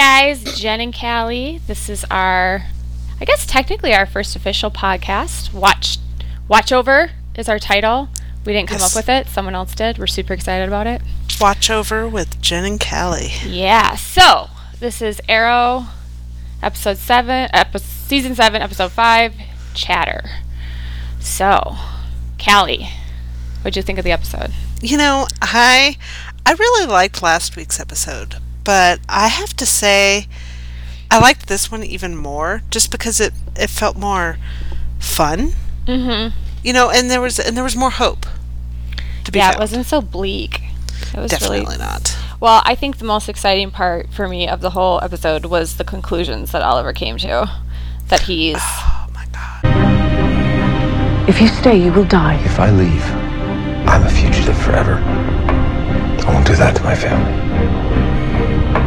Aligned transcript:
Guys, 0.00 0.42
Jen 0.60 0.82
and 0.82 0.94
Callie. 0.94 1.62
This 1.66 1.88
is 1.88 2.04
our, 2.10 2.64
I 3.18 3.24
guess 3.24 3.46
technically 3.46 3.94
our 3.94 4.04
first 4.04 4.36
official 4.36 4.70
podcast. 4.70 5.54
Watch, 5.54 5.96
Watch 6.48 6.70
Over 6.70 7.12
is 7.34 7.48
our 7.48 7.58
title. 7.58 8.10
We 8.44 8.52
didn't 8.52 8.68
come 8.68 8.80
Yes. 8.80 8.94
up 8.94 8.98
with 8.98 9.08
it. 9.08 9.26
Someone 9.28 9.54
else 9.54 9.74
did. 9.74 9.96
We're 9.96 10.06
super 10.06 10.34
excited 10.34 10.68
about 10.68 10.86
it. 10.86 11.00
Watch 11.40 11.70
over 11.70 12.06
with 12.06 12.42
Jen 12.42 12.66
and 12.66 12.78
Callie. 12.78 13.32
Yeah. 13.46 13.96
So 13.96 14.50
this 14.80 15.00
is 15.00 15.18
Arrow, 15.30 15.86
episode 16.62 16.98
seven, 16.98 17.48
epi- 17.54 17.78
season 17.78 18.34
seven, 18.34 18.60
episode 18.60 18.92
five, 18.92 19.32
Chatter. 19.72 20.28
So, 21.20 21.74
Callie, 22.38 22.90
what'd 23.62 23.76
you 23.76 23.82
think 23.82 23.98
of 23.98 24.04
the 24.04 24.12
episode? 24.12 24.52
You 24.82 24.98
know, 24.98 25.26
I 25.40 25.96
I 26.44 26.52
really 26.52 26.86
liked 26.86 27.22
last 27.22 27.56
week's 27.56 27.80
episode, 27.80 28.36
but 28.66 28.98
I 29.08 29.28
have 29.28 29.54
to 29.56 29.64
say 29.64 30.26
I 31.08 31.20
liked 31.20 31.46
this 31.46 31.70
one 31.70 31.84
even 31.84 32.16
more 32.16 32.62
just 32.68 32.90
because 32.90 33.20
it 33.20 33.32
it 33.54 33.70
felt 33.70 33.96
more 33.96 34.38
fun. 34.98 35.52
Mm-hmm. 35.86 36.36
You 36.64 36.72
know, 36.72 36.90
and 36.90 37.08
there 37.08 37.20
was 37.20 37.38
and 37.38 37.56
there 37.56 37.64
was 37.64 37.76
more 37.76 37.90
hope. 37.90 38.26
To 39.24 39.32
be 39.32 39.38
Yeah, 39.38 39.52
it 39.52 39.58
wasn't 39.58 39.86
so 39.86 40.02
bleak. 40.02 40.62
It 41.14 41.18
was 41.18 41.30
definitely 41.30 41.60
really 41.60 41.78
not. 41.78 42.18
Well, 42.40 42.60
I 42.64 42.74
think 42.74 42.98
the 42.98 43.04
most 43.04 43.28
exciting 43.28 43.70
part 43.70 44.12
for 44.12 44.28
me 44.28 44.48
of 44.48 44.60
the 44.60 44.70
whole 44.70 45.00
episode 45.02 45.46
was 45.46 45.76
the 45.76 45.84
conclusions 45.84 46.50
that 46.50 46.62
Oliver 46.62 46.92
came 46.92 47.18
to. 47.18 47.48
That 48.08 48.22
he's 48.22 48.56
Oh 48.58 49.08
my 49.14 49.26
god. 49.32 51.28
If 51.28 51.40
you 51.40 51.48
stay, 51.48 51.82
you 51.82 51.92
will 51.92 52.04
die. 52.04 52.42
If 52.44 52.58
I 52.58 52.70
leave, 52.70 53.04
I'm 53.88 54.02
a 54.02 54.10
fugitive 54.10 54.58
forever. 54.58 54.94
I 56.26 56.32
won't 56.34 56.46
do 56.46 56.56
that 56.56 56.74
to 56.76 56.82
my 56.82 56.96
family. 56.96 57.75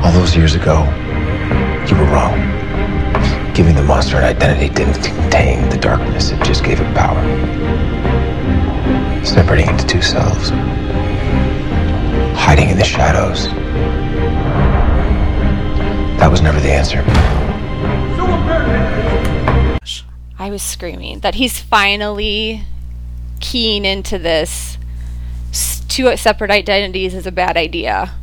All 0.10 0.16
those 0.16 0.36
years 0.36 0.56
ago, 0.56 0.86
you 1.88 1.96
were 1.96 2.12
wrong. 2.12 2.34
Giving 3.54 3.76
the 3.76 3.84
monster 3.84 4.18
an 4.18 4.24
identity 4.24 4.74
didn't 4.74 5.04
contain 5.04 5.70
the 5.70 5.78
darkness, 5.78 6.32
it 6.32 6.44
just 6.44 6.64
gave 6.64 6.82
it 6.82 6.96
power. 6.96 7.22
Separating 9.24 9.70
into 9.70 9.86
two 9.86 10.02
selves. 10.02 10.50
Hiding 12.36 12.70
in 12.70 12.78
the 12.78 12.84
shadows. 12.84 13.50
That 16.18 16.32
was 16.32 16.42
never 16.42 16.60
the 16.60 16.72
answer. 16.72 17.04
I 20.40 20.50
was 20.50 20.64
screaming 20.64 21.20
that 21.20 21.36
he's 21.36 21.60
finally 21.60 22.64
keying 23.42 23.86
into 23.86 24.18
this 24.18 24.80
two 25.88 26.18
separate 26.18 26.50
identities 26.50 27.14
is 27.14 27.28
a 27.28 27.32
bad 27.32 27.58
idea. 27.58 28.16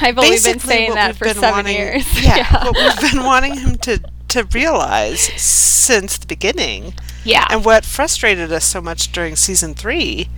I've 0.00 0.18
only 0.18 0.38
been 0.42 0.58
saying 0.58 0.94
that 0.94 1.16
for 1.16 1.28
seven 1.28 1.42
wanting- 1.42 1.76
years. 1.76 2.06
Yeah, 2.22 2.64
what 2.64 2.76
we've 2.76 3.12
been 3.12 3.22
wanting 3.24 3.56
him 3.58 3.76
to 3.78 4.00
to 4.28 4.44
realize 4.54 5.20
since 5.40 6.16
the 6.18 6.26
beginning. 6.26 6.94
yeah. 7.24 7.46
And 7.50 7.64
what 7.64 7.84
frustrated 7.84 8.52
us 8.52 8.64
so 8.64 8.80
much 8.80 9.10
during 9.10 9.34
season 9.34 9.74
three, 9.74 10.28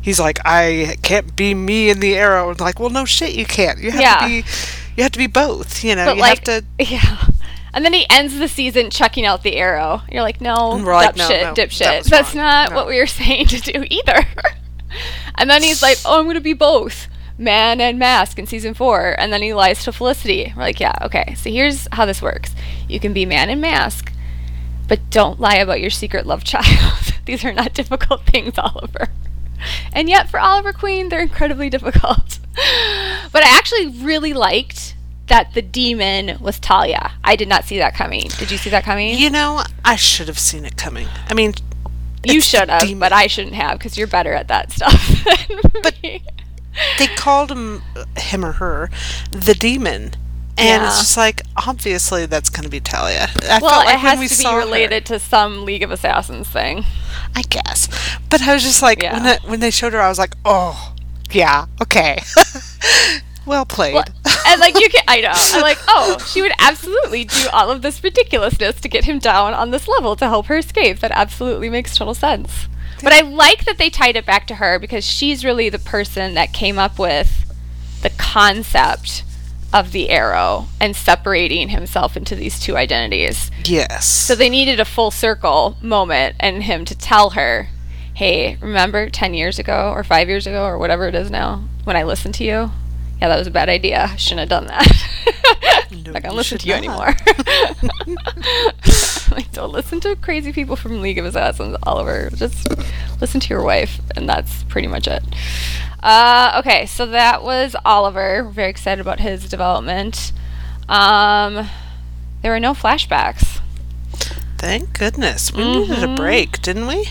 he's 0.00 0.20
like, 0.20 0.38
I 0.44 0.96
can't 1.02 1.34
be 1.34 1.52
me 1.54 1.90
in 1.90 1.98
the 1.98 2.14
arrow. 2.16 2.50
And 2.50 2.60
like, 2.60 2.78
well, 2.78 2.90
no 2.90 3.04
shit, 3.04 3.34
you 3.34 3.44
can't. 3.44 3.80
You 3.80 3.90
have 3.90 4.00
Yeah. 4.00 4.20
to 4.20 4.26
be, 4.26 4.34
you 4.96 5.02
have 5.02 5.10
to 5.12 5.18
be 5.18 5.26
both. 5.26 5.82
You 5.82 5.96
know, 5.96 6.04
but 6.06 6.14
you 6.16 6.20
like, 6.22 6.46
have 6.46 6.62
to. 6.62 6.66
yeah. 6.94 7.26
And 7.74 7.84
then 7.84 7.92
he 7.92 8.06
ends 8.08 8.38
the 8.38 8.46
season 8.48 8.88
chucking 8.90 9.24
out 9.26 9.42
the 9.42 9.56
arrow. 9.56 10.02
You're 10.10 10.22
like, 10.22 10.40
no, 10.40 10.76
we're 10.84 10.92
like, 10.94 11.16
no, 11.16 11.28
dipshit, 11.28 11.42
no, 11.42 11.54
dipshit. 11.54 11.98
was 11.98 12.06
That's 12.06 12.34
wrong. 12.34 12.44
not 12.44 12.70
No. 12.70 12.76
what 12.76 12.86
we 12.86 12.98
were 12.98 13.06
saying 13.20 13.46
to 13.46 13.60
do 13.60 13.84
either. 13.90 14.26
and 15.36 15.50
then 15.50 15.62
he's 15.62 15.82
like, 15.82 15.98
oh, 16.04 16.18
I'm 16.20 16.24
going 16.24 16.34
to 16.34 16.40
be 16.40 16.52
both 16.52 17.08
man 17.40 17.80
and 17.80 17.98
mask 17.98 18.38
in 18.38 18.46
season 18.46 18.74
four. 18.74 19.16
And 19.18 19.32
then 19.32 19.42
he 19.42 19.52
lies 19.54 19.82
to 19.84 19.92
Felicity. 19.92 20.52
We're 20.54 20.62
like, 20.62 20.78
yeah, 20.78 20.94
okay. 21.02 21.34
So 21.36 21.50
here's 21.50 21.88
how 21.92 22.04
this 22.06 22.22
works 22.22 22.54
you 22.88 23.00
can 23.00 23.12
be 23.12 23.24
man 23.26 23.50
and 23.50 23.60
mask, 23.60 24.12
but 24.86 25.00
don't 25.10 25.40
lie 25.40 25.56
about 25.56 25.80
your 25.80 25.90
secret 25.90 26.26
love 26.26 26.44
child. 26.44 27.14
These 27.24 27.44
are 27.44 27.52
not 27.52 27.74
difficult 27.74 28.26
things, 28.26 28.58
Oliver. 28.58 29.08
And 29.92 30.08
yet, 30.08 30.30
for 30.30 30.40
Oliver 30.40 30.72
Queen, 30.72 31.08
they're 31.08 31.20
incredibly 31.20 31.68
difficult. 31.70 32.38
But 33.32 33.44
I 33.44 33.56
actually 33.56 33.86
really 33.88 34.32
liked 34.34 34.96
that 35.28 35.54
the 35.54 35.62
demon 35.62 36.36
was 36.40 36.58
Talia. 36.58 37.12
I 37.22 37.36
did 37.36 37.48
not 37.48 37.64
see 37.64 37.78
that 37.78 37.94
coming. 37.94 38.22
Did 38.38 38.50
you 38.50 38.58
see 38.58 38.70
that 38.70 38.82
coming? 38.84 39.16
You 39.16 39.30
know, 39.30 39.62
I 39.84 39.94
should 39.94 40.26
have 40.26 40.38
seen 40.38 40.64
it 40.64 40.76
coming. 40.76 41.06
I 41.28 41.34
mean, 41.34 41.54
you 42.24 42.40
should 42.40 42.68
have, 42.68 42.98
but 42.98 43.12
I 43.12 43.28
shouldn't 43.28 43.54
have 43.54 43.78
because 43.78 43.96
you're 43.96 44.08
better 44.08 44.32
at 44.32 44.48
that 44.48 44.72
stuff. 44.72 45.24
than 45.48 45.58
But- 45.82 46.02
me. 46.02 46.24
They 46.98 47.06
called 47.08 47.50
him, 47.50 47.82
him 48.16 48.44
or 48.44 48.52
her, 48.52 48.90
the 49.32 49.54
demon. 49.54 50.14
And 50.58 50.82
Yeah. 50.82 50.88
it's 50.88 50.98
just 50.98 51.16
like, 51.16 51.42
obviously, 51.66 52.26
that's 52.26 52.50
going 52.50 52.64
to 52.64 52.68
be 52.70 52.80
Talia. 52.80 53.28
I 53.48 53.60
well, 53.62 53.78
like 53.84 53.94
it 53.94 53.98
has 54.00 54.12
when 54.12 54.20
we 54.20 54.28
to 54.28 54.34
saw 54.34 54.50
be 54.50 54.54
her- 54.56 54.60
related 54.60 55.06
to 55.06 55.18
some 55.18 55.64
League 55.64 55.82
of 55.82 55.90
Assassins 55.90 56.48
thing. 56.48 56.84
I 57.34 57.42
guess. 57.42 57.88
But 58.28 58.42
I 58.42 58.52
was 58.54 58.62
just 58.62 58.82
like, 58.82 59.02
when, 59.02 59.24
Yeah. 59.24 59.34
it, 59.34 59.42
when 59.44 59.60
they 59.60 59.70
showed 59.70 59.92
her, 59.94 60.00
I 60.00 60.08
was 60.08 60.18
like, 60.18 60.34
oh, 60.44 60.94
yeah, 61.30 61.66
okay. 61.80 62.18
well 63.46 63.64
played. 63.64 63.94
Well, 63.94 64.04
and 64.46 64.60
like 64.60 64.78
you 64.78 64.88
can, 64.90 65.02
I 65.08 65.20
know. 65.20 65.30
I'm 65.32 65.62
like, 65.62 65.78
oh, 65.88 66.18
she 66.30 66.42
would 66.42 66.52
absolutely 66.58 67.24
do 67.24 67.46
all 67.52 67.70
of 67.70 67.82
this 67.82 68.02
ridiculousness 68.02 68.80
to 68.80 68.88
get 68.88 69.04
him 69.04 69.18
down 69.18 69.54
on 69.54 69.70
this 69.70 69.88
level 69.88 70.16
to 70.16 70.26
help 70.28 70.46
her 70.46 70.58
escape. 70.58 70.98
That 71.00 71.12
absolutely 71.12 71.70
makes 71.70 71.96
total 71.96 72.14
sense. 72.14 72.66
But 73.02 73.12
I 73.12 73.20
like 73.20 73.64
that 73.64 73.78
they 73.78 73.90
tied 73.90 74.16
it 74.16 74.26
back 74.26 74.46
to 74.48 74.56
her 74.56 74.78
because 74.78 75.04
she's 75.04 75.44
really 75.44 75.68
the 75.68 75.78
person 75.78 76.34
that 76.34 76.52
came 76.52 76.78
up 76.78 76.98
with 76.98 77.46
the 78.02 78.10
concept 78.10 79.22
of 79.72 79.92
the 79.92 80.10
arrow 80.10 80.66
and 80.80 80.96
separating 80.96 81.68
himself 81.68 82.16
into 82.16 82.34
these 82.34 82.58
two 82.58 82.76
identities. 82.76 83.50
yes. 83.64 84.06
So 84.06 84.34
they 84.34 84.48
needed 84.48 84.80
a 84.80 84.84
full 84.84 85.10
circle 85.10 85.76
moment 85.80 86.36
and 86.40 86.64
him 86.64 86.84
to 86.86 86.98
tell 86.98 87.30
her, 87.30 87.68
hey, 88.14 88.56
remember 88.60 89.08
10 89.08 89.34
years 89.34 89.58
ago 89.58 89.92
or 89.94 90.02
five 90.02 90.28
years 90.28 90.46
ago 90.46 90.64
or 90.64 90.76
whatever 90.76 91.06
it 91.06 91.14
is 91.14 91.30
now 91.30 91.64
when 91.84 91.96
I 91.96 92.02
listened 92.02 92.34
to 92.34 92.44
you? 92.44 92.72
Yeah, 93.20 93.28
that 93.28 93.38
was 93.38 93.46
a 93.46 93.50
bad 93.50 93.68
idea. 93.68 94.04
I 94.10 94.16
shouldn't 94.16 94.40
have 94.40 94.48
done 94.48 94.66
that. 94.68 94.86
No, 95.92 96.12
not 96.12 96.22
gonna 96.22 96.34
listen 96.36 96.56
to 96.58 96.66
you 96.68 96.74
not. 96.74 96.78
anymore. 96.78 97.06
like, 99.32 99.50
don't 99.52 99.72
listen 99.72 99.98
to 100.00 100.14
crazy 100.16 100.52
people 100.52 100.76
from 100.76 101.00
League 101.02 101.18
of 101.18 101.24
Assassins, 101.24 101.76
Oliver. 101.82 102.30
Just 102.34 102.68
listen 103.20 103.40
to 103.40 103.48
your 103.48 103.62
wife, 103.62 104.00
and 104.16 104.28
that's 104.28 104.62
pretty 104.64 104.86
much 104.86 105.08
it. 105.08 105.22
Uh, 106.02 106.60
okay, 106.64 106.86
so 106.86 107.06
that 107.06 107.42
was 107.42 107.74
Oliver. 107.84 108.44
We're 108.44 108.50
very 108.50 108.70
excited 108.70 109.00
about 109.00 109.18
his 109.20 109.48
development. 109.48 110.32
Um, 110.88 111.68
there 112.42 112.52
were 112.52 112.60
no 112.60 112.72
flashbacks. 112.72 113.60
Thank 114.58 114.96
goodness. 114.98 115.52
We 115.52 115.64
needed 115.64 115.96
Mm-hmm. 115.98 116.12
a 116.12 116.16
break, 116.16 116.62
didn't 116.62 116.86
we? 116.86 117.08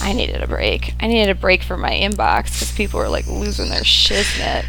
I 0.00 0.12
needed 0.12 0.40
a 0.42 0.46
break. 0.46 0.94
I 1.00 1.08
needed 1.08 1.30
a 1.30 1.34
break 1.34 1.62
from 1.64 1.80
my 1.80 1.90
inbox 1.92 2.44
because 2.52 2.72
people 2.76 3.00
were 3.00 3.08
like 3.08 3.26
losing 3.26 3.70
their 3.70 3.82
shiznit. 3.82 4.66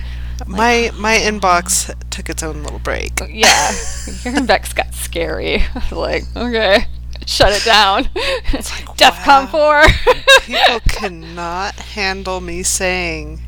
My 0.47 0.89
oh, 0.93 0.99
my 0.99 1.17
inbox 1.17 1.93
took 2.09 2.29
its 2.29 2.43
own 2.43 2.63
little 2.63 2.79
break. 2.79 3.19
Yeah, 3.19 3.71
your 4.23 4.33
inbox 4.33 4.75
got 4.75 4.93
scary. 4.93 5.59
I 5.61 5.87
was 5.89 5.91
like, 5.97 6.23
okay, 6.35 6.85
shut 7.25 7.53
it 7.53 7.63
down. 7.63 8.09
It's 8.15 8.71
like, 8.71 8.97
DefCon 8.97 9.51
wow. 9.53 9.83
4. 9.83 10.13
People 10.41 10.79
cannot 10.87 11.75
handle 11.75 12.41
me 12.41 12.63
saying 12.63 13.41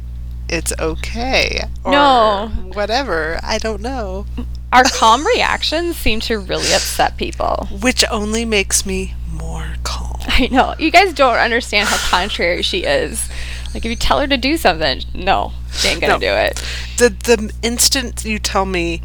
it's 0.50 0.74
okay 0.80 1.62
or 1.84 1.92
No. 1.92 2.48
whatever. 2.74 3.40
I 3.44 3.58
don't 3.58 3.82
know. 3.82 4.26
Our 4.72 4.84
calm 4.86 5.26
reactions 5.26 5.98
seem 5.98 6.20
to 6.22 6.40
really 6.40 6.74
upset 6.74 7.18
people. 7.18 7.68
Which 7.82 8.04
only 8.10 8.44
makes 8.46 8.86
me 8.86 9.14
more 9.32 9.76
calm. 9.84 10.18
I 10.28 10.48
know. 10.52 10.74
You 10.80 10.90
guys 10.92 11.14
don't 11.14 11.38
understand 11.38 11.88
how 11.90 11.98
contrary 12.10 12.62
she 12.64 12.80
is. 12.84 13.30
Like, 13.74 13.86
if 13.86 13.90
you 13.90 13.96
tell 13.96 14.20
her 14.20 14.28
to 14.28 14.38
do 14.38 14.58
something, 14.58 15.02
no, 15.14 15.54
she 15.76 15.88
ain't 15.90 16.02
gonna 16.02 16.14
No. 16.14 16.20
do 16.20 16.28
it. 16.34 16.62
The 16.98 17.10
the 17.10 17.52
instant 17.62 18.24
you 18.26 18.40
tell 18.40 18.66
me 18.66 19.02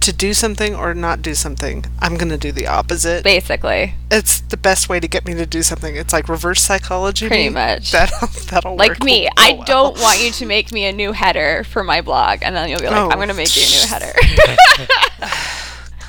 to 0.00 0.12
do 0.12 0.34
something 0.34 0.74
or 0.74 0.94
not 0.94 1.22
do 1.22 1.32
something, 1.32 1.84
I'm 2.00 2.16
gonna 2.16 2.36
do 2.36 2.50
the 2.50 2.66
opposite. 2.66 3.22
Basically. 3.22 3.94
It's 4.10 4.40
the 4.40 4.56
best 4.56 4.88
way 4.88 4.98
to 4.98 5.06
get 5.06 5.24
me 5.26 5.34
to 5.34 5.46
do 5.46 5.62
something. 5.62 5.94
It's 5.94 6.12
like 6.12 6.28
reverse 6.28 6.60
psychology. 6.60 7.28
Pretty 7.28 7.44
me. 7.48 7.54
much. 7.54 7.92
That'll 7.96 8.28
that'll 8.50 8.74
Like 8.76 8.90
work 8.90 9.04
me, 9.04 9.22
real 9.22 9.30
I 9.36 9.62
don't 9.64 9.96
want 10.00 10.20
you 10.20 10.32
to 10.32 10.46
make 10.46 10.72
me 10.72 10.86
a 10.86 10.92
new 10.92 11.12
header 11.12 11.62
for 11.64 11.84
my 11.84 12.00
blog, 12.00 12.40
and 12.42 12.54
then 12.56 12.68
you'll 12.68 12.80
be 12.80 12.86
like, 12.86 12.96
Oh. 12.96 13.10
I'm 13.10 13.18
gonna 13.20 13.32
make 13.34 13.54
you 13.56 13.62
a 13.62 13.66
new 13.66 13.86
header. 13.86 14.12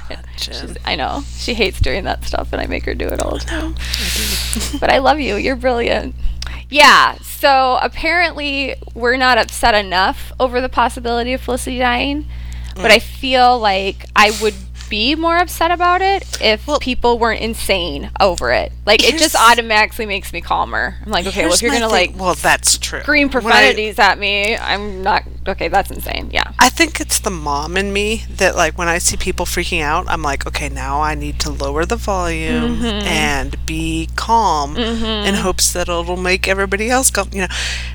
Jen. 0.37 0.77
I 0.85 0.95
know. 0.95 1.23
She 1.37 1.53
hates 1.53 1.79
doing 1.79 2.03
that 2.05 2.23
stuff, 2.25 2.51
and 2.51 2.61
I 2.61 2.65
make 2.65 2.85
her 2.85 2.93
do 2.95 3.07
it 3.07 3.21
all 3.21 3.37
the 3.37 3.45
oh, 3.51 3.73
time. 3.73 4.79
but 4.79 4.89
I 4.91 4.97
love 4.97 5.19
you. 5.19 5.35
You're 5.35 5.55
brilliant. 5.55 6.15
Yeah, 6.73 7.17
so 7.17 7.77
apparently 7.83 8.73
we're 8.95 9.15
not 9.15 9.37
upset 9.37 9.75
enough 9.75 10.33
over 10.39 10.59
the 10.59 10.69
possibility 10.69 11.33
of 11.33 11.41
Felicity 11.41 11.77
dying, 11.77 12.25
but 12.73 12.89
mm. 12.89 12.95
I 12.95 12.97
feel 12.97 13.59
like 13.59 14.07
I 14.15 14.35
would 14.41 14.55
be 14.89 15.15
more 15.15 15.37
upset 15.37 15.71
about 15.71 16.01
it 16.01 16.25
if 16.41 16.67
people 16.79 17.17
weren't 17.19 17.41
insane 17.41 18.11
over 18.19 18.51
it. 18.51 18.71
Like 18.85 19.03
it 19.03 19.17
just 19.17 19.35
automatically 19.35 20.05
makes 20.05 20.31
me 20.33 20.41
calmer. 20.41 20.95
I'm 21.05 21.11
like, 21.11 21.25
okay, 21.27 21.45
well 21.45 21.53
if 21.53 21.61
you're 21.61 21.71
gonna 21.71 21.89
thing- 21.89 22.11
like 22.13 22.19
well, 22.19 22.35
that's 22.35 22.77
true. 22.77 23.01
scream 23.01 23.29
When 23.29 23.37
I- 23.37 23.41
profanities 23.41 23.99
at 23.99 24.19
me, 24.19 24.55
I'm 24.57 25.01
not 25.03 25.23
okay. 25.47 25.67
That's 25.67 25.89
insane. 25.91 26.29
Yeah. 26.31 26.51
I 26.59 26.69
think 26.69 26.99
it's 27.01 27.19
the 27.19 27.29
mom 27.29 27.75
in 27.77 27.91
me 27.93 28.23
that 28.29 28.55
like 28.55 28.77
when 28.77 28.87
I 28.87 28.97
see 28.97 29.17
people 29.17 29.45
freaking 29.45 29.81
out, 29.81 30.05
I'm 30.07 30.21
like, 30.21 30.45
okay, 30.47 30.69
now 30.69 31.01
I 31.01 31.15
need 31.15 31.39
to 31.41 31.51
lower 31.51 31.85
the 31.85 31.95
volume 31.95 32.77
Mm-hmm. 32.77 33.07
and 33.07 33.65
be 33.65 34.09
calm 34.15 34.77
in 34.77 35.35
hopes 35.35 35.71
that 35.73 35.89
it'll 35.89 36.17
make 36.17 36.47
everybody 36.47 36.89
else 36.89 37.09
calm. 37.11 37.29
You 37.31 37.41
know, 37.41 37.47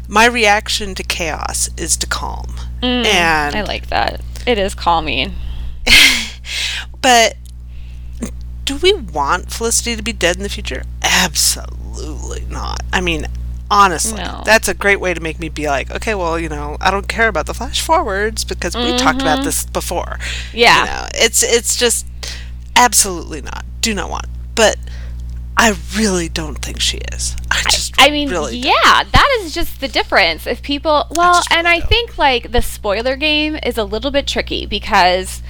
my 0.09 0.27
reaction 0.27 0.95
to 0.97 1.03
chaos 1.03 1.69
is 1.77 1.97
to 1.99 2.07
calm. 2.07 2.55
and 2.83 3.07
Mm, 3.55 3.59
I 3.59 3.63
like 3.63 3.89
that. 3.89 4.21
It 4.47 4.59
is 4.59 4.75
calming. 4.75 5.35
but 7.03 7.37
do 8.65 8.77
we 8.77 8.93
want 8.93 9.51
Felicity 9.51 9.97
to 9.97 10.03
be 10.03 10.13
dead 10.13 10.37
in 10.37 10.43
the 10.43 10.49
future? 10.49 10.83
Absolutely 11.03 12.45
not. 12.51 12.83
I 12.93 13.01
mean, 13.01 13.27
honestly, 13.71 14.23
No. 14.23 14.43
that's 14.45 14.69
a 14.69 14.75
great 14.75 15.01
way 15.01 15.15
to 15.15 15.21
make 15.21 15.39
me 15.39 15.49
be 15.49 15.69
like, 15.69 15.91
okay, 15.91 16.15
well, 16.15 16.39
you 16.39 16.49
know, 16.49 16.77
I 16.81 16.91
don't 16.91 17.09
care 17.09 17.29
about 17.29 17.47
the 17.47 17.55
flash 17.55 17.81
forwards 17.81 18.45
because 18.45 18.77
we 18.77 18.97
talked 18.99 19.21
about 19.23 19.45
this 19.45 19.65
before. 19.67 20.19
Mm-hmm. 20.21 20.57
Yeah. 20.59 20.81
You 20.81 20.87
know, 20.91 21.09
it's 21.15 21.43
it's 21.43 21.77
just 21.77 22.07
absolutely 22.77 23.41
not. 23.41 23.65
Do 23.81 23.95
not 23.95 24.11
want. 24.11 24.27
But 24.55 24.77
I 25.57 25.75
really 25.97 26.29
don't 26.29 26.57
think 26.57 26.81
she 26.81 26.99
is. 27.13 27.37
I 27.51 27.63
just 27.71 27.95
I 27.99 28.11
mean, 28.11 28.29
really 28.31 28.61
don't. 28.61 28.71
yeah, 28.71 29.03
that 29.05 29.39
is 29.41 29.53
just 29.55 29.81
the 29.81 29.89
difference. 29.89 30.47
If 30.47 30.63
people, 30.63 31.07
well, 31.11 31.43
and 31.51 31.65
really 31.65 31.77
I 31.77 31.81
don't. 31.81 31.89
think 31.89 32.19
like 32.19 32.53
the 32.53 32.63
spoiler 32.63 33.17
game 33.17 33.59
is 33.65 33.77
a 33.79 33.85
little 33.85 34.11
bit 34.11 34.27
tricky 34.27 34.67
because 34.67 35.43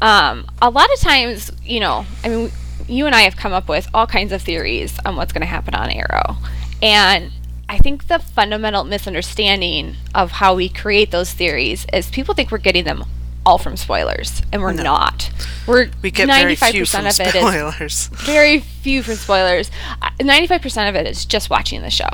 um, 0.00 0.46
a 0.62 0.70
lot 0.70 0.92
of 0.92 1.00
times, 1.00 1.50
you 1.64 1.80
know, 1.80 2.06
I 2.24 2.28
mean, 2.28 2.50
you 2.86 3.06
and 3.06 3.14
I 3.14 3.22
have 3.22 3.36
come 3.36 3.52
up 3.52 3.68
with 3.68 3.88
all 3.92 4.06
kinds 4.06 4.32
of 4.32 4.42
theories 4.42 4.98
on 5.04 5.16
what's 5.16 5.32
going 5.32 5.42
to 5.42 5.46
happen 5.46 5.74
on 5.74 5.90
Arrow. 5.90 6.36
And 6.82 7.32
I 7.68 7.78
think 7.78 8.08
the 8.08 8.18
fundamental 8.18 8.84
misunderstanding 8.84 9.96
of 10.14 10.32
how 10.32 10.54
we 10.54 10.68
create 10.68 11.10
those 11.10 11.32
theories 11.32 11.86
is 11.92 12.10
people 12.10 12.34
think 12.34 12.50
we're 12.50 12.58
getting 12.58 12.84
them 12.84 13.04
all 13.44 13.58
from 13.58 13.76
spoilers, 13.76 14.42
and 14.52 14.60
we're 14.60 14.72
not. 14.74 15.30
We're 15.66 15.88
We 16.02 16.10
get 16.10 16.26
very 16.28 16.54
few 16.54 16.82
95% 16.82 16.90
from 16.90 17.06
of 17.06 17.20
it 17.20 17.34
is 17.34 17.40
spoilers. 17.40 18.06
very 18.26 18.60
few 18.60 19.02
from 19.02 19.14
spoilers. 19.14 19.70
Uh, 20.02 20.10
Ninety-five 20.20 20.60
percent 20.60 20.94
of 20.94 21.00
it 21.00 21.06
is 21.10 21.24
just 21.24 21.48
watching 21.48 21.80
the 21.80 21.88
show, 21.90 22.08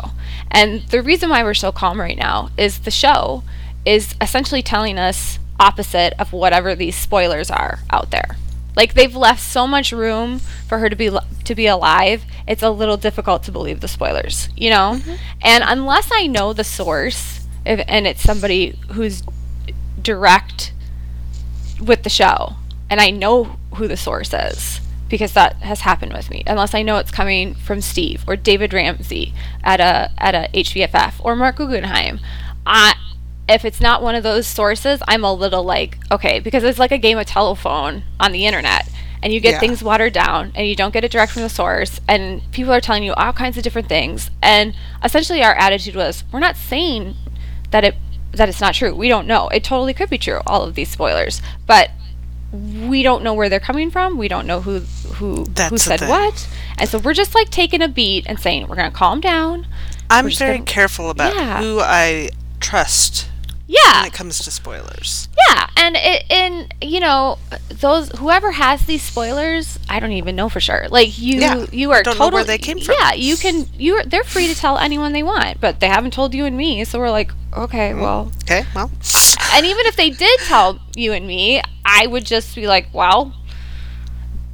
and 0.50 0.82
the 0.90 1.02
reason 1.02 1.30
why 1.30 1.42
we're 1.42 1.54
so 1.54 1.72
calm 1.72 2.00
right 2.00 2.16
now 2.16 2.50
is 2.56 2.80
the 2.80 2.90
show 2.92 3.42
is 3.84 4.14
essentially 4.20 4.62
telling 4.62 4.96
us 4.98 5.38
opposite 5.58 6.14
of 6.18 6.32
whatever 6.32 6.74
these 6.74 6.96
spoilers 6.96 7.50
are 7.50 7.80
out 7.90 8.10
there. 8.10 8.36
Like 8.76 8.94
they've 8.94 9.14
left 9.14 9.40
so 9.40 9.66
much 9.66 9.92
room 9.92 10.40
for 10.40 10.78
her 10.78 10.88
to 10.88 10.96
be 10.96 11.10
to 11.44 11.54
be 11.54 11.66
alive. 11.66 12.24
It's 12.48 12.62
a 12.62 12.70
little 12.70 12.96
difficult 12.96 13.44
to 13.44 13.52
believe 13.52 13.80
the 13.80 13.88
spoilers, 13.88 14.48
you 14.56 14.70
know. 14.70 14.98
Mm-hmm. 14.98 15.14
And 15.42 15.64
unless 15.64 16.10
I 16.12 16.26
know 16.26 16.52
the 16.52 16.64
source, 16.64 17.46
if, 17.64 17.84
and 17.86 18.06
it's 18.06 18.22
somebody 18.22 18.78
who's 18.92 19.22
direct 20.02 20.72
with 21.80 22.02
the 22.02 22.10
show 22.10 22.54
and 22.90 23.00
I 23.00 23.10
know 23.10 23.56
who 23.76 23.88
the 23.88 23.96
source 23.96 24.32
is 24.32 24.80
because 25.08 25.32
that 25.32 25.56
has 25.56 25.80
happened 25.80 26.12
with 26.12 26.30
me 26.30 26.42
unless 26.46 26.74
I 26.74 26.82
know 26.82 26.96
it's 26.98 27.10
coming 27.10 27.54
from 27.54 27.80
Steve 27.80 28.24
or 28.26 28.36
David 28.36 28.72
Ramsey 28.72 29.34
at 29.62 29.80
a 29.80 30.10
at 30.18 30.34
a 30.34 30.48
HVFF 30.52 31.14
or 31.24 31.34
Marc 31.36 31.56
Guggenheim 31.56 32.20
I 32.66 32.94
if 33.48 33.64
it's 33.64 33.80
not 33.80 34.02
one 34.02 34.14
of 34.14 34.22
those 34.22 34.46
sources 34.46 35.02
I'm 35.06 35.24
a 35.24 35.32
little 35.32 35.62
like 35.64 35.98
okay 36.10 36.40
because 36.40 36.64
it's 36.64 36.78
like 36.78 36.92
a 36.92 36.98
game 36.98 37.18
of 37.18 37.26
telephone 37.26 38.04
on 38.18 38.32
the 38.32 38.46
internet 38.46 38.88
and 39.22 39.32
you 39.32 39.40
get 39.40 39.52
Yeah. 39.54 39.60
things 39.60 39.82
watered 39.82 40.12
down 40.12 40.52
and 40.54 40.66
you 40.66 40.74
don't 40.74 40.92
get 40.92 41.04
it 41.04 41.10
direct 41.10 41.32
from 41.32 41.42
the 41.42 41.48
source 41.48 42.00
and 42.08 42.40
people 42.52 42.72
are 42.72 42.80
telling 42.80 43.02
you 43.04 43.12
all 43.14 43.32
kinds 43.32 43.56
of 43.56 43.62
different 43.62 43.88
things 43.88 44.30
and 44.42 44.74
essentially 45.02 45.42
our 45.42 45.54
attitude 45.54 45.94
was 45.94 46.24
we're 46.32 46.40
not 46.40 46.56
saying 46.56 47.14
that 47.70 47.84
it 47.84 47.96
that 48.32 48.48
it's 48.48 48.60
not 48.60 48.74
true. 48.74 48.92
We 48.92 49.08
don't 49.08 49.28
know. 49.28 49.46
It 49.50 49.62
totally 49.62 49.94
could 49.94 50.10
be 50.10 50.18
true. 50.18 50.40
All 50.44 50.62
of 50.64 50.74
these 50.74 50.88
spoilers, 50.90 51.40
but 51.68 51.90
we 52.52 53.04
don't 53.04 53.22
know 53.22 53.32
where 53.32 53.48
they're 53.48 53.60
coming 53.60 53.92
from. 53.92 54.18
We 54.18 54.26
don't 54.26 54.44
know 54.46 54.60
who 54.60 54.80
who 54.80 55.34
who 55.36 55.44
That's 55.44 55.70
the 55.70 55.78
said 55.98 56.00
what, 56.08 56.48
and 56.76 56.88
so 56.88 56.98
we're 56.98 57.14
just 57.14 57.34
like 57.36 57.50
taking 57.50 57.80
a 57.80 57.86
beat 57.86 58.26
and 58.26 58.40
saying 58.40 58.66
we're 58.66 58.74
gonna 58.74 58.90
calm 58.90 59.20
down. 59.20 59.68
I'm 60.10 60.28
very 60.30 60.54
gonna- 60.58 60.64
careful 60.66 61.10
about 61.10 61.32
Yeah. 61.36 61.60
who 61.60 61.78
I 61.80 62.30
trust 62.58 63.28
Yeah, 63.66 64.00
when 64.02 64.06
it 64.08 64.12
comes 64.12 64.38
to 64.40 64.50
spoilers. 64.50 65.28
yeah, 65.48 65.66
and 65.78 65.96
it 65.96 66.24
and 66.30 66.74
you 66.82 67.00
know 67.00 67.38
those 67.70 68.10
whoever 68.18 68.52
has 68.52 68.84
these 68.84 69.02
spoilers, 69.02 69.78
I 69.88 70.00
don't 70.00 70.12
even 70.12 70.36
know 70.36 70.50
for 70.50 70.60
sure. 70.60 70.86
Like 70.90 71.18
you, 71.18 71.40
Yeah, 71.40 71.64
you 71.72 71.90
are 71.92 72.02
don't 72.02 72.18
know 72.18 72.24
totally 72.26 72.40
where 72.40 72.44
they 72.44 72.58
came 72.58 72.78
from. 72.78 72.94
Yeah, 73.00 73.14
you 73.14 73.36
can. 73.36 73.66
You 73.78 73.94
are. 73.96 74.04
They're 74.04 74.22
free 74.24 74.48
to 74.48 74.54
tell 74.54 74.76
anyone 74.76 75.12
they 75.14 75.22
want, 75.22 75.60
but 75.62 75.80
they 75.80 75.88
haven't 75.88 76.12
told 76.12 76.34
you 76.34 76.44
and 76.44 76.56
me. 76.56 76.84
So 76.84 76.98
we're 76.98 77.10
like, 77.10 77.32
okay, 77.56 77.90
Mm-hmm. 77.92 78.00
well, 78.02 78.30
Okay, 78.42 78.66
well, 78.74 78.90
and 79.54 79.64
even 79.64 79.86
if 79.86 79.96
they 79.96 80.10
did 80.10 80.40
tell 80.40 80.78
you 80.94 81.12
and 81.14 81.26
me, 81.26 81.62
I 81.86 82.06
would 82.06 82.26
just 82.26 82.54
be 82.54 82.66
like, 82.66 82.88
well, 82.92 83.32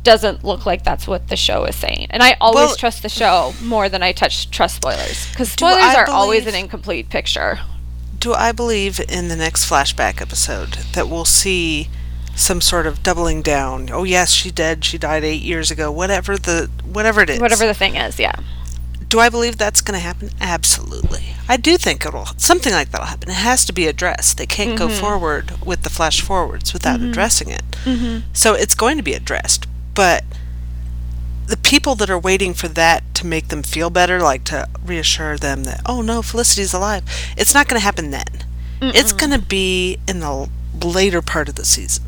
doesn't 0.02 0.44
look 0.44 0.64
like 0.66 0.82
that's 0.84 1.06
what 1.06 1.28
the 1.28 1.36
show 1.36 1.64
is 1.64 1.74
saying. 1.76 2.06
And 2.10 2.22
I 2.22 2.36
always 2.40 2.68
Well- 2.68 2.76
trust 2.76 3.02
the 3.02 3.08
show 3.08 3.54
more 3.62 3.88
than 3.88 4.02
I 4.04 4.12
touch 4.12 4.50
trust 4.50 4.76
spoilers 4.76 5.28
because 5.30 5.50
spoilers 5.52 5.94
are 5.96 6.08
always 6.08 6.46
an 6.46 6.54
incomplete 6.54 7.08
picture. 7.10 7.58
Do 8.20 8.32
I 8.34 8.52
believe 8.52 9.00
in 9.08 9.28
the 9.28 9.36
next 9.36 9.68
flashback 9.68 10.20
episode 10.20 10.72
that 10.94 11.08
we'll 11.08 11.24
see 11.24 11.88
some 12.36 12.60
sort 12.60 12.86
of 12.86 13.02
doubling 13.02 13.42
down? 13.42 13.88
Oh 13.90 14.04
yes, 14.04 14.30
she 14.30 14.50
dead. 14.50 14.84
She 14.84 14.98
died 14.98 15.24
eight 15.24 15.42
years 15.42 15.70
ago. 15.70 15.90
Whatever 15.90 16.36
the 16.36 16.70
whatever 16.84 17.20
it 17.22 17.30
is. 17.30 17.40
Whatever 17.40 17.66
the 17.66 17.74
thing 17.74 17.96
is, 17.96 18.18
yeah. 18.18 18.34
Do 19.08 19.18
I 19.18 19.28
believe 19.28 19.58
that's 19.58 19.80
going 19.80 19.94
to 19.98 20.04
happen? 20.04 20.30
Absolutely. 20.40 21.34
I 21.48 21.56
do 21.56 21.76
think 21.76 22.06
it'll 22.06 22.26
something 22.36 22.72
like 22.72 22.90
that'll 22.92 23.08
happen. 23.08 23.30
It 23.30 23.34
has 23.34 23.64
to 23.64 23.72
be 23.72 23.88
addressed. 23.88 24.38
They 24.38 24.46
can't 24.46 24.78
go 24.78 24.86
Mm-hmm. 24.86 25.00
forward 25.00 25.52
with 25.66 25.82
the 25.82 25.90
flash 25.90 26.20
forwards 26.20 26.72
without 26.72 27.00
addressing 27.00 27.48
it. 27.50 27.62
So 28.32 28.54
it's 28.54 28.74
going 28.76 28.98
to 28.98 29.02
be 29.02 29.14
addressed. 29.14 29.66
But 29.94 30.22
the 31.50 31.56
people 31.56 31.94
that 31.96 32.08
are 32.08 32.18
waiting 32.18 32.54
for 32.54 32.68
that 32.68 33.14
to 33.16 33.26
make 33.26 33.48
them 33.48 33.62
feel 33.62 33.90
better, 33.90 34.20
like 34.20 34.44
to 34.44 34.68
reassure 34.84 35.36
them 35.36 35.64
that 35.64 35.82
oh 35.84 36.00
no, 36.00 36.22
Felicity's 36.22 36.72
alive, 36.72 37.02
it's 37.36 37.52
not 37.52 37.68
going 37.68 37.78
to 37.78 37.84
happen 37.84 38.10
then. 38.10 38.44
It's 38.82 39.12
going 39.12 39.32
to 39.32 39.38
be 39.38 39.98
in 40.08 40.20
the 40.20 40.48
later 40.82 41.20
part 41.20 41.50
of 41.50 41.56
the 41.56 41.66
season. 41.66 42.04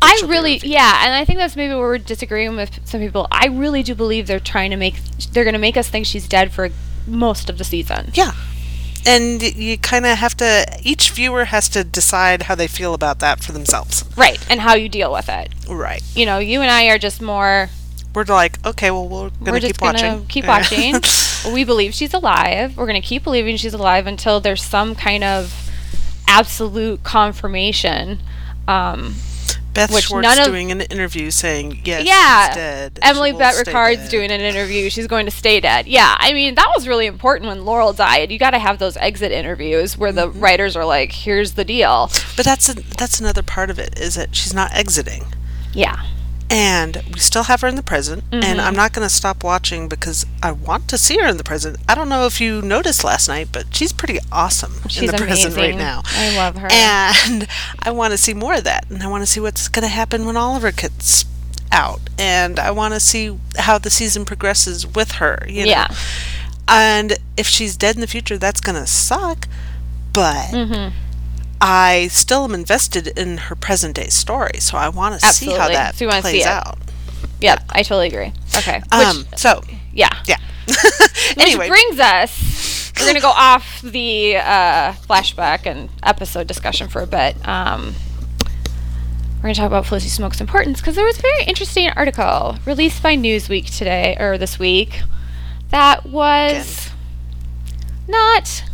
I 0.00 0.22
really, 0.26 0.58
yeah, 0.58 1.04
and 1.04 1.12
I 1.12 1.24
think 1.24 1.38
that's 1.38 1.56
maybe 1.56 1.74
where 1.74 1.82
we're 1.82 1.98
disagreeing 1.98 2.56
with 2.56 2.86
some 2.86 3.00
people. 3.00 3.26
I 3.32 3.48
really 3.48 3.82
do 3.82 3.94
believe 3.94 4.26
they're 4.26 4.40
trying 4.40 4.70
to 4.70 4.76
make, 4.76 4.94
they're 5.32 5.44
going 5.44 5.54
to 5.54 5.58
make 5.58 5.76
us 5.76 5.88
think 5.88 6.06
she's 6.06 6.28
dead 6.28 6.52
for 6.52 6.70
most 7.06 7.50
of 7.50 7.58
the 7.58 7.64
season. 7.64 8.10
Yeah. 8.14 8.32
And 9.06 9.42
you 9.42 9.76
kind 9.76 10.06
of 10.06 10.18
have 10.18 10.36
to, 10.36 10.66
each 10.82 11.10
viewer 11.10 11.46
has 11.46 11.68
to 11.70 11.82
decide 11.84 12.42
how 12.44 12.54
they 12.54 12.66
feel 12.66 12.94
about 12.94 13.18
that 13.18 13.42
for 13.42 13.52
themselves. 13.52 14.04
Right, 14.16 14.38
and 14.48 14.60
how 14.60 14.74
you 14.74 14.88
deal 14.88 15.12
with 15.12 15.28
it. 15.28 15.52
Right. 15.68 16.02
You 16.14 16.26
know, 16.26 16.38
you 16.38 16.60
and 16.62 16.70
I 16.70 16.86
are 16.86 16.98
just 16.98 17.20
more, 17.20 17.70
We're 18.18 18.34
like, 18.34 18.64
okay, 18.66 18.90
well, 18.90 19.08
we're 19.08 19.30
gonna 19.30 19.52
we're 19.52 19.60
keep 19.60 19.78
gonna 19.78 19.92
watching. 20.02 20.26
keep 20.26 20.44
Yeah. 20.44 20.58
watching. 20.58 21.52
we 21.54 21.62
believe 21.64 21.94
she's 21.94 22.12
alive. 22.14 22.76
We're 22.76 22.86
gonna 22.86 23.00
keep 23.00 23.22
believing 23.22 23.56
she's 23.56 23.74
alive 23.74 24.06
until 24.08 24.40
there's 24.40 24.62
some 24.62 24.94
kind 24.96 25.22
of 25.22 25.70
absolute 26.26 27.02
confirmation. 27.04 28.20
Um, 28.66 29.14
Beth 29.74 29.92
which 29.94 30.04
Schwartz 30.06 30.24
none 30.26 30.38
of- 30.40 30.46
doing 30.46 30.72
an 30.72 30.80
interview 30.80 31.30
saying, 31.30 31.82
yes, 31.84 32.04
yeah, 32.04 32.48
she's 32.48 32.56
dead. 32.56 32.98
Emily 33.02 33.28
She 33.28 33.32
will 33.34 33.38
Bett 33.38 33.54
stay 33.54 33.72
Rickards 33.72 34.02
dead." 34.02 34.10
doing 34.10 34.30
an 34.32 34.40
interview. 34.40 34.90
She's 34.90 35.06
going 35.06 35.26
to 35.26 35.30
stay 35.30 35.60
dead. 35.60 35.86
Yeah, 35.86 36.16
I 36.18 36.32
mean 36.32 36.56
that 36.56 36.68
was 36.74 36.88
really 36.88 37.06
important 37.06 37.46
when 37.48 37.64
Laurel 37.64 37.92
died. 37.92 38.32
You 38.32 38.38
got 38.40 38.50
to 38.50 38.58
have 38.58 38.78
those 38.80 38.96
exit 38.96 39.30
interviews 39.30 39.96
where 39.96 40.10
the 40.10 40.28
Mm-hmm. 40.28 40.40
writers 40.40 40.74
are 40.74 40.84
like, 40.84 41.12
"Here's 41.12 41.52
the 41.52 41.64
deal." 41.64 42.10
But 42.36 42.44
that's 42.44 42.68
a, 42.68 42.74
that's 42.74 43.20
another 43.20 43.42
part 43.42 43.70
of 43.70 43.78
it 43.78 43.96
is 43.98 44.16
that 44.16 44.34
she's 44.34 44.52
not 44.52 44.74
exiting, 44.74 45.26
Yeah, 45.72 46.02
and 46.50 47.02
we 47.12 47.18
still 47.20 47.44
have 47.44 47.60
her 47.60 47.68
in 47.68 47.74
the 47.76 47.82
present. 47.82 48.24
Mm-hmm. 48.30 48.42
And 48.42 48.60
I'm 48.60 48.74
not 48.74 48.92
going 48.92 49.06
to 49.06 49.12
stop 49.14 49.44
watching 49.44 49.88
because 49.88 50.24
I 50.42 50.52
want 50.52 50.88
to 50.88 50.98
see 50.98 51.18
her 51.18 51.26
in 51.28 51.36
the 51.36 51.44
present. 51.44 51.76
I 51.88 51.94
don't 51.94 52.08
know 52.08 52.24
if 52.26 52.40
you 52.40 52.62
noticed 52.62 53.04
last 53.04 53.28
night, 53.28 53.48
but 53.52 53.74
she's 53.74 53.92
pretty 53.92 54.18
awesome 54.32 54.72
she's 54.88 55.02
in 55.02 55.06
the 55.16 55.22
amazing 55.22 55.52
present 55.52 55.56
right 55.56 55.76
now. 55.76 56.02
I 56.06 56.36
love 56.36 56.56
her. 56.56 56.68
and 56.70 57.46
I 57.82 57.90
want 57.90 58.12
to 58.12 58.18
see 58.18 58.34
more 58.34 58.54
of 58.54 58.64
that, 58.64 58.88
and 58.90 59.02
I 59.02 59.08
want 59.08 59.22
to 59.22 59.26
see 59.26 59.40
what's 59.40 59.68
going 59.68 59.82
to 59.82 59.88
happen 59.88 60.24
when 60.24 60.36
Oliver 60.36 60.72
gets 60.72 61.24
out, 61.70 62.00
and 62.18 62.58
I 62.58 62.70
want 62.70 62.94
to 62.94 63.00
see 63.00 63.38
how 63.58 63.76
the 63.78 63.90
season 63.90 64.24
progresses 64.24 64.86
with 64.86 65.12
her. 65.12 65.44
You 65.46 65.64
know? 65.66 65.70
Yeah. 65.70 65.94
and 66.66 67.18
if 67.36 67.46
she's 67.46 67.76
dead 67.76 67.94
in 67.94 68.00
the 68.00 68.06
future, 68.06 68.38
that's 68.38 68.60
going 68.60 68.80
to 68.80 68.86
suck. 68.86 69.46
But 70.14 70.46
Mm-hmm. 70.48 70.94
I 71.60 72.08
still 72.08 72.44
am 72.44 72.54
invested 72.54 73.06
in 73.08 73.38
her 73.38 73.54
present 73.56 73.96
day 73.96 74.08
story, 74.08 74.58
so 74.60 74.76
I 74.76 74.88
want 74.88 75.20
to 75.20 75.26
see 75.26 75.52
how 75.52 75.68
that 75.68 75.96
So 75.96 76.04
you 76.04 76.08
wanna 76.08 76.22
see 76.22 76.30
plays 76.30 76.46
out. 76.46 76.78
yep, 77.40 77.62
I 77.70 77.82
totally 77.82 78.08
agree. 78.08 78.32
Okay, 78.56 78.78
which 78.78 78.92
Um, 78.92 79.26
so 79.36 79.62
yeah, 79.92 80.10
yeah. 80.26 80.36
which 80.66 81.38
anyway, 81.38 81.68
brings 81.68 81.98
us. 81.98 82.92
We're 82.98 83.06
gonna 83.06 83.20
go 83.20 83.30
off 83.30 83.80
the 83.82 84.36
uh, 84.36 84.92
flashback 85.08 85.66
and 85.66 85.88
episode 86.02 86.46
discussion 86.46 86.88
for 86.88 87.00
a 87.02 87.06
bit. 87.06 87.36
Um, 87.46 87.94
we're 89.38 89.42
going 89.42 89.54
to 89.54 89.60
talk 89.60 89.68
about 89.68 89.86
Felicity 89.86 90.10
Smoak's 90.10 90.40
importance 90.40 90.80
because 90.80 90.96
there 90.96 91.04
was 91.04 91.16
a 91.20 91.22
very 91.22 91.44
interesting 91.44 91.88
article 91.90 92.56
released 92.66 93.00
by 93.04 93.16
Newsweek 93.16 93.66
today, 93.76 94.16
or 94.18 94.36
this 94.36 94.58
week, 94.58 95.00
that 95.70 96.04
was 96.06 96.90
not 98.08 98.64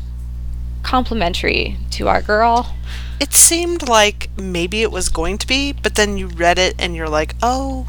complimentary 0.84 1.76
to 1.92 2.08
our 2.08 2.22
girl. 2.22 2.74
It 3.20 3.32
seemed 3.32 3.88
like 3.88 4.28
maybe 4.36 4.82
it 4.82 4.90
was 4.90 5.08
going 5.08 5.38
to 5.38 5.46
be, 5.46 5.72
but 5.72 5.94
then 5.94 6.18
you 6.18 6.28
read 6.28 6.58
it 6.58 6.74
and 6.78 6.94
you're 6.94 7.08
like, 7.08 7.34
oh, 7.42 7.86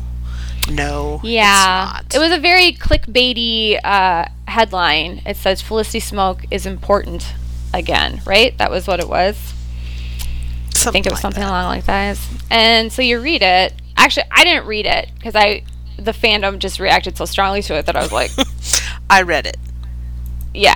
no. 0.69 1.19
Yeah. 1.23 1.99
It 2.13 2.17
was 2.17 2.31
a 2.31 2.39
very 2.39 2.73
clickbaity 2.73 3.79
uh, 3.83 4.25
headline. 4.47 5.21
It 5.25 5.37
says 5.37 5.61
Felicity 5.61 5.99
Smoak 5.99 6.45
is 6.51 6.65
important 6.65 7.33
again, 7.73 8.21
right? 8.25 8.57
That 8.57 8.71
was 8.71 8.87
what 8.87 8.99
it 8.99 9.07
was. 9.07 9.53
I 10.87 10.91
think 10.91 11.05
it 11.05 11.11
was 11.11 11.17
like 11.17 11.21
something 11.21 11.41
that. 11.41 11.49
along 11.49 11.65
like 11.65 11.85
that. 11.85 12.19
And 12.51 12.91
so 12.91 13.01
you 13.01 13.19
read 13.19 13.41
it. 13.41 13.73
Actually, 13.97 14.25
I 14.31 14.43
didn't 14.43 14.67
read 14.67 14.85
it 14.85 15.09
because 15.15 15.35
I 15.35 15.63
the 15.97 16.11
fandom 16.11 16.59
just 16.59 16.79
reacted 16.79 17.17
so 17.17 17.25
strongly 17.25 17.61
to 17.63 17.75
it 17.75 17.85
that 17.85 17.95
I 17.95 18.01
was 18.01 18.11
like, 18.11 18.31
I 19.09 19.21
read 19.21 19.45
it. 19.47 19.57
yeah. 20.53 20.75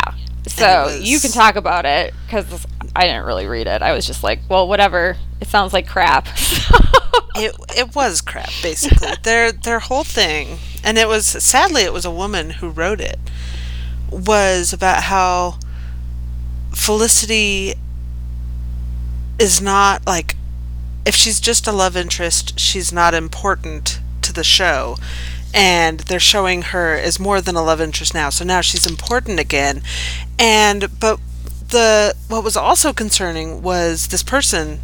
So 0.49 0.83
was- 0.85 1.01
you 1.09 1.19
can 1.19 1.31
talk 1.31 1.55
about 1.55 1.85
it 1.85 2.13
because 2.25 2.65
I 2.95 3.03
didn't 3.05 3.25
really 3.25 3.47
read 3.47 3.67
it. 3.67 3.81
I 3.81 3.93
was 3.93 4.05
just 4.05 4.23
like, 4.23 4.39
well, 4.49 4.67
whatever. 4.67 5.17
It 5.41 5.47
sounds 5.47 5.73
like 5.73 5.87
crap. 5.87 6.27
It 7.35 7.55
it 7.77 7.95
was 7.95 8.19
crap 8.19 8.49
basically. 8.61 9.07
their 9.23 9.51
their 9.53 9.79
whole 9.79 10.03
thing, 10.03 10.57
and 10.83 10.97
it 10.97 11.07
was 11.07 11.25
sadly 11.25 11.83
it 11.83 11.93
was 11.93 12.03
a 12.03 12.11
woman 12.11 12.49
who 12.49 12.67
wrote 12.69 12.99
it, 12.99 13.17
was 14.11 14.73
about 14.73 15.03
how 15.03 15.57
Felicity 16.73 17.75
is 19.37 19.61
not 19.61 20.05
like 20.05 20.35
if 21.05 21.15
she's 21.15 21.39
just 21.39 21.65
a 21.67 21.71
love 21.71 21.95
interest, 21.95 22.59
she's 22.59 22.91
not 22.91 23.13
important 23.13 23.99
to 24.21 24.33
the 24.33 24.43
show. 24.43 24.97
And 25.53 26.01
they're 26.01 26.19
showing 26.19 26.61
her 26.61 26.95
as 26.95 27.19
more 27.19 27.41
than 27.41 27.55
a 27.55 27.63
love 27.63 27.81
interest 27.81 28.13
now. 28.13 28.29
So 28.29 28.45
now 28.45 28.61
she's 28.61 28.85
important 28.85 29.39
again. 29.39 29.81
And 30.37 30.99
but 30.99 31.19
the 31.69 32.15
what 32.27 32.43
was 32.43 32.55
also 32.55 32.93
concerning 32.93 33.61
was 33.61 34.07
this 34.07 34.23
person 34.23 34.79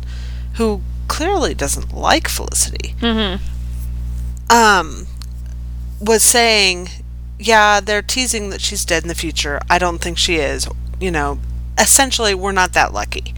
who 0.56 0.82
clearly 1.08 1.54
doesn't 1.54 1.94
like 1.94 2.28
Felicity. 2.28 2.96
Hmm. 3.00 3.36
Um 4.50 5.08
was 6.02 6.24
saying, 6.24 6.90
yeah, 7.40 7.80
they're 7.80 8.02
teasing 8.02 8.50
that 8.50 8.62
she's 8.62 8.86
dead 8.86 9.04
in 9.04 9.10
the 9.10 9.16
future. 9.16 9.60
I 9.70 9.78
don't 9.80 10.00
think 10.00 10.18
she 10.18 10.36
is. 10.36 10.68
You 11.00 11.12
know, 11.12 11.40
essentially 11.78 12.34
we're 12.34 12.52
not 12.52 12.74
that 12.74 12.94
lucky. 12.94 13.34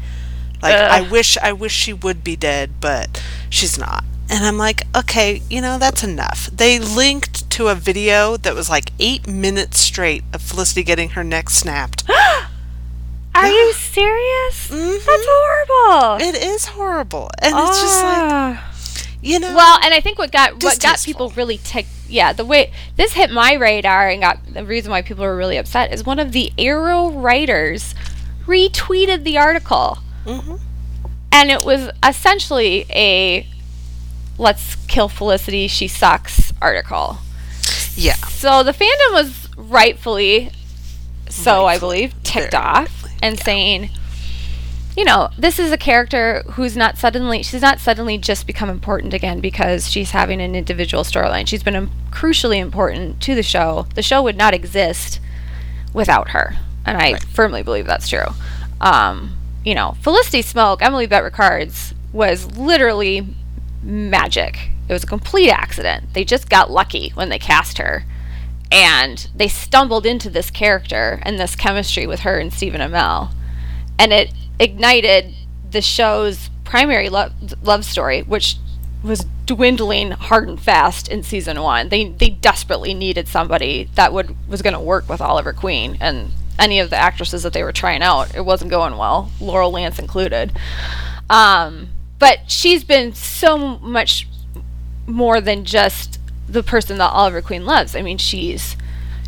Like 0.62 0.76
I 0.76 1.02
wish 1.02 1.38
I 1.38 1.52
wish 1.54 1.74
she 1.74 1.94
would 1.94 2.24
be 2.24 2.36
dead, 2.36 2.80
but 2.80 3.24
she's 3.50 3.78
not. 3.78 4.04
And 4.30 4.44
I'm 4.46 4.58
like, 4.58 4.84
okay, 4.96 5.42
you 5.50 5.62
know, 5.62 5.78
that's 5.80 6.04
enough. 6.04 6.48
They 6.48 6.80
linked 6.80 7.50
to 7.52 7.70
a 7.70 7.76
video 7.76 8.36
that 8.38 8.54
was 8.56 8.70
like 8.70 8.92
eight 9.00 9.26
minutes 9.28 9.80
straight 9.80 10.24
of 10.34 10.42
Felicity 10.42 10.84
getting 10.84 11.10
her 11.12 11.24
neck 11.24 11.50
snapped. 11.50 12.04
Are 13.36 13.48
you 13.48 13.72
serious? 13.74 14.68
Mhm. 14.70 15.06
That's 15.06 15.26
horrible. 15.30 16.28
It 16.28 16.36
is 16.44 16.66
horrible. 16.66 17.30
And 17.42 17.56
it's 17.56 17.82
just 17.82 18.04
like, 18.04 18.32
Ah. 18.32 18.72
you 19.22 19.40
know. 19.40 19.54
Well, 19.56 19.80
and 19.84 19.94
I 19.94 20.02
think 20.02 20.18
what 20.18 20.32
got 20.32 20.62
what 20.64 20.80
got 20.82 21.02
people 21.04 21.30
really 21.30 21.60
ticked, 21.60 21.90
yeah, 22.10 22.34
the 22.34 22.44
way 22.44 22.72
this 22.96 23.14
hit 23.14 23.30
my 23.32 23.54
radar 23.54 24.10
and 24.10 24.22
got 24.22 24.40
the 24.54 24.66
reason 24.66 24.92
why 24.92 25.04
people 25.04 25.24
were 25.24 25.38
really 25.38 25.58
upset 25.58 25.94
is 25.94 26.04
one 26.04 26.20
of 26.20 26.32
the 26.32 26.52
Arrow 26.58 27.12
writers 27.12 27.94
retweeted 28.48 29.24
the 29.24 29.38
article, 29.38 30.00
Mhm. 30.26 30.60
and 31.32 31.52
it 31.52 31.64
was 31.64 31.90
essentially 32.04 32.86
a 32.90 33.48
"Let's 34.38 34.76
kill 34.88 35.10
Felicity, 35.10 35.68
she 35.68 35.88
sucks" 35.88 36.54
article. 36.62 37.20
yeah. 37.96 38.16
So 38.16 38.64
the 38.64 38.74
fandom 38.74 39.14
was 39.14 39.50
rightfully, 39.58 40.52
so 41.30 41.66
I 41.66 41.80
believe, 41.80 42.14
ticked 42.24 42.52
very 42.52 42.64
off 42.64 42.80
rightfully, 42.80 43.12
and 43.22 43.38
yeah. 43.38 43.44
saying, 43.44 43.90
you 44.96 45.06
know, 45.06 45.30
this 45.38 45.60
is 45.60 45.72
a 45.72 45.78
character 45.78 46.44
who's 46.52 46.76
not 46.76 46.98
suddenly, 46.98 47.44
she's 47.44 47.62
not 47.62 47.80
suddenly 47.80 48.18
just 48.18 48.48
become 48.48 48.70
important 48.70 49.14
again 49.14 49.40
because 49.40 49.90
she's 49.90 50.12
having 50.12 50.42
an 50.42 50.56
individual 50.56 51.04
storyline. 51.04 51.48
She's 51.48 51.64
been 51.64 51.76
um, 51.76 51.92
crucially 52.10 52.58
important 52.58 53.22
to 53.22 53.36
the 53.36 53.44
show. 53.44 53.88
The 53.94 54.02
show 54.02 54.24
would 54.24 54.38
not 54.38 54.54
exist 54.56 55.20
without 55.94 56.30
her, 56.30 56.56
and 56.86 56.98
I 56.98 57.18
firmly 57.18 57.62
believe 57.64 57.86
that's 57.86 58.10
true. 58.10 58.26
Um, 58.82 59.36
you 59.64 59.76
know, 59.76 59.98
Felicity 60.02 60.42
Smoak, 60.42 60.82
Emily 60.82 61.08
Bett 61.08 61.24
Rickards 61.24 61.94
was 62.12 62.58
literally 62.58 63.28
magic. 63.82 64.70
It 64.88 64.94
was 64.94 65.04
a 65.04 65.08
complete 65.08 65.50
accident. 65.50 66.14
They 66.14 66.24
just 66.24 66.50
got 66.50 66.72
lucky 66.72 67.10
when 67.14 67.30
they 67.30 67.40
cast 67.40 67.78
her. 67.78 68.06
And 68.72 69.30
they 69.36 69.48
stumbled 69.48 70.06
into 70.06 70.30
this 70.30 70.50
character 70.52 71.20
and 71.24 71.40
this 71.40 71.56
chemistry 71.56 72.06
with 72.06 72.22
her 72.22 72.38
and 72.38 72.54
Stephen 72.54 72.82
Amell. 72.82 73.32
And 73.98 74.12
it 74.12 74.34
ignited 74.60 75.34
the 75.70 75.82
show's 75.82 76.50
primary 76.64 77.10
lo- 77.10 77.32
love 77.64 77.86
story, 77.86 78.22
which 78.24 78.58
was 79.04 79.26
dwindling 79.46 80.12
hard 80.12 80.50
and 80.50 80.60
fast 80.60 81.08
in 81.08 81.24
season 81.24 81.62
one. 81.62 81.90
They 81.90 82.10
they 82.10 82.30
desperately 82.30 82.94
needed 82.94 83.28
somebody 83.28 83.90
that 83.96 84.12
would 84.12 84.36
was 84.48 84.62
going 84.62 84.74
to 84.74 84.80
work 84.80 85.08
with 85.08 85.22
Oliver 85.22 85.54
Queen 85.54 85.98
and 86.02 86.32
any 86.60 86.80
of 86.80 86.90
the 86.90 86.98
actresses 86.98 87.44
that 87.44 87.54
they 87.54 87.64
were 87.64 87.72
trying 87.72 88.02
out. 88.02 88.36
It 88.36 88.46
wasn't 88.46 88.72
going 88.72 88.98
well, 88.98 89.32
Laurel 89.40 89.72
Lance 89.72 90.00
included. 90.00 90.52
Um, 91.30 91.90
but 92.20 92.50
she's 92.50 92.84
been 92.84 93.14
so 93.14 93.58
much 93.80 94.28
more 95.06 95.40
than 95.40 95.64
just 95.66 96.20
the 96.48 96.64
person 96.64 96.98
that 96.98 97.10
Oliver 97.12 97.42
Queen 97.42 97.66
loves. 97.66 97.96
I 97.96 98.02
mean, 98.02 98.18
she's 98.18 98.76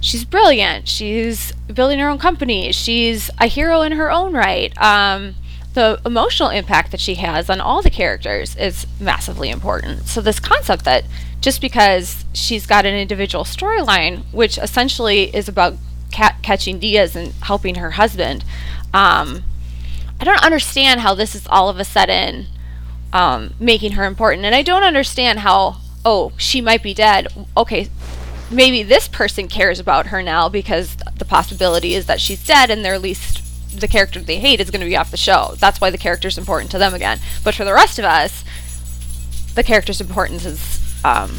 she's 0.01 0.25
brilliant. 0.25 0.87
She's 0.87 1.51
building 1.73 1.99
her 1.99 2.09
own 2.09 2.19
company. 2.19 2.71
She's 2.71 3.29
a 3.39 3.47
hero 3.47 3.81
in 3.81 3.93
her 3.93 4.11
own 4.11 4.33
right. 4.33 4.75
Um, 4.81 5.35
the 5.73 6.01
emotional 6.05 6.49
impact 6.49 6.91
that 6.91 6.99
she 6.99 7.15
has 7.15 7.49
on 7.49 7.61
all 7.61 7.81
the 7.81 7.89
characters 7.89 8.55
is 8.55 8.87
massively 8.99 9.49
important. 9.49 10.07
So 10.07 10.19
this 10.21 10.39
concept 10.39 10.83
that 10.85 11.05
just 11.41 11.61
because 11.61 12.25
she's 12.33 12.65
got 12.65 12.85
an 12.85 12.95
individual 12.95 13.43
storyline, 13.43 14.23
which 14.33 14.57
essentially 14.57 15.33
is 15.35 15.47
about 15.47 15.75
ca- 16.11 16.35
catching 16.41 16.79
Diaz 16.79 17.15
and 17.15 17.33
helping 17.43 17.75
her 17.75 17.91
husband, 17.91 18.43
um, 18.93 19.43
I 20.19 20.25
don't 20.25 20.43
understand 20.43 21.01
how 21.01 21.13
this 21.13 21.35
is 21.35 21.45
all 21.47 21.69
of 21.69 21.79
a 21.79 21.85
sudden 21.85 22.47
um, 23.13 23.53
making 23.59 23.93
her 23.93 24.05
important. 24.05 24.45
And 24.45 24.53
I 24.55 24.61
don't 24.61 24.83
understand 24.83 25.39
how, 25.39 25.77
oh, 26.05 26.31
she 26.37 26.61
might 26.61 26.83
be 26.83 26.93
dead. 26.93 27.27
Okay, 27.57 27.89
maybe 28.51 28.83
this 28.83 29.07
person 29.07 29.47
cares 29.47 29.79
about 29.79 30.07
her 30.07 30.21
now 30.23 30.49
because 30.49 30.95
the 31.17 31.25
possibility 31.25 31.93
is 31.93 32.05
that 32.07 32.21
she's 32.21 32.43
dead 32.45 32.69
and 32.69 32.83
their 32.83 32.99
least 32.99 33.43
the 33.79 33.87
character 33.87 34.19
they 34.19 34.39
hate 34.39 34.59
is 34.59 34.71
going 34.71 34.81
to 34.81 34.87
be 34.87 34.97
off 34.97 35.11
the 35.11 35.17
show. 35.17 35.53
That's 35.57 35.79
why 35.79 35.89
the 35.91 35.97
character's 35.97 36.37
important 36.39 36.71
to 36.71 36.79
them 36.79 36.93
again. 36.95 37.19
But 37.43 37.53
for 37.53 37.63
the 37.65 37.73
rest 37.73 37.99
of 37.99 38.05
us, 38.05 38.43
the 39.53 39.63
character's 39.63 40.01
importance 40.01 40.43
is 40.45 41.01
um, 41.05 41.29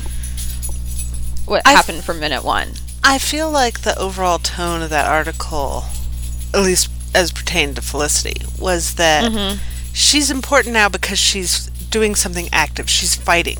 what 1.46 1.62
I- 1.64 1.72
happened 1.72 2.04
from 2.04 2.20
minute 2.20 2.44
one. 2.44 2.68
I 3.02 3.18
feel 3.18 3.50
like 3.50 3.80
the 3.80 3.98
overall 3.98 4.38
tone 4.38 4.82
of 4.82 4.90
that 4.90 5.06
article, 5.06 5.84
at 6.52 6.60
least 6.60 6.90
as 7.14 7.32
pertained 7.32 7.76
to 7.76 7.82
Felicity, 7.82 8.44
was 8.58 8.94
that 8.96 9.24
Mm-hmm. 9.32 9.58
She's 10.00 10.30
important 10.30 10.72
now 10.72 10.88
because 10.88 11.18
she's 11.18 11.66
doing 11.90 12.14
something 12.14 12.48
active. 12.52 12.88
She's 12.88 13.14
fighting. 13.14 13.58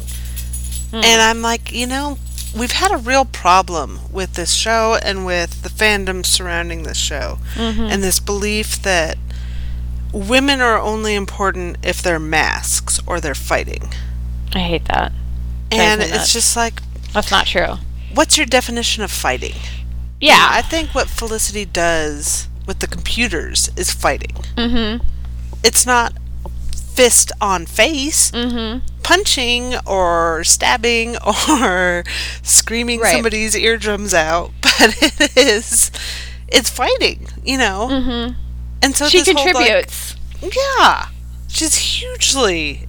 Hmm. 0.90 0.96
And 1.04 1.20
I'm 1.22 1.42
like, 1.42 1.72
you 1.72 1.86
know, 1.86 2.18
we've 2.56 2.72
had 2.72 2.90
a 2.90 2.96
real 2.96 3.24
problem 3.24 4.00
with 4.10 4.34
this 4.34 4.54
show 4.54 4.98
and 5.02 5.24
with 5.26 5.62
the 5.62 5.68
fandom 5.68 6.24
surrounding 6.24 6.82
this 6.82 6.98
show. 6.98 7.38
Mm-hmm. 7.54 7.82
And 7.82 8.02
this 8.02 8.18
belief 8.20 8.80
that 8.82 9.18
women 10.12 10.60
are 10.60 10.78
only 10.78 11.14
important 11.14 11.76
if 11.82 12.02
they're 12.02 12.18
masks 12.18 13.00
or 13.06 13.20
they're 13.20 13.34
fighting. 13.34 13.92
I 14.54 14.60
hate 14.60 14.86
that. 14.86 15.12
And 15.70 16.00
it's 16.00 16.32
just 16.32 16.56
like, 16.56 16.82
That's 17.12 17.30
not 17.30 17.46
true. 17.46 17.74
what's 18.12 18.36
your 18.36 18.46
definition 18.46 19.04
of 19.04 19.10
fighting? 19.12 19.54
Yeah. 20.20 20.34
You 20.34 20.50
know, 20.50 20.58
I 20.58 20.62
think 20.62 20.94
what 20.94 21.08
Felicity 21.08 21.64
does 21.64 22.48
with 22.66 22.80
the 22.80 22.86
computers 22.88 23.70
is 23.76 23.92
fighting. 23.92 24.34
mm-hmm. 24.56 25.06
It's 25.62 25.84
not 25.84 26.14
fist 26.94 27.32
on 27.40 27.66
face, 27.66 28.30
Mm-hmm. 28.32 28.86
punching 29.02 29.74
or 29.86 30.42
stabbing 30.44 31.16
or 31.48 32.04
screaming 32.42 33.00
Right. 33.00 33.12
somebody's 33.14 33.54
eardrums 33.56 34.12
out, 34.14 34.50
but 34.62 34.96
it 35.00 35.36
is 35.36 35.90
it's 36.48 36.68
fighting, 36.70 37.26
you 37.44 37.58
know. 37.58 37.88
Mm-hmm. 37.90 38.34
And 38.82 38.96
so 38.96 39.06
She 39.08 39.18
whole, 39.18 39.34
like- 39.34 39.54
contributes. 39.54 40.16
yeah, 40.42 41.06
she's 41.48 41.76
hugely 41.76 42.86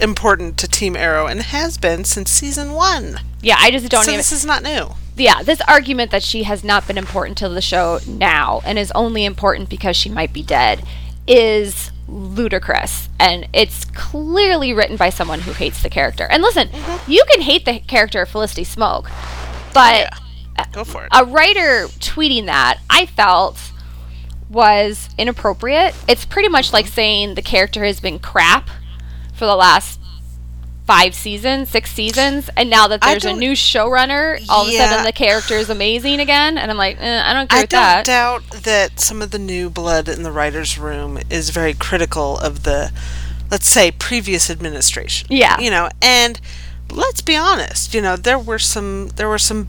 important 0.00 0.58
to 0.58 0.68
Team 0.68 0.96
Arrow 0.96 1.26
and 1.26 1.40
has 1.42 1.78
been 1.78 2.04
since 2.04 2.30
season 2.30 2.72
one. 2.72 3.20
yeah, 3.42 3.56
I 3.58 3.70
just 3.70 3.88
don't 3.88 4.04
so 4.04 4.10
even. 4.10 4.18
this 4.18 4.32
is 4.32 4.44
not 4.44 4.62
new. 4.62 4.88
yeah, 5.16 5.42
this 5.42 5.60
argument 5.62 6.10
that 6.10 6.22
she 6.22 6.42
has 6.42 6.62
not 6.64 6.86
been 6.86 6.98
important 6.98 7.38
to 7.38 7.48
the 7.48 7.62
show 7.62 8.00
now 8.06 8.60
and 8.66 8.78
is 8.78 8.90
only 8.92 9.24
important 9.24 9.68
because 9.70 9.96
she 9.96 10.10
might 10.10 10.32
be 10.34 10.42
dead 10.42 10.82
is 11.26 11.90
ludicrous 12.08 13.08
and 13.18 13.48
it's 13.52 13.84
clearly 13.86 14.72
written 14.72 14.96
by 14.96 15.10
someone 15.10 15.40
who 15.40 15.52
hates 15.52 15.82
the 15.82 15.90
character. 15.90 16.24
And 16.30 16.42
listen, 16.42 16.68
Mm-hmm. 16.68 17.10
you 17.10 17.24
can 17.30 17.40
hate 17.42 17.64
the 17.64 17.80
character 17.80 18.22
of 18.22 18.28
Felicity 18.28 18.64
Smoak, 18.64 19.10
but 19.74 20.10
Go 20.72 20.84
for 20.84 21.04
it. 21.04 21.08
a 21.12 21.24
writer 21.24 21.86
tweeting 22.00 22.46
that 22.46 22.78
I 22.88 23.06
felt 23.06 23.58
was 24.48 25.08
inappropriate. 25.18 25.94
It's 26.08 26.24
pretty 26.24 26.48
much 26.48 26.72
like 26.72 26.86
saying 26.86 27.34
the 27.34 27.42
character 27.42 27.84
has 27.84 27.98
been 28.00 28.18
crap 28.18 28.70
for 29.34 29.44
the 29.46 29.56
last 29.56 29.98
five 30.86 31.14
seasons, 31.14 31.68
six 31.68 31.90
seasons, 31.90 32.48
and 32.56 32.70
now 32.70 32.86
that 32.88 33.00
there's 33.00 33.24
a 33.24 33.32
new 33.32 33.52
showrunner, 33.52 34.44
all 34.48 34.62
of 34.62 34.68
a 34.68 34.76
sudden 34.76 35.04
the 35.04 35.12
character 35.12 35.54
is 35.54 35.68
amazing 35.68 36.20
again, 36.20 36.56
and 36.56 36.70
I'm 36.70 36.76
like, 36.76 36.96
eh, 37.00 37.22
I 37.24 37.32
don't 37.32 37.44
agree 37.44 37.58
I 37.58 37.60
don't 37.62 37.70
that. 37.70 38.04
doubt 38.04 38.50
that 38.62 39.00
some 39.00 39.20
of 39.20 39.32
the 39.32 39.38
new 39.38 39.68
blood 39.68 40.08
in 40.08 40.22
the 40.22 40.30
writers' 40.30 40.78
room 40.78 41.18
is 41.28 41.50
very 41.50 41.74
critical 41.74 42.38
of 42.38 42.62
the, 42.62 42.92
let's 43.50 43.68
say, 43.68 43.90
previous 43.90 44.48
administration. 44.48 45.26
Yeah. 45.28 45.60
you 45.60 45.70
know, 45.70 45.88
and 46.00 46.40
let's 46.90 47.20
be 47.20 47.36
honest, 47.36 47.92
you 47.92 48.00
know, 48.00 48.16
there 48.16 48.38
were 48.38 48.58
some 48.58 49.08
there 49.16 49.28
were 49.28 49.38
some 49.38 49.68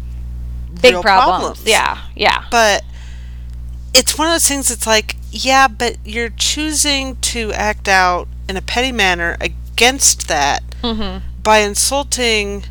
Big 0.82 0.94
real 0.94 1.02
problems. 1.02 1.66
Yeah, 1.66 1.98
yeah. 2.16 2.46
but 2.52 2.84
it's 3.94 4.18
one 4.18 4.28
of 4.28 4.34
those 4.34 4.48
things. 4.48 4.70
It's 4.70 4.86
like, 4.86 5.16
yeah, 5.32 5.68
but 5.68 5.98
you're 6.06 6.30
choosing 6.30 7.16
to 7.18 7.52
act 7.54 7.88
out 7.88 8.28
in 8.48 8.58
a 8.58 8.62
petty 8.62 8.92
manner 8.92 9.38
against 9.78 10.28
that 10.28 10.64
Mm-hmm. 10.84 11.26
by 11.44 11.58
insulting 11.60 12.64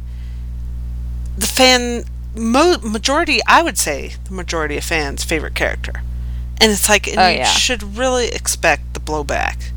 the 1.36 1.46
fan 1.46 2.04
mo- 2.36 2.78
majority. 2.82 3.40
I 3.46 3.62
would 3.62 3.76
say 3.78 4.14
the 4.24 4.32
majority 4.34 4.76
of 4.76 4.84
fans' 4.84 5.24
favorite 5.24 5.54
character, 5.56 6.02
and 6.60 6.70
it's 6.72 6.88
like, 6.88 7.08
and 7.08 7.18
Oh, 7.18 7.28
you 7.28 7.38
yeah. 7.38 7.44
should 7.44 7.96
really 7.96 8.28
expect 8.28 8.94
the 8.94 9.00
blowback 9.00 9.70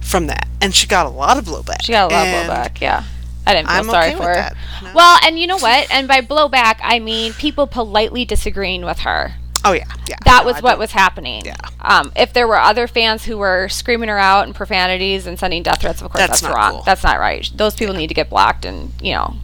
from 0.00 0.26
that. 0.26 0.48
And 0.60 0.74
she 0.74 0.86
got 0.88 1.06
a 1.06 1.08
lot 1.08 1.36
of 1.38 1.44
blowback. 1.44 1.82
She 1.82 1.92
got 1.92 2.10
a 2.10 2.14
lot 2.14 2.26
And 2.26 2.50
of 2.50 2.56
blowback, 2.56 2.80
yeah. 2.80 3.04
I 3.46 3.54
didn't 3.54 3.68
feel 3.68 3.76
I'm 3.78 3.84
sorry 3.86 4.08
okay 4.08 4.16
for 4.16 4.28
her. 4.28 4.34
that. 4.34 4.56
No. 4.82 4.92
Well, 4.94 5.18
and 5.24 5.38
you 5.38 5.46
know 5.46 5.58
what? 5.58 5.86
And 5.90 6.06
by 6.08 6.20
blowback, 6.20 6.78
I 6.82 6.98
mean 6.98 7.32
people 7.34 7.66
politely 7.68 8.24
disagreeing 8.24 8.84
with 8.84 9.00
her. 9.00 9.34
Oh 9.64 9.72
yeah, 9.72 9.84
yeah. 10.08 10.16
That 10.24 10.44
was 10.44 10.56
I 10.56 10.60
what 10.60 10.70
don't- 10.70 10.78
was 10.80 10.92
happening. 10.92 11.42
Yeah. 11.44 11.54
Um, 11.80 12.12
if 12.16 12.32
there 12.32 12.46
were 12.48 12.58
other 12.58 12.86
fans 12.86 13.24
who 13.24 13.38
were 13.38 13.68
screaming 13.68 14.08
her 14.08 14.18
out 14.18 14.44
and 14.46 14.54
profanities 14.54 15.26
and 15.26 15.38
sending 15.38 15.62
death 15.62 15.80
threats, 15.80 16.00
of 16.02 16.10
course 16.10 16.18
That's 16.18 16.40
that's, 16.40 16.42
not 16.42 16.54
wrong. 16.54 16.72
cool. 16.72 16.82
That's 16.82 17.02
not 17.04 17.18
right. 17.20 17.50
Those 17.54 17.74
people 17.74 17.94
need 17.94 18.08
to 18.08 18.14
get 18.14 18.28
blocked 18.30 18.64
and 18.64 18.92
you 19.00 19.12
know 19.12 19.34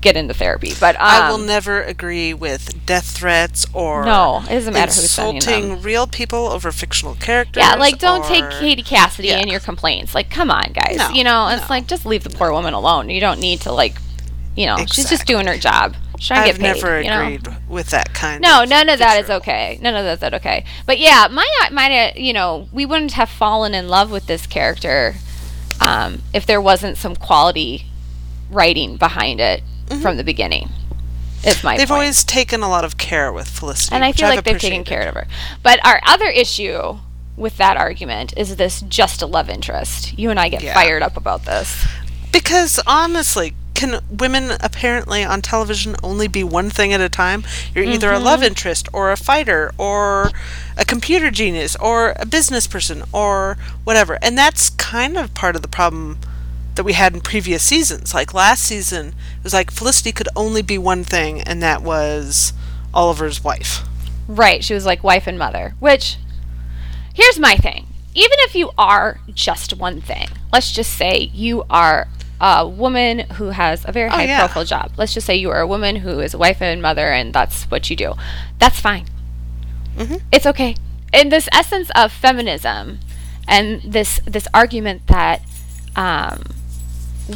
get 0.00 0.16
into 0.16 0.34
therapy. 0.34 0.72
But 0.80 0.96
um, 0.96 1.02
I 1.02 1.30
will 1.30 1.38
never 1.38 1.82
agree 1.82 2.32
with 2.34 2.84
death 2.86 3.10
threats 3.16 3.66
or 3.72 4.04
No, 4.04 4.42
it 4.44 4.48
doesn't 4.48 4.72
matter 4.74 4.90
insulting 4.90 5.80
real 5.82 6.06
people 6.06 6.46
over 6.48 6.72
fictional 6.72 7.14
characters. 7.14 7.62
yeah, 7.62 7.74
like 7.76 7.98
don't 7.98 8.24
take 8.24 8.48
Katie 8.58 8.82
Cassidy 8.82 9.28
Yeah. 9.28 9.38
in 9.38 9.48
your 9.48 9.60
complaints. 9.60 10.14
Like, 10.14 10.30
come 10.30 10.50
on, 10.50 10.72
guys. 10.72 10.96
No, 10.96 11.10
you 11.10 11.22
know, 11.24 11.48
it's 11.48 11.62
no. 11.68 11.74
like 11.74 11.86
just 11.86 12.06
leave 12.06 12.24
the 12.24 12.30
poor 12.30 12.50
woman 12.52 12.74
alone. 12.74 13.10
You 13.10 13.20
don't 13.20 13.38
need 13.38 13.60
to 13.60 13.72
like, 13.72 13.96
you 14.56 14.66
know, 14.66 14.78
she's 14.86 15.08
just 15.10 15.26
doing 15.26 15.46
her 15.46 15.58
job. 15.58 15.94
Trying 16.18 16.44
to 16.44 16.48
I've 16.50 16.58
get 16.58 16.74
paid. 16.74 16.82
never 16.82 17.00
you 17.00 17.10
know? 17.10 17.22
agreed 17.22 17.48
with 17.68 17.90
that 17.90 18.12
kind. 18.14 18.40
No, 18.42 18.62
of 18.62 18.68
none 18.68 18.88
of 18.88 18.98
that 18.98 19.22
is 19.22 19.30
okay. 19.30 19.78
None 19.82 19.94
of 19.94 20.04
that's 20.04 20.20
that 20.20 20.34
okay. 20.34 20.64
But 20.86 20.98
yeah, 20.98 21.28
my 21.30 21.46
my 21.72 22.12
you 22.16 22.32
know 22.32 22.68
we 22.72 22.84
wouldn't 22.86 23.12
have 23.12 23.28
fallen 23.30 23.74
in 23.74 23.88
love 23.88 24.10
with 24.10 24.26
this 24.26 24.46
character 24.46 25.14
um, 25.80 26.22
if 26.32 26.46
there 26.46 26.60
wasn't 26.60 26.96
some 26.96 27.14
quality 27.16 27.86
writing 28.50 28.96
behind 28.96 29.40
it 29.40 29.62
from 30.00 30.16
the 30.16 30.24
beginning. 30.24 30.70
Is 31.44 31.62
my 31.62 31.72
Mm-hmm. 31.74 31.78
They've 31.78 31.88
point. 31.88 32.00
always 32.00 32.24
taken 32.24 32.62
a 32.62 32.68
lot 32.68 32.84
of 32.84 32.96
care 32.98 33.32
with 33.32 33.46
Felicity, 33.48 33.94
and 33.94 34.04
I 34.04 34.12
feel 34.12 34.26
I've 34.26 34.36
like 34.36 34.44
they've 34.44 34.58
taken 34.58 34.84
care 34.84 35.02
of 35.08 35.14
her. 35.14 35.26
But 35.62 35.84
our 35.86 36.00
other 36.06 36.26
issue 36.26 36.98
with 37.36 37.56
that 37.58 37.76
argument 37.76 38.32
is 38.36 38.56
this 38.56 38.80
just 38.80 39.20
a 39.22 39.26
love 39.26 39.48
interest. 39.50 40.18
You 40.18 40.30
and 40.30 40.40
I 40.40 40.48
get 40.48 40.62
Yeah. 40.62 40.72
fired 40.74 41.02
up 41.02 41.16
about 41.16 41.44
this. 41.44 41.86
Because 42.32 42.80
honestly, 42.86 43.54
can 43.76 44.00
women 44.10 44.56
apparently 44.60 45.22
on 45.22 45.42
television 45.42 45.94
only 46.02 46.26
be 46.26 46.42
one 46.42 46.70
thing 46.70 46.92
at 46.92 47.00
a 47.00 47.08
time? 47.08 47.44
You're 47.74 47.84
either 47.84 48.10
a 48.10 48.14
Mm-hmm. 48.16 48.24
love 48.24 48.42
interest 48.42 48.88
or 48.92 49.12
a 49.12 49.16
fighter 49.16 49.72
or 49.78 50.30
a 50.76 50.84
computer 50.84 51.30
genius 51.30 51.76
or 51.76 52.14
a 52.16 52.24
business 52.26 52.66
person 52.66 53.02
or 53.12 53.56
whatever. 53.84 54.18
And 54.22 54.36
that's 54.36 54.70
kind 54.70 55.16
of 55.18 55.34
part 55.34 55.54
of 55.56 55.62
the 55.62 55.68
problem 55.68 56.18
that 56.74 56.84
we 56.84 56.94
had 56.94 57.14
in 57.14 57.20
previous 57.20 57.62
seasons. 57.62 58.14
Like 58.14 58.32
last 58.34 58.62
season, 58.64 59.08
it 59.08 59.44
was 59.44 59.52
like 59.54 59.70
Felicity 59.70 60.12
could 60.12 60.28
only 60.34 60.62
be 60.62 60.78
one 60.78 61.04
thing, 61.04 61.40
and 61.42 61.62
that 61.62 61.82
was 61.82 62.52
Oliver's 62.94 63.44
wife. 63.44 63.82
Right. 64.26 64.64
She 64.64 64.74
was 64.74 64.86
like 64.86 65.04
wife 65.04 65.26
and 65.26 65.38
mother, 65.38 65.74
which 65.78 66.16
here's 67.14 67.38
my 67.38 67.56
thing. 67.56 67.86
Even 68.14 68.38
if 68.40 68.54
you 68.54 68.70
are 68.78 69.20
just 69.34 69.74
one 69.74 70.00
thing, 70.00 70.28
let's 70.52 70.72
just 70.72 70.94
say 70.96 71.30
you 71.34 71.64
are 71.68 72.08
a 72.40 72.66
woman 72.68 73.20
who 73.20 73.50
has 73.50 73.84
a 73.86 73.92
very 73.92 74.10
high 74.10 74.24
yeah. 74.24 74.40
profile 74.40 74.64
job. 74.64 74.92
Let's 74.96 75.14
just 75.14 75.26
say 75.26 75.36
you 75.36 75.50
are 75.50 75.60
a 75.60 75.66
woman 75.66 75.96
who 75.96 76.20
is 76.20 76.34
a 76.34 76.38
wife 76.38 76.60
and 76.60 76.82
mother 76.82 77.10
and 77.10 77.32
that's 77.32 77.64
what 77.64 77.88
you 77.88 77.96
do. 77.96 78.14
That's 78.58 78.80
fine. 78.80 79.06
It's 80.30 80.46
okay. 80.46 80.76
In 81.12 81.30
this 81.30 81.48
essence 81.52 81.90
of 81.94 82.12
feminism 82.12 83.00
and 83.48 83.80
this 83.82 84.20
this 84.26 84.46
argument 84.52 85.06
that 85.06 85.42
um, 85.94 86.42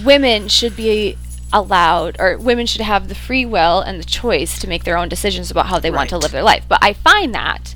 women 0.05 0.49
should 0.49 0.77
be 0.77 1.17
allowed 1.53 2.17
or 2.21 2.37
women 2.39 2.67
should 2.67 2.83
have 2.83 3.09
the 3.09 3.15
free 3.15 3.45
will 3.45 3.81
and 3.81 3.99
the 3.99 4.05
choice 4.05 4.59
to 4.59 4.69
make 4.69 4.85
their 4.85 4.97
own 4.97 5.09
decisions 5.09 5.51
about 5.51 5.67
how 5.67 5.79
they 5.79 5.91
want 5.91 6.11
to 6.11 6.19
live 6.19 6.33
their 6.33 6.43
life. 6.43 6.65
But 6.69 6.79
I 6.83 6.93
find 6.93 7.35
that 7.35 7.75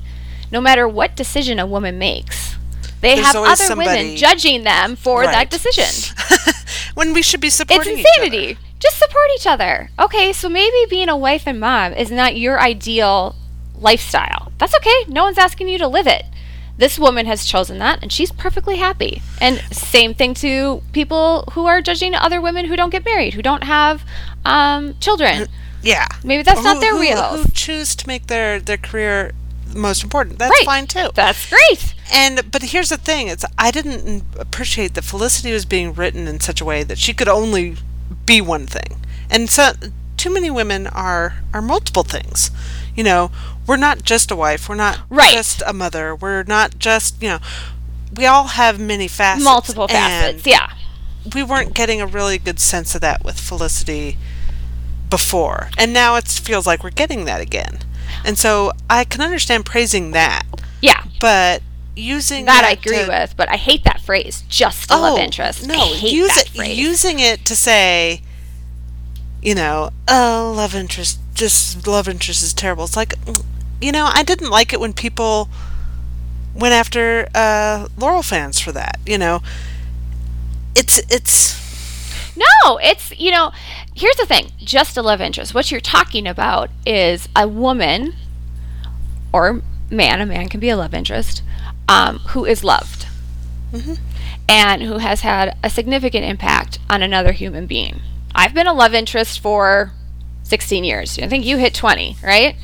no 0.51 0.61
matter 0.61 0.87
what 0.87 1.15
decision 1.15 1.59
a 1.59 1.65
woman 1.65 1.97
makes, 1.97 2.55
they 3.01 3.15
There's 3.15 3.27
have 3.27 3.35
other 3.35 3.75
women 3.75 4.15
judging 4.15 4.63
them 4.63 4.95
for 4.95 5.23
that 5.23 5.49
decision. 5.49 6.13
when 6.95 7.13
we 7.13 7.21
should 7.21 7.41
be 7.41 7.49
supporting 7.49 7.99
each 7.99 8.05
other. 8.17 8.25
It's 8.25 8.33
insanity. 8.33 8.57
Just 8.79 8.97
support 8.97 9.27
each 9.35 9.45
other. 9.47 9.89
Okay, 9.99 10.33
so 10.33 10.49
maybe 10.49 10.75
being 10.89 11.09
a 11.09 11.15
wife 11.17 11.43
and 11.47 11.59
mom 11.59 11.93
is 11.93 12.11
not 12.11 12.35
your 12.35 12.59
ideal 12.59 13.35
lifestyle. 13.79 14.51
That's 14.57 14.75
okay. 14.75 15.05
No 15.07 15.23
one's 15.23 15.37
asking 15.37 15.69
you 15.69 15.77
to 15.77 15.87
live 15.87 16.07
it. 16.07 16.25
This 16.77 16.99
woman 16.99 17.25
has 17.25 17.45
chosen 17.45 17.77
that 17.79 18.01
and 18.01 18.11
she's 18.11 18.31
perfectly 18.31 18.77
happy. 18.77 19.21
And 19.39 19.59
same 19.73 20.13
thing 20.13 20.33
to 20.35 20.81
people 20.91 21.45
who 21.53 21.65
are 21.67 21.81
judging 21.81 22.15
other 22.15 22.41
women 22.41 22.65
who 22.65 22.75
don't 22.75 22.89
get 22.89 23.05
married, 23.05 23.33
who 23.33 23.41
don't 23.41 23.63
have 23.63 24.03
um, 24.43 24.95
children. 24.99 25.47
Yeah. 25.81 26.07
Maybe 26.23 26.43
that's 26.43 26.59
Or 26.59 26.63
not 26.63 26.81
their 26.81 26.93
who, 26.93 26.99
wheelhouse. 26.99 27.43
Who 27.43 27.51
choose 27.51 27.95
to 27.95 28.07
make 28.07 28.27
their 28.27 28.59
their 28.59 28.77
career 28.77 29.31
most 29.75 30.03
important. 30.03 30.39
That's 30.39 30.51
right. 30.51 30.65
fine 30.65 30.87
too. 30.87 31.09
That's 31.13 31.49
great. 31.49 31.93
And 32.13 32.51
but 32.51 32.63
here's 32.63 32.89
the 32.89 32.97
thing: 32.97 33.27
it's 33.27 33.45
I 33.57 33.71
didn't 33.71 34.23
appreciate 34.39 34.93
that 34.95 35.03
Felicity 35.03 35.51
was 35.51 35.65
being 35.65 35.93
written 35.93 36.27
in 36.27 36.39
such 36.39 36.61
a 36.61 36.65
way 36.65 36.83
that 36.83 36.97
she 36.97 37.13
could 37.13 37.27
only 37.27 37.77
be 38.25 38.41
one 38.41 38.65
thing, 38.67 39.01
and 39.29 39.49
so 39.49 39.71
too 40.17 40.33
many 40.33 40.49
women 40.49 40.87
are 40.87 41.35
are 41.53 41.61
multiple 41.61 42.03
things. 42.03 42.51
You 42.95 43.03
know, 43.03 43.31
we're 43.67 43.75
not 43.77 44.03
just 44.03 44.31
a 44.31 44.35
wife. 44.35 44.69
We're 44.69 44.75
not 44.75 45.01
Right. 45.09 45.33
just 45.33 45.61
a 45.67 45.73
mother. 45.73 46.15
We're 46.15 46.43
not 46.43 46.79
just 46.79 47.21
you 47.21 47.29
know. 47.29 47.39
We 48.15 48.25
all 48.27 48.45
have 48.47 48.79
many 48.79 49.07
facets. 49.09 49.43
Multiple 49.43 49.87
facets. 49.89 50.45
Yeah. 50.47 50.71
we 51.33 51.43
weren't 51.43 51.73
getting 51.73 51.99
a 51.99 52.05
really 52.07 52.37
good 52.37 52.59
sense 52.59 52.95
of 52.95 53.01
that 53.01 53.25
with 53.25 53.37
Felicity 53.39 54.15
before. 55.09 55.69
And 55.77 55.91
now 55.91 56.15
it 56.15 56.27
feels 56.27 56.65
like 56.65 56.83
we're 56.83 56.91
getting 56.91 57.25
that 57.25 57.41
again. 57.41 57.79
And 58.25 58.37
so 58.37 58.71
I 58.89 59.03
can 59.05 59.21
understand 59.21 59.65
praising 59.65 60.11
that, 60.11 60.43
Yeah. 60.81 61.03
but 61.21 61.61
using 61.95 62.45
That 62.45 62.63
I 62.65 62.71
agree 62.71 62.97
to- 63.03 63.07
with, 63.07 63.35
but 63.37 63.47
I 63.49 63.55
hate 63.55 63.83
that 63.85 64.01
phrase, 64.01 64.43
just 64.49 64.89
a 64.91 64.97
love 64.97 65.17
Oh, 65.17 65.21
interest. 65.21 65.63
No, 65.65 65.93
use 65.93 66.33
that 66.35 66.47
it, 66.47 66.49
phrase. 66.49 66.77
using 66.77 67.19
it 67.19 67.45
to 67.45 67.55
say, 67.55 68.21
you 69.41 69.53
know, 69.55 69.91
oh, 70.07 70.53
love 70.55 70.73
interest, 70.75 71.19
just 71.35 71.85
love 71.87 72.09
interest 72.09 72.41
is 72.43 72.53
terrible. 72.53 72.83
It's 72.85 72.97
like, 72.97 73.13
you 73.79 73.91
know, 73.91 74.09
I 74.11 74.23
didn't 74.23 74.49
like 74.49 74.73
it 74.73 74.79
when 74.79 74.91
people 74.93 75.47
went 76.55 76.73
after 76.73 77.27
uh, 77.35 77.87
Laurel 77.97 78.23
fans 78.23 78.59
for 78.59 78.71
that. 78.71 78.99
You 79.05 79.17
know, 79.17 79.41
it's 80.75 80.97
it's 81.09 81.53
No, 82.35 82.77
it's 82.77 83.17
you 83.17 83.31
know, 83.31 83.51
here's 83.95 84.15
the 84.17 84.25
thing: 84.25 84.51
just 84.57 84.97
a 84.97 85.01
love 85.01 85.21
interest. 85.21 85.53
What 85.53 85.71
you're 85.71 85.81
talking 85.81 86.27
about 86.27 86.69
is 86.85 87.29
a 87.35 87.47
woman 87.47 88.15
or 89.31 89.61
man. 89.89 90.21
A 90.21 90.25
man 90.25 90.49
can 90.49 90.59
be 90.59 90.69
a 90.69 90.77
love 90.77 90.93
interest 90.93 91.41
um, 91.87 92.19
who 92.29 92.45
is 92.45 92.63
loved 92.63 93.07
and 94.47 94.83
who 94.83 94.97
has 94.99 95.21
had 95.21 95.57
a 95.63 95.69
significant 95.69 96.25
impact 96.25 96.79
on 96.89 97.01
another 97.01 97.31
human 97.31 97.67
being. 97.67 98.01
I've 98.33 98.53
been 98.53 98.67
a 98.67 98.73
love 98.73 98.93
interest 98.93 99.39
for 99.39 99.91
16 100.43 100.83
years. 100.83 101.17
I 101.19 101.27
think 101.27 101.45
you 101.45 101.57
hit 101.57 101.73
20, 101.73 102.17
right? 102.23 102.55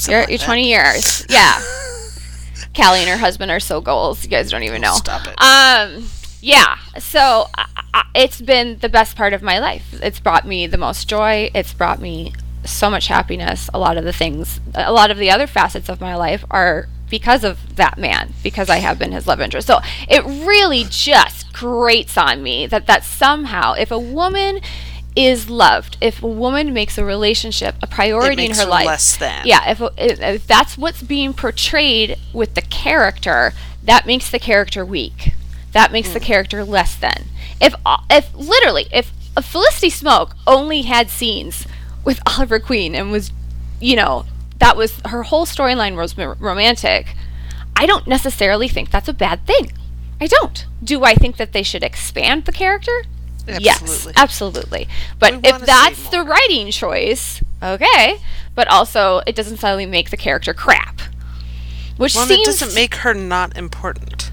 something 0.00 0.12
You're, 0.12 0.20
like 0.22 0.28
you're 0.30 0.38
20 0.38 0.68
years. 0.68 1.26
Yeah. 1.28 1.60
Callie 2.76 3.00
and 3.00 3.08
her 3.08 3.16
husband 3.16 3.50
are 3.50 3.60
so 3.60 3.80
goals. 3.80 4.24
You 4.24 4.30
guys 4.30 4.50
don't 4.50 4.62
even 4.62 4.80
know. 4.80 4.94
Stop 4.94 5.26
it. 5.26 5.34
Um, 5.40 6.08
yeah. 6.40 6.76
So 6.98 7.46
I, 7.56 7.66
I, 7.94 8.04
it's 8.14 8.40
been 8.40 8.78
the 8.78 8.88
best 8.88 9.16
part 9.16 9.32
of 9.32 9.42
my 9.42 9.58
life. 9.58 9.94
It's 10.02 10.20
brought 10.20 10.46
me 10.46 10.66
the 10.66 10.78
most 10.78 11.08
joy. 11.08 11.50
It's 11.54 11.72
brought 11.72 12.00
me 12.00 12.32
so 12.64 12.90
much 12.90 13.06
happiness. 13.06 13.70
A 13.72 13.78
lot 13.78 13.96
of 13.96 14.04
the 14.04 14.12
things, 14.12 14.60
a 14.74 14.92
lot 14.92 15.10
of 15.10 15.18
the 15.18 15.30
other 15.30 15.46
facets 15.46 15.88
of 15.88 16.00
my 16.00 16.14
life 16.14 16.44
are 16.50 16.88
because 17.08 17.42
of 17.42 17.76
that 17.76 17.98
man, 17.98 18.32
because 18.42 18.70
I 18.70 18.76
have 18.76 18.98
been 18.98 19.12
his 19.12 19.26
love 19.26 19.40
interest. 19.40 19.66
So 19.66 19.80
it 20.08 20.24
really 20.24 20.84
just 20.88 21.52
grates 21.52 22.16
on 22.16 22.42
me 22.42 22.66
that 22.66 22.86
that 22.86 23.04
somehow, 23.04 23.72
if 23.74 23.90
a 23.90 23.98
woman 23.98 24.60
is 25.16 25.50
loved, 25.50 25.96
if 26.00 26.22
a 26.22 26.26
woman 26.26 26.72
makes 26.72 26.96
a 26.96 27.04
relationship 27.04 27.74
a 27.82 27.86
priority 27.86 28.44
in 28.44 28.52
her 28.52 28.62
her 28.62 28.68
life, 28.68 28.86
less 28.86 29.16
than. 29.16 29.44
yeah, 29.44 29.70
if, 29.70 29.80
if 29.98 30.20
if 30.20 30.46
that's 30.46 30.78
what's 30.78 31.02
being 31.02 31.32
portrayed 31.32 32.16
with 32.32 32.54
the 32.54 32.62
character, 32.62 33.52
that 33.82 34.06
makes 34.06 34.30
the 34.30 34.38
character 34.38 34.84
weak. 34.84 35.32
That 35.72 35.92
makes 35.92 36.08
Hmm. 36.08 36.14
the 36.14 36.20
character 36.20 36.64
less 36.64 36.94
than. 36.96 37.24
If 37.60 37.74
uh, 37.86 37.98
if 38.10 38.34
literally 38.34 38.86
if 38.92 39.12
Felicity 39.42 39.90
Smoak 39.90 40.32
only 40.46 40.82
had 40.82 41.10
scenes 41.10 41.66
with 42.04 42.20
Oliver 42.26 42.58
Queen 42.58 42.94
and 42.94 43.10
was, 43.12 43.30
you 43.80 43.96
know, 43.96 44.26
that 44.58 44.76
was 44.76 45.00
her 45.06 45.22
whole 45.24 45.46
storyline 45.46 45.96
was 45.96 46.16
romantic, 46.18 47.14
I 47.76 47.86
don't 47.86 48.06
necessarily 48.06 48.68
think 48.68 48.90
that's 48.90 49.08
a 49.08 49.12
bad 49.12 49.46
thing. 49.46 49.72
I 50.20 50.26
don't. 50.26 50.66
Do 50.84 51.04
I 51.04 51.14
think 51.14 51.36
that 51.38 51.52
they 51.52 51.62
should 51.62 51.82
expand 51.82 52.44
the 52.44 52.52
character? 52.52 53.04
Yes, 53.48 53.80
Absolutely. 53.82 54.12
absolutely. 54.16 54.88
But 55.18 55.34
if 55.44 55.60
that's 55.64 56.08
the 56.10 56.22
writing 56.22 56.70
choice, 56.70 57.42
okay. 57.62 58.18
But 58.54 58.68
also, 58.68 59.22
it 59.26 59.34
doesn't 59.34 59.56
suddenly 59.56 59.86
make 59.86 60.10
the 60.10 60.16
character 60.18 60.52
crap, 60.52 61.00
which 61.96 62.14
Well, 62.14 62.24
and 62.24 62.32
it 62.32 62.44
doesn't 62.44 62.74
make 62.74 62.96
her 62.96 63.14
not 63.14 63.56
important. 63.56 64.30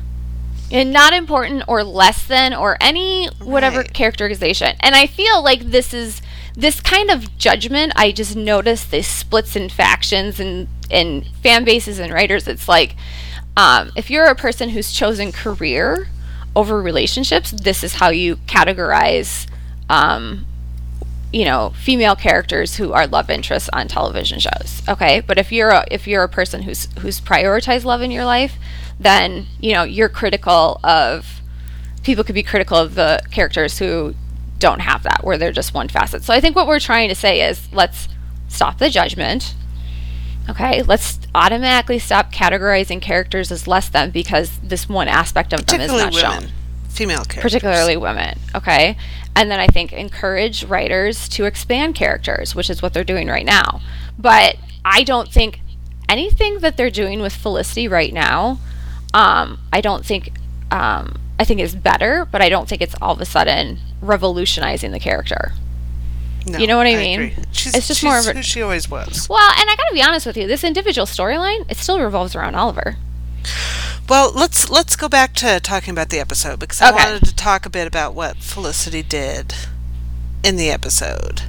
And 0.72 0.92
not 0.92 1.14
important 1.14 1.64
or 1.68 1.84
less 1.84 2.26
than 2.26 2.54
or 2.54 2.78
any 2.82 3.28
whatever 3.42 3.80
Right. 3.80 3.94
characterization. 3.94 4.76
And 4.82 4.96
I 4.96 5.08
feel 5.08 5.44
like 5.44 5.62
this 5.72 5.94
is 5.94 6.22
this 6.56 6.82
kind 6.82 7.10
of 7.12 7.38
judgment. 7.38 7.94
I 7.96 8.12
just 8.12 8.36
notice 8.36 8.84
this 8.84 9.08
splits 9.08 9.56
in 9.56 9.70
factions 9.70 10.40
and 10.40 10.68
and 10.90 11.26
fan 11.44 11.64
bases 11.64 12.00
and 12.00 12.12
writers. 12.14 12.48
It's 12.48 12.68
like 12.68 12.96
um, 13.56 13.92
if 13.96 14.10
you're 14.10 14.26
a 14.26 14.36
person 14.36 14.70
who's 14.70 14.92
chosen 14.92 15.32
career 15.32 16.08
over 16.56 16.82
relationships, 16.82 17.52
this 17.52 17.84
is 17.84 17.96
how 17.96 18.10
you 18.10 18.36
categorize. 18.48 19.48
Um, 19.90 20.46
you 21.34 21.44
know 21.44 21.74
female 21.76 22.16
characters 22.16 22.76
who 22.76 22.94
are 22.94 23.06
love 23.08 23.30
interests 23.30 23.70
on 23.74 23.88
television 23.88 24.40
shows 24.40 24.82
okay 24.88 25.20
but 25.20 25.38
if 25.38 25.52
you're 25.52 25.70
a, 25.70 25.86
if 25.92 26.08
you're 26.08 26.24
a 26.24 26.30
person 26.30 26.62
who's 26.62 26.88
who's 27.00 27.20
prioritized 27.20 27.84
love 27.84 28.02
in 28.02 28.12
your 28.12 28.26
life 28.26 28.56
then 29.00 29.46
you 29.60 29.74
know 29.74 29.84
you're 29.84 30.10
critical 30.10 30.80
of 30.84 31.42
people 32.04 32.24
could 32.24 32.36
be 32.36 32.44
critical 32.44 32.78
of 32.78 32.96
the 32.96 33.22
characters 33.30 33.80
who 33.80 34.16
don't 34.60 34.80
have 34.80 35.04
that 35.04 35.24
where 35.24 35.38
they're 35.38 35.52
just 35.52 35.74
one 35.74 35.88
facet 35.90 36.24
so 36.24 36.34
i 36.34 36.40
think 36.40 36.56
what 36.56 36.66
we're 36.66 36.80
trying 36.80 37.10
to 37.10 37.16
say 37.16 37.42
is 37.42 37.72
let's 37.74 38.08
stop 38.48 38.78
the 38.78 38.90
judgment 38.90 39.54
okay 40.50 40.82
let's 40.84 41.20
automatically 41.36 42.00
stop 42.00 42.32
categorizing 42.32 43.02
characters 43.02 43.52
as 43.52 43.68
less 43.68 43.90
than 43.90 44.10
because 44.12 44.60
this 44.64 44.88
one 44.88 45.10
aspect 45.10 45.52
of 45.52 45.66
them 45.66 45.82
is 45.82 45.92
not 45.92 46.14
women. 46.14 46.42
shown 46.42 46.52
Female 46.98 47.18
characters. 47.26 47.44
particularly 47.44 47.96
women. 47.96 48.40
Okay. 48.56 48.98
And 49.38 49.52
then 49.52 49.60
I 49.60 49.68
think 49.68 49.94
encourage 49.94 50.64
writers 50.66 51.30
to 51.30 51.46
expand 51.46 51.94
characters, 51.94 52.56
which 52.56 52.70
is 52.72 52.82
what 52.82 52.94
they're 52.94 53.04
doing 53.04 53.28
right 53.28 53.46
now. 53.46 53.82
But 54.18 54.56
I 54.84 55.04
don't 55.04 55.32
think 55.32 55.60
anything 56.10 56.60
that 56.60 56.76
they're 56.76 56.90
doing 56.90 57.20
with 57.22 57.34
Felicity 57.34 57.88
right 57.88 58.12
now, 58.12 58.60
um, 59.14 59.60
I 59.72 59.80
don't 59.82 60.04
think, 60.04 60.32
um, 60.72 61.20
I 61.40 61.44
think 61.44 61.60
is 61.60 61.76
better, 61.76 62.28
but 62.32 62.42
I 62.42 62.50
don't 62.50 62.68
think 62.68 62.82
it's 62.82 62.96
all 63.00 63.14
of 63.14 63.22
a 63.22 63.26
sudden 63.26 63.78
revolutionizing 64.02 64.92
the 64.92 65.00
character. 65.00 65.52
No, 66.48 66.58
You 66.58 66.66
know 66.66 66.78
what 66.78 66.88
I 66.88 66.96
mean? 66.96 67.22
agree. 67.22 67.44
She's, 67.52 67.76
It's 67.76 67.88
just 67.88 68.00
she's 68.00 68.08
more 68.08 68.18
of 68.18 68.26
a- 68.28 68.34
who 68.34 68.42
she 68.42 68.62
always 68.64 68.90
was. 68.90 69.28
Well, 69.30 69.52
and 69.52 69.70
I 69.70 69.76
gotta 69.76 69.94
be 69.94 70.02
honest 70.02 70.26
with 70.26 70.38
you, 70.38 70.48
this 70.48 70.64
individual 70.64 71.06
storyline, 71.06 71.70
it 71.70 71.78
still 71.78 72.00
revolves 72.00 72.36
around 72.36 72.56
Oliver. 72.56 72.96
Well, 74.10 74.32
let's 74.34 74.70
let's 74.70 74.96
go 74.96 75.10
back 75.10 75.34
to 75.36 75.60
talking 75.60 75.92
about 75.92 76.10
the 76.10 76.20
episode 76.20 76.60
because 76.60 76.82
I 76.82 76.90
Okay. 76.94 77.04
wanted 77.04 77.26
to 77.26 77.36
talk 77.36 77.66
a 77.66 77.70
bit 77.70 77.88
about 77.88 78.14
what 78.14 78.38
Felicity 78.38 79.04
did 79.04 79.54
in 80.44 80.56
the 80.56 80.70
episode. 80.70 81.44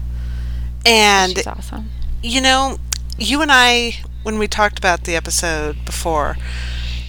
And 0.84 1.36
She's 1.36 1.46
awesome. 1.46 1.90
you 2.22 2.40
know, 2.40 2.78
you 3.16 3.42
and 3.42 3.50
I 3.52 3.98
when 4.22 4.38
we 4.38 4.48
talked 4.48 4.78
about 4.78 5.04
the 5.04 5.14
episode 5.14 5.84
before, 5.84 6.36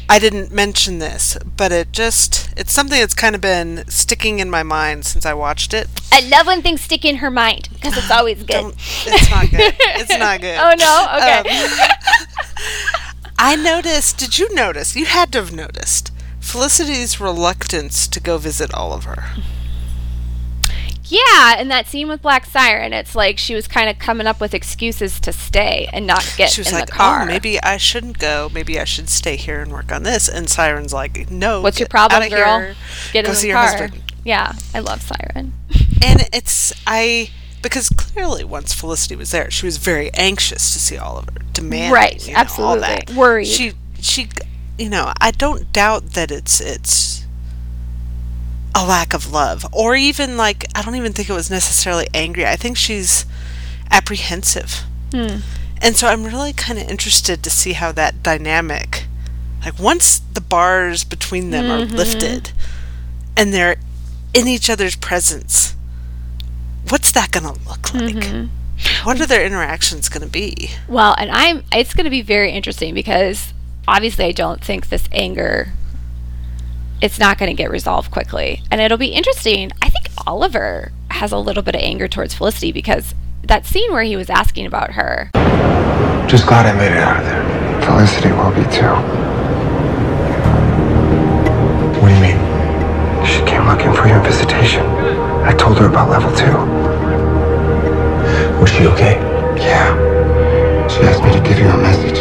I 0.08 0.19
didn't 0.19 0.52
mention 0.52 0.99
this, 0.99 1.38
but 1.58 1.71
it 1.71 1.91
just 1.91 2.49
it's 2.58 2.71
something 2.71 2.99
that's 2.99 3.15
kind 3.15 3.34
of 3.36 3.41
been 3.41 3.84
sticking 3.88 4.39
in 4.39 4.49
my 4.49 4.63
mind 4.63 5.06
since 5.06 5.25
I 5.25 5.34
watched 5.34 5.73
it. 5.73 5.88
I 6.12 6.21
love 6.21 6.45
when 6.47 6.62
things 6.62 6.82
stick 6.82 7.06
in 7.06 7.17
her 7.17 7.32
mind 7.32 7.69
because 7.73 7.97
it's 7.97 8.12
always 8.12 8.43
good. 8.43 8.73
It's 8.78 9.30
not 9.32 9.49
good. 9.49 9.73
It's 9.80 10.17
not 10.17 10.41
good. 10.41 10.58
oh 10.60 10.73
no? 10.78 11.08
Okay. 11.17 11.39
Um, 11.39 11.89
I 13.41 13.56
noticed, 13.56 14.17
did 14.17 14.38
you 14.38 14.54
notice? 14.54 14.95
You 14.97 15.06
had 15.06 15.32
to 15.32 15.39
have 15.39 15.54
noticed 15.54 16.12
Felicity's 16.41 17.21
reluctance 17.21 18.06
to 18.10 18.19
go 18.19 18.38
visit 18.38 18.73
Oliver. 18.73 19.23
Yeah, 21.06 21.56
and 21.58 21.71
that 21.71 21.88
scene 21.88 22.08
with 22.08 22.21
Black 22.21 22.45
Siren, 22.45 22.93
it's 22.93 23.15
like 23.15 23.39
she 23.39 23.56
was 23.56 23.67
kind 23.67 23.89
of 23.89 23.97
coming 23.97 24.28
up 24.28 24.39
with 24.39 24.54
excuses 24.54 25.19
to 25.21 25.32
stay 25.34 25.89
and 25.91 26.06
not 26.06 26.34
get 26.38 26.52
She 26.52 26.62
was 26.62 26.67
in 26.67 26.75
like, 26.75 26.86
the 26.86 26.91
car. 26.91 27.21
"Oh, 27.21 27.25
maybe 27.25 27.60
I 27.63 27.78
shouldn't 27.78 28.19
go. 28.19 28.52
Maybe 28.54 28.80
I 28.80 28.84
should 28.84 29.10
stay 29.10 29.36
here 29.36 29.60
and 29.62 29.71
work 29.71 29.91
on 29.91 30.04
this." 30.04 30.28
And 30.30 30.47
Siren's 30.47 30.93
like, 30.93 31.32
"No. 31.32 31.62
What's 31.62 31.80
your 31.80 31.88
problem, 31.88 32.30
girl? 32.30 32.60
here. 32.60 32.75
Get 33.12 33.25
Go 33.25 33.32
in 33.32 33.38
the 33.41 33.52
car. 33.52 33.65
husband." 33.65 34.04
Yeah, 34.23 34.54
I 34.75 34.80
love 34.80 35.02
Siren. 35.02 35.54
And 36.06 36.30
it's 36.32 36.73
I 36.86 37.32
because 37.61 37.89
clearly 37.89 38.43
once 38.43 38.73
Felicity 38.73 39.15
was 39.15 39.31
there, 39.31 39.49
she 39.51 39.65
was 39.65 39.77
very 39.77 40.11
anxious 40.13 40.73
to 40.73 40.79
see 40.79 40.97
Oliver, 40.97 41.31
demanding, 41.53 41.91
Right, 41.91 42.25
you 42.27 42.33
know, 42.33 42.39
all 42.39 42.43
absolutely. 42.43 42.79
that. 42.81 43.09
Worried. 43.11 43.47
She 43.47 43.73
she, 44.01 44.29
you 44.77 44.89
know, 44.89 45.11
I 45.19 45.31
don't 45.31 45.71
doubt 45.73 46.11
that 46.13 46.31
it's 46.31 46.61
it's 46.61 47.25
a 48.75 48.85
lack 48.85 49.13
of 49.13 49.31
love, 49.31 49.65
or 49.73 49.95
even 49.95 50.37
like 50.37 50.65
I 50.75 50.81
don't 50.83 50.95
even 50.95 51.11
think 51.13 51.29
it 51.29 51.33
was 51.33 51.49
necessarily 51.49 52.07
angry. 52.13 52.45
I 52.45 52.55
think 52.55 52.77
she's 52.77 53.25
apprehensive, 53.91 54.83
Hmm. 55.11 55.37
and 55.81 55.95
so 55.95 56.07
I'm 56.07 56.23
really 56.23 56.53
kind 56.53 56.77
of 56.79 56.87
interested 56.87 57.43
to 57.43 57.49
see 57.49 57.73
how 57.73 57.91
that 57.93 58.21
dynamic, 58.21 59.05
like 59.65 59.79
once 59.79 60.21
the 60.33 60.41
bars 60.41 61.03
between 61.03 61.49
them 61.49 61.65
Mm-hmm. 61.65 61.93
are 61.93 61.97
lifted, 61.97 62.51
and 63.35 63.51
they're 63.53 63.77
in 64.33 64.47
each 64.47 64.69
other's 64.69 64.95
presence, 64.95 65.75
what's 66.89 67.12
that 67.12 67.32
going 67.32 67.43
to 67.43 67.60
look 67.67 67.93
like? 67.93 68.15
Mm-hmm. 68.15 69.06
What 69.06 69.19
are 69.19 69.25
their 69.25 69.45
interactions 69.45 70.10
going 70.10 70.25
to 70.25 70.32
be? 70.32 70.71
Well, 70.88 71.15
and 71.17 71.30
I'm 71.32 71.63
it's 71.73 71.93
going 71.93 72.06
to 72.06 72.10
be 72.10 72.21
very 72.21 72.52
interesting 72.52 72.93
because 72.93 73.54
obviously 73.88 74.25
I 74.25 74.32
don't 74.32 74.63
think 74.63 74.89
this 74.89 75.08
anger 75.12 75.73
it's 77.02 77.19
not 77.19 77.38
going 77.38 77.49
to 77.49 77.56
get 77.56 77.71
resolved 77.71 78.12
quickly. 78.12 78.62
And 78.71 78.82
it'll 78.82 78.97
be 78.97 79.08
interesting. 79.08 79.71
I 79.82 79.89
think 79.89 80.08
Oliver 80.28 80.91
has 81.12 81.32
a 81.32 81.38
little 81.38 81.63
bit 81.63 81.75
of 81.75 81.82
anger 81.82 82.08
towards 82.08 82.34
Felicity 82.34 82.71
because 82.71 83.15
that 83.43 83.65
scene 83.65 83.91
where 83.91 84.04
he 84.04 84.15
was 84.15 84.30
asking 84.30 84.65
about 84.65 84.91
her. 84.91 85.30
Just 86.28 86.45
glad 86.45 86.65
I 86.65 86.73
made 86.73 86.91
it 86.91 86.97
out 86.97 87.17
of 87.17 87.25
there. 87.25 87.82
Felicity 87.82 88.32
will 88.32 88.52
be 88.52 88.63
too. 88.69 88.93
What 91.99 92.10
do 92.10 92.15
you 92.15 92.21
mean? 92.21 93.25
She 93.25 93.39
came 93.49 93.65
looking 93.67 93.93
for 93.93 94.08
your 94.08 94.21
visitation. 94.21 94.86
I 94.86 95.54
told 95.54 95.78
her 95.80 95.88
about 95.88 96.10
level 96.10 96.36
two. 96.36 96.78
Was 98.59 98.69
she 98.69 98.85
okay? 98.87 99.15
Yeah. 99.57 100.87
She 100.87 100.99
asked 101.01 101.23
me 101.23 101.31
to 101.31 101.39
give 101.41 101.59
you 101.59 101.67
a 101.67 101.77
message. 101.77 102.19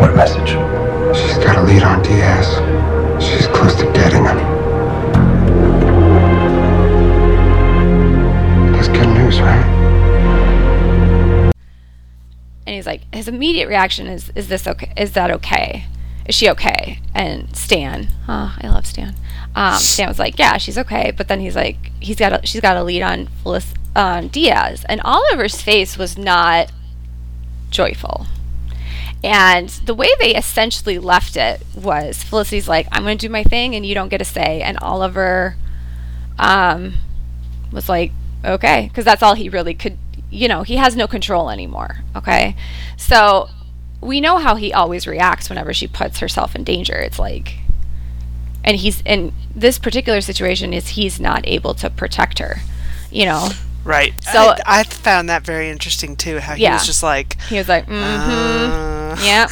What 0.00 0.14
message? 0.14 0.50
She's 1.16 1.38
got 1.38 1.56
a 1.58 1.62
lead 1.62 1.82
on 1.82 2.02
Diaz. 2.02 2.46
She's 3.22 3.46
close 3.48 3.74
to 3.76 3.84
getting 3.92 4.24
him. 4.24 4.36
That's 8.72 8.88
good 8.88 9.08
news, 9.08 9.40
right? 9.40 9.72
and 12.66 12.74
he's 12.74 12.86
like 12.86 13.02
his 13.14 13.28
immediate 13.28 13.68
reaction 13.68 14.06
is 14.08 14.30
is 14.34 14.48
this 14.48 14.66
okay 14.66 14.92
is 14.96 15.12
that 15.12 15.30
okay 15.30 15.84
is 16.26 16.34
she 16.34 16.50
okay 16.50 16.98
and 17.14 17.54
stan 17.56 18.08
oh 18.28 18.56
i 18.60 18.68
love 18.68 18.84
stan 18.84 19.14
um, 19.56 19.78
stan 19.78 20.06
was 20.06 20.18
like 20.18 20.38
yeah 20.38 20.58
she's 20.58 20.78
okay. 20.78 21.12
But 21.16 21.28
then 21.28 21.40
he's 21.40 21.56
like 21.56 21.90
he's 21.98 22.16
got 22.16 22.32
a, 22.44 22.46
she's 22.46 22.60
got 22.60 22.76
a 22.76 22.84
lead 22.84 23.02
on 23.02 23.28
Felic- 23.42 23.74
on 23.96 24.28
diaz. 24.28 24.84
And 24.88 25.00
oliver's 25.02 25.60
face 25.60 25.96
was 25.96 26.16
not 26.16 26.70
joyful. 27.70 28.26
And 29.24 29.70
the 29.70 29.94
way 29.94 30.08
they 30.20 30.36
essentially 30.36 30.98
left 30.98 31.36
it 31.36 31.62
was 31.74 32.22
felicity's 32.22 32.68
like 32.68 32.86
i'm 32.92 33.02
going 33.02 33.18
to 33.18 33.26
do 33.26 33.32
my 33.32 33.42
thing 33.42 33.74
and 33.74 33.84
you 33.84 33.94
don't 33.94 34.10
get 34.10 34.20
a 34.20 34.26
say. 34.26 34.60
And 34.60 34.78
oliver 34.78 35.56
um, 36.38 36.94
was 37.72 37.88
like 37.88 38.12
okay. 38.44 38.88
Because 38.88 39.06
that's 39.06 39.22
all 39.22 39.34
he 39.34 39.48
really 39.48 39.74
could 39.74 39.96
you 40.28 40.48
know 40.48 40.64
he 40.64 40.76
has 40.76 40.94
no 40.94 41.06
control 41.06 41.48
anymore. 41.48 42.04
Okay? 42.14 42.56
So 42.98 43.48
we 44.02 44.20
know 44.20 44.36
how 44.36 44.56
he 44.56 44.70
always 44.70 45.06
reacts 45.06 45.48
whenever 45.48 45.72
she 45.72 45.88
puts 45.88 46.18
herself 46.18 46.54
in 46.54 46.62
danger. 46.62 46.96
It's 46.96 47.18
like 47.18 47.56
and 48.66 48.76
he's 48.78 49.00
in 49.06 49.32
this 49.54 49.78
particular 49.78 50.20
situation 50.20 50.74
is 50.74 50.88
he's 50.88 51.18
not 51.20 51.40
able 51.46 51.72
to 51.74 51.88
protect 51.88 52.38
her 52.40 52.56
you 53.10 53.24
know 53.24 53.48
Right. 53.84 54.12
So- 54.20 54.56
I, 54.66 54.80
I 54.80 54.82
found 54.82 55.28
that 55.28 55.44
very 55.44 55.70
interesting 55.70 56.16
too. 56.16 56.40
How 56.40 56.54
he 56.56 56.64
Yeah. 56.64 56.72
was 56.74 56.84
just 56.86 57.04
like, 57.04 57.40
he 57.42 57.56
was 57.56 57.68
like 57.68 57.86
mm-hmm 57.86 59.12
uh, 59.12 59.16
yep 59.24 59.48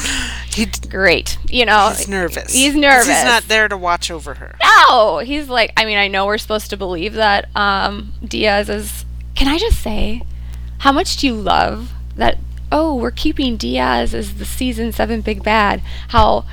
He 0.52 0.66
d- 0.66 0.88
great. 0.88 1.38
You 1.48 1.64
know, 1.64 1.90
he's 1.96 2.08
nervous. 2.08 2.52
He's 2.52 2.74
nervous. 2.74 3.06
He's 3.06 3.24
not 3.24 3.44
there 3.44 3.68
to 3.68 3.76
watch 3.76 4.10
over 4.10 4.34
her. 4.34 4.56
No, 4.88 5.18
he's 5.18 5.48
like. 5.48 5.72
I 5.76 5.84
mean, 5.84 5.98
I 5.98 6.08
know 6.08 6.26
we're 6.26 6.38
supposed 6.38 6.68
to 6.70 6.76
believe 6.76 7.14
that 7.14 7.48
um, 7.56 8.12
Diaz 8.24 8.68
is. 8.68 9.04
Can 9.36 9.46
I 9.48 9.56
just 9.58 9.80
say, 9.80 10.22
how 10.78 10.90
much 10.92 11.16
do 11.16 11.26
you 11.28 11.34
love 11.34 11.90
that? 12.16 12.38
Oh, 12.72 12.94
we're 12.96 13.10
keeping 13.12 13.56
Diaz 13.56 14.14
as 14.14 14.34
the 14.38 14.44
season 14.44 14.90
seven 14.92 15.20
big 15.22 15.42
bad. 15.44 15.80
How 16.08 16.44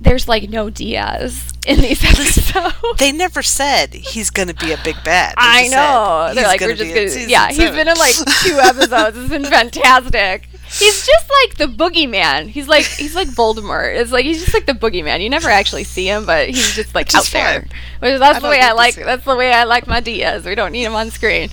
there's 0.00 0.26
like 0.26 0.48
no 0.48 0.70
Diaz 0.70 1.52
in 1.66 1.80
these 1.80 2.02
episodes. 2.10 2.74
They 2.98 3.12
never 3.12 3.42
said 3.42 3.92
he's 3.94 4.30
going 4.30 4.48
to 4.48 4.54
be 4.54 4.72
a 4.72 4.78
big 4.82 4.96
bad. 5.04 5.34
I 5.36 5.68
know. 5.68 6.32
They're 6.34 6.46
like, 6.46 6.60
we're 6.60 6.74
just 6.74 6.94
gonna. 6.94 7.28
Yeah, 7.28 7.48
he's 7.48 7.58
seven. 7.58 7.76
been 7.76 7.88
in 7.88 7.98
like 7.98 8.14
two 8.42 8.58
episodes. 8.60 9.16
It's 9.18 9.28
been 9.28 9.44
fantastic. 9.44 10.46
He's 10.72 11.04
just 11.04 11.30
like 11.42 11.56
the 11.56 11.66
boogeyman. 11.66 12.46
He's 12.48 12.68
like 12.68 12.84
he's 12.84 13.14
like 13.14 13.28
Voldemort. 13.28 14.00
It's 14.00 14.12
like 14.12 14.24
he's 14.24 14.40
just 14.40 14.54
like 14.54 14.66
the 14.66 14.72
boogeyman. 14.72 15.20
You 15.20 15.28
never 15.28 15.50
actually 15.50 15.84
see 15.84 16.06
him, 16.06 16.24
but 16.24 16.48
he's 16.48 16.74
just 16.76 16.94
like 16.94 17.12
out 17.14 17.24
is 17.24 17.32
there. 17.32 17.66
Which 17.98 18.18
that's 18.20 18.40
the 18.40 18.48
way 18.48 18.60
I 18.60 18.72
like. 18.72 18.94
That's 18.94 19.24
the 19.24 19.34
way 19.34 19.52
I 19.52 19.64
like 19.64 19.86
my 19.88 20.00
Diaz. 20.00 20.44
We 20.44 20.54
don't 20.54 20.72
need 20.72 20.84
him 20.84 20.94
on 20.94 21.10
screen. 21.10 21.50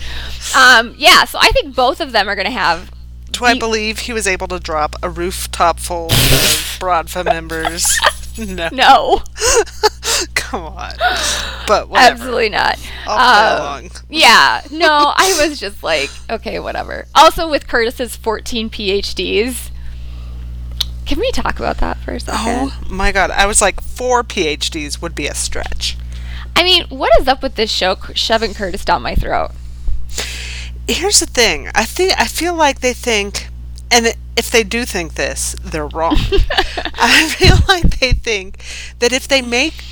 Um, 0.55 0.93
yeah. 0.97 1.25
So 1.25 1.39
I 1.41 1.49
think 1.49 1.75
both 1.75 1.99
of 1.99 2.11
them 2.11 2.29
are 2.29 2.35
gonna 2.35 2.51
have. 2.51 2.91
Do 3.31 3.43
I 3.43 3.57
believe 3.57 3.99
he 3.99 4.13
was 4.13 4.25
able 4.25 4.47
to 4.47 4.59
drop 4.59 4.95
a 5.03 5.09
rooftop 5.09 5.79
full 5.79 6.05
of 6.05 6.77
Bratva 6.79 7.25
members? 7.25 7.85
No. 8.47 8.69
No, 8.71 9.21
Come 10.35 10.63
on. 10.63 10.93
But 11.67 11.89
whatever. 11.89 12.13
absolutely 12.13 12.49
not. 12.49 12.77
I'll 13.05 13.55
Um, 13.55 13.61
along. 13.83 13.91
Yeah, 14.09 14.61
no, 14.71 15.13
I 15.15 15.37
was 15.47 15.59
just 15.59 15.83
like, 15.83 16.09
okay, 16.29 16.59
whatever. 16.59 17.05
Also, 17.15 17.49
with 17.49 17.67
Curtis's 17.67 18.15
14 18.15 18.69
PhDs, 18.69 19.69
can 21.05 21.19
we 21.19 21.31
talk 21.31 21.57
about 21.59 21.77
that 21.79 21.97
for 21.97 22.11
a 22.11 22.19
second? 22.19 22.39
Oh 22.45 22.79
my 22.89 23.11
god. 23.11 23.31
I 23.31 23.45
was 23.45 23.61
like, 23.61 23.81
four 23.81 24.23
PhDs 24.23 25.01
would 25.01 25.15
be 25.15 25.27
a 25.27 25.35
stretch. 25.35 25.97
I 26.55 26.63
mean, 26.63 26.85
what 26.89 27.11
is 27.19 27.27
up 27.27 27.41
with 27.43 27.55
this 27.55 27.71
show 27.71 27.95
shoving 28.13 28.53
Curtis 28.53 28.83
down 28.85 29.01
my 29.01 29.15
throat? 29.15 29.51
Here's 30.87 31.19
the 31.19 31.25
thing. 31.25 31.69
I 31.75 31.83
think 31.85 32.13
I 32.17 32.25
feel 32.27 32.55
like 32.55 32.79
they 32.79 32.93
think 32.93 33.49
and 33.91 34.15
if 34.35 34.51
they 34.51 34.63
do 34.63 34.85
think 34.85 35.15
this, 35.15 35.55
they're 35.63 35.87
wrong. 35.87 36.17
I 36.95 37.27
feel 37.29 37.57
like 37.67 37.99
they 37.99 38.13
think 38.13 38.63
that 38.99 39.11
if 39.13 39.27
they 39.27 39.41
make 39.41 39.83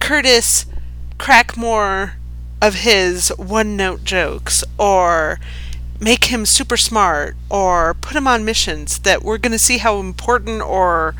Curtis 0.00 0.66
crack 1.18 1.56
more 1.56 2.14
of 2.60 2.74
his 2.76 3.28
one 3.36 3.76
note 3.76 4.04
jokes 4.04 4.64
or 4.78 5.38
make 6.00 6.26
him 6.26 6.46
super 6.46 6.76
smart 6.76 7.36
or 7.50 7.94
put 7.94 8.16
him 8.16 8.26
on 8.28 8.44
missions 8.44 8.98
that 9.00 9.22
we're 9.22 9.38
going 9.38 9.52
to 9.52 9.58
see 9.58 9.78
how 9.78 9.98
important 9.98 10.60
or 10.62 11.14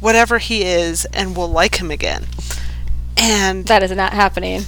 whatever 0.00 0.38
he 0.38 0.62
is 0.64 1.04
and 1.06 1.36
we'll 1.36 1.48
like 1.50 1.76
him 1.80 1.90
again. 1.90 2.26
And 3.16 3.66
That 3.66 3.82
is 3.82 3.90
not 3.92 4.12
happening. 4.12 4.62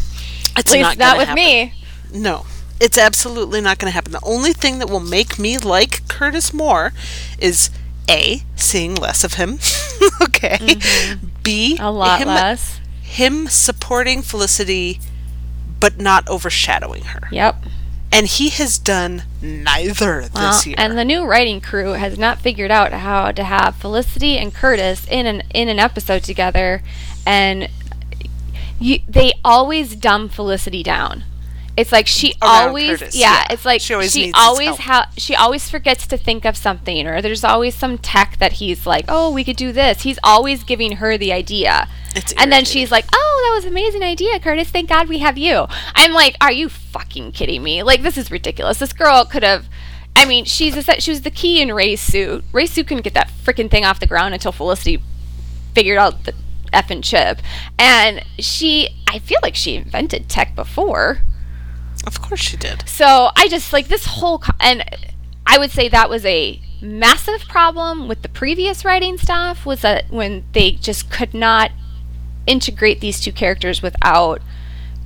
it's 0.57 0.72
At 0.72 0.72
least 0.72 0.98
not, 0.98 0.98
not, 0.98 1.16
with 1.16 1.29
happen. 1.29 1.44
me. 1.44 1.74
No, 2.12 2.46
it's 2.81 2.97
absolutely 2.99 3.61
not 3.61 3.79
going 3.79 3.90
to 3.90 3.95
happen. 3.95 4.12
The 4.12 4.21
only 4.25 4.53
thing 4.53 4.79
that 4.79 4.88
will 4.88 5.01
make 5.01 5.38
me 5.38 5.59
like 5.59 6.07
Curtis 6.09 6.53
more 6.53 6.93
is 7.38 7.71
A, 8.09 8.43
seeing 8.57 8.95
less 8.95 9.23
of 9.25 9.35
him. 9.35 9.59
okay. 10.23 10.59
B, 11.43 11.77
Mm-hmm. 11.77 11.85
A 11.85 11.90
lot 11.90 12.21
him, 12.21 12.29
less. 12.29 12.81
him 13.03 13.47
supporting 13.49 14.23
Felicity 14.23 14.99
but 15.79 15.99
not 15.99 16.29
overshadowing 16.29 17.05
her. 17.05 17.29
Yep. 17.31 17.57
And 18.12 18.27
he 18.27 18.49
has 18.51 18.77
done 18.79 19.23
neither 19.40 20.29
Well, 20.35 20.53
this 20.53 20.66
year. 20.66 20.75
and 20.79 20.99
the 20.99 21.05
new 21.05 21.25
writing 21.25 21.61
crew 21.61 21.93
has 21.93 22.19
not 22.19 22.40
figured 22.40 22.71
out 22.71 22.93
how 22.93 23.31
to 23.33 23.45
have 23.45 23.77
Felicity 23.77 24.37
and 24.37 24.53
Curtis 24.53 25.07
in 25.09 25.27
an 25.27 25.43
in 25.55 25.69
an 25.69 25.79
episode 25.79 26.23
together, 26.25 26.83
and 27.25 27.69
you, 28.79 28.99
they 29.09 29.33
always 29.45 29.95
dumb 29.97 30.29
Felicity 30.29 30.83
down. 30.83 31.23
It's 31.81 31.93
like 31.93 32.07
she 32.07 32.35
always, 32.43 32.99
Curtis, 33.01 33.16
yeah, 33.16 33.33
yeah. 33.33 33.47
It's 33.51 33.64
like 33.64 33.81
She 33.81 33.88
she 33.88 33.95
always 33.95 34.33
always, 34.35 34.69
his 34.69 34.79
help. 34.79 35.07
ha- 35.07 35.11
she 35.16 35.35
always 35.35 35.71
forgets 35.71 36.07
to 36.09 36.16
think 36.16 36.45
of 36.45 36.57
something, 36.57 37.07
or 37.07 37.23
there's 37.23 37.43
always 37.45 37.75
some 37.75 37.99
tech 37.99 38.37
that 38.38 38.55
he's 38.55 38.87
like, 38.87 39.07
oh, 39.09 39.31
we 39.33 39.45
could 39.45 39.57
do 39.57 39.73
this. 39.73 40.03
He's 40.03 40.19
always 40.23 40.62
giving 40.64 40.97
her 40.97 41.16
the 41.16 41.33
idea. 41.33 41.88
And 42.37 42.51
then 42.51 42.64
she's 42.64 42.90
like, 42.90 43.05
"Oh, 43.12 43.47
that 43.49 43.55
was 43.55 43.64
an 43.64 43.71
amazing 43.71 44.03
idea, 44.03 44.40
Curtis. 44.40 44.69
Thank 44.69 44.88
God 44.88 45.09
we 45.09 45.19
have 45.19 45.38
you." 45.38 45.66
I'm 45.95 46.12
like, 46.12 46.37
"Are 46.40 46.51
you 46.51 46.69
fucking 46.69 47.33
kidding 47.33 47.62
me? 47.62 47.83
Like, 47.85 48.03
this 48.03 48.19
is 48.19 48.31
ridiculous. 48.33 48.79
This 48.79 48.93
girl 48.93 49.25
could 49.25 49.45
have." 49.45 49.66
I 50.16 50.25
mean, 50.27 50.45
she's 50.45 50.77
a, 50.77 51.01
she 51.01 51.12
was 51.12 51.23
the 51.23 51.31
key 51.31 51.62
in 51.62 51.73
Ray's 51.73 52.01
suit. 52.01 52.45
Ray's 52.53 52.73
suit 52.73 52.88
couldn't 52.88 53.05
get 53.05 53.14
that 53.14 53.31
freaking 53.45 53.71
thing 53.71 53.85
off 53.85 54.01
the 54.01 54.09
ground 54.09 54.35
until 54.35 54.51
Felicity 54.51 55.01
figured 55.75 55.99
out 55.99 56.25
the 56.25 56.35
effing 56.73 57.03
chip, 57.05 57.38
and 57.79 58.25
she. 58.38 58.88
I 59.07 59.21
feel 59.21 59.38
like 59.43 59.55
she 59.55 59.77
invented 59.77 60.29
tech 60.29 60.55
before. 60.57 61.19
Of 62.07 62.21
course 62.21 62.41
she 62.41 62.57
did. 62.57 62.89
So 62.89 63.31
I 63.37 63.49
just 63.49 63.73
like 63.73 63.89
this 63.89 64.07
whole, 64.07 64.39
co- 64.39 64.53
and 64.61 64.85
I 65.47 65.59
would 65.59 65.71
say 65.71 65.89
that 65.89 66.09
was 66.09 66.25
a 66.25 66.61
massive 66.81 67.43
problem 67.49 68.09
with 68.09 68.23
the 68.23 68.29
previous 68.29 68.85
writing 68.85 69.19
staff 69.19 69.67
was 69.67 69.83
that 69.83 70.11
when 70.11 70.45
they 70.53 70.73
just 70.73 71.11
could 71.11 71.35
not 71.35 71.71
integrate 72.47 73.01
these 73.01 73.21
two 73.21 73.33
characters 73.33 73.83
without 73.83 74.41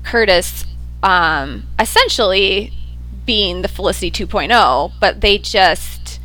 Curtis 0.02 0.64
um, 1.02 1.66
essentially 1.78 2.72
being 3.26 3.62
the 3.62 3.68
Felicity 3.68 4.10
2.0, 4.10 4.92
but 5.00 5.20
they 5.20 5.38
just 5.38 6.20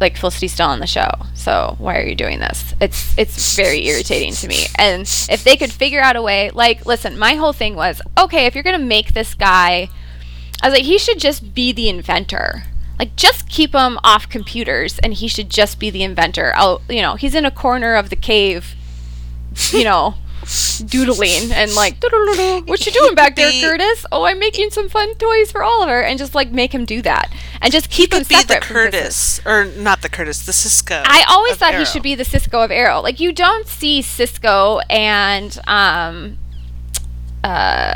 like 0.00 0.16
Felicity's 0.16 0.52
still 0.52 0.68
on 0.68 0.80
the 0.80 0.86
show. 0.86 1.10
So 1.46 1.76
why 1.78 1.98
are 1.98 2.04
you 2.04 2.16
doing 2.16 2.40
this? 2.40 2.74
It's 2.80 3.16
it's 3.16 3.54
very 3.54 3.86
irritating 3.86 4.32
to 4.32 4.48
me. 4.48 4.66
And 4.80 5.02
if 5.30 5.44
they 5.44 5.56
could 5.56 5.70
figure 5.70 6.00
out 6.00 6.16
a 6.16 6.22
way, 6.22 6.50
like, 6.50 6.84
listen, 6.86 7.16
my 7.16 7.34
whole 7.34 7.52
thing 7.52 7.76
was, 7.76 8.02
okay, 8.18 8.46
if 8.46 8.56
you're 8.56 8.64
gonna 8.64 8.80
make 8.80 9.14
this 9.14 9.32
guy, 9.32 9.88
I 10.60 10.68
was 10.68 10.76
like, 10.76 10.86
he 10.86 10.98
should 10.98 11.20
just 11.20 11.54
be 11.54 11.70
the 11.70 11.88
inventor. 11.88 12.64
Like, 12.98 13.14
just 13.14 13.48
keep 13.48 13.76
him 13.76 14.00
off 14.02 14.28
computers, 14.28 14.98
and 14.98 15.14
he 15.14 15.28
should 15.28 15.48
just 15.48 15.78
be 15.78 15.88
the 15.88 16.02
inventor. 16.02 16.52
I'll, 16.56 16.82
you 16.88 17.00
know, 17.00 17.14
he's 17.14 17.36
in 17.36 17.44
a 17.44 17.52
corner 17.52 17.94
of 17.94 18.10
the 18.10 18.16
cave, 18.16 18.74
you 19.70 19.84
know, 19.84 20.16
doodling 20.86 21.50
and 21.52 21.74
like, 21.74 22.02
what 22.66 22.86
you 22.86 22.92
doing 22.92 23.14
back 23.14 23.36
there, 23.36 23.50
Curtis? 23.60 24.06
Oh, 24.12 24.24
I'm 24.24 24.38
making 24.38 24.70
some 24.70 24.88
fun 24.88 25.14
toys 25.16 25.50
for 25.50 25.62
Oliver, 25.62 26.02
and 26.02 26.18
just 26.18 26.34
like 26.34 26.50
make 26.50 26.72
him 26.72 26.84
do 26.84 27.02
that, 27.02 27.32
and 27.60 27.72
just 27.72 27.90
keep 27.90 28.12
him 28.12 28.20
Could 28.20 28.28
be 28.28 28.34
the 28.36 28.40
separate. 28.42 28.64
from 28.64 28.74
Christmas. 28.76 29.40
Curtis, 29.40 29.46
or 29.46 29.64
not 29.82 30.02
the 30.02 30.08
Curtis, 30.08 30.44
the 30.46 30.52
Cisco. 30.52 31.02
I 31.04 31.24
always 31.28 31.56
thought 31.56 31.72
Arrow. 31.74 31.80
he 31.80 31.84
should 31.84 32.02
be 32.02 32.14
the 32.14 32.24
Cisco 32.24 32.60
of 32.62 32.70
Arrow. 32.70 33.00
Like 33.00 33.20
you 33.20 33.32
don't 33.32 33.66
see 33.66 34.02
Cisco 34.02 34.78
and 34.90 35.58
um, 35.66 36.38
uh, 37.42 37.94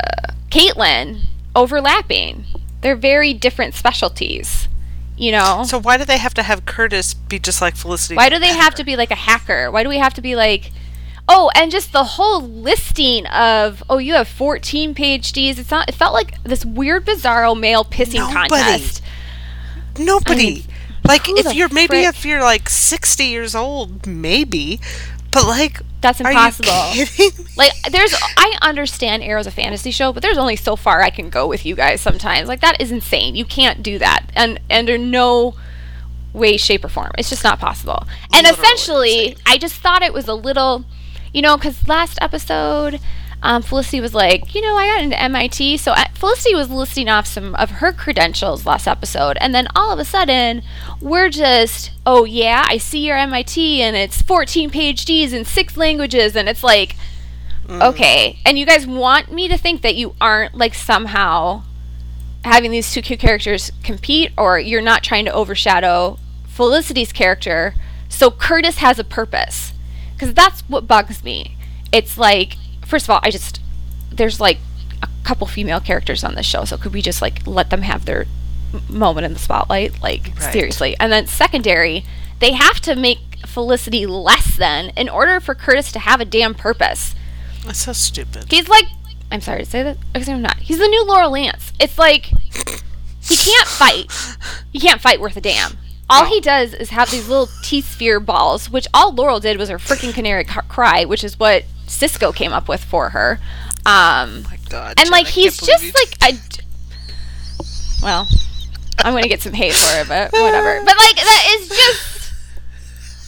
Caitlin 0.49 1.21
overlapping. 1.55 2.45
They're 2.81 2.95
very 2.95 3.33
different 3.33 3.75
specialties. 3.75 4.67
You 5.17 5.31
know. 5.33 5.63
So 5.67 5.79
why 5.79 5.97
do 5.97 6.05
they 6.05 6.17
have 6.17 6.33
to 6.33 6.43
have 6.43 6.65
Curtis 6.65 7.13
be 7.13 7.37
just 7.37 7.61
like 7.61 7.75
Felicity? 7.75 8.15
Why 8.15 8.29
do 8.29 8.39
they 8.39 8.47
have 8.55 8.73
to 8.75 8.83
be 8.83 8.95
like 8.95 9.11
a 9.11 9.15
hacker? 9.15 9.69
Why 9.69 9.83
do 9.83 9.89
we 9.89 9.97
have 9.99 10.15
to 10.15 10.21
be 10.21 10.35
like 10.35 10.71
Oh, 11.27 11.49
and 11.55 11.71
just 11.71 11.91
the 11.93 12.03
whole 12.03 12.41
listing 12.41 13.25
of 13.27 13.83
oh, 13.89 13.97
you 13.97 14.13
have 14.13 14.27
14 14.27 14.93
PhDs. 14.93 15.57
It's 15.57 15.71
not 15.71 15.87
it 15.87 15.95
felt 15.95 16.13
like 16.13 16.41
this 16.43 16.65
weird 16.65 17.05
bizarro 17.05 17.57
male 17.57 17.85
pissing 17.85 18.15
Nobody. 18.15 18.49
contest. 18.49 19.01
Nobody. 19.97 20.47
I 20.47 20.53
mean, 20.53 20.63
like 21.05 21.21
if 21.27 21.53
you're 21.55 21.69
maybe 21.69 21.87
frick- 21.87 22.07
if 22.07 22.25
you're 22.25 22.41
like 22.41 22.69
60 22.69 23.23
years 23.25 23.55
old, 23.55 24.05
maybe. 24.05 24.79
But 25.31 25.45
like 25.45 25.79
That's 26.01 26.19
are 26.21 26.31
you 26.31 26.37
impossible. 26.37 27.45
Like 27.57 27.71
there's 27.89 28.13
I 28.37 28.57
understand 28.61 29.23
Arrow's 29.23 29.47
a 29.47 29.51
fantasy 29.51 29.91
show, 29.91 30.11
but 30.11 30.21
there's 30.21 30.37
only 30.37 30.55
so 30.55 30.75
far 30.75 31.01
I 31.01 31.09
can 31.09 31.29
go 31.29 31.47
with 31.47 31.65
you 31.65 31.75
guys 31.75 32.01
sometimes. 32.01 32.47
Like 32.47 32.61
that 32.61 32.81
is 32.81 32.91
insane. 32.91 33.35
You 33.35 33.45
can't 33.45 33.81
do 33.81 33.97
that. 33.99 34.25
And 34.35 34.59
under 34.69 34.97
no 34.97 35.55
way, 36.33 36.57
shape, 36.57 36.85
or 36.85 36.89
form. 36.89 37.11
It's 37.17 37.29
just 37.29 37.43
not 37.43 37.59
possible. 37.59 38.05
And 38.33 38.45
Literally 38.45 38.49
essentially, 38.51 39.27
insane. 39.29 39.43
I 39.45 39.57
just 39.57 39.75
thought 39.75 40.01
it 40.01 40.13
was 40.13 40.27
a 40.27 40.33
little 40.33 40.85
you 41.33 41.41
know, 41.41 41.57
because 41.57 41.87
last 41.87 42.17
episode 42.21 42.99
um, 43.43 43.63
Felicity 43.63 43.99
was 43.99 44.13
like, 44.13 44.53
you 44.53 44.61
know, 44.61 44.75
I 44.75 44.87
got 44.87 45.03
into 45.03 45.19
MIT. 45.19 45.77
So 45.77 45.93
uh, 45.93 46.05
Felicity 46.13 46.53
was 46.53 46.69
listing 46.69 47.09
off 47.09 47.25
some 47.25 47.55
of 47.55 47.69
her 47.71 47.91
credentials 47.91 48.65
last 48.65 48.87
episode. 48.87 49.37
And 49.41 49.53
then 49.55 49.67
all 49.75 49.91
of 49.91 49.99
a 49.99 50.05
sudden, 50.05 50.61
we're 50.99 51.29
just, 51.29 51.91
oh, 52.05 52.25
yeah, 52.25 52.65
I 52.67 52.77
see 52.77 53.05
your 53.05 53.17
MIT 53.17 53.81
and 53.81 53.95
it's 53.95 54.21
14 54.21 54.69
PhDs 54.69 55.33
in 55.33 55.45
six 55.45 55.75
languages. 55.75 56.35
And 56.35 56.47
it's 56.47 56.63
like, 56.63 56.95
okay. 57.67 58.39
And 58.45 58.59
you 58.59 58.65
guys 58.65 58.85
want 58.85 59.31
me 59.31 59.47
to 59.47 59.57
think 59.57 59.81
that 59.81 59.95
you 59.95 60.15
aren't 60.21 60.55
like 60.55 60.75
somehow 60.75 61.63
having 62.43 62.71
these 62.71 62.91
two 62.91 63.01
characters 63.01 63.71
compete 63.83 64.31
or 64.37 64.59
you're 64.59 64.81
not 64.81 65.03
trying 65.03 65.25
to 65.25 65.33
overshadow 65.33 66.19
Felicity's 66.45 67.11
character. 67.11 67.73
So 68.07 68.29
Curtis 68.29 68.77
has 68.79 68.99
a 68.99 69.03
purpose. 69.03 69.70
Because 70.21 70.35
that's 70.35 70.61
what 70.69 70.85
bugs 70.85 71.23
me. 71.23 71.57
It's 71.91 72.15
like, 72.15 72.53
first 72.85 73.05
of 73.07 73.09
all, 73.09 73.19
I 73.23 73.31
just, 73.31 73.59
there's 74.11 74.39
like 74.39 74.59
a 75.01 75.09
couple 75.23 75.47
female 75.47 75.79
characters 75.79 76.23
on 76.23 76.35
this 76.35 76.45
show. 76.45 76.63
So 76.63 76.77
could 76.77 76.93
we 76.93 77.01
just 77.01 77.23
like 77.23 77.47
let 77.47 77.71
them 77.71 77.81
have 77.81 78.05
their 78.05 78.27
moment 78.87 79.25
in 79.25 79.33
the 79.33 79.39
spotlight? 79.39 79.99
Like, 79.99 80.27
Right. 80.39 80.53
seriously. 80.53 80.95
And 80.99 81.11
then 81.11 81.25
secondary, 81.25 82.05
they 82.37 82.51
have 82.51 82.79
to 82.81 82.95
make 82.95 83.17
Felicity 83.47 84.05
less 84.05 84.55
than 84.57 84.89
in 84.95 85.09
order 85.09 85.39
for 85.39 85.55
Curtis 85.55 85.91
to 85.93 85.99
have 85.99 86.21
a 86.21 86.25
damn 86.25 86.53
purpose. 86.53 87.15
That's 87.65 87.79
so 87.79 87.91
stupid. 87.91 88.45
He's 88.51 88.69
like, 88.69 88.85
I'm 89.31 89.41
sorry 89.41 89.63
to 89.63 89.69
say 89.69 89.81
that, 89.81 89.97
because 90.13 90.29
I'm 90.29 90.43
not. 90.43 90.57
He's 90.57 90.77
the 90.77 90.87
new 90.87 91.03
Laurel 91.03 91.31
Lance. 91.31 91.73
It's 91.79 91.97
like 91.97 92.25
he 93.19 93.35
can't 93.37 93.67
fight. 93.67 94.11
He 94.71 94.79
can't 94.79 95.01
fight 95.01 95.19
worth 95.19 95.35
a 95.35 95.41
damn. 95.41 95.77
All 96.11 96.25
he 96.25 96.41
does 96.41 96.73
is 96.73 96.89
have 96.89 97.09
these 97.11 97.27
little 97.27 97.47
T 97.63 97.81
sphere 97.81 98.19
balls, 98.19 98.69
which 98.69 98.87
all 98.93 99.13
Laurel 99.13 99.39
did 99.39 99.57
was 99.57 99.69
her 99.69 99.77
freaking 99.77 100.13
canary 100.13 100.43
cry, 100.45 101.05
which 101.05 101.23
is 101.23 101.39
what 101.39 101.63
Cisco 101.87 102.31
came 102.31 102.51
up 102.53 102.67
with 102.67 102.83
for 102.83 103.09
her. 103.09 103.39
Um, 103.85 104.43
My 104.43 104.57
God. 104.69 104.89
and 104.97 105.05
Jen, 105.05 105.11
like 105.11 105.27
he's 105.27 105.57
just 105.57 105.83
you- 105.83 105.91
like 105.93 106.13
I. 106.21 106.39
Well, 108.03 108.27
I'm 108.99 109.13
gonna 109.13 109.27
get 109.27 109.41
some 109.41 109.53
hate 109.53 109.73
for 109.73 109.99
it, 110.01 110.07
but 110.07 110.31
whatever. 110.31 110.81
But 110.85 110.97
like 110.97 111.15
that 111.15 111.57
is 111.59 111.69
just 111.69 112.33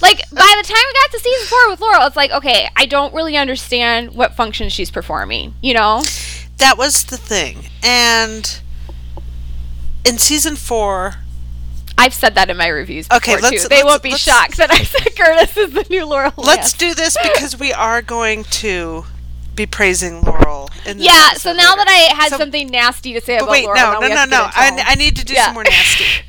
like 0.02 0.18
by 0.32 0.54
the 0.62 0.64
time 0.68 0.84
we 0.88 0.94
got 0.94 1.12
to 1.12 1.20
season 1.20 1.48
four 1.48 1.70
with 1.70 1.80
Laurel, 1.80 2.06
it's 2.08 2.16
like 2.16 2.32
okay, 2.32 2.68
I 2.76 2.86
don't 2.86 3.14
really 3.14 3.38
understand 3.38 4.14
what 4.16 4.36
function 4.36 4.70
she's 4.70 4.92
performing. 4.92 5.54
You 5.62 5.74
know? 5.76 6.04
that 6.58 6.78
was 6.78 7.04
the 7.06 7.18
thing. 7.18 7.58
And 7.84 8.60
in 10.06 10.18
season 10.18 10.56
four, 10.56 11.16
I've 11.98 12.14
said 12.14 12.36
that 12.36 12.50
in 12.50 12.58
my 12.58 12.68
reviews 12.68 13.08
before 13.08 13.18
Okay, 13.18 13.42
let's- 13.42 13.64
too. 13.64 13.70
They 13.70 13.78
let's- 13.78 13.86
won't 13.86 14.04
be 14.04 14.12
shocked 14.16 14.58
that 14.58 14.72
I 14.72 14.84
said 14.84 15.16
Curtis 15.16 15.56
is 15.58 15.74
the 15.74 15.86
new 15.90 16.06
Laurel. 16.06 16.34
let's 16.38 16.48
Lance. 16.48 16.74
do 16.74 16.94
this 16.96 17.16
because 17.22 17.58
we 17.58 17.72
are 17.74 18.02
going 18.02 18.44
to 18.46 19.06
be 19.56 19.66
praising 19.68 20.22
Laurel. 20.22 20.70
In 20.86 20.98
this 20.98 21.06
Yeah. 21.08 21.34
So 21.34 21.54
now 21.54 21.76
that 21.76 21.88
I 21.88 22.14
had 22.16 22.30
So- 22.32 22.38
something 22.38 22.68
nasty 22.68 23.14
to 23.14 23.22
say 23.22 23.36
But 23.38 23.44
about 23.44 23.52
wait, 23.52 23.66
Laurel, 23.66 23.76
no, 23.78 23.92
now 23.92 24.00
no, 24.00 24.00
we 24.02 24.10
no, 24.10 24.16
have 24.16 24.30
to 24.30 24.32
no. 24.36 24.38
get 24.56 24.68
into 24.74 24.88
I. 24.88 24.92
I 24.92 24.96
need 24.96 25.16
to 25.18 25.26
do 25.26 25.34
Yeah. 25.34 25.46
some 25.46 25.54
more 25.54 25.64
nasty. 25.64 26.06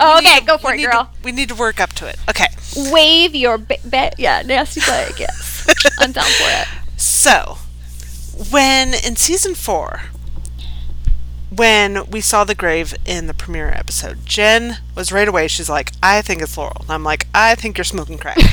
Oh, 0.00 0.18
okay, 0.18 0.40
go 0.40 0.58
for 0.58 0.72
we 0.72 0.74
it, 0.74 0.76
need 0.78 0.90
girl. 0.90 1.04
To, 1.04 1.10
we 1.22 1.30
need 1.30 1.48
to 1.50 1.54
work 1.54 1.78
up 1.78 1.92
to 1.94 2.06
it. 2.08 2.16
Okay. 2.28 2.48
Wave 2.90 3.32
your 3.36 3.58
ba- 3.58 3.76
ba- 3.84 4.10
yeah 4.18 4.42
nasty 4.44 4.80
flag. 4.80 5.14
Yes, 5.20 5.64
I'm 6.00 6.10
down 6.10 6.24
for 6.24 6.48
it. 6.50 6.66
So, 7.00 7.58
when 8.50 8.92
in 8.92 9.14
season 9.14 9.54
four, 9.54 10.02
when 11.56 12.08
we 12.10 12.20
saw 12.20 12.44
the 12.44 12.54
grave 12.54 12.94
in 13.04 13.26
the 13.26 13.34
premiere 13.34 13.68
episode, 13.70 14.24
Jen 14.26 14.78
was 14.96 15.12
right 15.12 15.28
away. 15.28 15.48
She's 15.48 15.68
like, 15.68 15.92
"I 16.02 16.22
think 16.22 16.42
it's 16.42 16.56
Laurel." 16.56 16.76
And 16.82 16.90
I'm 16.90 17.04
like, 17.04 17.26
"I 17.34 17.54
think 17.54 17.76
you're 17.78 17.84
smoking 17.84 18.18
crack." 18.18 18.38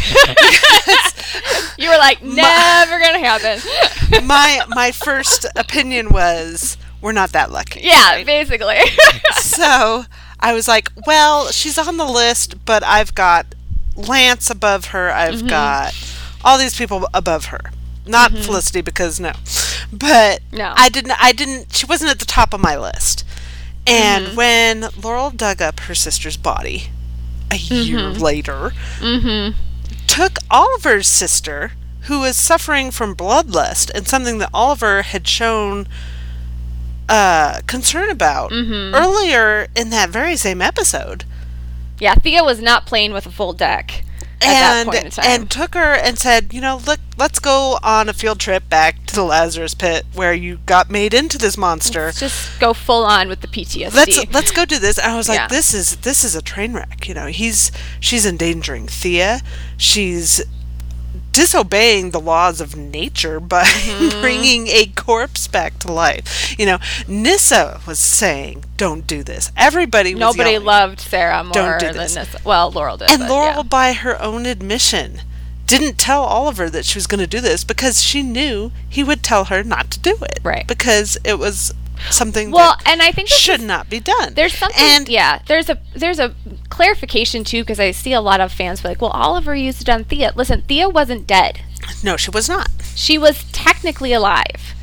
You 1.78 1.90
were 1.90 1.98
like, 1.98 2.22
never 2.22 3.00
gonna 3.00 3.20
happen. 3.20 3.60
my 4.28 4.62
my 4.68 4.92
first 4.92 5.46
opinion 5.56 6.10
was, 6.10 6.78
"We're 7.02 7.12
not 7.14 7.32
that 7.32 7.52
lucky." 7.52 7.82
yeah, 7.84 8.22
basically. 8.24 8.78
So 9.40 10.04
I 10.40 10.54
was 10.54 10.68
like, 10.68 10.90
"Well, 11.08 11.48
she's 11.48 11.78
on 11.80 11.98
the 11.98 12.06
list, 12.06 12.66
but 12.66 12.84
I've 12.84 13.16
got 13.16 13.48
Lance 13.96 14.50
above 14.52 14.88
her. 14.88 15.12
I've 15.12 15.36
Mm-hmm. 15.36 15.48
got 15.48 15.96
all 16.44 16.58
these 16.60 16.78
people 16.78 17.08
above 17.14 17.46
her." 17.46 17.62
Not 18.12 18.32
Felicity 18.32 18.82
because 18.82 19.20
no, 19.20 19.32
but 19.92 20.42
No. 20.52 20.74
I 20.76 20.90
didn't. 20.90 21.12
I 21.24 21.32
didn't. 21.32 21.74
She 21.74 21.86
wasn't 21.86 22.12
at 22.12 22.20
the 22.20 22.26
top 22.26 22.54
of 22.54 22.60
my 22.60 22.78
list. 22.78 23.26
And 23.88 24.26
Mm-hmm. 24.28 24.36
when 24.36 24.86
Laurel 25.02 25.32
dug 25.32 25.62
up 25.62 25.80
her 25.82 25.96
sister's 25.96 26.38
body 26.38 26.90
a 27.50 27.56
year 27.56 28.00
Mm-hmm. 28.00 28.22
later, 28.22 28.72
took 30.08 30.38
Oliver's 30.52 31.08
sister, 31.08 31.72
who 32.02 32.20
was 32.22 32.36
suffering 32.38 32.92
from 32.92 33.16
bloodlust 33.16 33.90
and 33.96 34.08
something 34.08 34.38
that 34.40 34.50
Oliver 34.54 35.02
had 35.04 35.28
shown 35.28 35.88
uh, 37.10 37.62
concern 37.68 38.10
about 38.10 38.52
Mm-hmm. 38.52 38.94
earlier 38.96 39.68
in 39.76 39.90
that 39.90 40.10
very 40.10 40.36
same 40.36 40.62
episode, 40.62 41.26
yeah, 42.00 42.16
Thea 42.16 42.44
was 42.44 42.62
not 42.62 42.86
playing 42.86 43.14
with 43.14 43.26
a 43.26 43.32
full 43.32 43.54
deck 43.54 44.04
and 44.50 44.90
point 44.90 45.06
in 45.06 45.12
time. 45.12 45.26
and 45.26 45.50
took 45.52 45.74
her 45.76 45.94
and 45.94 46.18
said, 46.18 46.54
you 46.54 46.62
know, 46.62 46.82
look, 46.86 47.00
let's 47.18 47.40
go 47.40 47.78
on 47.84 48.10
a 48.10 48.14
field 48.14 48.40
trip 48.40 48.68
back 48.70 49.06
to 49.08 49.16
the 49.16 49.24
Lazarus 49.24 49.74
Pit 49.74 50.06
where 50.14 50.34
you 50.34 50.58
got 50.66 50.90
made 50.90 51.14
into 51.14 51.38
this 51.38 51.58
monster. 51.58 52.06
Let's 52.06 52.20
just 52.20 52.60
go 52.60 52.74
full 52.74 53.06
on 53.06 53.28
with 53.28 53.42
the 53.42 53.48
PTSD. 53.48 53.94
let's 53.96 54.34
let's 54.34 54.52
go 54.52 54.66
do 54.66 54.80
this 54.80 54.98
and 54.98 55.12
i 55.12 55.18
was 55.18 55.28
like 55.30 55.38
Yeah. 55.38 55.48
this 55.48 55.74
is 55.74 55.98
this 55.98 56.24
is 56.24 56.36
a 56.36 56.42
train 56.42 56.74
wreck 56.74 57.08
you 57.08 57.14
know 57.14 57.28
he's 57.28 57.72
she's 58.00 58.26
endangering 58.26 58.88
thea 58.88 59.42
she's 59.78 60.42
disobeying 61.34 62.12
the 62.12 62.20
laws 62.20 62.60
of 62.62 62.76
nature 62.76 63.40
by 63.40 63.64
Mm-hmm. 63.92 64.22
bringing 64.22 64.68
a 64.68 64.86
corpse 64.96 65.48
back 65.48 65.78
to 65.80 65.92
life 65.92 66.56
you 66.60 66.66
know 66.66 66.78
nissa 67.08 67.82
was 67.88 68.00
saying 68.00 68.64
don't 68.78 69.06
do 69.08 69.24
this 69.24 69.52
everybody 69.58 70.14
was 70.14 70.20
Nobody 70.20 70.52
yelling. 70.52 70.66
loved 70.66 71.00
Sarah 71.00 71.44
more 71.44 71.54
Don't 71.54 71.80
do 71.80 71.94
this. 71.94 72.16
this. 72.16 72.36
Well, 72.46 72.72
Laurel 72.72 72.98
did. 72.98 73.10
and 73.10 73.20
but 73.22 73.30
laurel 73.30 73.56
yeah. 73.58 73.64
by 73.64 73.94
her 73.94 74.22
own 74.22 74.46
admission 74.46 75.22
didn't 75.68 75.98
tell 75.98 76.24
oliver 76.24 76.70
that 76.70 76.86
she 76.86 76.98
was 76.98 77.08
going 77.08 77.20
to 77.20 77.28
do 77.28 77.40
this 77.42 77.64
because 77.64 78.02
she 78.02 78.22
knew 78.24 78.72
he 78.90 79.04
would 79.04 79.24
tell 79.24 79.46
her 79.46 79.64
not 79.64 79.90
to 79.92 80.00
do 80.00 80.18
it 80.22 80.40
Right. 80.44 80.68
because 80.68 81.18
it 81.24 81.40
was 81.40 81.74
something 82.10 82.52
Well, 82.52 82.76
that 82.78 82.92
and 82.92 83.02
I 83.02 83.12
think 83.12 83.30
should 83.30 83.60
is- 83.62 83.66
not 83.66 83.90
be 83.90 84.00
done 84.00 84.34
There's 84.34 84.54
something, 84.58 84.80
and 84.82 85.08
yeah. 85.10 85.40
There's 85.48 85.70
a 85.70 85.78
there's 85.96 86.20
a 86.20 86.34
clarification 86.70 87.44
too 87.44 87.62
because 87.64 87.80
I 87.80 87.92
see 87.92 88.14
a 88.14 88.22
lot 88.22 88.40
of 88.42 88.52
fans 88.52 88.82
be 88.82 88.88
like, 88.90 89.02
"Well, 89.02 89.12
Oliver 89.12 89.56
used 89.56 89.82
it 89.82 89.90
on 89.90 90.04
Thea." 90.06 90.32
Listen, 90.36 90.62
Thea 90.64 90.90
wasn't 90.90 91.28
dead. 91.28 91.62
no 92.04 92.18
she 92.18 92.32
was 92.32 92.48
not 92.50 92.70
She 92.96 93.18
was 93.18 93.44
technically 93.52 94.14
alive. 94.14 94.74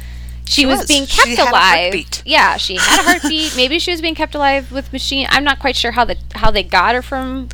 She, 0.44 0.62
She 0.62 0.66
was, 0.66 0.78
was. 0.80 0.88
being 0.88 1.06
She 1.06 1.36
kept 1.36 1.50
alive. 1.50 1.52
heartbeat. 1.92 2.22
Yeah, 2.24 2.56
she 2.56 2.76
had 2.76 3.00
a 3.00 3.02
heartbeat. 3.02 3.54
Maybe 3.56 3.78
she 3.78 3.90
was 3.90 4.00
being 4.00 4.14
kept 4.14 4.34
alive 4.34 4.72
with 4.72 4.92
machine. 4.92 5.26
I'm 5.30 5.44
not 5.44 5.58
quite 5.58 5.76
sure 5.76 5.92
how 5.92 6.04
the 6.06 6.16
how 6.36 6.50
they 6.50 6.62
got 6.62 6.94
her 6.94 7.02
from 7.02 7.50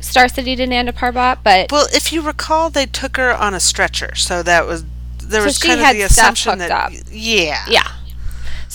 Star 0.00 0.26
City 0.28 0.56
to 0.56 0.66
Nanda 0.66 0.92
Parbat, 0.92 1.38
but 1.42 1.70
Well, 1.70 1.86
if 1.92 2.12
you 2.12 2.22
recall, 2.22 2.70
they 2.70 2.86
took 2.86 3.18
her 3.18 3.34
on 3.34 3.52
a 3.52 3.60
stretcher, 3.60 4.14
so 4.14 4.42
that 4.42 4.66
was 4.66 4.84
there 5.22 5.42
So 5.42 5.46
was 5.46 5.58
kind 5.58 5.80
of 5.80 5.92
the 5.92 6.00
assumption 6.02 6.58
that 6.58 6.70
up. 6.70 6.92
yeah, 7.12 7.62
yeah. 7.68 7.86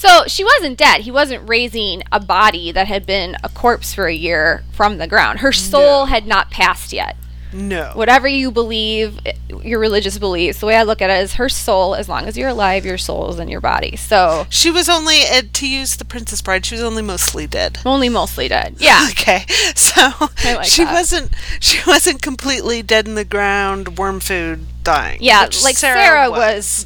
So 0.06 0.24
she 0.28 0.44
wasn't 0.44 0.78
dead. 0.78 1.02
He 1.02 1.12
wasn't 1.12 1.48
raising 1.50 2.04
a 2.12 2.20
body 2.20 2.72
that 2.72 2.88
had 2.88 3.06
been 3.06 3.36
a 3.44 3.50
corpse 3.50 3.94
for 3.94 4.06
a 4.08 4.13
year 4.13 4.63
from 4.72 4.98
the 4.98 5.08
ground. 5.08 5.39
Her 5.39 5.52
soul 5.52 6.06
had 6.06 6.28
not 6.28 6.52
passed 6.52 6.94
yet. 6.94 7.15
no, 7.54 7.91
whatever 7.96 8.28
you 8.28 8.52
believe, 8.52 9.18
your 9.63 9.80
religious 9.80 10.18
beliefs, 10.18 10.60
the 10.60 10.65
way 10.65 10.76
I 10.76 10.84
look 10.84 11.02
at 11.02 11.10
it 11.10 11.24
is 11.24 11.36
her 11.36 11.48
soul, 11.50 11.96
as 11.96 12.10
long 12.10 12.26
as 12.28 12.38
you're 12.38 12.50
alive, 12.50 12.86
your 12.86 12.98
soul 12.98 13.30
is 13.30 13.39
in 13.39 13.48
your 13.48 13.62
body. 13.62 13.96
So, 13.96 14.46
she 14.50 14.70
was 14.70 14.89
only 14.89 15.22
uh, 15.24 15.44
to 15.54 15.68
use 15.68 15.96
the 15.96 16.06
Princess 16.06 16.41
Bride. 16.41 16.65
She 16.65 16.76
was 16.76 16.84
only 16.84 17.02
mostly 17.02 17.48
dead. 17.48 17.80
only 17.86 18.10
mostly 18.10 18.48
dead. 18.48 18.76
Yeah. 18.80 19.08
Okay, 19.12 19.46
so 19.76 20.12
like 20.44 20.65
she 20.76 20.84
that. 20.84 20.94
wasn't 20.94 21.32
she 21.60 21.80
wasn't 21.88 22.22
completely 22.22 22.84
dead 22.84 23.08
in 23.08 23.15
the 23.15 23.26
ground, 23.26 23.98
worm 23.98 24.20
food, 24.20 24.65
dying. 24.84 25.18
Yeah, 25.22 25.48
like 25.63 25.78
Sarah, 25.78 26.30
was, 26.30 26.86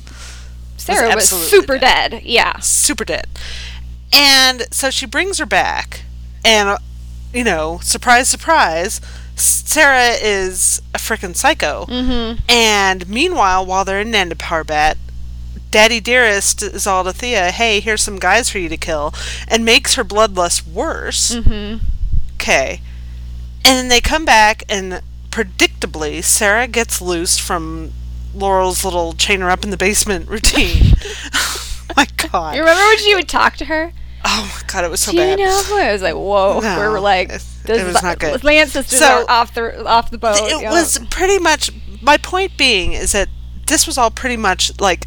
Sarah 0.97 1.15
was, 1.15 1.23
absolutely 1.23 1.49
super 1.49 1.77
dead. 1.77 2.11
dead. 2.11 2.23
Yeah. 2.23 2.59
super 2.59 3.05
dead. 3.05 3.27
And 4.11 4.63
so 4.71 4.89
she 4.89 5.05
brings 5.05 5.37
her 5.37 5.45
back, 5.45 6.01
and 6.43 6.69
uh, 6.69 6.77
you 7.33 7.43
know, 7.43 7.79
surprise, 7.81 8.27
surprise, 8.27 8.99
Sarah 9.35 10.15
is 10.21 10.81
a 10.93 10.97
freaking 10.97 11.35
psycho. 11.35 11.85
Mm-hmm. 11.85 12.39
And 12.49 13.07
meanwhile, 13.07 13.65
while 13.65 13.85
they're 13.85 14.01
in 14.01 14.11
Nanda 14.11 14.35
Parbat, 14.35 14.97
Daddy 15.71 15.99
Dearest 15.99 16.63
is 16.63 16.87
all 16.87 17.03
to 17.03 17.13
Thea, 17.13 17.51
hey, 17.51 17.79
here's 17.79 18.01
some 18.01 18.17
guys 18.17 18.49
for 18.49 18.57
you 18.57 18.69
to 18.69 18.77
kill, 18.77 19.13
and 19.47 19.63
makes 19.63 19.95
her 19.95 20.03
bloodlust 20.03 20.67
worse. 20.67 21.35
Mm-hmm. 21.35 21.85
Okay. 22.35 22.81
And 23.65 23.75
then 23.75 23.87
they 23.89 24.01
come 24.01 24.25
back, 24.25 24.63
and 24.67 25.01
predictably, 25.29 26.23
Sarah 26.23 26.67
gets 26.67 27.01
loose 27.01 27.37
from 27.37 27.91
Laurel's 28.39 28.83
little 28.85 29.13
chain 29.13 29.41
her 29.41 29.49
up 29.49 29.63
in 29.63 29.69
the 29.69 29.77
basement 29.77 30.27
routine. 30.35 30.93
oh 31.35 31.81
my 31.97 32.07
god. 32.31 32.55
You 32.55 32.61
remember 32.61 32.81
when 32.83 32.97
she 32.99 33.15
would 33.15 33.29
talk 33.29 33.55
to 33.57 33.65
her? 33.65 33.91
Oh 34.25 34.51
my 34.61 34.67
god, 34.67 34.83
it 34.83 34.91
was 34.91 34.99
so 34.99 35.11
Do 35.11 35.17
you 35.17 35.23
bad. 35.23 35.39
know? 35.39 35.63
who 35.63 35.77
I 35.77 35.91
was 35.93 36.01
like, 36.01 36.13
whoa. 36.15 36.59
No, 36.61 36.79
we 36.81 36.87
were 36.87 36.99
like, 36.99 37.29
it- 37.29 37.45
this 37.63 37.81
it 37.81 37.85
was 37.85 38.01
not 38.01 38.19
good. 38.19 38.43
Lance 38.43 38.71
sisters 38.73 38.99
So- 38.99 39.23
are 39.23 39.29
off 39.29 39.53
the 39.53 39.85
off 39.85 40.09
the 40.11 40.17
boat. 40.17 40.37
It 40.39 40.69
was 40.69 40.99
pretty 41.09 41.39
much 41.39 41.71
my 42.01 42.17
point 42.17 42.57
being 42.57 42.93
is 42.93 43.11
that 43.11 43.29
this 43.67 43.85
was 43.85 43.97
all 43.97 44.09
pretty 44.11 44.37
much 44.37 44.79
like 44.79 45.05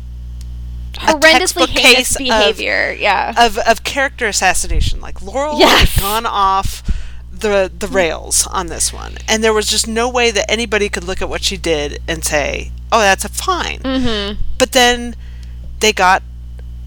horrendously 0.95 1.67
heinous 1.69 1.75
case 1.97 2.13
of- 2.13 2.19
behavior. 2.19 2.93
yeah. 2.99 3.35
of 3.37 3.59
of 3.59 3.83
character 3.85 4.27
assassination. 4.27 5.01
Like 5.01 5.21
Laurel 5.23 5.59
Yes. 5.59 5.95
had 5.95 6.03
gone 6.03 6.27
off 6.27 6.83
the 7.33 7.71
the 7.77 7.89
rails 7.89 8.47
on 8.47 8.69
this 8.69 8.93
one, 8.93 9.17
and 9.29 9.43
there 9.43 9.53
was 9.53 9.67
just 9.67 9.89
no 9.89 10.09
way 10.09 10.31
that 10.31 10.51
anybody 10.51 10.89
could 10.89 11.05
look 11.05 11.21
at 11.21 11.29
what 11.29 11.43
she 11.43 11.57
did 11.57 12.01
and 12.07 12.25
say, 12.25 12.71
"Oh, 12.93 13.01
that's 13.01 13.25
a 13.25 13.29
fine." 13.29 13.81
Mm-hmm. 13.81 14.41
But 14.59 14.73
then 14.73 15.17
they 15.81 15.93
got. 15.93 16.23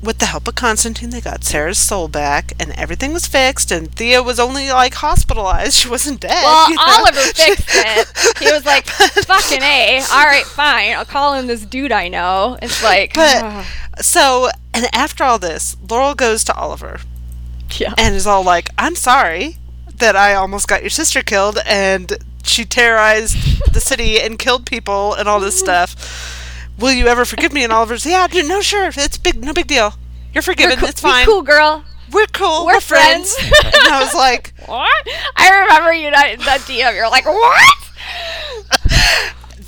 With 0.04 0.20
the 0.20 0.28
help 0.28 0.48
of 0.48 0.54
Constantine, 0.54 1.10
they 1.10 1.22
got 1.22 1.44
Sarah's 1.44 1.80
soul 1.80 2.08
back, 2.08 2.54
and 2.60 2.72
everything 2.74 3.12
was 3.12 3.26
fixed. 3.26 3.72
And 3.72 3.92
Thea 3.92 4.22
was 4.22 4.40
only 4.40 4.70
like 4.70 4.94
hospitalized; 4.96 5.74
she 5.80 5.90
wasn't 5.90 6.20
dead. 6.20 6.44
Well, 6.44 6.70
you 6.70 6.76
know? 6.76 6.84
Oliver 6.86 7.22
fixed 7.22 7.70
it. 7.74 8.38
He 8.38 8.52
was 8.52 8.66
like, 8.66 8.86
"Fucking 8.88 9.64
a, 9.64 10.04
all 10.12 10.26
right, 10.26 10.46
fine. 10.46 10.92
I'll 10.94 11.06
call 11.06 11.34
him 11.34 11.48
this 11.48 11.66
dude 11.66 11.92
I 11.92 12.08
know." 12.10 12.60
It's 12.62 12.84
like, 12.84 13.16
But 13.16 13.66
so, 14.02 14.50
and 14.76 14.86
after 14.94 15.24
all 15.24 15.40
this, 15.40 15.76
Laurel 15.90 16.14
goes 16.14 16.44
to 16.44 16.56
Oliver 16.56 17.00
yeah, 17.80 17.96
and 17.98 18.14
is 18.14 18.28
all 18.28 18.44
like, 18.44 18.70
"I'm 18.78 18.96
sorry 18.96 19.58
that 19.98 20.16
I 20.16 20.36
almost 20.36 20.68
got 20.68 20.82
your 20.82 20.92
sister 20.92 21.24
killed," 21.24 21.58
and 21.66 22.14
she 22.56 22.64
terrorized 22.66 23.36
the 23.74 23.82
city 23.82 24.20
and 24.20 24.40
killed 24.40 24.66
people 24.66 25.14
and 25.14 25.28
all 25.28 25.42
this 25.42 25.60
stuff. 25.60 25.96
Will 26.80 26.94
you 26.94 27.08
ever 27.08 27.26
forgive 27.26 27.52
me? 27.52 27.64
And 27.64 27.74
Oliver's, 27.74 28.06
yeah, 28.06 28.28
dude, 28.28 28.48
no, 28.48 28.62
sure, 28.62 28.88
it's 28.88 29.18
big, 29.18 29.44
no 29.44 29.54
big 29.54 29.68
deal. 29.68 29.94
You're 30.34 30.42
forgiven. 30.42 30.78
Cool- 30.80 30.88
it's 30.90 31.02
fine. 31.02 31.26
Cool, 31.26 31.42
girl. 31.42 31.84
We're 32.12 32.28
cool. 32.28 32.66
We're 32.66 32.76
We're, 32.76 32.82
friends. 32.82 33.36
friends. 33.36 33.56
and 33.66 33.88
I 33.94 34.00
was 34.02 34.14
like, 34.14 34.54
What? 34.68 35.08
I 35.36 35.62
remember 35.62 35.92
you 35.92 36.12
that 36.12 36.38
that 36.40 36.62
DM. 36.62 36.96
You're 36.96 37.10
like, 37.10 37.26
what? 37.26 37.78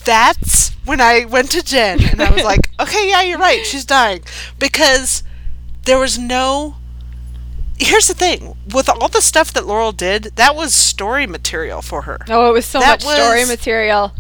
that's 0.06 0.70
when 0.86 1.02
I 1.02 1.26
went 1.26 1.52
to 1.52 1.62
Jen 1.64 2.02
and 2.02 2.22
I 2.22 2.32
was 2.32 2.44
like, 2.44 2.70
okay, 2.80 3.10
yeah, 3.10 3.22
you're 3.22 3.40
right. 3.40 3.66
She's 3.66 3.86
dying. 3.86 4.22
Because 4.60 5.24
there 5.86 6.00
was 6.00 6.18
no. 6.18 6.77
Here's 7.80 8.08
the 8.08 8.14
thing 8.14 8.56
with 8.74 8.90
all 8.90 9.08
the 9.08 9.22
stuff 9.22 9.54
that 9.54 9.68
Laurel 9.68 9.92
did, 9.92 10.32
that 10.36 10.56
was 10.56 10.74
story 10.74 11.28
material 11.28 11.82
for 11.82 12.04
her. 12.04 12.18
Oh, 12.30 12.50
it 12.50 12.54
was 12.54 12.66
so 12.66 12.80
That 12.80 13.04
much 13.06 13.16
story 13.16 13.40
was- 13.42 13.50
material. 13.50 14.14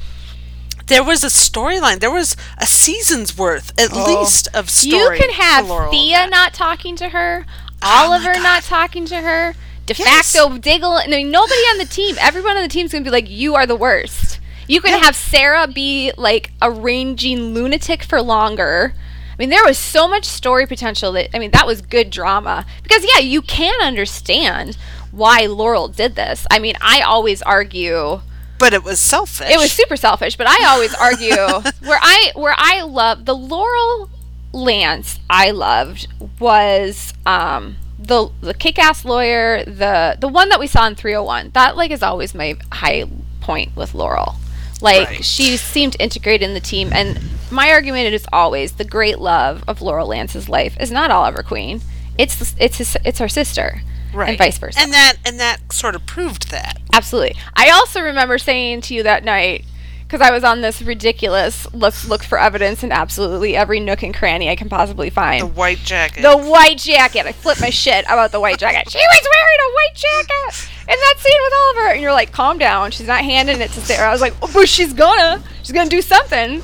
There 0.86 1.04
was 1.04 1.22
a 1.24 1.28
storyline. 1.28 2.00
There 2.00 2.12
was 2.12 2.38
a 2.60 2.66
season's 2.66 3.38
worth, 3.38 3.74
at 3.80 3.90
oh. 3.92 4.22
least, 4.22 4.48
of 4.54 4.70
Oh. 4.70 4.82
You 4.84 5.00
story. 5.02 5.20
can 5.20 5.30
for 5.32 5.42
have 5.42 5.68
Laurel 5.68 5.92
Thea 5.92 6.28
not 6.28 6.54
talking 6.54 6.96
to 6.98 7.10
her, 7.10 7.46
Oh 7.82 8.06
Oliver 8.06 8.34
God. 8.34 8.44
not 8.44 8.64
talking 8.64 9.06
to 9.08 9.18
her, 9.18 9.54
de 9.86 9.94
Yes. 9.98 10.32
facto 10.34 10.58
Diggle. 10.58 10.92
I 10.94 11.08
mean, 11.08 11.30
nobody 11.30 11.60
on 11.72 11.78
the 11.80 11.86
team, 11.86 12.16
everyone 12.22 12.56
on 12.56 12.64
the 12.64 12.70
team's 12.70 12.92
gonna 12.94 13.04
be 13.04 13.10
like, 13.10 13.30
"You 13.30 13.56
are 13.56 13.66
the 13.66 13.76
worst." 13.76 14.40
You 14.68 14.80
can 14.82 14.92
Yeah. 14.92 15.06
have 15.06 15.16
Sarah 15.16 15.68
be 15.68 16.12
like 16.18 16.52
a 16.62 16.70
raging 16.72 17.54
lunatic 17.54 18.04
for 18.04 18.22
longer. 18.22 18.94
I 19.38 19.44
mean, 19.44 19.50
there 19.50 19.64
was 19.66 19.78
so 19.78 20.08
much 20.08 20.26
story 20.26 20.66
potential 20.66 21.12
that 21.12 21.30
I 21.36 21.40
mean, 21.40 21.52
that 21.52 21.68
was 21.68 21.82
good 21.82 22.10
drama 22.10 22.66
because 22.84 23.06
yeah, 23.14 23.22
you 23.22 23.42
can 23.44 23.80
understand 23.82 24.78
why 25.12 25.46
Laurel 25.46 25.88
did 25.90 26.16
this. 26.16 26.48
I 26.50 26.60
mean, 26.60 26.76
I 26.82 27.02
always 27.02 27.42
argue 27.44 28.22
But 28.58 28.74
it 28.74 28.84
was 28.84 29.00
selfish. 29.00 29.50
it 29.50 29.58
was 29.58 29.72
super 29.72 29.96
selfish, 29.96 30.36
but 30.38 30.48
I 30.48 30.66
always 30.68 30.94
argue 30.96 31.36
where 31.88 32.00
I 32.02 32.32
where 32.36 32.56
I 32.58 32.82
love 32.82 33.26
the 33.26 33.36
Laurel 33.36 34.10
Lance 34.54 35.20
I 35.30 35.52
loved 35.52 36.08
was 36.40 37.14
um 37.26 37.76
the 38.00 38.30
the 38.42 38.54
kick-ass 38.54 39.06
lawyer, 39.06 39.64
the 39.66 40.18
the 40.20 40.28
one 40.28 40.50
that 40.50 40.60
we 40.60 40.68
saw 40.68 40.88
in 40.88 40.96
301. 40.96 41.52
That 41.54 41.76
like 41.78 41.92
is 41.92 42.02
always 42.02 42.34
my 42.34 42.56
high 42.72 43.06
point 43.42 43.76
with 43.76 43.94
Laurel. 43.94 44.36
Like 44.82 45.08
Right. 45.10 45.26
she 45.26 45.58
seemed 45.58 45.96
integrated 46.00 46.48
in 46.48 46.54
the 46.54 46.60
team 46.60 46.92
and 46.94 47.20
my 47.52 47.70
argument 47.72 48.14
is 48.14 48.26
always 48.34 48.74
the 48.74 48.86
great 48.86 49.20
love 49.20 49.64
of 49.68 49.82
Laurel 49.82 50.08
Lance's 50.08 50.50
life 50.50 50.78
is 50.80 50.92
not 50.92 51.12
Oliver 51.12 51.44
Queen. 51.44 51.82
It's 52.18 52.56
it's 52.60 52.78
his, 52.78 52.98
it's 53.06 53.20
her 53.20 53.30
sister. 53.30 53.82
right. 54.14 54.30
And 54.30 54.38
vice 54.38 54.58
versa. 54.58 54.80
And 54.80 54.92
that 54.94 55.16
and 55.26 55.40
that 55.40 55.72
sort 55.72 55.96
of 55.96 56.06
proved 56.06 56.50
that. 56.52 56.80
Absolutely. 56.94 57.36
I 57.56 57.70
also 57.70 58.02
remember 58.02 58.38
saying 58.38 58.82
to 58.82 58.94
you 58.96 59.04
that 59.04 59.24
night 59.24 59.66
because 60.08 60.22
I 60.22 60.32
was 60.32 60.44
on 60.44 60.62
this 60.62 60.82
ridiculous 60.82 61.68
let's 61.74 62.08
look 62.08 62.24
for 62.24 62.40
evidence 62.40 62.82
in 62.82 62.92
absolutely 62.94 63.56
every 63.58 63.80
nook 63.82 64.04
and 64.04 64.16
cranny 64.16 64.50
I 64.50 64.56
can 64.56 64.70
possibly 64.70 65.10
find. 65.10 65.42
The 65.42 65.48
white 65.48 65.80
jacket. 65.80 66.22
The 66.22 66.38
white 66.38 66.78
jacket. 66.78 67.26
I 67.26 67.34
flipped 67.34 67.62
my 67.62 67.70
shit 67.70 68.06
about 68.06 68.32
the 68.32 68.40
white 68.40 68.58
jacket. 68.58 68.90
She 68.90 68.98
was 68.98 69.28
wearing 69.36 69.60
a 69.60 69.74
white 69.74 69.96
jacket 69.96 70.70
in 70.82 70.96
that 70.98 71.16
scene 71.18 71.40
with 71.44 71.54
Oliver. 71.54 71.94
And 71.94 72.02
you're 72.02 72.14
like, 72.14 72.32
calm 72.32 72.58
down. 72.58 72.92
She's 72.92 73.08
not 73.08 73.24
handing 73.24 73.60
it 73.62 73.70
to 73.72 73.82
Sarah. 73.82 74.08
I 74.08 74.12
was 74.12 74.22
like, 74.22 74.34
oh, 74.42 74.50
but 74.54 74.70
she's 74.70 74.94
gonna. 74.94 75.44
She's 75.62 75.74
gonna 75.74 75.90
do 75.90 76.02
something. 76.02 76.62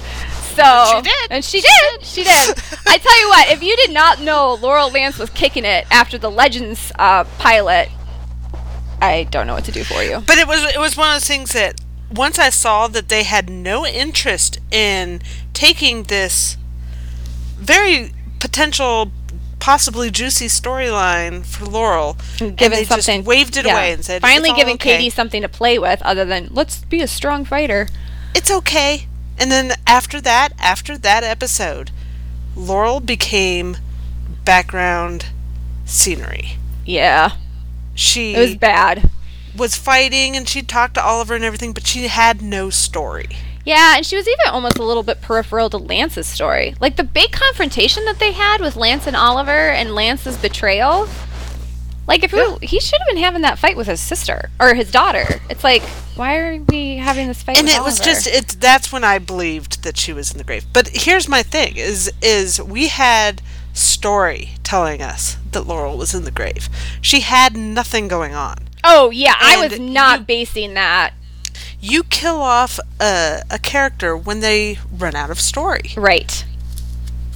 So 0.56 0.96
she 0.96 1.02
did. 1.02 1.32
and 1.32 1.44
she 1.44 1.62
did. 1.62 2.06
She 2.06 2.24
did. 2.24 2.58
I 2.88 2.98
tell 2.98 3.22
you 3.22 3.30
what, 3.30 3.50
if 3.50 3.64
you 3.64 3.76
did 3.78 3.92
not 3.92 4.22
know 4.22 4.54
Laurel 4.56 4.90
Lance 4.90 5.18
was 5.18 5.30
kicking 5.30 5.66
it 5.66 5.86
after 5.92 6.18
the 6.18 6.30
Legends 6.30 6.92
uh, 6.98 7.24
pilot, 7.40 7.90
I 9.02 9.24
don't 9.26 9.48
know 9.48 9.54
what 9.54 9.66
to 9.66 9.72
do 9.72 9.84
for 9.84 10.02
you. 10.04 10.24
But 10.26 10.38
it 10.38 10.48
was 10.48 10.64
it 10.74 10.80
was 10.80 10.96
one 10.96 11.10
of 11.10 11.16
those 11.16 11.28
things 11.28 11.52
that 11.54 11.82
once 12.14 12.38
I 12.40 12.50
saw 12.50 12.88
that 12.88 13.10
they 13.10 13.24
had 13.24 13.50
no 13.50 13.86
interest 13.86 14.60
in 14.72 15.22
taking 15.54 16.04
this 16.04 16.58
very 17.58 18.12
potential, 18.40 19.12
possibly 19.60 20.12
juicy 20.12 20.48
storyline 20.48 21.46
for 21.46 21.66
Laurel, 21.66 22.18
and 22.40 22.56
given 22.56 22.78
they 22.78 22.86
something 22.86 23.22
just 23.22 23.28
waved 23.28 23.58
it 23.58 23.66
yeah. 23.66 23.74
away 23.74 23.94
and 23.94 24.06
said, 24.06 24.22
finally 24.22 24.50
"It's 24.50 24.54
all 24.54 24.58
giving 24.58 24.76
okay. 24.76 24.98
Katie 24.98 25.10
something 25.10 25.42
to 25.42 25.50
play 25.50 25.80
with 25.80 26.02
other 26.04 26.26
than 26.26 26.50
let's 26.52 26.84
be 26.86 27.02
a 27.02 27.08
strong 27.08 27.46
fighter. 27.46 27.88
it's 28.36 28.52
okay." 28.52 29.08
And 29.38 29.52
then 29.52 29.74
after 29.88 30.22
that, 30.22 30.50
after 30.60 30.98
that 30.98 31.24
episode, 31.24 31.92
Laurel 32.56 33.00
became 33.00 33.78
background 34.46 35.28
scenery. 35.86 36.58
Yeah, 36.86 37.32
She 37.96 38.36
it 38.36 38.40
was 38.40 38.56
bad. 38.56 39.10
was 39.56 39.76
fighting 39.76 40.36
and 40.36 40.48
she 40.48 40.62
talked 40.62 40.96
to 40.96 41.04
Oliver 41.04 41.34
and 41.36 41.44
everything, 41.44 41.74
but 41.74 41.88
she 41.88 42.08
had 42.08 42.42
no 42.42 42.70
story. 42.70 43.30
Yeah, 43.66 43.96
and 43.96 44.06
she 44.06 44.18
was 44.18 44.28
even 44.28 44.52
almost 44.54 44.78
a 44.78 44.84
little 44.84 45.04
bit 45.04 45.22
peripheral 45.22 45.70
to 45.70 45.78
Lance's 45.78 46.28
story. 46.28 46.76
Like 46.82 46.98
the 46.98 47.04
big 47.04 47.32
confrontation 47.32 48.04
that 48.06 48.20
they 48.20 48.34
had 48.34 48.60
with 48.60 48.76
Lance 48.76 49.08
and 49.08 49.16
Oliver 49.16 49.70
and 49.70 49.96
Lance's 49.96 50.38
betrayal. 50.38 51.08
Like 52.08 52.24
if 52.24 52.34
we, 52.34 52.68
he 52.68 52.80
should 52.80 53.00
have 53.00 53.08
been 53.08 53.24
having 53.24 53.42
that 53.44 53.58
fight 53.60 53.78
with 53.78 53.88
his 53.88 54.00
sister 54.02 54.50
or 54.60 54.74
his 54.74 54.92
daughter. 54.92 55.40
It's 55.50 55.64
like 55.64 55.82
why 56.16 56.38
are 56.38 56.60
we 56.70 56.98
having 56.98 57.28
this 57.28 57.42
fight? 57.42 57.58
and 57.58 57.68
it 57.68 57.82
was 57.82 58.00
just 58.00 58.28
it's 58.28 58.56
that's 58.56 58.92
when 58.92 59.04
I 59.04 59.20
believed 59.20 59.84
that 59.84 59.98
she 59.98 60.14
was 60.14 60.32
in 60.32 60.38
the 60.38 60.44
grave. 60.44 60.66
But 60.74 60.90
here's 60.90 61.28
my 61.30 61.44
thing 61.44 61.78
is 61.78 62.12
is 62.22 62.62
we 62.62 62.90
had 62.90 63.42
story 63.74 64.52
telling 64.64 65.02
us 65.02 65.38
that 65.52 65.66
Laurel 65.66 65.98
was 65.98 66.14
in 66.14 66.24
the 66.26 66.32
grave. 66.32 66.70
She 67.02 67.22
had 67.22 67.56
nothing 67.58 68.08
going 68.08 68.34
on. 68.34 68.58
oh 68.84 69.10
yeah, 69.10 69.36
I 69.40 69.66
was 69.68 69.80
not 69.80 70.20
you- 70.20 70.26
basing 70.26 70.74
that 70.76 71.14
You 71.80 72.04
kill 72.04 72.42
off 72.42 72.80
a, 73.00 73.42
a 73.50 73.60
character 73.60 74.16
when 74.18 74.42
they 74.42 74.78
run 74.92 75.16
out 75.16 75.30
of 75.32 75.40
story. 75.40 75.92
right. 75.96 76.46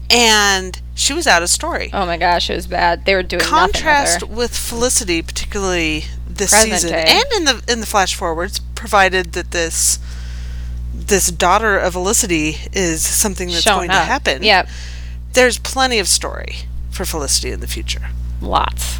And 0.09 0.81
she 0.97 1.13
was 1.13 1.27
out 1.27 1.43
of 1.43 1.49
story. 1.49 1.89
Oh 1.93 2.05
my 2.05 2.17
gosh, 2.17 2.49
it 2.49 2.55
was 2.55 2.67
bad. 2.67 3.05
They 3.05 3.13
were 3.15 3.23
doing 3.23 3.41
Contrast 3.43 4.21
nothing 4.21 4.29
with 4.35 4.49
with 4.51 4.57
Felicity, 4.57 5.21
particularly 5.21 6.05
this 6.27 6.49
Present 6.51 6.73
season, 6.73 6.89
day. 6.91 7.05
and 7.07 7.25
in 7.37 7.43
the 7.45 7.63
in 7.71 7.79
the 7.79 7.85
flash 7.85 8.15
forwards, 8.15 8.59
provided 8.75 9.33
that 9.33 9.51
this 9.51 9.99
this 10.93 11.27
daughter 11.31 11.77
of 11.77 11.93
Felicity 11.93 12.57
is 12.73 13.05
something 13.05 13.47
that's 13.49 13.61
Showing 13.61 13.87
going 13.87 13.91
up. 13.91 13.97
to 14.01 14.05
happen. 14.05 14.43
Yep, 14.43 14.67
there's 15.33 15.57
plenty 15.59 15.99
of 15.99 16.07
story 16.07 16.55
for 16.89 17.05
Felicity 17.05 17.51
in 17.51 17.59
the 17.61 17.67
future. 17.67 18.09
lots. 18.41 18.99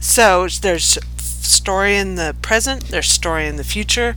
So 0.00 0.48
there's 0.60 0.98
story 1.18 1.96
in 1.96 2.16
the 2.16 2.34
present, 2.42 2.88
there's 2.88 3.08
story 3.10 3.46
in 3.46 3.56
the 3.56 3.64
future. 3.64 4.14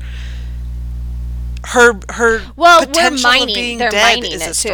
Her 1.65 1.99
her 2.09 2.41
Well, 2.55 2.85
we're 2.93 3.11
mining- 3.11 3.49
of 3.49 3.55
being 3.55 3.77
dead 3.77 3.93
mining 3.93 4.31
is 4.31 4.41
a 4.41 4.53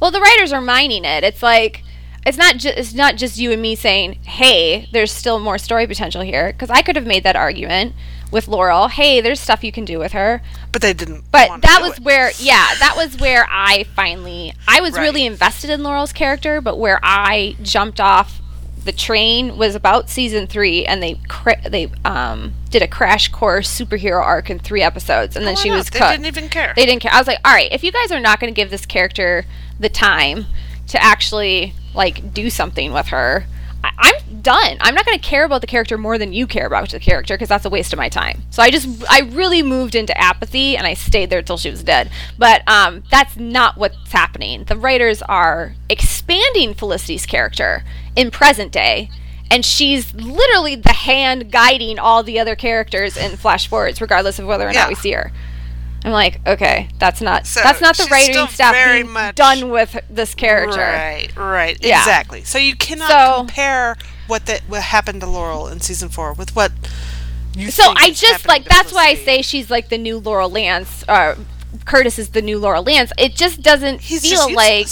Well, 0.00 0.10
the 0.10 0.20
writers 0.20 0.52
are 0.52 0.60
mining 0.60 1.04
it. 1.04 1.24
It's 1.24 1.42
like 1.42 1.82
it's 2.26 2.36
not 2.38 2.56
just 2.56 2.76
it's 2.76 2.94
not 2.94 3.16
just 3.16 3.38
you 3.38 3.52
and 3.52 3.62
me 3.62 3.74
saying, 3.74 4.14
"Hey, 4.24 4.88
there's 4.92 5.12
still 5.12 5.38
more 5.38 5.58
story 5.58 5.86
potential 5.86 6.22
here." 6.22 6.48
Because 6.52 6.70
I 6.70 6.82
could 6.82 6.96
have 6.96 7.06
made 7.06 7.22
that 7.24 7.36
argument 7.36 7.94
with 8.32 8.48
Laurel. 8.48 8.88
Hey, 8.88 9.20
there's 9.20 9.38
stuff 9.40 9.62
you 9.62 9.70
can 9.70 9.84
do 9.84 9.98
with 10.00 10.12
her. 10.12 10.42
But 10.72 10.82
they 10.82 10.92
didn't. 10.92 11.24
But 11.30 11.62
that 11.62 11.78
was 11.80 11.98
it. 11.98 12.00
where, 12.04 12.32
yeah, 12.38 12.74
that 12.80 12.94
was 12.96 13.16
where 13.20 13.46
I 13.48 13.84
finally, 13.94 14.52
I 14.66 14.80
was 14.80 14.94
Right. 14.94 15.02
really 15.02 15.24
invested 15.24 15.70
in 15.70 15.84
Laurel's 15.84 16.12
character, 16.12 16.60
but 16.60 16.76
where 16.78 16.98
I 17.04 17.54
jumped 17.62 18.00
off 18.00 18.40
the 18.84 18.90
train 18.92 19.56
was 19.56 19.74
about 19.76 20.10
season 20.10 20.46
three, 20.48 20.84
and 20.84 21.00
they 21.02 21.20
cra- 21.28 21.68
they 21.68 21.90
um 22.04 22.54
did 22.70 22.82
a 22.82 22.88
crash 22.88 23.28
course 23.28 23.68
superhero 23.80 24.20
arc 24.20 24.50
in 24.50 24.58
three 24.58 24.82
episodes, 24.82 25.36
and 25.36 25.46
then 25.46 25.54
Why 25.54 25.62
she 25.62 25.70
was 25.70 25.88
They 25.90 25.98
cut. 26.00 26.10
didn't 26.12 26.26
even 26.26 26.48
care. 26.48 26.72
They 26.74 26.86
didn't 26.86 27.02
care. 27.02 27.12
I 27.14 27.18
was 27.18 27.26
like, 27.28 27.38
all 27.44 27.52
right, 27.52 27.70
if 27.72 27.82
you 27.84 27.92
guys 27.92 28.10
are 28.12 28.20
not 28.20 28.38
going 28.40 28.52
to 28.52 28.56
give 28.60 28.70
this 28.70 28.86
character 28.86 29.44
the 29.78 29.88
time 29.88 30.46
to 30.88 31.02
actually 31.02 31.74
like 31.94 32.32
do 32.34 32.50
something 32.50 32.92
with 32.92 33.08
her, 33.08 33.46
I- 33.84 33.90
I'm 33.98 34.40
done. 34.42 34.76
I'm 34.80 34.94
not 34.94 35.04
going 35.06 35.18
to 35.18 35.24
care 35.24 35.44
about 35.44 35.60
the 35.60 35.66
character 35.66 35.96
more 35.98 36.18
than 36.18 36.32
you 36.32 36.46
care 36.46 36.66
about 36.66 36.90
the 36.90 37.00
character 37.00 37.34
because 37.34 37.48
that's 37.48 37.64
a 37.64 37.70
waste 37.70 37.92
of 37.92 37.98
my 37.98 38.08
time. 38.08 38.42
So 38.50 38.62
I 38.62 38.70
just 38.70 38.88
I 39.10 39.20
really 39.20 39.62
moved 39.62 39.94
into 39.94 40.16
apathy 40.18 40.76
and 40.76 40.86
I 40.86 40.94
stayed 40.94 41.30
there 41.30 41.42
till 41.42 41.56
she 41.56 41.70
was 41.70 41.82
dead. 41.82 42.10
But 42.38 42.62
um, 42.68 43.02
that's 43.10 43.36
not 43.36 43.76
what's 43.76 44.12
happening. 44.12 44.64
The 44.64 44.76
writers 44.76 45.22
are 45.22 45.74
expanding 45.88 46.74
Felicity's 46.74 47.26
character 47.26 47.84
in 48.14 48.30
present 48.30 48.72
day. 48.72 49.10
And 49.48 49.64
she's 49.64 50.12
literally 50.12 50.74
the 50.74 50.92
hand 50.92 51.52
guiding 51.52 52.00
all 52.00 52.24
the 52.24 52.40
other 52.40 52.56
characters 52.56 53.16
in 53.16 53.36
flash 53.36 53.68
forwards, 53.68 54.00
regardless 54.00 54.40
of 54.40 54.46
whether 54.46 54.66
or 54.66 54.72
Yeah. 54.72 54.80
not 54.80 54.88
we 54.88 54.96
see 54.96 55.12
her. 55.12 55.30
I'm 56.06 56.12
like, 56.12 56.40
okay, 56.46 56.88
that's 57.00 57.20
not 57.20 57.46
So 57.48 57.60
that's 57.64 57.80
not 57.80 57.96
the 57.96 58.06
writing 58.10 58.46
staff 58.46 58.72
very 58.72 59.02
much- 59.02 59.34
done 59.34 59.70
with 59.70 59.98
this 60.08 60.36
character. 60.36 60.78
Right, 60.78 61.28
right, 61.36 61.76
Yeah. 61.82 61.98
exactly. 61.98 62.44
So 62.44 62.58
you 62.58 62.76
cannot 62.76 63.10
So- 63.10 63.36
compare 63.38 63.96
what 64.28 64.46
that 64.46 64.60
what 64.68 64.82
happened 64.82 65.20
to 65.22 65.26
Laurel 65.26 65.66
in 65.66 65.80
season 65.80 66.08
four 66.08 66.32
with 66.32 66.54
what 66.54 66.70
you. 67.56 67.72
So 67.72 67.92
I 67.96 68.10
just 68.12 68.46
like 68.46 68.64
that's 68.66 68.92
why 68.92 69.08
I 69.08 69.14
say 69.16 69.42
she's 69.42 69.68
like 69.68 69.88
the 69.88 69.98
new 69.98 70.18
Laurel 70.18 70.48
Lance. 70.48 71.04
Uh, 71.08 71.34
Curtis 71.84 72.18
is 72.20 72.28
the 72.30 72.42
new 72.42 72.58
Laurel 72.60 72.84
Lance. 72.84 73.10
It 73.18 73.34
just 73.34 73.60
doesn't 73.62 74.00
He's 74.02 74.22
feel 74.22 74.48
just 74.48 74.52
like. 74.54 74.86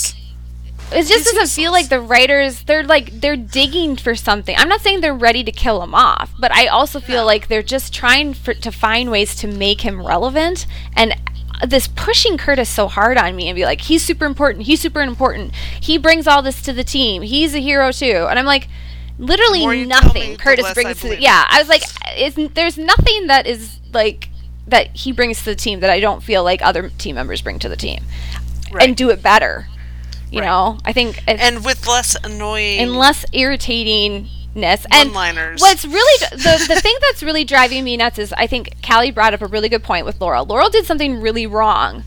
It 0.92 1.06
just 1.06 1.24
doesn't 1.24 1.48
feel 1.48 1.72
like 1.72 1.88
the 1.88 2.00
writers 2.00 2.62
they're 2.64 2.84
like 2.84 3.20
they're 3.20 3.36
digging 3.36 3.96
for 3.96 4.14
something. 4.14 4.54
I'm 4.56 4.68
not 4.68 4.80
saying 4.80 5.00
they're 5.00 5.14
ready 5.14 5.42
to 5.44 5.52
kill 5.52 5.82
him 5.82 5.94
off 5.94 6.34
but 6.38 6.52
i 6.52 6.66
also 6.66 7.00
feel 7.00 7.24
like 7.24 7.48
they're 7.48 7.62
just 7.62 7.94
trying 7.94 8.34
for, 8.34 8.54
to 8.54 8.70
find 8.70 9.10
ways 9.10 9.34
to 9.36 9.46
make 9.46 9.80
him 9.80 10.04
relevant. 10.04 10.66
And 10.94 11.12
uh, 11.60 11.66
this 11.66 11.88
pushing 11.88 12.36
curtis 12.36 12.68
so 12.68 12.88
hard 12.88 13.16
on 13.16 13.34
me 13.36 13.48
and 13.48 13.56
be 13.56 13.64
like 13.64 13.80
he's 13.80 14.04
super 14.04 14.26
important. 14.26 14.64
He's 14.64 14.80
super 14.80 15.00
important. 15.00 15.54
He 15.80 15.98
brings 15.98 16.26
all 16.26 16.42
this 16.42 16.60
to 16.62 16.72
the 16.72 16.84
team. 16.84 17.22
He's 17.22 17.54
a 17.54 17.60
hero 17.60 17.92
too. 17.92 18.26
And 18.28 18.38
i'm 18.38 18.46
like 18.46 18.68
literally 19.18 19.60
tell 19.60 19.70
me, 19.70 19.86
nothing 19.86 20.36
curtis 20.36 20.74
brings 20.74 21.00
to 21.00 21.08
the, 21.10 21.20
yeah 21.20 21.46
i 21.48 21.60
was 21.60 21.68
like 21.68 21.84
there's 22.54 22.76
nothing 22.76 23.28
that 23.28 23.46
is 23.46 23.78
like 23.92 24.28
that 24.66 24.88
he 24.88 25.12
brings 25.12 25.38
to 25.38 25.44
the 25.44 25.54
team 25.54 25.78
that 25.78 25.88
i 25.88 26.00
don't 26.00 26.20
feel 26.20 26.42
like 26.42 26.60
other 26.62 26.90
team 26.98 27.14
members 27.14 27.40
bring 27.40 27.60
to 27.60 27.68
the 27.68 27.76
team. 27.76 28.02
Right. 28.72 28.88
and 28.88 28.96
do 28.96 29.10
it 29.10 29.22
better 29.22 29.68
you 30.34 30.40
Right. 30.40 30.46
know 30.46 30.78
i 30.84 30.92
think 30.92 31.22
and 31.26 31.64
with 31.64 31.86
less 31.86 32.16
annoying 32.24 32.80
and 32.80 32.96
less 32.96 33.24
irritatingness. 33.32 34.86
And 34.90 35.08
One-liners. 35.10 35.60
what's 35.60 35.84
really 35.84 36.18
the 36.30 36.64
the 36.68 36.80
thing 36.80 36.94
that's 37.00 37.22
really 37.22 37.44
driving 37.44 37.82
me 37.84 37.96
nuts 37.96 38.18
is 38.18 38.32
I 38.34 38.46
think 38.46 38.76
Callie 38.86 39.10
brought 39.10 39.34
up 39.34 39.42
a 39.42 39.46
really 39.46 39.68
good 39.68 39.82
point 39.82 40.06
with 40.06 40.20
Laurel. 40.20 40.44
Laurel 40.44 40.70
did 40.70 40.86
something 40.86 41.20
really 41.20 41.46
wrong, 41.46 42.04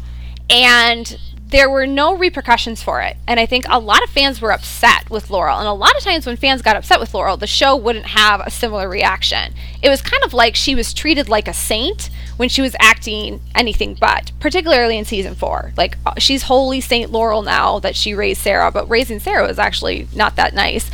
and 0.49 1.17
there 1.49 1.69
were 1.69 1.87
no 1.87 2.13
repercussions 2.13 2.83
for 2.83 3.01
it. 3.01 3.15
And 3.25 3.39
I 3.39 3.45
think 3.45 3.65
a 3.69 3.79
lot 3.79 4.03
of 4.03 4.09
fans 4.09 4.41
were 4.41 4.51
upset 4.51 5.09
with 5.09 5.29
Laurel. 5.29 5.59
And 5.59 5.67
a 5.67 5.73
lot 5.73 5.95
of 5.95 6.03
times 6.03 6.25
when 6.25 6.35
fans 6.35 6.61
got 6.61 6.75
upset 6.75 6.99
with 6.99 7.13
Laurel, 7.13 7.37
the 7.37 7.47
show 7.47 7.73
wouldn't 7.73 8.07
have 8.07 8.41
a 8.41 8.51
similar 8.51 8.89
reaction. 8.89 9.53
It 9.81 9.87
was 9.87 10.01
kind 10.01 10.23
of 10.25 10.33
like 10.33 10.55
she 10.55 10.75
was 10.75 10.93
treated 10.93 11.29
like 11.29 11.47
a 11.47 11.53
saint 11.53 12.09
when 12.35 12.49
she 12.49 12.61
was 12.61 12.75
acting 12.81 13.39
anything 13.55 13.95
but, 13.95 14.33
particularly 14.41 14.97
in 14.97 15.05
season 15.05 15.35
four. 15.35 15.71
Like 15.77 15.97
uh, 16.05 16.15
she's 16.17 16.43
holy 16.43 16.81
Saint 16.81 17.11
Laurel 17.11 17.43
now 17.43 17.79
that 17.79 17.95
she 17.95 18.13
raised 18.13 18.41
Sarah, 18.41 18.69
but 18.69 18.89
raising 18.89 19.19
Sarah 19.19 19.47
was 19.47 19.57
actually 19.57 20.09
not 20.13 20.35
that 20.35 20.53
nice. 20.53 20.91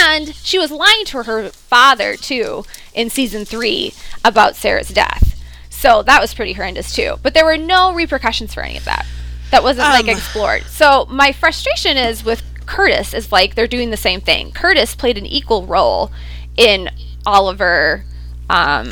And 0.00 0.34
she 0.34 0.58
was 0.58 0.70
lying 0.70 1.04
to 1.06 1.22
her 1.24 1.50
father 1.50 2.16
too 2.16 2.64
in 2.94 3.10
season 3.10 3.44
three 3.44 3.92
about 4.24 4.56
Sarah's 4.56 4.88
death. 4.88 5.38
So 5.68 6.02
that 6.02 6.20
was 6.20 6.32
pretty 6.32 6.54
horrendous 6.54 6.94
too. 6.94 7.16
But 7.22 7.34
there 7.34 7.44
were 7.44 7.58
no 7.58 7.92
repercussions 7.92 8.54
for 8.54 8.62
any 8.62 8.78
of 8.78 8.86
that. 8.86 9.04
That 9.52 9.62
wasn't 9.62 9.88
like 9.88 10.04
Um. 10.04 10.10
explored. 10.10 10.64
So 10.64 11.06
my 11.08 11.30
frustration 11.32 11.96
is 11.96 12.24
with 12.24 12.42
Curtis 12.66 13.14
is 13.14 13.30
like 13.30 13.54
they're 13.54 13.66
doing 13.68 13.90
the 13.90 13.96
same 13.96 14.20
thing. 14.20 14.50
Curtis 14.52 14.94
played 14.96 15.16
an 15.16 15.26
equal 15.26 15.64
role 15.66 16.10
in 16.56 16.90
Oliver 17.24 18.04
um, 18.50 18.90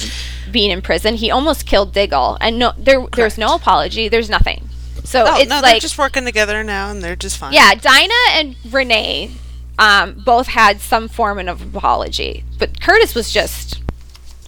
being 0.50 0.70
in 0.70 0.80
prison. 0.82 1.16
He 1.16 1.30
almost 1.30 1.66
killed 1.66 1.92
Diggle, 1.92 2.38
and 2.40 2.58
no, 2.58 2.72
there 2.78 3.04
there's 3.16 3.36
no 3.38 3.54
apology. 3.54 4.08
There's 4.08 4.30
nothing. 4.30 4.68
So 5.04 5.24
Oh 5.26 5.40
it's 5.40 5.48
no, 5.50 5.60
they're 5.60 5.72
like 5.72 5.82
just 5.82 5.98
working 5.98 6.24
together 6.24 6.62
now, 6.62 6.90
and 6.90 7.02
they're 7.02 7.16
just 7.16 7.36
fine. 7.38 7.52
yeah, 7.52 7.74
Dinah 7.74 8.14
and 8.34 8.56
Renee 8.70 9.32
um, 9.78 10.22
both 10.24 10.46
had 10.48 10.80
some 10.80 11.08
form 11.08 11.38
of 11.48 11.74
apology, 11.74 12.44
but 12.58 12.80
Curtis 12.80 13.14
was 13.14 13.32
just 13.32 13.80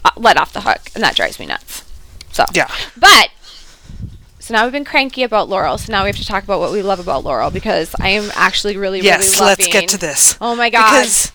uh, 0.05 0.11
let 0.17 0.37
off 0.37 0.53
the 0.53 0.61
hook, 0.61 0.81
and 0.95 1.03
that 1.03 1.17
drives 1.17 1.39
me 1.41 1.47
nuts. 1.47 1.85
So 2.33 2.45
Yeah. 2.55 2.69
but 2.97 3.31
so 4.53 4.59
now 4.59 4.65
we've 4.65 4.73
been 4.73 4.85
cranky 4.85 5.23
about 5.23 5.49
Laurel, 5.49 5.79
so 5.79 5.91
now 5.91 6.03
we 6.05 6.11
have 6.11 6.17
to 6.17 6.27
talk 6.27 6.45
about 6.45 6.61
what 6.61 6.73
we 6.73 6.83
love 6.83 7.01
about 7.01 7.25
Laurel 7.25 7.51
because 7.51 7.95
I 7.99 8.11
am 8.11 8.31
actually 8.35 8.77
really, 8.77 9.01
Yes, 9.01 9.35
really 9.35 9.47
let's 9.47 9.67
get 9.69 9.89
to 9.89 9.97
this. 9.99 10.37
Oh 10.43 10.55
my 10.55 10.69
god, 10.69 10.91
Because 10.91 11.33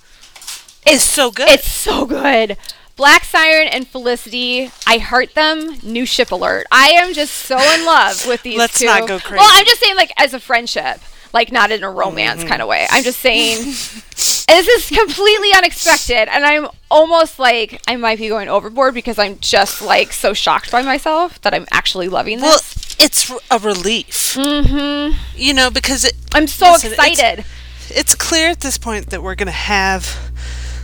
it's 0.85 1.03
so 1.03 1.31
good. 1.31 1.49
it's 1.49 1.69
so 1.71 2.05
good. 2.05 2.57
Black 2.95 3.23
Siren 3.23 3.67
and 3.69 3.87
Felicity, 3.87 4.71
I 4.85 4.99
heart 4.99 5.33
them. 5.33 5.77
New 5.81 6.05
ship 6.05 6.31
alert. 6.31 6.67
I 6.71 6.89
am 6.89 7.13
just 7.15 7.33
so 7.33 7.57
in 7.57 7.85
love 7.85 8.25
with 8.27 8.43
these 8.43 8.57
Let's 8.57 8.77
two. 8.79 8.85
not 8.85 9.07
go 9.07 9.19
crazy. 9.19 9.37
Well. 9.39 9.49
I'm 9.51 9.65
just 9.65 9.81
saying, 9.81 9.95
like, 9.95 10.11
as 10.17 10.33
a 10.33 10.39
friendship, 10.39 10.99
like, 11.33 11.51
not 11.51 11.71
in 11.71 11.83
a 11.83 11.89
romance 11.89 12.39
Mm-hmm. 12.41 12.49
kind 12.49 12.61
of 12.61 12.67
way. 12.67 12.87
I'm 12.89 13.03
just 13.03 13.19
saying, 13.19 13.57
and 13.57 13.65
this 14.47 14.47
is 14.67 14.89
completely 14.95 15.53
unexpected, 15.55 16.27
and 16.31 16.43
I'm 16.45 16.67
almost 16.89 17.37
like 17.39 17.81
I 17.87 17.95
might 17.97 18.17
be 18.19 18.29
going 18.29 18.47
overboard 18.47 18.93
because 18.93 19.19
I'm 19.19 19.37
just 19.39 19.81
like 19.81 20.11
so 20.13 20.33
shocked 20.33 20.71
by 20.71 20.81
myself 20.81 21.39
that 21.41 21.53
I'm 21.53 21.65
actually 21.71 22.09
loving 22.09 22.41
well, 22.41 22.53
this. 22.53 22.76
It's 22.99 23.31
a 23.51 23.59
relief. 23.59 24.33
Mm-hmm. 24.35 25.17
You 25.35 25.53
know, 25.53 25.69
because 25.69 26.05
it, 26.05 26.13
I'm 26.33 26.47
so 26.47 26.71
listen, 26.71 26.93
it's- 26.93 27.09
excited. 27.19 27.45
it's 27.89 28.15
clear 28.15 28.49
at 28.49 28.61
this 28.61 28.77
point 28.77 29.09
that 29.11 29.21
we're 29.23 29.35
going 29.35 29.47
to 29.47 29.51
have 29.51 30.31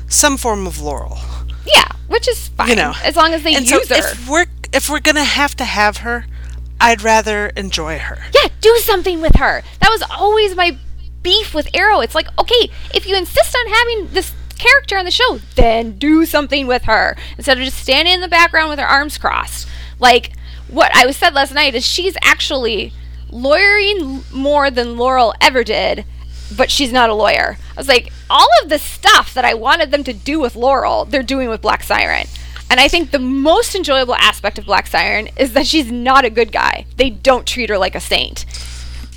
some 0.07 0.37
form 0.37 0.67
of 0.67 0.79
Laurel. 0.81 1.17
yeah, 1.65 1.85
which 2.07 2.27
is 2.27 2.47
fine. 2.49 2.69
You 2.69 2.75
know, 2.75 2.93
as 3.03 3.15
long 3.15 3.33
as 3.33 3.43
they 3.43 3.55
and 3.55 3.69
use 3.69 3.87
so 3.87 3.95
her. 3.95 4.11
if 4.11 4.29
we're 4.29 4.45
if 4.71 4.89
we're 4.89 4.99
going 4.99 5.15
to 5.15 5.23
have 5.23 5.55
to 5.55 5.65
have 5.65 5.97
her, 5.97 6.25
I'd 6.79 7.01
rather 7.01 7.47
enjoy 7.55 7.99
her. 7.99 8.19
Yeah, 8.33 8.49
do 8.61 8.75
something 8.77 9.21
with 9.21 9.35
her. 9.35 9.63
That 9.79 9.89
was 9.89 10.03
always 10.11 10.55
my 10.55 10.77
beef 11.21 11.53
with 11.53 11.67
Arrow. 11.73 12.01
It's 12.01 12.15
like, 12.15 12.27
okay, 12.39 12.69
if 12.93 13.07
you 13.07 13.15
insist 13.15 13.55
on 13.55 13.67
having 13.71 14.07
this 14.13 14.33
character 14.57 14.97
on 14.97 15.05
the 15.05 15.11
show, 15.11 15.39
then 15.55 15.97
do 15.97 16.25
something 16.25 16.67
with 16.67 16.83
her 16.83 17.15
instead 17.37 17.57
of 17.57 17.63
just 17.63 17.77
standing 17.77 18.13
in 18.15 18.21
the 18.21 18.27
background 18.27 18.69
with 18.69 18.79
her 18.79 18.85
arms 18.85 19.17
crossed. 19.17 19.67
Like 19.99 20.33
what 20.73 20.91
I 20.95 21.05
was 21.05 21.15
said 21.17 21.33
last 21.33 21.53
night 21.53 21.75
is 21.75 21.85
she's 21.85 22.15
actually 22.23 22.91
lawyering 23.29 24.23
more 24.31 24.69
than 24.71 24.97
Laurel 24.97 25.33
ever 25.41 25.63
did, 25.63 26.05
but 26.55 26.69
she's 26.71 26.91
not 26.91 27.09
a 27.09 27.13
lawyer. 27.13 27.57
I 27.71 27.79
was 27.79 27.87
like, 27.87 28.11
all 28.29 28.47
of 28.61 28.69
the 28.69 28.79
stuff 28.79 29.33
that 29.33 29.45
I 29.45 29.53
wanted 29.53 29.91
them 29.91 30.03
to 30.03 30.13
do 30.13 30.39
with 30.39 30.55
Laurel, 30.55 31.05
they're 31.05 31.23
doing 31.23 31.49
with 31.49 31.61
Black 31.61 31.83
Siren. 31.83 32.27
And 32.69 32.79
I 32.79 32.87
think 32.87 33.11
the 33.11 33.19
most 33.19 33.75
enjoyable 33.75 34.15
aspect 34.15 34.57
of 34.57 34.65
Black 34.65 34.87
Siren 34.87 35.29
is 35.37 35.53
that 35.53 35.67
she's 35.67 35.91
not 35.91 36.25
a 36.25 36.29
good 36.29 36.51
guy. 36.51 36.85
They 36.97 37.09
don't 37.09 37.45
treat 37.45 37.69
her 37.69 37.77
like 37.77 37.95
a 37.95 37.99
saint. 37.99 38.45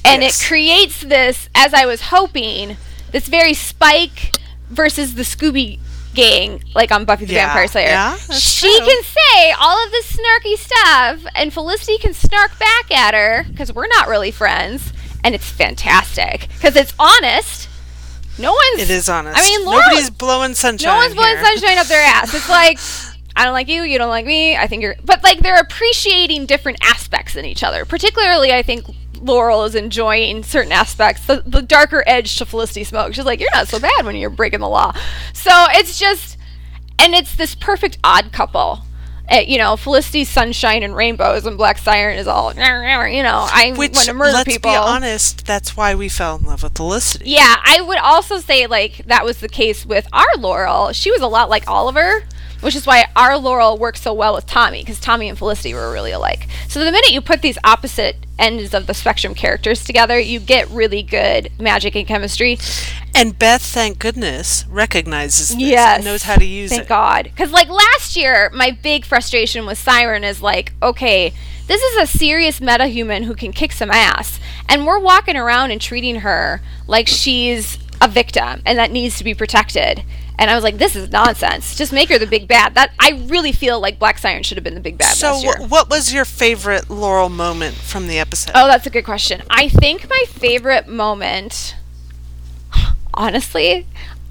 And 0.04 0.22
Yes. 0.22 0.42
it 0.42 0.46
creates 0.46 1.00
this, 1.00 1.48
as 1.54 1.72
I 1.74 1.86
was 1.86 2.00
hoping, 2.02 2.76
this 3.12 3.28
very 3.28 3.54
Spike 3.54 4.36
versus 4.68 5.14
the 5.14 5.22
Scooby 5.22 5.78
gang, 6.16 6.62
like 6.74 6.90
on 6.90 7.04
Buffy 7.04 7.26
the 7.26 7.34
Yeah, 7.34 7.46
Vampire 7.46 7.68
Slayer. 7.68 7.88
yeah, 7.88 8.16
she 8.16 8.76
true. 8.76 8.86
can 8.86 9.02
say 9.04 9.52
all 9.60 9.84
of 9.84 9.90
this 9.92 10.16
snarky 10.16 10.56
stuff, 10.56 11.20
and 11.34 11.52
Felicity 11.52 11.98
can 11.98 12.12
snark 12.14 12.58
back 12.58 12.90
at 12.90 13.14
her 13.14 13.44
because 13.50 13.72
we're 13.72 13.86
not 13.86 14.08
really 14.08 14.30
friends, 14.32 14.92
and 15.22 15.34
it's 15.34 15.48
fantastic 15.48 16.48
because 16.54 16.74
it's 16.76 16.92
honest. 16.98 17.68
No 18.38 18.52
one's. 18.52 18.82
It 18.82 18.90
is 18.90 19.08
honest. 19.08 19.38
I 19.38 19.42
mean, 19.44 19.64
Laurel, 19.64 19.80
nobody's 19.86 20.10
blowing 20.10 20.54
sunshine. 20.54 20.92
no 20.92 20.96
one's 20.98 21.14
blowing 21.14 21.36
sunshine 21.42 21.78
up 21.78 21.86
their 21.86 22.02
ass. 22.06 22.34
It's 22.34 22.48
like, 22.50 22.78
I 23.34 23.44
don't 23.44 23.54
like 23.54 23.68
you, 23.68 23.82
you 23.82 23.96
don't 23.96 24.10
like 24.10 24.26
me. 24.26 24.56
I 24.56 24.66
think 24.66 24.82
you're, 24.82 24.96
but 25.04 25.22
like 25.22 25.40
they're 25.40 25.58
appreciating 25.60 26.44
different 26.46 26.78
aspects 26.82 27.36
in 27.36 27.44
each 27.46 27.62
other. 27.62 27.84
Particularly, 27.86 28.52
I 28.52 28.62
think 28.62 28.84
Laurel 29.20 29.64
is 29.64 29.74
enjoying 29.74 30.42
certain 30.42 30.72
aspects, 30.72 31.26
the, 31.26 31.42
the 31.46 31.62
darker 31.62 32.02
edge 32.06 32.36
to 32.38 32.46
Felicity 32.46 32.84
Smoak. 32.84 33.14
She's 33.14 33.24
like, 33.24 33.40
you're 33.40 33.50
not 33.54 33.68
so 33.68 33.78
bad 33.78 34.04
when 34.04 34.16
you're 34.16 34.30
breaking 34.30 34.60
the 34.60 34.68
law. 34.68 34.92
So 35.32 35.50
it's 35.70 35.98
just, 35.98 36.36
and 36.98 37.14
it's 37.14 37.34
this 37.36 37.54
perfect 37.54 37.98
odd 38.04 38.32
couple. 38.32 38.82
Uh, 39.28 39.40
you 39.44 39.58
know, 39.58 39.76
Felicity's 39.76 40.28
sunshine 40.28 40.84
and 40.84 40.94
rainbows, 40.94 41.46
and 41.46 41.56
Black 41.56 41.78
Siren 41.78 42.16
is 42.16 42.28
all, 42.28 42.52
you 42.54 42.60
know, 42.60 43.44
I 43.50 43.74
want 43.76 43.92
to 43.94 44.12
murder 44.14 44.30
let's 44.32 44.48
people. 44.48 44.70
be 44.70 44.76
honest, 44.76 45.44
that's 45.44 45.76
why 45.76 45.96
we 45.96 46.08
fell 46.08 46.36
in 46.36 46.44
love 46.44 46.62
with 46.62 46.76
Felicity. 46.76 47.30
Yeah, 47.30 47.56
I 47.64 47.80
would 47.80 47.98
also 47.98 48.38
say 48.38 48.68
like 48.68 48.98
that 49.06 49.24
was 49.24 49.38
the 49.38 49.48
case 49.48 49.84
with 49.84 50.06
our 50.12 50.28
Laurel. 50.38 50.92
She 50.92 51.10
was 51.10 51.22
a 51.22 51.26
lot 51.26 51.50
like 51.50 51.68
Oliver, 51.68 52.22
which 52.66 52.74
is 52.74 52.84
why 52.84 53.06
our 53.14 53.38
Laurel 53.38 53.78
worked 53.78 53.98
so 53.98 54.12
well 54.12 54.34
with 54.34 54.44
Tommy 54.44 54.80
because 54.80 54.98
Tommy 54.98 55.28
and 55.28 55.38
Felicity 55.38 55.72
were 55.72 55.92
really 55.92 56.10
alike. 56.10 56.48
So 56.66 56.80
the 56.84 56.90
minute 56.90 57.12
you 57.12 57.20
put 57.20 57.40
these 57.40 57.56
opposite 57.62 58.16
ends 58.40 58.74
of 58.74 58.88
the 58.88 58.92
spectrum 58.92 59.36
characters 59.36 59.84
together, 59.84 60.18
you 60.18 60.40
get 60.40 60.68
really 60.70 61.04
good 61.04 61.52
magic 61.60 61.94
and 61.94 62.08
chemistry. 62.08 62.58
And 63.14 63.38
Beth, 63.38 63.62
thank 63.62 64.00
goodness, 64.00 64.66
recognizes 64.66 65.50
this 65.50 65.58
Yes, 65.58 65.98
and 65.98 66.04
knows 66.06 66.24
how 66.24 66.34
to 66.34 66.44
use 66.44 66.70
Thank 66.70 66.82
it. 66.82 66.88
Thank 66.88 66.88
God. 66.88 67.24
Because 67.26 67.52
like 67.52 67.68
last 67.68 68.16
year, 68.16 68.50
my 68.52 68.72
big 68.72 69.04
frustration 69.04 69.64
with 69.64 69.78
Siren 69.78 70.24
is 70.24 70.42
like, 70.42 70.72
okay, 70.82 71.32
this 71.68 71.80
is 71.80 72.02
a 72.02 72.18
serious 72.18 72.58
metahuman 72.58 73.26
who 73.26 73.36
can 73.36 73.52
kick 73.52 73.70
some 73.70 73.92
ass, 73.92 74.40
and 74.68 74.84
we're 74.84 74.98
walking 74.98 75.36
around 75.36 75.70
and 75.70 75.80
treating 75.80 76.16
her 76.16 76.60
like 76.88 77.06
she's 77.06 77.78
a 78.00 78.08
victim 78.08 78.60
and 78.66 78.76
that 78.78 78.90
needs 78.90 79.18
to 79.18 79.24
be 79.24 79.34
protected. 79.34 80.02
And 80.38 80.50
I 80.50 80.54
was 80.54 80.62
like, 80.62 80.78
this 80.78 80.94
is 80.94 81.10
nonsense. 81.10 81.76
Just 81.76 81.92
make 81.92 82.08
her 82.10 82.18
the 82.18 82.26
big 82.26 82.46
bad. 82.46 82.74
That 82.74 82.92
I 82.98 83.22
really 83.26 83.52
feel 83.52 83.80
like 83.80 83.98
Black 83.98 84.18
Siren 84.18 84.42
should 84.42 84.56
have 84.56 84.64
been 84.64 84.74
the 84.74 84.80
big 84.80 84.98
bad 84.98 85.14
So, 85.14 85.40
what 85.66 85.88
was 85.88 86.12
your 86.12 86.24
favorite 86.24 86.90
Laurel 86.90 87.28
moment 87.28 87.74
from 87.74 88.06
the 88.06 88.18
episode? 88.18 88.52
Oh, 88.54 88.66
that's 88.66 88.86
a 88.86 88.90
good 88.90 89.04
question. 89.04 89.42
I 89.48 89.68
think 89.68 90.08
my 90.10 90.24
favorite 90.28 90.88
moment, 90.88 91.76
honestly, 93.14 93.86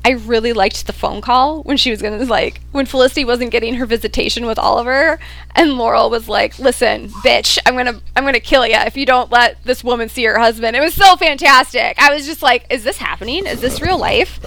I 0.06 0.12
really 0.12 0.54
liked 0.54 0.86
the 0.86 0.94
phone 0.94 1.20
call 1.20 1.64
when 1.64 1.78
she 1.78 1.90
was 1.90 2.00
gonna 2.00 2.24
like 2.26 2.62
when 2.72 2.86
Felicity 2.86 3.26
wasn't 3.26 3.50
getting 3.50 3.74
her 3.76 3.88
visitation 3.88 4.46
with 4.46 4.60
Oliver, 4.60 5.18
and 5.56 5.80
Laurel 5.80 6.12
was 6.12 6.30
like, 6.30 6.60
"Listen, 6.60 7.10
bitch, 7.26 7.58
I'm 7.66 7.76
gonna 7.76 8.00
I'm 8.16 8.24
gonna 8.24 8.40
kill 8.40 8.68
you 8.68 8.76
if 8.76 8.96
you 8.96 9.08
don't 9.08 9.32
let 9.32 9.64
this 9.64 9.84
woman 9.84 10.08
see 10.08 10.24
her 10.26 10.38
husband." 10.38 10.76
It 10.76 10.82
was 10.82 10.94
so 10.94 11.16
fantastic. 11.16 12.00
I 12.00 12.14
was 12.14 12.28
just 12.28 12.44
like, 12.44 12.68
"Is 12.70 12.84
this 12.84 12.98
happening? 12.98 13.48
Is 13.48 13.62
this 13.62 13.82
real 13.82 13.98
life?" 13.98 14.40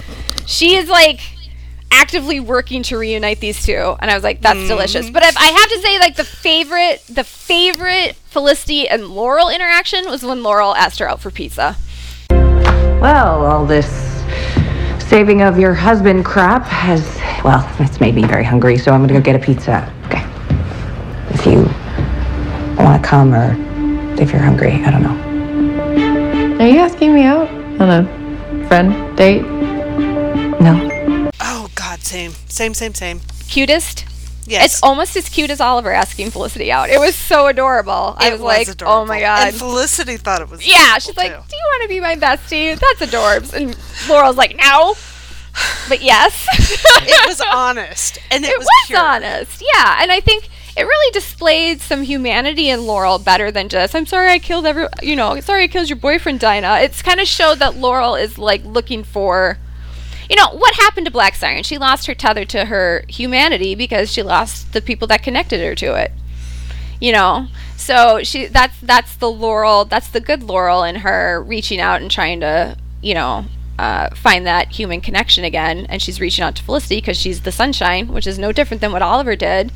She 0.47 0.77
is 0.77 0.87
like 0.87 1.19
actively 1.91 2.39
working 2.39 2.83
to 2.83 2.97
reunite 2.97 3.39
these 3.39 3.63
two 3.63 3.95
and 3.99 4.11
i 4.11 4.13
was 4.13 4.23
like 4.23 4.41
that's 4.41 4.67
delicious 4.67 5.05
mm-hmm. 5.05 5.13
but 5.13 5.23
if 5.23 5.35
i 5.37 5.45
have 5.45 5.69
to 5.69 5.79
say 5.79 5.99
like 5.99 6.15
the 6.15 6.23
favorite 6.23 7.01
the 7.09 7.23
favorite 7.23 8.15
felicity 8.25 8.87
and 8.87 9.07
laurel 9.07 9.49
interaction 9.49 10.05
was 10.09 10.23
when 10.23 10.43
laurel 10.43 10.75
asked 10.75 10.99
her 10.99 11.09
out 11.09 11.19
for 11.19 11.31
pizza 11.31 11.75
Well, 13.01 13.45
all 13.45 13.65
this 13.65 13.87
saving 15.09 15.41
of 15.41 15.57
your 15.57 15.73
husband 15.73 16.25
crap 16.25 16.65
has, 16.65 17.01
well, 17.45 17.65
it's 17.79 17.99
made 18.01 18.13
me 18.13 18.25
very 18.25 18.43
hungry, 18.43 18.77
so 18.77 18.91
I'm 18.91 19.01
gonna 19.01 19.13
go 19.13 19.21
get 19.21 19.35
a 19.35 19.39
pizza. 19.39 19.91
Okay. 20.05 20.23
If 21.33 21.45
you 21.45 21.63
want 22.83 23.01
to 23.01 23.07
come 23.07 23.33
or 23.33 23.55
if 24.21 24.31
you're 24.31 24.41
hungry, 24.41 24.73
I 24.73 24.91
don't 24.91 25.01
know. 25.01 26.59
Are 26.63 26.67
you 26.67 26.79
asking 26.79 27.13
me 27.15 27.23
out 27.23 27.47
on 27.79 27.89
a 27.89 28.67
friend 28.67 29.17
date? 29.17 29.43
No. 30.61 30.98
Same, 32.09 32.31
same, 32.47 32.73
same, 32.73 32.93
same. 32.95 33.21
Cutest. 33.49 34.05
Yes, 34.47 34.65
It's 34.65 34.83
almost 34.83 35.15
as 35.15 35.29
cute 35.29 35.51
as 35.51 35.61
Oliver 35.61 35.91
asking 35.91 36.31
Felicity 36.31 36.71
out. 36.71 36.89
It 36.89 36.99
was 36.99 37.13
so 37.15 37.45
adorable. 37.45 38.15
I 38.17 38.29
It 38.29 38.31
was, 38.31 38.41
like, 38.41 38.67
adorable. 38.67 39.01
oh 39.01 39.05
my 39.05 39.19
god. 39.19 39.49
And 39.49 39.55
Felicity 39.55 40.17
thought 40.17 40.41
it 40.41 40.49
was. 40.49 40.65
yeah, 40.67 40.97
she's 40.97 41.15
like, 41.15 41.31
too. 41.31 41.43
do 41.47 41.55
you 41.55 41.63
want 41.71 41.83
to 41.83 41.87
be 41.89 41.99
my 41.99 42.15
bestie? 42.15 42.79
That's 42.79 43.11
adorbs. 43.11 43.53
And 43.53 43.77
Laurel's 44.09 44.37
like, 44.37 44.55
no. 44.57 44.95
But 45.87 46.01
yes. 46.01 46.47
it 46.51 47.25
was 47.27 47.41
honest, 47.53 48.17
and 48.31 48.43
it, 48.43 48.49
it 48.49 48.57
was, 48.57 48.65
was 48.65 48.87
pure. 48.87 48.99
honest. 48.99 49.61
Yeah, 49.75 49.99
and 50.01 50.11
I 50.11 50.19
think 50.19 50.49
it 50.77 50.83
really 50.83 51.11
displayed 51.11 51.81
some 51.81 52.01
humanity 52.01 52.69
in 52.69 52.87
Laurel 52.87 53.19
better 53.19 53.51
than 53.51 53.67
just 53.69 53.93
I'm 53.93 54.05
sorry 54.05 54.31
I 54.31 54.39
killed 54.39 54.65
every 54.65 54.87
you 55.03 55.15
know, 55.15 55.39
sorry 55.41 55.63
I 55.63 55.67
killed 55.67 55.89
your 55.89 55.97
boyfriend 55.97 56.39
Dinah. 56.39 56.79
It's 56.81 57.01
kind 57.01 57.19
of 57.19 57.27
showed 57.27 57.59
that 57.59 57.75
Laurel 57.75 58.15
is 58.15 58.37
like 58.37 58.63
looking 58.63 59.03
for 59.03 59.57
you 60.29 60.35
know, 60.35 60.49
what 60.51 60.75
happened 60.75 61.05
to 61.07 61.11
Black 61.11 61.35
Siren? 61.35 61.63
She 61.63 61.77
lost 61.77 62.05
her 62.05 62.13
tether 62.13 62.45
to 62.45 62.65
her 62.65 63.03
humanity 63.07 63.73
because 63.73 64.11
she 64.11 64.21
lost 64.21 64.73
the 64.73 64.81
people 64.81 65.07
that 65.07 65.23
connected 65.23 65.59
her 65.59 65.73
to 65.75 65.95
it. 65.95 66.11
You 67.01 67.11
know? 67.11 67.47
So 67.77 68.21
she 68.23 68.45
that's 68.45 68.79
that's 68.81 69.15
the 69.15 69.31
Laurel, 69.31 69.85
that's 69.85 70.09
the 70.09 70.19
good 70.19 70.43
Laurel 70.43 70.83
in 70.83 70.97
her 70.97 71.41
reaching 71.41 71.79
out 71.79 72.01
and 72.01 72.11
trying 72.11 72.41
to, 72.41 72.77
you 73.01 73.15
know, 73.15 73.45
uh, 73.79 74.13
find 74.13 74.45
that 74.45 74.71
human 74.71 75.01
connection 75.01 75.43
again. 75.43 75.87
And 75.89 76.01
she's 76.01 76.21
reaching 76.21 76.43
out 76.43 76.55
to 76.57 76.63
Felicity 76.63 76.97
because 76.97 77.17
she's 77.17 77.41
the 77.41 77.51
sunshine, 77.51 78.09
which 78.09 78.27
is 78.27 78.37
no 78.37 78.51
different 78.51 78.81
than 78.81 78.91
what 78.91 79.01
Oliver 79.01 79.35
did. 79.35 79.71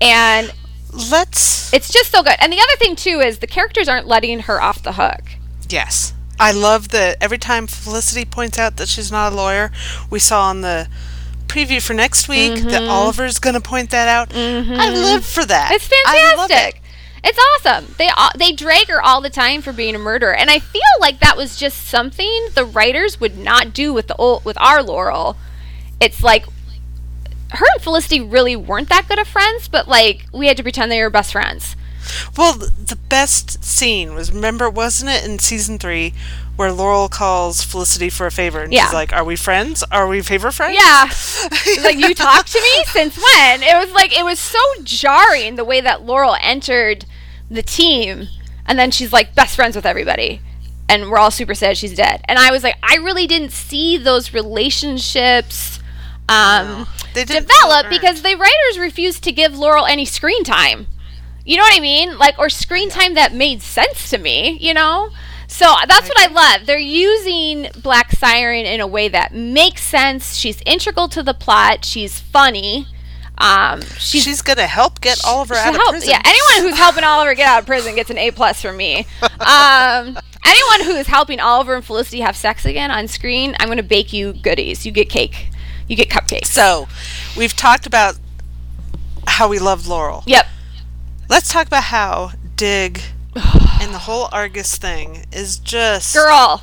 And 0.00 0.52
Let's. 0.92 1.72
it's 1.72 1.90
just 1.90 2.10
so 2.10 2.22
good. 2.22 2.36
And 2.40 2.52
the 2.52 2.58
other 2.58 2.76
thing 2.78 2.96
too 2.96 3.20
is 3.20 3.38
the 3.38 3.46
characters 3.46 3.88
aren't 3.88 4.06
letting 4.06 4.40
her 4.40 4.60
off 4.60 4.82
the 4.82 4.92
hook. 4.92 5.22
Yes. 5.68 6.12
I 6.38 6.52
love 6.52 6.88
that 6.90 7.16
every 7.20 7.38
time 7.38 7.66
Felicity 7.66 8.24
points 8.24 8.58
out 8.58 8.76
that 8.76 8.88
she's 8.88 9.10
not 9.10 9.32
a 9.32 9.36
lawyer, 9.36 9.70
we 10.10 10.18
saw 10.18 10.42
on 10.44 10.60
the 10.60 10.88
preview 11.46 11.80
for 11.80 11.94
next 11.94 12.28
week 12.28 12.54
that 12.64 12.82
Mm-hmm. 12.82 12.90
Oliver's 12.90 13.38
going 13.38 13.54
to 13.54 13.60
point 13.60 13.90
that 13.90 14.08
out. 14.08 14.32
I 14.34 14.90
live 14.90 15.24
for 15.24 15.44
that. 15.46 15.72
It's 15.72 15.88
fantastic. 15.88 16.76
it. 16.76 16.80
It's 17.28 17.38
awesome. 17.66 17.94
They 17.98 18.10
they 18.36 18.52
drag 18.52 18.88
her 18.88 19.02
all 19.02 19.20
the 19.20 19.30
time 19.30 19.60
for 19.62 19.72
being 19.72 19.94
a 19.96 19.98
murderer, 19.98 20.34
and 20.34 20.48
I 20.50 20.58
feel 20.60 20.82
like 21.00 21.18
that 21.20 21.36
was 21.36 21.56
just 21.56 21.88
something 21.88 22.48
the 22.54 22.64
writers 22.64 23.18
would 23.20 23.36
not 23.36 23.72
do 23.72 23.92
with 23.92 24.06
the 24.06 24.14
old 24.16 24.44
with 24.44 24.56
our 24.60 24.82
Laurel. 24.82 25.36
It's 26.00 26.22
like 26.22 26.44
her 27.50 27.66
and 27.74 27.82
Felicity 27.82 28.20
really 28.20 28.54
weren't 28.54 28.88
that 28.90 29.08
good 29.08 29.18
of 29.18 29.26
friends, 29.26 29.66
but 29.66 29.88
like 29.88 30.26
we 30.32 30.46
had 30.46 30.56
to 30.58 30.62
pretend 30.62 30.92
they 30.92 31.02
were 31.02 31.10
best 31.10 31.32
friends. 31.32 31.74
Well, 32.36 32.54
the 32.54 32.98
best 33.08 33.62
scene 33.64 34.14
was 34.14 34.32
remember, 34.32 34.68
wasn't 34.70 35.10
it 35.10 35.24
in 35.24 35.38
season 35.38 35.78
three 35.78 36.12
where 36.56 36.72
Laurel 36.72 37.08
calls 37.10 37.62
Felicity 37.62 38.08
for 38.08 38.24
a 38.26 38.30
favor 38.30 38.60
and 38.62 38.72
Yeah. 38.72 38.84
she's 38.86 38.94
like, 38.94 39.12
Are 39.12 39.24
we 39.24 39.36
friends? 39.36 39.84
Are 39.92 40.06
we 40.08 40.22
favor 40.22 40.50
friends? 40.50 40.76
Yeah. 40.76 41.08
Like 41.82 41.98
you 41.98 42.14
talked 42.14 42.50
to 42.52 42.60
me 42.60 42.84
since 42.86 43.16
when? 43.16 43.62
It 43.62 43.76
was 43.76 43.92
like 43.92 44.16
it 44.18 44.24
was 44.24 44.38
so 44.38 44.58
jarring 44.82 45.56
the 45.56 45.64
way 45.64 45.80
that 45.80 46.02
Laurel 46.02 46.36
entered 46.40 47.04
the 47.50 47.62
team 47.62 48.28
and 48.66 48.78
then 48.78 48.90
she's 48.90 49.12
like 49.12 49.34
best 49.34 49.54
friends 49.56 49.76
with 49.76 49.86
everybody. 49.86 50.40
And 50.88 51.10
we're 51.10 51.18
all 51.18 51.30
super 51.30 51.54
sad 51.54 51.76
she's 51.76 51.94
dead. 51.94 52.22
And 52.26 52.38
I 52.38 52.50
was 52.52 52.62
like, 52.62 52.76
I 52.82 52.96
really 52.96 53.26
didn't 53.26 53.50
see 53.52 53.96
those 53.98 54.32
relationships 54.32 55.80
um, 56.28 56.86
They 57.14 57.24
develop 57.24 57.88
because 57.88 58.22
the 58.22 58.34
writers 58.36 58.78
refused 58.78 59.22
to 59.24 59.32
give 59.32 59.56
Laurel 59.56 59.86
any 59.86 60.04
screen 60.04 60.42
time. 60.44 60.86
You 61.46 61.56
know 61.56 61.62
what 61.62 61.74
I 61.76 61.80
mean? 61.80 62.18
Like, 62.18 62.38
or 62.38 62.50
screen 62.50 62.90
time 62.90 63.14
that 63.14 63.32
made 63.32 63.62
sense 63.62 64.10
to 64.10 64.18
me, 64.18 64.58
you 64.60 64.74
know? 64.74 65.10
So 65.48 65.72
that's 65.86 66.08
what 66.08 66.18
I 66.18 66.26
love. 66.26 66.66
They're 66.66 66.76
using 66.78 67.68
Black 67.80 68.10
Siren 68.10 68.66
in 68.66 68.80
a 68.80 68.86
way 68.86 69.06
that 69.08 69.32
makes 69.32 69.82
sense. 69.84 70.34
She's 70.36 70.60
integral 70.66 71.08
to 71.10 71.22
the 71.22 71.34
plot. 71.34 71.84
She's 71.84 72.18
funny. 72.18 72.88
Um, 73.38 73.80
she's, 73.98 74.24
She's 74.24 74.42
going 74.42 74.56
to 74.56 74.66
help 74.66 75.00
get 75.00 75.24
Oliver 75.24 75.54
out 75.54 75.68
of 75.68 75.76
help- 75.76 75.90
prison. 75.90 76.10
Yeah, 76.10 76.20
anyone 76.24 76.68
who's 76.68 76.78
helping 76.78 77.04
Oliver 77.12 77.34
get 77.34 77.46
out 77.46 77.60
of 77.60 77.66
prison 77.66 77.94
gets 77.94 78.10
an 78.10 78.18
A 78.18 78.32
plus 78.32 78.60
from 78.60 78.76
me. 78.76 79.06
Um, 79.22 80.18
anyone 80.44 80.80
who 80.84 80.96
is 80.96 81.06
helping 81.06 81.38
Oliver 81.38 81.74
and 81.76 81.84
Felicity 81.84 82.20
have 82.22 82.34
sex 82.36 82.64
again 82.64 82.90
on 82.90 83.06
screen, 83.06 83.54
I'm 83.60 83.68
going 83.68 83.76
to 83.76 83.84
bake 83.84 84.12
you 84.12 84.32
goodies. 84.32 84.84
You 84.84 84.90
get 84.90 85.08
cake. 85.08 85.50
You 85.86 85.94
get 85.94 86.08
cupcakes. 86.08 86.46
So, 86.46 86.88
we've 87.36 87.54
talked 87.54 87.86
about 87.86 88.18
how 89.28 89.46
we 89.48 89.58
love 89.60 89.86
Laurel. 89.86 90.24
Yep. 90.26 90.46
Let's 91.28 91.48
talk 91.48 91.66
about 91.66 91.84
how 91.84 92.32
Dig 92.54 93.00
and 93.34 93.92
the 93.92 94.00
whole 94.00 94.28
Argus 94.32 94.76
thing 94.76 95.26
is 95.32 95.58
just. 95.58 96.14
Girl, 96.14 96.62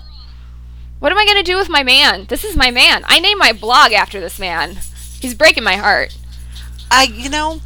what 1.00 1.12
am 1.12 1.18
I 1.18 1.26
going 1.26 1.38
to 1.38 1.44
do 1.44 1.58
with 1.58 1.70
my 1.70 1.84
man? 1.84 2.26
This 2.30 2.44
is 2.44 2.56
my 2.56 2.72
man. 2.72 3.04
I 3.06 3.20
named 3.20 3.40
my 3.40 3.52
blog 3.52 3.92
after 3.92 4.20
this 4.20 4.40
man. 4.40 4.78
He's 5.20 5.34
breaking 5.34 5.64
my 5.64 5.76
heart. 5.76 6.18
I, 6.90 7.04
you 7.04 7.30
know, 7.30 7.62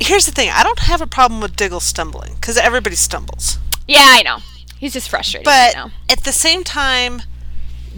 here's 0.00 0.26
the 0.26 0.32
thing. 0.32 0.48
I 0.50 0.62
don't 0.62 0.80
have 0.80 1.00
a 1.00 1.06
problem 1.06 1.40
with 1.40 1.56
Diggle 1.56 1.80
stumbling 1.80 2.34
because 2.34 2.56
everybody 2.56 2.96
stumbles. 2.96 3.58
Yeah, 3.86 4.06
I 4.06 4.22
know. 4.22 4.38
He's 4.78 4.94
just 4.94 5.08
frustrated 5.08 5.44
But 5.44 5.74
right 5.74 5.92
at 6.08 6.24
the 6.24 6.32
same 6.32 6.64
time, 6.64 7.22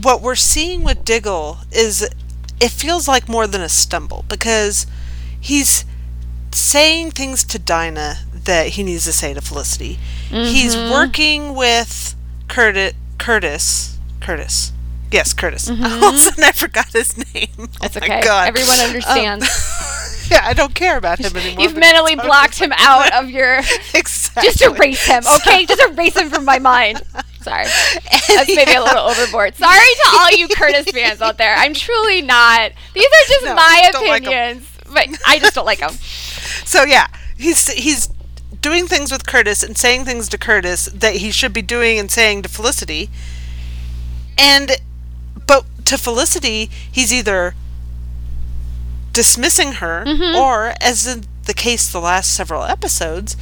what 0.03 0.21
we're 0.21 0.35
seeing 0.35 0.83
with 0.85 1.05
Diggle 1.05 1.59
is 1.73 2.09
it 2.61 2.71
feels 2.71 3.09
like 3.09 3.29
more 3.29 3.47
than 3.47 3.61
a 3.61 3.69
stumble 3.69 4.25
because 4.29 4.87
he's 5.41 5.85
saying 6.55 7.11
things 7.13 7.45
to 7.45 7.59
Dinah 7.59 8.19
that 8.45 8.69
he 8.71 8.83
needs 8.83 9.05
to 9.05 9.13
say 9.13 9.35
to 9.35 9.41
Felicity. 9.41 9.99
He's 10.29 10.75
Mm-hmm. 10.77 10.93
working 10.93 11.55
with 11.55 12.15
Curtis. 12.49 12.95
Curtis. 13.19 13.99
Curtis. 14.21 14.73
Yes, 15.11 15.33
Curtis. 15.33 15.69
Mm-hmm. 15.69 15.85
All 16.03 16.09
of 16.11 16.15
a 16.15 16.19
sudden, 16.19 16.45
I 16.45 16.53
forgot 16.53 16.93
his 16.93 17.17
name. 17.35 17.49
That's 17.81 17.97
oh 17.97 18.01
okay. 18.01 18.21
God. 18.23 18.49
Everyone 18.49 18.79
Um, 18.81 18.87
understands. 18.87 20.29
yeah, 20.31 20.41
I 20.45 20.53
don't 20.55 20.75
care 20.75 20.97
about 20.97 21.19
him 21.21 21.37
anymore. 21.37 21.63
You've 21.63 21.77
mentally 21.77 22.17
blocked 22.17 22.59
him 22.59 22.73
out 22.77 23.13
of 23.15 23.31
your. 23.31 23.59
exactly. 23.95 24.43
Just 24.43 24.63
erase 24.63 25.07
him, 25.07 25.23
okay? 25.37 25.67
Just 25.67 25.81
erase 25.93 26.17
him 26.17 26.31
from 26.31 26.45
my 26.45 26.59
mind. 26.59 27.03
Sorry. 27.43 27.65
That's 28.29 28.55
maybe 28.57 28.73
a 28.73 28.83
little 28.83 29.05
overboard. 29.05 29.55
Sorry 29.55 29.79
to 30.03 30.09
all 30.13 30.31
you 30.33 30.49
Curtis 30.49 30.87
fans 30.91 31.21
out 31.21 31.37
there. 31.39 31.55
I'm 31.57 31.75
truly 31.75 32.23
not. 32.23 32.73
These 32.95 33.05
are 33.05 33.29
just 33.29 33.45
No, 33.45 33.55
my 33.55 33.89
don't 33.93 34.09
like 34.09 34.23
opinions. 34.25 34.67
But 34.95 35.09
I 35.27 35.39
just 35.39 35.55
don't 35.55 35.67
like 35.67 35.81
him. 35.81 35.91
So 36.65 36.85
yeah, 36.85 37.09
he's 37.37 37.69
he's 37.73 38.09
doing 38.61 38.87
things 38.87 39.13
with 39.13 39.27
Curtis 39.27 39.63
and 39.63 39.77
saying 39.77 40.05
things 40.07 40.29
to 40.31 40.39
Curtis 40.39 40.87
that 40.87 41.17
he 41.17 41.31
should 41.31 41.53
be 41.53 41.61
doing 41.63 41.99
and 41.99 42.11
saying 42.11 42.43
to 42.43 42.49
Felicity. 42.49 43.11
And 44.39 44.73
but 45.47 45.67
to 45.87 45.99
Felicity, 45.99 46.71
he's 46.91 47.13
either 47.13 47.55
dismissing 49.13 49.73
her 49.75 50.05
Mm-hmm. 50.07 50.37
or 50.37 50.75
as 50.81 51.07
in 51.07 51.25
the 51.45 51.55
case 51.55 51.91
the 51.91 52.01
last 52.01 52.35
several 52.35 52.65
episodes, 52.65 53.37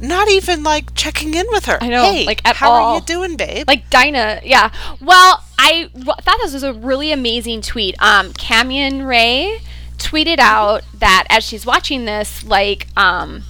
not 0.00 0.30
even 0.30 0.62
like 0.62 0.94
checking 0.94 1.34
in 1.34 1.46
with 1.50 1.66
her. 1.66 1.78
I 1.82 1.88
know, 1.88 2.04
Hey, 2.12 2.24
like, 2.24 2.40
at 2.48 2.56
how 2.56 2.72
are 2.72 2.80
all. 2.80 2.94
you 2.96 3.00
doing, 3.02 3.36
babe? 3.36 3.66
Like 3.66 3.90
Dinah, 3.90 4.40
yeah. 4.44 4.70
Well, 5.00 5.42
I 5.58 5.90
w- 5.92 6.12
thought 6.22 6.38
this 6.42 6.54
was 6.54 6.62
a 6.62 6.72
really 6.72 7.10
amazing 7.12 7.62
tweet. 7.62 7.96
Um, 8.00 8.32
Camion 8.32 9.06
Ray 9.06 9.58
tweeted 9.98 10.38
out 10.38 10.82
that 10.94 11.26
as 11.28 11.44
she's 11.44 11.66
watching 11.66 12.04
this, 12.04 12.44
like, 12.44 12.86
um, 12.96 13.42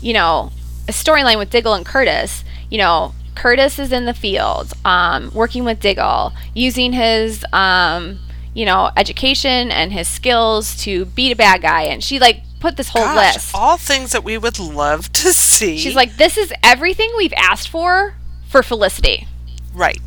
you 0.00 0.12
know, 0.12 0.52
a 0.88 0.92
storyline 0.92 1.38
with 1.38 1.50
Diggle 1.50 1.74
and 1.74 1.86
Curtis, 1.86 2.44
you 2.70 2.78
know, 2.78 3.14
Curtis 3.34 3.78
is 3.78 3.92
in 3.92 4.04
the 4.04 4.14
field, 4.14 4.72
um, 4.84 5.30
working 5.32 5.64
with 5.64 5.80
Diggle, 5.80 6.32
using 6.54 6.92
his, 6.92 7.44
um, 7.52 8.18
you 8.52 8.66
know, 8.66 8.90
education 8.96 9.70
and 9.70 9.92
his 9.92 10.06
skills 10.08 10.76
to 10.82 11.06
beat 11.06 11.32
a 11.32 11.36
bad 11.36 11.62
guy, 11.62 11.82
and 11.84 12.04
she 12.04 12.18
like 12.18 12.42
put 12.60 12.76
this 12.76 12.90
whole 12.90 13.02
Gosh, 13.02 13.34
list. 13.36 13.54
all 13.54 13.76
things 13.78 14.12
that 14.12 14.22
we 14.22 14.36
would 14.36 14.58
love 14.58 15.10
to 15.14 15.32
see. 15.32 15.78
She's 15.78 15.94
like, 15.94 16.16
"This 16.16 16.36
is 16.36 16.52
everything 16.62 17.10
we've 17.16 17.32
asked 17.36 17.68
for 17.68 18.14
for 18.48 18.62
Felicity." 18.62 19.26
right. 19.74 19.98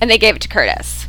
and 0.00 0.08
they 0.10 0.18
gave 0.18 0.36
it 0.36 0.42
to 0.42 0.48
Curtis. 0.48 1.01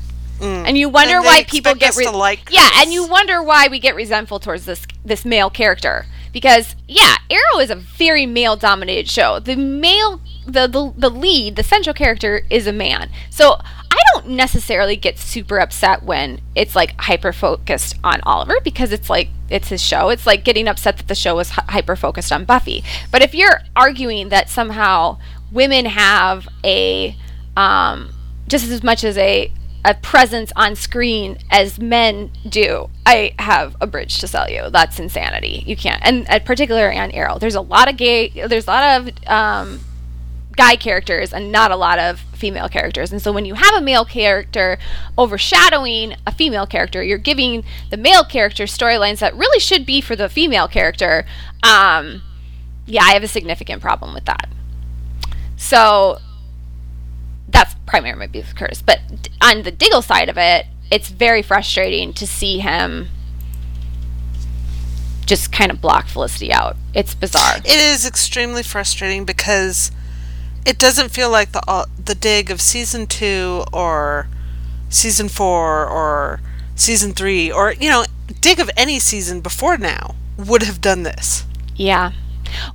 And 0.43 0.77
you 0.77 0.89
wonder 0.89 1.13
Mm. 1.15 1.17
And 1.17 1.25
why 1.25 1.43
people 1.43 1.75
get 1.75 1.93
to 1.93 2.11
like 2.11 2.49
yeah, 2.51 2.61
Curtis. 2.69 2.81
and 2.83 2.93
you 2.93 3.07
wonder 3.07 3.41
why 3.41 3.67
we 3.67 3.79
get 3.79 3.95
resentful 3.95 4.39
towards 4.39 4.65
this 4.65 4.85
this 5.05 5.25
male 5.25 5.49
character 5.49 6.05
because 6.31 6.75
yeah, 6.87 7.15
Arrow 7.29 7.59
is 7.59 7.69
a 7.69 7.75
very 7.75 8.25
male 8.25 8.55
dominated 8.55 9.09
show. 9.09 9.39
The 9.39 9.55
male 9.55 10.21
the, 10.45 10.67
the 10.67 10.93
the 10.97 11.09
lead, 11.09 11.55
the 11.55 11.63
central 11.63 11.93
character 11.93 12.45
is 12.49 12.67
a 12.67 12.73
man. 12.73 13.09
So 13.29 13.57
I 13.91 13.97
don't 14.13 14.29
necessarily 14.29 14.95
get 14.95 15.19
super 15.19 15.59
upset 15.59 16.03
when 16.03 16.41
it's 16.55 16.75
like 16.75 16.99
hyper 16.99 17.31
focused 17.31 17.95
on 18.03 18.19
Oliver 18.21 18.55
because 18.63 18.91
it's 18.91 19.09
like 19.09 19.29
it's 19.49 19.69
his 19.69 19.81
show. 19.81 20.09
It's 20.09 20.25
like 20.25 20.43
getting 20.43 20.67
upset 20.67 20.97
that 20.97 21.07
the 21.07 21.15
show 21.15 21.35
was 21.35 21.49
hyper 21.51 21.95
focused 21.95 22.31
on 22.31 22.43
Buffy. 22.45 22.83
But 23.11 23.21
if 23.21 23.33
you're 23.35 23.61
arguing 23.75 24.29
that 24.29 24.49
somehow 24.49 25.19
women 25.51 25.85
have 25.85 26.47
a 26.63 27.15
um, 27.55 28.11
just 28.47 28.69
as 28.69 28.83
much 28.83 29.03
as 29.03 29.17
a 29.17 29.51
a 29.85 29.93
presence 29.95 30.51
on 30.55 30.75
screen 30.75 31.37
as 31.51 31.77
men 31.79 32.31
do, 32.47 32.89
I 33.05 33.35
have 33.39 33.75
a 33.81 33.87
bridge 33.87 34.19
to 34.19 34.27
sell 34.27 34.49
you. 34.49 34.69
That's 34.69 34.99
insanity. 34.99 35.63
You 35.65 35.75
can't, 35.75 36.01
and, 36.03 36.45
particularly 36.45 36.97
on 36.97 37.11
Arrow, 37.11 37.37
there's 37.37 37.55
a 37.55 37.61
lot 37.61 37.89
of 37.89 37.97
gay, 37.97 38.29
there's 38.29 38.67
a 38.67 38.69
lot 38.69 39.01
of 39.01 39.27
um, 39.27 39.81
guy 40.55 40.75
characters 40.75 41.33
and 41.33 41.51
not 41.51 41.71
a 41.71 41.75
lot 41.75 41.99
of 41.99 42.19
female 42.19 42.69
characters. 42.69 43.11
And 43.11 43.21
so 43.21 43.31
when 43.31 43.45
you 43.45 43.55
have 43.55 43.75
a 43.75 43.81
male 43.81 44.05
character 44.05 44.77
overshadowing 45.17 46.15
a 46.25 46.31
female 46.33 46.65
character, 46.65 47.03
you're 47.03 47.17
giving 47.17 47.63
the 47.89 47.97
male 47.97 48.23
character 48.23 48.63
storylines 48.65 49.19
that 49.19 49.35
really 49.35 49.59
should 49.59 49.85
be 49.85 49.99
for 49.99 50.15
the 50.15 50.29
female 50.29 50.67
character. 50.67 51.25
Um, 51.61 52.21
yeah, 52.85 53.03
I 53.03 53.13
have 53.13 53.23
a 53.23 53.27
significant 53.27 53.81
problem 53.81 54.13
with 54.13 54.25
that. 54.25 54.49
So 55.57 56.19
that's 57.53 57.75
primarily 57.85 58.27
my 58.27 58.31
with 58.33 58.55
Curtis. 58.55 58.81
But 58.81 58.99
on 59.41 59.63
the 59.63 59.71
Diggle 59.71 60.01
side 60.01 60.27
of 60.27 60.37
it, 60.37 60.65
it's 60.91 61.09
very 61.09 61.41
frustrating 61.41 62.11
to 62.13 62.27
see 62.27 62.59
him 62.59 63.09
just 65.25 65.51
kind 65.51 65.71
of 65.71 65.79
block 65.79 66.07
Felicity 66.07 66.51
out. 66.51 66.75
It's 66.93 67.15
bizarre. 67.15 67.57
It 67.57 67.67
is 67.67 68.05
extremely 68.05 68.63
frustrating 68.63 69.23
because 69.23 69.91
it 70.65 70.77
doesn't 70.77 71.09
feel 71.09 71.29
like 71.29 71.51
the 71.51 71.61
uh, 71.67 71.85
the 72.03 72.15
dig 72.15 72.51
of 72.51 72.61
season 72.61 73.07
two 73.07 73.63
or 73.71 74.27
season 74.89 75.29
four 75.29 75.87
or 75.87 76.41
season 76.75 77.13
three 77.13 77.51
or 77.51 77.73
you 77.73 77.89
know 77.89 78.05
dig 78.41 78.59
of 78.59 78.69
any 78.75 78.99
season 78.99 79.41
before 79.41 79.77
now 79.77 80.15
would 80.37 80.63
have 80.63 80.81
done 80.81 81.03
this. 81.03 81.45
Yeah. 81.75 82.11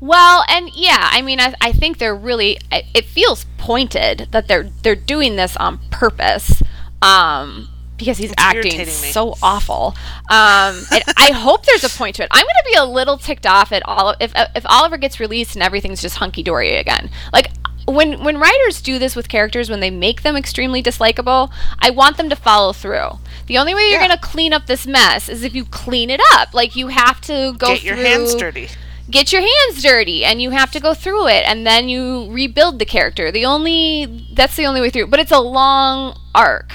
Well, 0.01 0.45
and 0.49 0.71
yeah, 0.75 1.09
I 1.13 1.23
mean, 1.23 1.41
I, 1.41 1.55
I 1.61 1.73
think 1.73 1.99
they're 1.99 2.15
really. 2.15 2.59
It 2.73 2.85
it 2.95 3.05
feels 3.05 3.47
pointed 3.59 4.29
that 4.33 4.49
they're 4.49 4.71
they're 4.83 4.95
doing 4.97 5.37
this 5.37 5.57
on 5.57 5.79
purpose, 5.91 6.63
um, 7.03 7.69
because 7.97 8.19
he's 8.19 8.31
It's 8.33 8.43
acting 8.43 8.85
so 8.87 9.35
awful. 9.43 9.95
Um, 10.31 10.83
and 10.93 11.03
I 11.17 11.33
hope 11.35 11.65
there's 11.67 11.85
a 11.85 11.91
point 11.91 12.17
to 12.17 12.23
it. 12.25 12.29
I'm 12.33 12.43
gonna 12.45 12.71
be 12.71 12.75
a 12.75 12.85
little 12.85 13.19
ticked 13.19 13.47
off 13.47 13.73
at 13.73 13.83
all 13.87 14.15
if 14.21 14.33
if 14.37 14.65
Oliver 14.67 14.97
gets 14.97 15.21
released 15.21 15.55
and 15.57 15.63
everything's 15.63 16.01
just 16.03 16.17
hunky 16.17 16.43
dory 16.43 16.77
again. 16.77 17.11
Like 17.33 17.51
when 17.87 18.23
when 18.23 18.39
writers 18.39 18.83
do 18.83 18.99
this 18.99 19.17
with 19.17 19.29
characters 19.29 19.71
when 19.71 19.81
they 19.81 19.91
make 19.91 20.23
them 20.23 20.37
extremely 20.37 20.83
dislikable, 20.83 21.51
I 21.81 21.91
want 21.91 22.17
them 22.19 22.29
to 22.31 22.37
follow 22.37 22.73
through. 22.73 23.19
The 23.47 23.57
only 23.59 23.75
way 23.75 23.89
you're 23.89 24.01
Yeah. 24.01 24.09
gonna 24.09 24.21
clean 24.21 24.53
up 24.53 24.67
this 24.67 24.87
mess 24.87 25.29
is 25.31 25.43
if 25.43 25.55
you 25.55 25.65
clean 25.65 26.11
it 26.11 26.21
up. 26.35 26.53
Like 26.53 26.77
you 26.77 26.89
have 26.89 27.21
to 27.23 27.55
go 27.57 27.69
Get 27.69 27.83
your 27.85 27.97
hands 27.97 28.35
dirty. 28.35 28.69
Get 29.11 29.33
your 29.33 29.41
hands 29.43 29.83
dirty 29.83 30.25
and 30.25 30.41
you 30.43 30.51
have 30.51 30.71
to 30.73 30.81
go 30.81 30.95
through 30.95 31.29
it 31.29 31.45
and 31.47 31.67
then 31.67 31.89
you 31.89 32.31
rebuild 32.31 32.79
the 32.79 32.85
character. 32.85 33.31
The 33.31 33.45
only 33.45 34.27
that's 34.33 34.57
the 34.57 34.67
only 34.67 34.81
way 34.81 34.91
through. 34.91 35.07
But 35.09 35.21
it's 35.21 35.33
a 35.33 35.41
long 35.41 36.19
arc. 36.35 36.73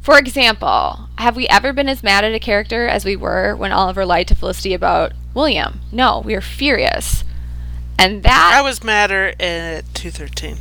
For 0.00 0.18
example, 0.18 1.08
have 1.18 1.36
we 1.36 1.46
ever 1.48 1.72
been 1.72 1.88
as 1.88 2.02
mad 2.02 2.24
at 2.24 2.34
a 2.34 2.40
character 2.40 2.88
as 2.88 3.04
we 3.04 3.14
were 3.14 3.54
when 3.54 3.70
Oliver 3.72 4.04
lied 4.04 4.28
to 4.28 4.34
Felicity 4.34 4.74
about 4.74 5.12
William? 5.32 5.80
No, 5.92 6.20
we 6.24 6.34
were 6.34 6.40
furious. 6.40 7.22
And 7.98 8.24
that 8.24 8.52
I 8.54 8.62
was 8.62 8.82
madder 8.82 9.32
at 9.38 9.94
two 9.94 10.10
thirteen. 10.10 10.58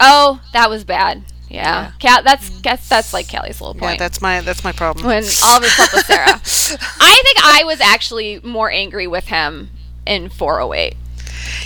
oh, 0.00 0.40
that 0.52 0.68
was 0.68 0.82
bad. 0.84 1.24
Yeah. 1.48 1.92
Cal 1.98 2.22
that's 2.22 2.50
that's 2.60 2.88
that's 2.88 3.12
like 3.12 3.28
Kelly's 3.28 3.60
little 3.60 3.74
point. 3.74 3.94
Yeah, 3.94 3.98
that's 4.08 4.20
my 4.20 4.40
that's 4.40 4.64
my 4.64 4.72
problem. 4.72 5.06
when 5.06 5.24
Oliver 5.44 5.66
slept 5.66 5.92
with 5.94 6.06
Sarah. 6.06 6.26
I 7.00 7.22
think 7.24 7.38
I 7.44 7.62
was 7.64 7.80
actually 7.80 8.40
more 8.42 8.70
angry 8.70 9.06
with 9.06 9.26
him 9.28 9.70
in 10.10 10.28
408. 10.28 10.96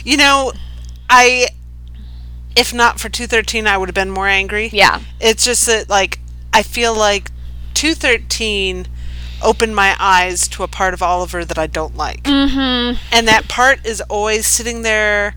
You 0.04 0.18
know, 0.18 0.52
I 1.08 1.48
if 2.54 2.72
not 2.72 3.00
for 3.00 3.08
213 3.08 3.66
I 3.66 3.76
would 3.76 3.88
have 3.88 3.94
been 3.94 4.10
more 4.10 4.28
angry. 4.28 4.68
Yeah. 4.72 5.00
It's 5.20 5.44
just 5.44 5.66
that 5.66 5.88
like 5.88 6.20
I 6.52 6.62
feel 6.62 6.94
like 6.94 7.30
213 7.72 8.86
opened 9.42 9.74
my 9.74 9.96
eyes 9.98 10.46
to 10.48 10.62
a 10.62 10.68
part 10.68 10.94
of 10.94 11.02
Oliver 11.02 11.44
that 11.44 11.58
I 11.58 11.66
don't 11.66 11.96
like. 11.96 12.22
Mm-hmm. 12.22 13.02
And 13.10 13.26
that 13.26 13.48
part 13.48 13.84
is 13.84 14.00
always 14.02 14.46
sitting 14.46 14.82
there 14.82 15.34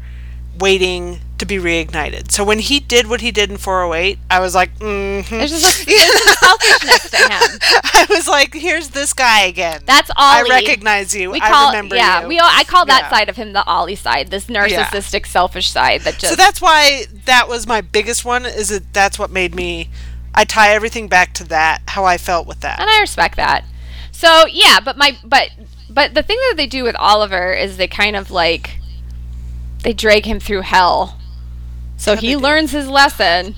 waiting 0.60 1.20
to 1.38 1.46
be 1.46 1.58
reignited. 1.58 2.32
So 2.32 2.44
when 2.44 2.60
he 2.60 2.80
did 2.80 3.08
what 3.08 3.22
he 3.22 3.32
did 3.32 3.52
in 3.52 3.58
408, 3.58 4.18
I 4.30 4.40
was 4.40 4.56
like, 4.56 4.74
mm-hmm. 4.80 5.38
There's 5.38 5.52
just 5.52 5.84
some 5.86 6.34
selfishness 6.36 7.12
to 7.12 7.18
him. 7.18 7.60
I 7.94 8.06
was 8.10 8.28
like, 8.28 8.54
here's 8.54 8.90
this 8.90 9.14
guy 9.14 9.42
again. 9.46 9.82
That's 9.86 10.10
Ollie. 10.18 10.50
I 10.52 10.56
recognize 10.62 11.14
you. 11.14 11.30
We 11.32 11.40
I 11.40 11.50
call, 11.50 11.68
remember 11.70 11.96
yeah, 11.96 12.22
you. 12.22 12.28
we 12.28 12.40
all, 12.40 12.50
I 12.52 12.64
call 12.64 12.86
that 12.88 13.04
Yeah. 13.04 13.10
side 13.10 13.30
of 13.30 13.36
him 13.36 13.54
the 13.54 13.64
Ollie 13.66 13.96
side, 13.96 14.30
this 14.30 14.46
narcissistic, 14.48 15.28
selfish 15.28 15.70
side 15.70 16.02
that 16.02 16.18
just. 16.18 16.30
So 16.30 16.36
that's 16.36 16.60
why 16.62 17.06
that 17.26 17.48
was 17.48 17.68
my 17.68 17.82
biggest 17.82 18.26
one. 18.26 18.46
Is 18.46 18.70
that 18.70 18.94
that's 18.94 19.20
what 19.20 19.30
made 19.30 19.54
me. 19.54 19.90
I 20.34 20.44
tie 20.44 20.74
everything 20.74 21.08
back 21.08 21.34
to 21.36 21.44
that. 21.46 21.82
How 21.88 22.06
I 22.06 22.18
felt 22.18 22.48
with 22.48 22.62
that. 22.62 22.80
and 22.80 22.90
I 22.90 23.00
respect 23.00 23.36
that. 23.38 23.64
So 24.12 24.46
yeah, 24.52 24.80
but 24.80 24.98
my 24.98 25.18
but 25.24 25.50
but 25.90 26.14
the 26.16 26.24
thing 26.24 26.38
that 26.50 26.56
they 26.58 26.68
do 26.68 26.84
with 26.84 26.96
Oliver 26.96 27.54
is 27.54 27.78
they 27.78 27.88
kind 27.88 28.16
of 28.16 28.32
like 28.32 28.78
they 29.84 29.94
drag 29.94 30.26
him 30.26 30.40
through 30.40 30.62
hell. 30.62 31.18
So 31.98 32.16
he 32.16 32.36
learns 32.38 32.72
his 32.72 32.88
lesson, 32.88 33.56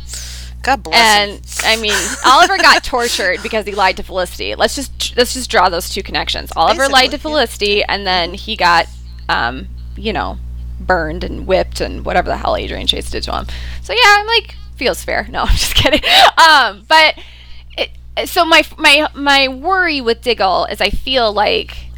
God 0.62 0.84
bless 0.84 0.96
him. 0.96 1.30
and 1.36 1.60
I 1.64 1.82
mean, 1.82 1.94
Oliver 2.26 2.58
got 2.58 2.84
tortured 2.84 3.42
because 3.42 3.66
he 3.66 3.74
lied 3.74 3.98
to 3.98 4.04
Felicity. 4.04 4.56
Let's 4.56 4.76
just 4.76 5.16
let's 5.16 5.34
just 5.34 5.50
draw 5.50 5.70
those 5.70 5.90
two 5.90 6.04
connections. 6.04 6.52
Oliver 6.56 6.88
lied 6.88 7.12
to 7.12 7.18
Basically, 7.18 7.32
yeah. 7.32 7.36
Felicity, 7.38 7.84
and 7.84 8.08
then 8.08 8.34
he 8.34 8.56
got, 8.56 8.88
um, 9.28 9.68
you 9.96 10.14
know, 10.14 10.38
burned 10.80 11.24
and 11.24 11.48
whipped 11.48 11.82
and 11.82 12.06
whatever 12.06 12.30
the 12.30 12.38
hell 12.38 12.56
Adrian 12.56 12.88
Chase 12.88 13.10
did 13.10 13.24
to 13.24 13.36
him. 13.36 13.46
So 13.82 13.94
yeah, 13.94 14.18
I'm 14.20 14.28
like 14.28 14.56
feels 14.76 15.04
fair. 15.04 15.28
No, 15.30 15.42
I'm 15.44 15.48
just 15.56 15.76
kidding. 15.76 16.02
Um, 16.38 16.86
but 16.88 17.16
it, 17.78 18.30
so 18.30 18.46
my 18.46 18.64
my 18.78 19.08
my 19.16 19.48
worry 19.48 20.02
with 20.02 20.22
Diggle 20.22 20.66
is 20.66 20.82
I 20.82 20.90
feel 20.90 21.32
like. 21.32 21.89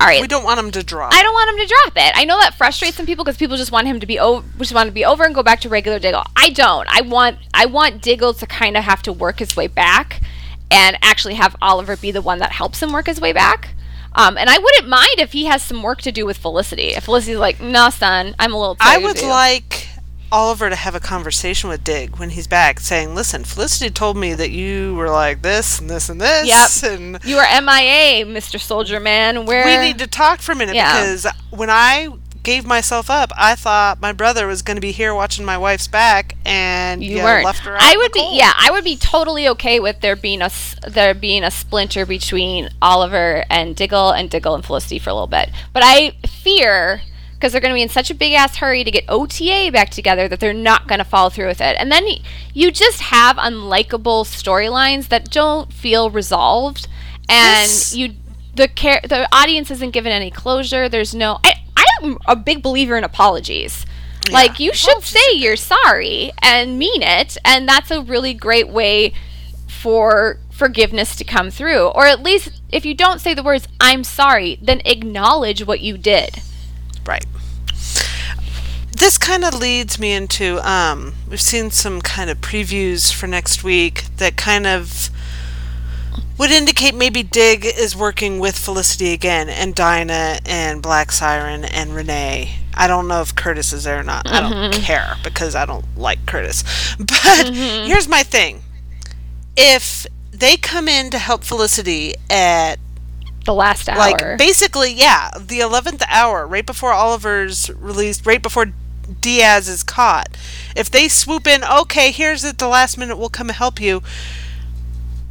All 0.00 0.06
right, 0.06 0.20
We 0.20 0.28
don't 0.28 0.44
want 0.44 0.60
him 0.60 0.70
to 0.70 0.82
drop. 0.84 1.12
I 1.12 1.22
don't 1.22 1.34
want 1.34 1.50
him 1.50 1.56
to 1.56 1.66
drop 1.66 1.92
it. 1.96 2.12
I 2.14 2.24
know 2.24 2.38
that 2.38 2.54
frustrates 2.54 2.96
some 2.96 3.04
people 3.04 3.24
because 3.24 3.36
people 3.36 3.56
just 3.56 3.72
want 3.72 3.88
him 3.88 3.98
to 3.98 4.06
be 4.06 4.20
over, 4.20 4.46
just 4.58 4.72
want 4.72 4.86
to 4.86 4.92
be 4.92 5.04
over 5.04 5.24
and 5.24 5.34
go 5.34 5.42
back 5.42 5.60
to 5.62 5.68
regular 5.68 5.98
Diggle. 5.98 6.22
I 6.36 6.50
don't. 6.50 6.86
I 6.88 7.00
want 7.00 7.38
I 7.52 7.66
want 7.66 8.00
Diggle 8.00 8.32
to 8.34 8.46
kind 8.46 8.76
of 8.76 8.84
have 8.84 9.02
to 9.02 9.12
work 9.12 9.40
his 9.40 9.56
way 9.56 9.66
back, 9.66 10.22
and 10.70 10.96
actually 11.02 11.34
have 11.34 11.56
Oliver 11.60 11.96
be 11.96 12.12
the 12.12 12.22
one 12.22 12.38
that 12.38 12.52
helps 12.52 12.80
him 12.80 12.92
work 12.92 13.06
his 13.06 13.20
way 13.20 13.32
back. 13.32 13.70
Um, 14.14 14.38
and 14.38 14.48
I 14.48 14.58
wouldn't 14.58 14.88
mind 14.88 15.18
if 15.18 15.32
he 15.32 15.46
has 15.46 15.62
some 15.62 15.82
work 15.82 16.00
to 16.02 16.12
do 16.12 16.24
with 16.24 16.38
Felicity. 16.38 16.94
If 16.94 17.04
Felicity's 17.04 17.38
like, 17.38 17.60
"No, 17.60 17.90
son, 17.90 18.36
I'm 18.38 18.52
a 18.52 18.58
little." 18.58 18.76
I 18.80 18.98
would 18.98 19.16
of 19.16 19.22
you." 19.22 19.28
like 19.28 19.87
Oliver 20.30 20.68
to 20.70 20.76
have 20.76 20.94
a 20.94 21.00
conversation 21.00 21.70
with 21.70 21.84
Dig 21.84 22.16
when 22.16 22.30
he's 22.30 22.46
back, 22.46 22.80
saying, 22.80 23.14
"Listen, 23.14 23.44
Felicity 23.44 23.90
told 23.90 24.16
me 24.16 24.34
that 24.34 24.50
you 24.50 24.94
were 24.94 25.10
like 25.10 25.42
this 25.42 25.78
and 25.80 25.88
this 25.88 26.08
and 26.08 26.20
this, 26.20 26.82
Yep. 26.82 26.90
and 26.92 27.18
You 27.24 27.38
are 27.38 27.46
MIA, 27.62 28.24
Mr. 28.26 28.60
Soldier 28.60 29.00
Man. 29.00 29.46
Where 29.46 29.64
we 29.64 29.78
need 29.78 29.98
to 29.98 30.06
talk 30.06 30.40
for 30.40 30.52
a 30.52 30.56
minute 30.56 30.74
Yeah. 30.74 30.92
because 31.00 31.26
when 31.50 31.70
I 31.70 32.08
gave 32.44 32.64
myself 32.64 33.10
up, 33.10 33.30
I 33.36 33.54
thought 33.56 34.00
my 34.00 34.12
brother 34.12 34.46
was 34.46 34.62
going 34.62 34.76
to 34.76 34.80
be 34.80 34.92
here 34.92 35.14
watching 35.14 35.44
my 35.44 35.58
wife's 35.58 35.86
back, 35.86 36.34
and 36.46 37.02
you 37.04 37.16
you 37.18 37.22
weren't. 37.22 37.44
left 37.44 37.60
her 37.60 37.76
out 37.76 37.82
I 37.82 37.96
would 37.96 38.12
be 38.12 38.20
cold. 38.20 38.36
yeah, 38.36 38.52
I 38.56 38.70
would 38.70 38.84
be 38.84 38.96
totally 38.96 39.46
okay 39.48 39.80
with 39.80 40.00
there 40.00 40.16
being 40.16 40.40
a 40.40 40.50
there 40.86 41.12
being 41.14 41.42
a 41.44 41.50
splinter 41.50 42.06
between 42.06 42.70
Oliver 42.80 43.44
and 43.50 43.74
Diggle 43.76 44.10
and 44.12 44.30
Diggle 44.30 44.54
and 44.54 44.64
Felicity 44.64 44.98
for 44.98 45.10
a 45.10 45.14
little 45.14 45.26
bit. 45.26 45.50
But 45.74 45.82
I 45.84 46.12
fear 46.26 47.02
because 47.38 47.52
they're 47.52 47.60
going 47.60 47.70
to 47.70 47.76
be 47.76 47.82
in 47.82 47.88
such 47.88 48.10
a 48.10 48.14
big 48.14 48.32
ass 48.32 48.56
hurry 48.56 48.82
to 48.82 48.90
get 48.90 49.04
OTA 49.08 49.70
back 49.72 49.90
together 49.90 50.26
that 50.26 50.40
they're 50.40 50.52
not 50.52 50.88
going 50.88 50.98
to 50.98 51.04
follow 51.04 51.30
through 51.30 51.46
with 51.46 51.60
it. 51.60 51.76
And 51.78 51.92
then 51.92 52.04
you 52.52 52.72
just 52.72 53.00
have 53.00 53.36
unlikable 53.36 54.24
storylines 54.24 55.08
that 55.08 55.30
don't 55.30 55.72
feel 55.72 56.10
resolved 56.10 56.88
and 57.28 57.70
you 57.92 58.14
the 58.56 58.66
care 58.66 59.00
the 59.04 59.28
audience 59.30 59.70
isn't 59.70 59.92
given 59.92 60.10
any 60.10 60.30
closure. 60.30 60.88
There's 60.88 61.14
no 61.14 61.38
I 61.44 61.54
I'm 61.76 62.18
a 62.26 62.34
big 62.34 62.62
believer 62.62 62.96
in 62.96 63.04
apologies. 63.04 63.86
Like 64.30 64.60
you 64.60 64.74
should 64.74 65.02
say 65.02 65.32
you're 65.32 65.56
sorry 65.56 66.32
and 66.42 66.78
mean 66.78 67.02
it, 67.02 67.38
and 67.44 67.66
that's 67.66 67.90
a 67.90 68.02
really 68.02 68.34
great 68.34 68.68
way 68.68 69.14
for 69.66 70.38
forgiveness 70.50 71.16
to 71.16 71.24
come 71.24 71.50
through. 71.50 71.86
Or 71.86 72.06
at 72.06 72.22
least 72.22 72.60
if 72.70 72.84
you 72.84 72.94
don't 72.94 73.20
say 73.20 73.32
the 73.32 73.42
words 73.42 73.68
I'm 73.80 74.04
sorry, 74.04 74.58
then 74.60 74.82
acknowledge 74.84 75.64
what 75.64 75.80
you 75.80 75.96
did. 75.96 76.42
Right. 77.08 77.24
This 78.92 79.16
kind 79.16 79.42
of 79.42 79.54
leads 79.54 79.98
me 79.98 80.12
into 80.12 80.58
um 80.68 81.14
we've 81.30 81.40
seen 81.40 81.70
some 81.70 82.02
kind 82.02 82.28
of 82.28 82.42
previews 82.42 83.10
for 83.10 83.26
next 83.26 83.64
week 83.64 84.04
that 84.18 84.36
kind 84.36 84.66
of 84.66 85.08
would 86.36 86.50
indicate 86.50 86.94
maybe 86.94 87.22
Dig 87.22 87.64
is 87.64 87.96
working 87.96 88.38
with 88.38 88.58
Felicity 88.58 89.14
again 89.14 89.48
and 89.48 89.74
Dinah 89.74 90.40
and 90.44 90.82
Black 90.82 91.10
Siren 91.10 91.64
and 91.64 91.94
Renee. 91.94 92.56
I 92.74 92.86
don't 92.86 93.08
know 93.08 93.22
if 93.22 93.34
Curtis 93.34 93.72
is 93.72 93.84
there 93.84 94.00
or 94.00 94.04
not. 94.04 94.30
I 94.30 94.40
don't 94.40 94.74
care 94.74 95.16
because 95.24 95.54
I 95.54 95.64
don't 95.64 95.86
like 95.96 96.26
Curtis. 96.26 96.62
But 96.98 97.54
here's 97.54 98.06
my 98.06 98.22
thing. 98.22 98.62
If 99.56 100.06
they 100.30 100.56
come 100.58 100.88
in 100.88 101.10
to 101.10 101.18
help 101.18 101.42
Felicity 101.42 102.14
at 102.30 102.78
The 103.48 103.54
last 103.54 103.88
hour. 103.88 103.96
like 103.96 104.38
basically 104.38 104.92
yeah 104.92 105.30
the 105.40 105.60
11th 105.60 106.02
hour 106.08 106.46
right 106.46 106.66
before 106.66 106.92
oliver's 106.92 107.70
released 107.70 108.26
right 108.26 108.42
before 108.42 108.66
diaz 109.22 109.68
is 109.68 109.82
caught 109.82 110.28
if 110.76 110.90
they 110.90 111.08
swoop 111.08 111.46
in 111.46 111.64
okay 111.64 112.10
here's 112.10 112.44
at 112.44 112.58
the 112.58 112.68
last 112.68 112.98
minute 112.98 113.16
we'll 113.16 113.30
come 113.30 113.48
help 113.48 113.80
you 113.80 114.02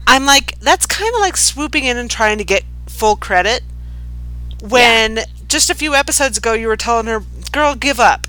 I'm 0.08 0.26
like, 0.26 0.58
that's 0.62 0.86
kind 0.86 1.14
of 1.14 1.20
like 1.20 1.36
swooping 1.36 1.84
in 1.84 1.98
and 1.98 2.10
trying 2.10 2.38
to 2.38 2.46
get 2.46 2.64
full 2.88 3.18
credit. 3.18 3.62
When 4.64 5.20
just 5.48 5.70
a 5.70 5.76
few 5.76 5.94
episodes 5.94 6.38
ago 6.38 6.54
you 6.54 6.68
were 6.68 6.78
telling 6.78 7.08
her, 7.08 7.24
"Girl, 7.52 7.76
give 7.76 8.00
up. 8.00 8.26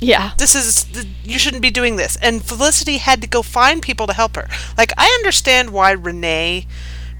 Yeah. 0.00 0.32
This 0.36 0.54
is 0.54 0.86
you 1.22 1.38
shouldn't 1.38 1.62
be 1.62 1.70
doing 1.70 1.94
this." 1.96 2.16
And 2.16 2.44
Felicity 2.44 2.98
had 2.98 3.22
to 3.22 3.28
go 3.28 3.42
find 3.42 3.80
people 3.80 4.08
to 4.08 4.12
help 4.12 4.34
her. 4.34 4.48
Like 4.76 4.92
I 4.98 5.06
understand 5.20 5.70
why 5.70 5.92
Renee 5.92 6.66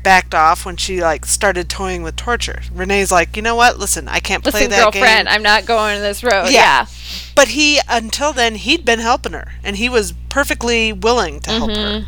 backed 0.03 0.35
off 0.35 0.65
when 0.65 0.77
she 0.77 1.01
like 1.01 1.25
started 1.27 1.69
toying 1.69 2.03
with 2.03 2.17
torture. 2.17 2.63
Renee's 2.73 3.11
like, 3.13 3.37
"You 3.37 3.43
know 3.43 3.55
what? 3.55 3.79
Listen, 3.79 4.09
I 4.09 4.21
can't 4.21 4.43
play 4.43 4.53
Listen, 4.53 4.71
that 4.71 4.83
girlfriend, 4.93 5.27
game." 5.27 5.35
I'm 5.35 5.43
not 5.43 5.67
going 5.67 6.01
this 6.01 6.23
road. 6.23 6.47
Yeah. 6.51 6.51
Yeah. 6.51 6.87
But 7.35 7.49
he, 7.49 7.81
until 7.89 8.33
then, 8.33 8.55
he'd 8.57 8.85
been 8.85 8.99
helping 9.01 9.33
her, 9.33 9.53
and 9.65 9.77
he 9.77 9.89
was 9.89 10.13
perfectly 10.29 10.93
willing 10.93 11.41
to 11.41 11.51
help 11.51 11.71
Mm-hmm. 11.71 12.01
her. 12.03 12.07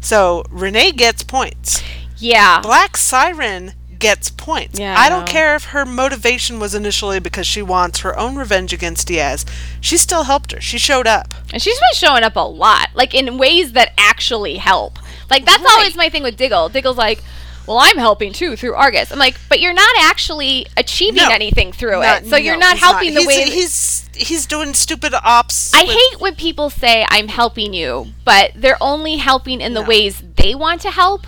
So 0.00 0.44
Renee 0.50 0.92
gets 0.92 1.22
points. 1.22 1.82
Yeah. 2.18 2.60
Black 2.60 2.96
Siren 2.96 3.72
gets 3.98 4.30
points. 4.30 4.80
Yeah, 4.80 4.96
I 4.98 5.06
I 5.06 5.08
don't 5.08 5.28
care 5.28 5.54
if 5.54 5.66
her 5.66 5.84
motivation 5.86 6.58
was 6.58 6.74
initially 6.74 7.20
because 7.20 7.46
she 7.46 7.62
wants 7.62 8.00
her 8.00 8.18
own 8.18 8.34
revenge 8.34 8.72
against 8.72 9.06
Diaz. 9.06 9.46
She 9.80 9.96
still 9.96 10.24
helped 10.24 10.50
her. 10.50 10.60
She 10.60 10.76
showed 10.76 11.06
up. 11.06 11.34
And 11.52 11.62
she's 11.62 11.78
been 11.78 11.94
showing 11.94 12.24
up 12.24 12.34
a 12.34 12.40
lot, 12.40 12.88
like 12.94 13.14
in 13.14 13.38
ways 13.38 13.72
that 13.72 13.92
actually 13.96 14.56
help. 14.56 14.98
Like 15.30 15.44
that's 15.44 15.62
Right. 15.62 15.72
always 15.78 15.96
my 15.96 16.08
thing 16.08 16.22
with 16.22 16.36
Diggle. 16.36 16.68
Diggle's 16.68 16.96
like, 16.98 17.22
"Well, 17.66 17.78
I'm 17.78 17.96
helping 17.98 18.32
too 18.32 18.56
through 18.56 18.74
Argus." 18.74 19.10
I'm 19.10 19.18
like, 19.18 19.36
"But 19.48 19.60
you're 19.60 19.72
not 19.72 19.94
actually 20.00 20.66
achieving 20.76 21.22
No. 21.24 21.30
anything 21.30 21.72
through 21.72 22.00
Not- 22.00 22.22
it, 22.22 22.30
so 22.30 22.36
you're 22.36 22.56
not 22.56 22.78
helping 22.78 23.14
the 23.14 23.20
he's, 23.20 23.26
way." 23.28 23.50
he's 23.50 24.04
he's 24.14 24.46
doing 24.46 24.74
stupid 24.74 25.14
ops. 25.24 25.72
I 25.74 25.84
with- 25.84 25.96
hate 25.96 26.20
when 26.20 26.34
people 26.34 26.68
say 26.70 27.06
I'm 27.08 27.28
helping 27.28 27.72
you, 27.72 28.12
but 28.24 28.52
they're 28.54 28.82
only 28.82 29.16
helping 29.16 29.60
in 29.60 29.74
the 29.74 29.80
No. 29.82 29.88
ways 29.88 30.22
they 30.36 30.54
want 30.54 30.80
to 30.82 30.90
help, 30.90 31.26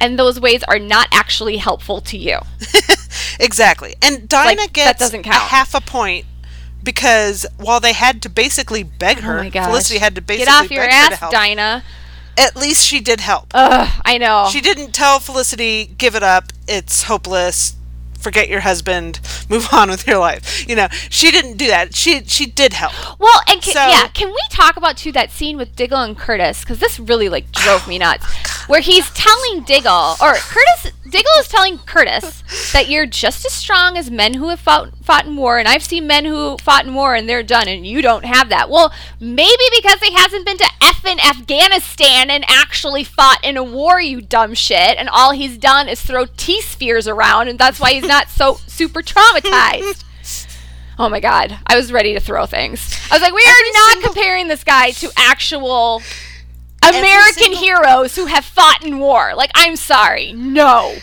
and 0.00 0.18
those 0.18 0.40
ways 0.40 0.62
are 0.64 0.78
not 0.78 1.08
actually 1.12 1.58
helpful 1.58 2.00
to 2.00 2.16
you. 2.16 2.38
exactly. 3.40 3.94
And 4.02 4.28
Dinah 4.28 4.48
Like, 4.48 4.58
that 4.58 4.72
gets 4.72 4.98
doesn't 4.98 5.26
a 5.26 5.32
half 5.32 5.74
a 5.74 5.80
point 5.80 6.26
because 6.82 7.46
while 7.58 7.80
they 7.80 7.92
had 7.92 8.22
to 8.22 8.28
basically 8.28 8.82
beg 8.82 9.18
oh 9.18 9.22
her, 9.22 9.38
oh! 9.44 9.50
Felicity 9.50 9.98
had 9.98 10.14
to 10.14 10.20
basically 10.20 10.46
get 10.46 10.54
off 10.64 10.70
your 10.70 10.84
beg 10.86 10.92
her 10.92 11.16
to 11.16 11.24
ass. 11.24 11.30
Dinah. 11.32 11.84
At 12.38 12.56
least 12.56 12.86
she 12.86 13.00
did 13.00 13.20
help. 13.20 13.48
Ugh, 13.54 13.88
I 14.04 14.18
know. 14.18 14.48
She 14.50 14.60
didn't 14.60 14.92
tell 14.92 15.18
Felicity, 15.18 15.86
give 15.98 16.14
it 16.14 16.22
up, 16.22 16.44
it's 16.66 17.02
hopeless, 17.04 17.74
forget 18.18 18.48
your 18.48 18.60
husband, 18.60 19.20
move 19.50 19.68
on 19.72 19.90
with 19.90 20.06
your 20.06 20.18
life. 20.18 20.66
You 20.68 20.76
know, 20.76 20.88
she 21.10 21.30
didn't 21.30 21.56
do 21.58 21.66
that. 21.68 21.94
She 21.94 22.24
she 22.24 22.46
did 22.46 22.72
help. 22.72 22.92
Well, 23.20 23.40
and 23.48 23.60
can, 23.60 23.74
So- 23.74 23.86
yeah, 23.88 24.08
can 24.08 24.28
we 24.28 24.40
talk 24.50 24.76
about 24.76 24.96
too 24.96 25.12
that 25.12 25.30
scene 25.30 25.56
with 25.56 25.74
Diggle 25.76 26.00
and 26.00 26.16
Curtis? 26.16 26.60
Because 26.60 26.78
this 26.78 26.98
really 26.98 27.28
like 27.28 27.50
drove 27.52 27.86
me 27.86 27.98
nuts. 27.98 28.24
Where 28.68 28.80
he's 28.80 29.10
telling 29.10 29.62
Diggle, 29.64 30.14
or 30.20 30.34
Curtis, 30.34 30.92
Diggle 31.04 31.32
is 31.40 31.48
telling 31.48 31.78
Curtis 31.78 32.42
that 32.72 32.88
you're 32.88 33.06
just 33.06 33.44
as 33.44 33.52
strong 33.52 33.96
as 33.98 34.10
men 34.10 34.34
who 34.34 34.48
have 34.48 34.60
fought 34.60 34.90
fought 35.02 35.26
in 35.26 35.36
war, 35.36 35.58
and 35.58 35.66
I've 35.68 35.82
seen 35.82 36.06
men 36.06 36.24
who 36.24 36.56
fought 36.58 36.86
in 36.86 36.94
war 36.94 37.14
and 37.14 37.28
they're 37.28 37.42
done, 37.42 37.66
and 37.68 37.86
you 37.86 38.00
don't 38.02 38.24
have 38.24 38.48
that. 38.50 38.70
Well, 38.70 38.92
maybe 39.20 39.62
because 39.74 40.00
he 40.00 40.12
hasn't 40.14 40.46
been 40.46 40.58
to 40.58 40.64
effing 40.80 41.18
Afghanistan 41.28 42.30
and 42.30 42.44
actually 42.48 43.04
fought 43.04 43.40
in 43.42 43.56
a 43.56 43.64
war, 43.64 44.00
you 44.00 44.20
dumb 44.20 44.54
shit, 44.54 44.96
and 44.96 45.08
all 45.08 45.32
he's 45.32 45.58
done 45.58 45.88
is 45.88 46.00
throw 46.00 46.26
T 46.36 46.60
spheres 46.62 47.08
around, 47.08 47.48
and 47.48 47.58
that's 47.58 47.80
why 47.80 47.92
he's 47.92 48.06
not 48.06 48.28
so 48.30 48.54
super 48.66 49.02
traumatized. 49.02 50.04
Oh 50.98 51.08
my 51.08 51.20
god, 51.20 51.58
I 51.66 51.76
was 51.76 51.90
ready 51.92 52.14
to 52.14 52.20
throw 52.20 52.46
things. 52.46 52.96
I 53.10 53.14
was 53.16 53.22
like, 53.22 53.32
we 53.34 53.42
Every 53.46 53.68
are 53.68 53.72
not 53.72 53.92
single- 53.94 54.12
comparing 54.12 54.48
this 54.48 54.62
guy 54.62 54.90
to 54.92 55.10
actual 55.16 56.00
American 56.82 57.32
single- 57.54 57.60
heroes 57.60 58.16
who 58.16 58.26
have 58.26 58.44
fought 58.44 58.84
in 58.84 58.98
war. 58.98 59.32
Like, 59.36 59.50
I'm 59.54 59.76
sorry, 59.76 60.32
no. 60.32 60.94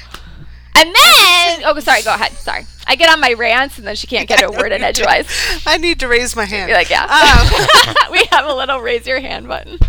And 0.75 0.95
then, 0.95 1.61
oh, 1.65 1.77
sorry, 1.79 2.03
go 2.03 2.13
ahead. 2.13 2.31
Sorry, 2.33 2.65
I 2.87 2.95
get 2.95 3.09
on 3.09 3.19
my 3.19 3.33
rants, 3.33 3.77
and 3.77 3.85
then 3.87 3.95
she 3.95 4.07
can't 4.07 4.27
get 4.29 4.41
a 4.41 4.49
word 4.49 4.71
in 4.71 4.81
edgewise. 4.83 5.27
I 5.65 5.77
need 5.77 5.99
to 5.99 6.07
raise 6.07 6.35
my 6.35 6.45
hand. 6.45 6.69
You're 6.69 6.77
like, 6.77 6.89
yeah. 6.89 7.03
Um, 7.03 8.11
we 8.11 8.23
have 8.31 8.45
a 8.45 8.53
little 8.53 8.79
raise 8.79 9.05
your 9.05 9.19
hand 9.19 9.47
button. 9.47 9.77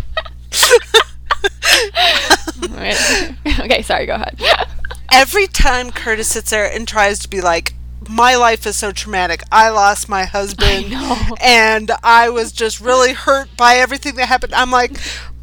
Okay, 3.61 3.83
sorry, 3.83 4.07
go 4.07 4.15
ahead. 4.15 4.41
every 5.13 5.47
time 5.47 5.91
Curtis 5.91 6.29
sits 6.29 6.51
there 6.51 6.71
and 6.71 6.87
tries 6.89 7.19
to 7.21 7.29
be 7.29 7.41
like, 7.41 7.75
my 8.09 8.35
life 8.37 8.67
is 8.67 8.77
so 8.77 8.91
traumatic. 8.91 9.43
I 9.53 9.69
lost 9.69 10.09
my 10.09 10.25
husband, 10.25 10.91
know. 10.91 11.37
and 11.41 11.91
I 12.03 12.31
was 12.31 12.53
just 12.53 12.81
really 12.81 13.13
hurt 13.13 13.49
by 13.57 13.77
everything 13.77 14.17
that 14.17 14.27
happened. 14.27 14.55
I'm 14.55 14.71
like, 14.71 14.93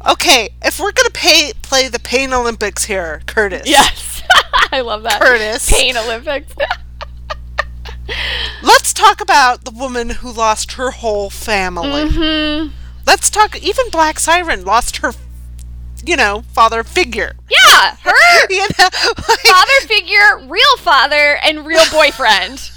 okay, 0.08 0.50
if 0.62 0.80
we're 0.80 0.92
gonna 0.92 1.10
pay 1.10 1.52
play 1.62 1.88
the 1.88 1.98
Pain 2.00 2.32
Olympics 2.32 2.84
here, 2.84 3.22
Curtis. 3.26 3.62
Yes, 3.68 4.22
I 4.72 4.80
love 4.80 5.02
that. 5.04 5.20
Curtis. 5.20 5.70
Pain 5.70 5.96
Olympics. 5.96 6.52
Let's 8.62 8.94
talk 8.94 9.20
about 9.20 9.64
the 9.64 9.70
woman 9.70 10.08
who 10.10 10.32
lost 10.32 10.72
her 10.72 10.90
whole 10.90 11.30
family. 11.30 12.04
hmm 12.08 12.68
Let's 13.06 13.30
talk. 13.30 13.62
Even 13.62 13.88
Black 13.90 14.18
Siren 14.18 14.64
lost 14.64 14.98
her, 14.98 15.12
you 16.04 16.16
know, 16.16 16.42
father 16.52 16.84
figure. 16.84 17.36
Yeah, 17.50 17.96
her 18.02 18.46
You 18.50 18.66
know, 18.78 18.88
like, 19.28 19.40
father 19.40 19.86
figure, 19.86 20.40
real 20.46 20.76
father, 20.78 21.38
and 21.42 21.64
real 21.66 21.84
boyfriend. 21.92 22.70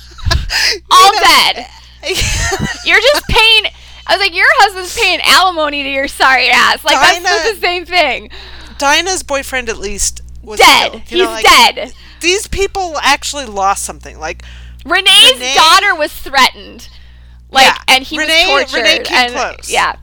All 0.92 1.12
know, 1.14 1.20
dead. 1.22 1.68
You're 2.86 3.02
just 3.02 3.28
paying. 3.28 3.64
I 4.08 4.16
was 4.18 4.20
like, 4.22 4.36
your 4.36 4.45
husband's 4.49 4.97
paying 4.97 5.20
alimony 5.24 5.84
to 5.84 5.89
your 5.89 6.08
sorry 6.08 6.49
ass. 6.49 6.84
Like 6.84 6.95
that's 6.95 7.18
Dinah- 7.18 7.28
just 7.30 7.56
the 7.56 7.62
same 7.62 7.86
thing. 7.86 8.30
Dinah's 8.78 9.24
boyfriend, 9.24 9.70
at 9.70 9.78
least, 9.78 10.22
was 10.41 10.60
Dead. 10.60 11.04
He's 11.08 11.20
know, 11.20 11.26
like, 11.26 11.45
dead. 11.45 11.93
These 12.20 12.47
people 12.47 12.95
actually 13.02 13.45
lost 13.45 13.84
something. 13.84 14.20
Like, 14.20 14.43
Renee's 14.86 15.34
Renee- 15.34 15.54
daughter 15.56 15.93
was 15.95 16.12
threatened. 16.12 16.89
Like, 17.52 17.66
Yeah, 17.66 17.78
and 17.89 18.04
he 18.04 18.18
Renee- 18.18 18.45
was 18.54 18.72
tortured. 18.72 18.78
Renee 18.78 19.04
came 19.04 19.18
and, 19.18 19.34
close. 19.34 19.70
Yeah. 19.70 19.91
but 19.93 19.99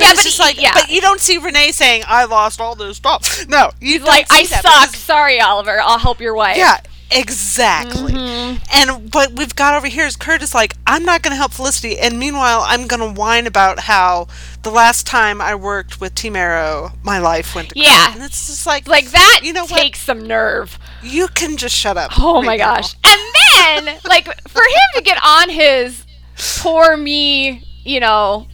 Yeah, 0.00 0.10
it's 0.12 0.18
but 0.20 0.22
just 0.24 0.36
he- 0.36 0.42
like, 0.42 0.60
yeah. 0.60 0.70
but 0.74 0.88
you 0.90 1.00
don't 1.00 1.20
see 1.20 1.38
Renee 1.38 1.72
saying, 1.72 2.04
"I 2.06 2.24
lost 2.24 2.60
all 2.60 2.74
this 2.76 2.98
stuff." 2.98 3.46
No, 3.48 3.70
you 3.80 3.94
He's 3.94 3.98
don't 3.98 4.06
like, 4.08 4.26
I 4.30 4.44
suck. 4.44 4.94
Sorry, 4.94 5.40
Oliver. 5.40 5.80
I'll 5.80 5.98
help 5.98 6.20
your 6.20 6.34
wife. 6.34 6.56
Yeah, 6.56 6.76
exactly. 7.10 8.12
Mm-hmm. 8.12 8.62
And 8.72 9.12
what 9.14 9.32
we've 9.32 9.54
got 9.54 9.74
over 9.74 9.86
here 9.86 10.06
is 10.06 10.16
Curtis 10.16 10.54
like, 10.54 10.74
I'm 10.86 11.04
not 11.04 11.22
going 11.22 11.32
to 11.32 11.36
help 11.36 11.52
Felicity, 11.52 11.98
and 11.98 12.18
meanwhile, 12.18 12.62
I'm 12.66 12.86
going 12.86 13.00
to 13.00 13.18
whine 13.20 13.46
about 13.46 13.80
how 13.80 14.26
the 14.62 14.70
last 14.70 15.06
time 15.06 15.40
I 15.40 15.54
worked 15.54 16.00
with 16.00 16.14
Team 16.14 16.36
Arrow, 16.36 16.92
my 17.02 17.18
life 17.18 17.54
went 17.54 17.70
to 17.70 17.78
Yeah. 17.78 17.86
crap. 18.06 18.14
And 18.16 18.24
it's 18.24 18.46
just 18.48 18.66
like, 18.66 18.86
Like 18.88 19.10
that 19.10 19.40
You 19.42 19.52
know 19.52 19.64
what? 19.64 19.80
takes 19.80 20.00
some 20.00 20.26
nerve. 20.26 20.78
you 21.02 21.28
can 21.28 21.56
just 21.56 21.74
shut 21.74 21.96
up. 21.96 22.12
Oh 22.18 22.42
my 22.42 22.48
right 22.52 22.58
now. 22.58 22.76
gosh. 22.76 22.94
And 23.04 23.86
then, 23.86 23.98
like, 24.06 24.26
for 24.48 24.62
him 24.62 24.88
to 24.96 25.02
get 25.02 25.18
on 25.24 25.48
his 25.50 26.04
poor 26.60 26.96
me, 26.96 27.64
you 27.84 28.00
know, 28.00 28.46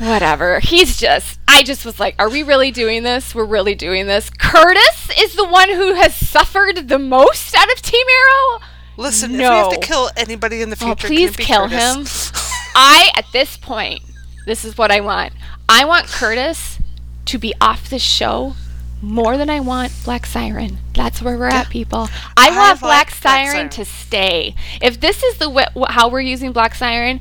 whatever. 0.00 0.58
He's 0.60 0.98
just, 0.98 1.38
I 1.46 1.62
just 1.62 1.84
was 1.84 2.00
like, 2.00 2.14
are 2.18 2.28
we 2.28 2.42
really 2.42 2.70
doing 2.70 3.02
this? 3.02 3.34
We're 3.34 3.44
really 3.44 3.74
doing 3.74 4.06
this. 4.06 4.30
Curtis 4.30 5.10
is 5.18 5.34
the 5.34 5.46
one 5.46 5.68
who 5.68 5.94
has 5.94 6.14
suffered 6.14 6.88
the 6.88 6.98
most 6.98 7.54
out 7.54 7.70
of 7.70 7.82
Team 7.82 8.06
Arrow. 8.08 8.60
Listen, 8.96 9.32
if 9.32 9.38
we 9.38 9.44
have 9.44 9.70
to 9.72 9.78
kill 9.86 10.10
anybody 10.16 10.62
in 10.62 10.70
the 10.70 10.76
oh, 10.82 10.94
future, 10.94 11.06
Oh, 11.06 11.08
please 11.08 11.36
kill 11.36 11.68
Curtis? 11.68 12.30
him. 12.30 12.36
I, 12.74 13.10
at 13.16 13.26
this 13.32 13.56
point, 13.56 14.02
this 14.46 14.64
is 14.64 14.76
what 14.76 14.90
I 14.90 15.00
want. 15.00 15.32
I 15.68 15.84
want 15.84 16.06
Curtis 16.06 16.78
to 17.26 17.38
be 17.38 17.54
off 17.60 17.88
this 17.90 18.02
show 18.02 18.54
more 19.02 19.36
than 19.38 19.48
I 19.48 19.60
want 19.60 19.92
Black 20.04 20.26
Siren. 20.26 20.78
That's 20.94 21.22
where 21.22 21.38
we're 21.38 21.46
at, 21.48 21.70
people. 21.70 22.08
I, 22.36 22.48
I 22.50 22.56
want 22.56 22.80
Black 22.80 23.08
Black 23.08 23.10
Siren, 23.12 23.52
Siren. 23.52 23.68
to 23.70 23.84
stay. 23.84 24.54
If 24.82 25.00
this 25.00 25.22
is 25.22 25.38
the 25.38 25.50
wh- 25.50 25.90
how 25.90 26.08
we're 26.10 26.20
using 26.20 26.52
Black 26.52 26.74
Siren, 26.74 27.20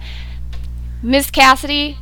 Miss 1.01 1.31
Cassidy, 1.31 1.97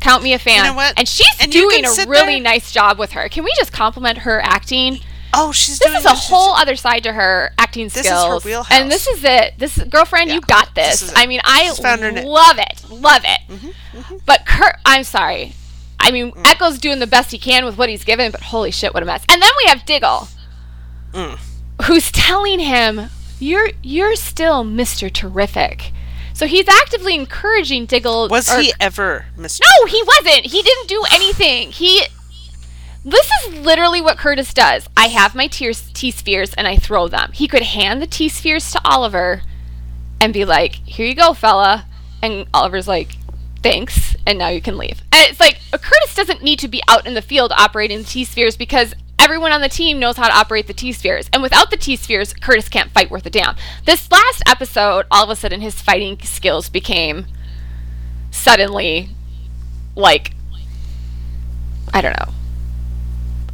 count 0.00 0.22
me 0.22 0.32
a 0.32 0.38
fan. 0.38 0.64
know 0.64 0.74
what? 0.74 0.94
And 0.96 1.06
she's 1.08 1.34
And 1.40 1.50
doing 1.52 1.84
a 1.84 1.90
really 2.06 2.34
there- 2.34 2.40
nice 2.40 2.72
job 2.72 2.98
with 2.98 3.12
her. 3.12 3.28
Can 3.28 3.44
we 3.44 3.52
just 3.56 3.72
compliment 3.72 4.18
her 4.18 4.40
acting? 4.42 5.00
Oh, 5.32 5.52
she's 5.52 5.78
This 5.78 5.86
doing 5.88 5.98
is 6.00 6.06
a 6.06 6.08
this. 6.08 6.28
Whole 6.28 6.54
other 6.54 6.74
side 6.74 7.04
to 7.04 7.12
her 7.12 7.52
acting 7.56 7.84
This 7.84 7.98
is 7.98 8.08
her 8.08 8.38
wheelhouse. 8.40 8.68
And 8.72 8.90
this 8.90 9.06
is 9.06 9.22
it. 9.22 9.54
This 9.58 9.78
is, 9.78 9.84
girlfriend, 9.84 10.32
you 10.32 10.40
got 10.40 10.74
this 10.74 11.00
this. 11.00 11.12
I 11.14 11.26
mean, 11.26 11.40
I 11.44 11.66
She's 11.68 11.78
found 11.78 12.00
her 12.00 12.10
niche. 12.10 12.24
love 12.24 12.58
it. 12.58 12.84
Love 12.90 13.22
it. 13.24 13.40
Mm-hmm, 13.48 14.16
But 14.26 14.44
Kurt, 14.44 14.74
I'm 14.84 15.04
sorry. 15.04 15.54
I 16.00 16.10
mean, 16.10 16.32
Mm. 16.32 16.46
Echo's 16.48 16.78
doing 16.80 16.98
the 16.98 17.06
best 17.06 17.30
he 17.30 17.38
can 17.38 17.64
with 17.64 17.76
what 17.78 17.88
he's 17.88 18.02
given, 18.02 18.32
but 18.32 18.40
holy 18.40 18.70
shit, 18.72 18.92
what 18.92 19.02
a 19.02 19.06
mess. 19.06 19.22
And 19.28 19.40
then 19.40 19.50
we 19.62 19.68
have 19.68 19.84
Diggle, 19.86 20.26
Mm. 21.12 21.38
who's 21.84 22.10
telling 22.10 22.58
him, 22.58 23.10
"You're 23.38 23.70
you're 23.82 24.16
still 24.16 24.64
Mr. 24.64 25.12
Terrific." 25.12 25.92
So 26.40 26.46
he's 26.46 26.68
actively 26.68 27.14
encouraging 27.14 27.84
Diggle. 27.84 28.28
Was 28.30 28.50
or- 28.50 28.62
he 28.62 28.72
ever 28.80 29.26
Mr. 29.36 29.60
no, 29.60 29.86
he 29.86 30.02
wasn't. 30.02 30.46
He 30.46 30.62
didn't 30.62 30.88
do 30.88 31.04
anything. 31.12 31.70
He. 31.70 32.02
This 33.04 33.30
is 33.42 33.58
literally 33.58 34.00
what 34.00 34.16
Curtis 34.16 34.54
does. 34.54 34.88
I 34.96 35.08
have 35.08 35.34
my 35.34 35.48
T 35.48 35.70
spheres 36.10 36.54
and 36.54 36.66
I 36.66 36.76
throw 36.76 37.08
them. 37.08 37.32
He 37.34 37.46
could 37.46 37.60
hand 37.60 38.00
the 38.00 38.06
T 38.06 38.30
spheres 38.30 38.72
to 38.72 38.80
Oliver 38.86 39.42
and 40.18 40.32
be 40.32 40.46
like, 40.46 40.76
here 40.86 41.06
you 41.06 41.14
go, 41.14 41.34
fella. 41.34 41.84
And 42.22 42.46
Oliver's 42.54 42.88
like, 42.88 43.16
thanks. 43.62 44.16
and 44.26 44.38
now 44.38 44.48
you 44.48 44.62
can 44.62 44.78
leave. 44.78 45.02
And 45.12 45.30
it's 45.30 45.40
like 45.40 45.58
Curtis 45.72 46.14
doesn't 46.14 46.42
need 46.42 46.58
to 46.60 46.68
be 46.68 46.80
out 46.88 47.06
in 47.06 47.12
the 47.12 47.20
field 47.20 47.52
operating 47.54 47.98
the 47.98 48.04
T 48.04 48.24
spheres 48.24 48.56
because 48.56 48.94
everyone 49.20 49.52
on 49.52 49.60
the 49.60 49.68
team 49.68 49.98
knows 49.98 50.16
how 50.16 50.26
to 50.26 50.34
operate 50.34 50.66
the 50.66 50.72
T 50.72 50.92
spheres. 50.92 51.28
And 51.32 51.42
without 51.42 51.70
the 51.70 51.76
T 51.76 51.94
spheres, 51.96 52.32
Curtis 52.32 52.68
can't 52.68 52.90
fight 52.90 53.10
worth 53.10 53.26
a 53.26 53.30
damn. 53.30 53.54
This 53.84 54.10
last 54.10 54.42
episode, 54.46 55.06
all 55.10 55.24
of 55.24 55.30
a 55.30 55.36
sudden, 55.36 55.60
his 55.60 55.80
fighting 55.80 56.18
skills 56.22 56.68
became 56.68 57.26
suddenly 58.30 59.10
like 59.94 60.32
I 61.92 62.00
don't 62.00 62.16
know. 62.18 62.32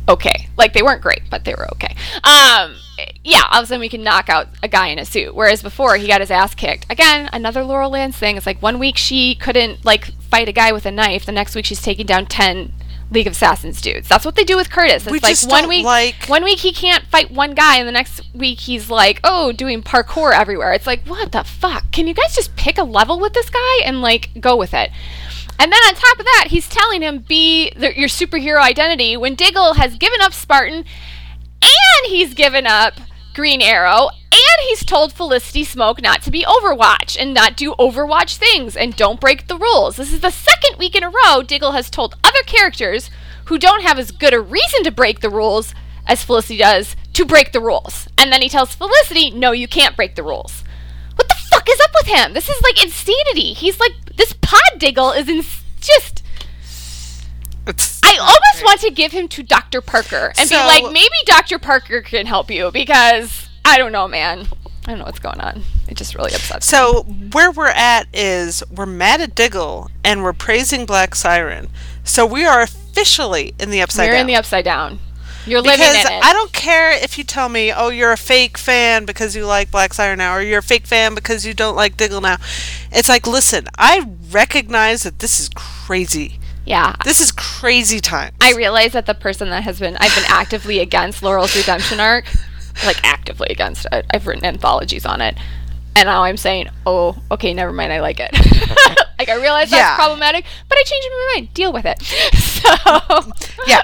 Okay. 0.09 0.49
Like 0.57 0.73
they 0.73 0.83
weren't 0.83 1.03
great, 1.03 1.23
but 1.31 1.45
they 1.45 1.55
were 1.55 1.69
okay. 1.73 1.95
Um 2.23 2.77
yeah, 3.25 3.43
all 3.51 3.59
of 3.59 3.65
a 3.65 3.67
sudden 3.67 3.81
we 3.81 3.89
can 3.89 4.05
knock 4.05 4.29
out 4.29 4.49
a 4.63 4.69
guy 4.69 4.89
in 4.89 4.99
a 4.99 5.05
suit. 5.05 5.35
Whereas 5.35 5.63
before 5.63 5.97
he 5.97 6.07
got 6.07 6.21
his 6.21 6.31
ass 6.31 6.55
kicked. 6.55 6.87
Again, 6.89 7.29
another 7.33 7.65
Laurel 7.65 7.91
Lance 7.91 8.17
thing. 8.17 8.37
It's 8.37 8.47
like 8.47 8.63
one 8.63 8.79
week 8.79 8.97
she 8.97 9.35
couldn't 9.35 9.85
like 9.85 10.05
fight 10.23 10.49
a 10.49 10.53
guy 10.53 10.73
with 10.73 10.87
a 10.87 10.93
knife, 10.93 11.27
the 11.27 11.33
next 11.33 11.55
week 11.55 11.65
she's 11.65 11.83
taking 11.83 12.07
down 12.07 12.27
ten 12.27 12.73
League 13.11 13.27
of 13.27 13.35
Assassins 13.35 13.81
dudes. 13.81 14.09
That's 14.09 14.25
what 14.25 14.35
they 14.35 14.43
do 14.45 14.57
with 14.57 14.71
Curtis. 14.71 15.07
It's 15.07 15.13
We 15.13 15.21
like 15.21 15.37
one 15.49 15.69
week 15.69 15.85
like- 15.85 16.27
one 16.27 16.43
week 16.43 16.59
he 16.59 16.73
can't 16.73 17.05
fight 17.07 17.31
one 17.31 17.55
guy 17.55 17.77
and 17.77 17.87
the 17.87 17.93
next 17.93 18.21
week 18.35 18.61
he's 18.61 18.91
like, 18.91 19.21
"Oh, 19.23 19.53
doing 19.53 19.83
parkour 19.83 20.33
everywhere." 20.33 20.73
It's 20.73 20.87
like, 20.87 21.07
"What 21.07 21.31
the 21.33 21.45
fuck? 21.45 21.91
Can 21.93 22.07
you 22.09 22.15
guys 22.15 22.35
just 22.35 22.57
pick 22.57 22.79
a 22.79 22.83
level 22.83 23.21
with 23.21 23.33
this 23.33 23.49
guy 23.49 23.79
and 23.85 24.03
like 24.03 24.31
go 24.41 24.57
with 24.57 24.75
it?" 24.75 24.91
And 25.59 25.73
then 25.73 25.81
on 25.87 25.95
top 25.95 26.19
of 26.19 26.25
that, 26.27 26.47
he's 26.49 26.69
telling 26.69 27.01
him 27.01 27.19
be 27.27 27.71
the, 27.77 27.99
your 27.99 28.09
superhero 28.09 28.61
identity 28.61 29.17
when 29.17 29.35
Diggle 29.35 29.75
has 29.75 29.97
given 29.97 30.21
up 30.21 30.35
Spartan 30.35 30.85
and 31.63 32.07
he's 32.09 32.35
given 32.35 32.67
up 32.67 32.95
Green 33.37 33.61
Arrow 33.61 34.09
and 34.33 34.61
he's 34.63 34.83
told 34.83 35.13
Felicity 35.13 35.63
Smoak 35.63 36.01
not 36.01 36.23
to 36.23 36.31
be 36.31 36.43
Overwatch 36.47 37.21
and 37.21 37.35
not 37.35 37.55
do 37.55 37.75
Overwatch 37.75 38.39
things 38.39 38.75
and 38.75 38.97
don't 38.97 39.21
break 39.21 39.47
the 39.47 39.59
rules. 39.59 39.97
This 39.97 40.11
is 40.11 40.21
the 40.21 40.31
second 40.31 40.79
week 40.79 40.95
in 40.95 41.05
a 41.05 41.11
row 41.11 41.43
Diggle 41.43 41.73
has 41.73 41.91
told 41.91 42.17
other 42.25 42.43
characters 42.47 43.11
who 43.45 43.59
don't 43.59 43.83
have 43.83 43.99
as 43.99 44.11
good 44.11 44.33
a 44.33 44.41
reason 44.41 44.85
to 44.85 44.91
break 44.91 45.21
the 45.21 45.29
rules 45.29 45.75
as 46.07 46.25
Felicity 46.25 46.57
does 46.57 46.97
to 47.13 47.27
break 47.27 47.53
the 47.53 47.61
rules. 47.61 48.09
And 48.17 48.33
then 48.33 48.41
he 48.41 48.49
tells 48.49 48.75
Felicity, 48.75 49.31
no, 49.31 49.53
you 49.53 49.69
can't 49.69 49.97
break 49.97 50.15
the 50.15 50.23
rules. 50.23 50.65
What 51.17 51.29
the 51.29 51.37
fuck 51.51 51.69
is 51.69 51.81
up 51.81 51.91
with 51.95 52.07
him? 52.07 52.33
This 52.33 52.49
is 52.49 52.63
like 52.63 52.83
insanity. 52.83 53.53
He's 53.53 53.79
like, 53.79 53.93
this 54.17 54.33
pod 54.33 54.79
Diggle 54.79 55.13
is 55.13 55.29
in 55.29 55.45
just. 55.79 56.23
I 57.67 58.17
almost 58.21 58.65
want 58.65 58.81
to 58.83 58.91
give 58.91 59.13
him 59.13 59.29
to 59.29 59.43
Dr. 59.43 59.81
Parker 59.81 60.33
and 60.39 60.49
So- 60.49 60.57
be 60.57 60.67
like, 60.67 60.93
maybe 60.93 61.15
Dr. 61.27 61.59
Parker 61.59 62.01
can 62.03 62.27
help 62.27 62.51
you 62.51 62.71
because 62.71 63.49
I 63.65 63.79
don't 63.79 63.93
know, 63.93 64.07
man. 64.09 64.47
I 64.87 64.91
don't 64.91 64.99
know 65.01 65.05
what's 65.07 65.19
going 65.19 65.41
on. 65.41 65.63
It 65.89 65.97
just 65.97 66.15
really 66.15 66.33
upsets 66.33 66.71
me. 66.71 66.77
So 66.79 67.03
where 67.33 67.51
we're 67.51 67.67
at 67.67 68.07
is 68.13 68.63
we're 68.71 68.87
mad 68.87 69.21
at 69.21 69.35
Diggle 69.35 69.91
and 70.05 70.23
we're 70.23 70.33
praising 70.33 70.87
Black 70.87 71.17
Siren. 71.17 71.69
So 72.05 72.25
we 72.25 72.45
are 72.45 72.63
officially 72.63 73.53
in 73.59 73.71
the 73.71 73.83
upside 73.83 74.05
down. 74.05 74.07
You're 74.07 74.15
down. 74.15 74.21
in 74.21 74.27
the 74.29 74.37
upside 74.37 74.65
down. 74.65 74.99
You're 75.45 75.61
living 75.61 75.79
because 75.79 76.07
in 76.07 76.13
it. 76.13 76.25
I 76.25 76.33
don't 76.33 76.53
care 76.53 76.91
if 76.93 77.19
you 77.19 77.25
tell 77.25 77.49
me, 77.49 77.73
oh, 77.73 77.89
you're 77.89 78.13
a 78.13 78.17
fake 78.17 78.59
fan 78.59 79.05
because 79.07 79.35
you 79.37 79.47
like 79.47 79.71
Black 79.71 79.95
Siren 79.95 80.19
now, 80.19 80.35
or 80.37 80.43
you're 80.43 80.59
a 80.59 80.63
fake 80.63 80.87
fan 80.87 81.15
because 81.15 81.47
you 81.47 81.55
don't 81.55 81.77
like 81.77 81.97
Diggle 81.97 82.21
now. 82.21 82.37
It's 82.91 83.09
like, 83.09 83.27
listen, 83.29 83.67
I 83.79 84.07
recognize 84.31 85.05
that 85.05 85.21
this 85.21 85.39
is 85.41 85.49
crazy. 85.55 86.39
Yeah. 86.67 86.95
This 87.05 87.21
is 87.21 87.33
crazy 87.33 88.01
times. 88.01 88.35
I 88.41 88.53
realize 88.53 88.93
that 88.93 89.07
the 89.07 89.15
person 89.15 89.51
that 89.51 89.63
has 89.63 89.79
been 89.79 89.97
I've 89.97 90.15
been 90.15 90.25
actively 90.29 90.81
against 90.81 91.23
Laurel's 91.23 91.57
redemption 91.57 92.01
arc, 92.01 92.27
like 92.85 93.03
actively 93.05 93.49
against 93.51 93.87
it. 93.91 94.05
I've 94.13 94.27
written 94.27 94.45
anthologies 94.45 95.07
on 95.07 95.21
it. 95.21 95.37
And 95.95 96.09
now 96.09 96.25
I'm 96.25 96.37
saying, 96.37 96.69
oh, 96.85 97.17
okay, 97.31 97.55
never 97.55 97.73
mind, 97.73 97.91
I 97.91 98.01
like 98.01 98.21
it. 98.21 98.31
like 99.19 99.31
I 99.31 99.41
realize 99.41 99.71
that's 99.71 99.97
problematic, 99.97 100.45
but 100.69 100.77
I 100.77 100.83
changed 100.83 101.09
my 101.11 101.33
mind. 101.35 101.55
Deal 101.55 101.73
with 101.73 101.87
it. 101.87 102.03
So 102.67 103.21
yeah, 103.69 103.83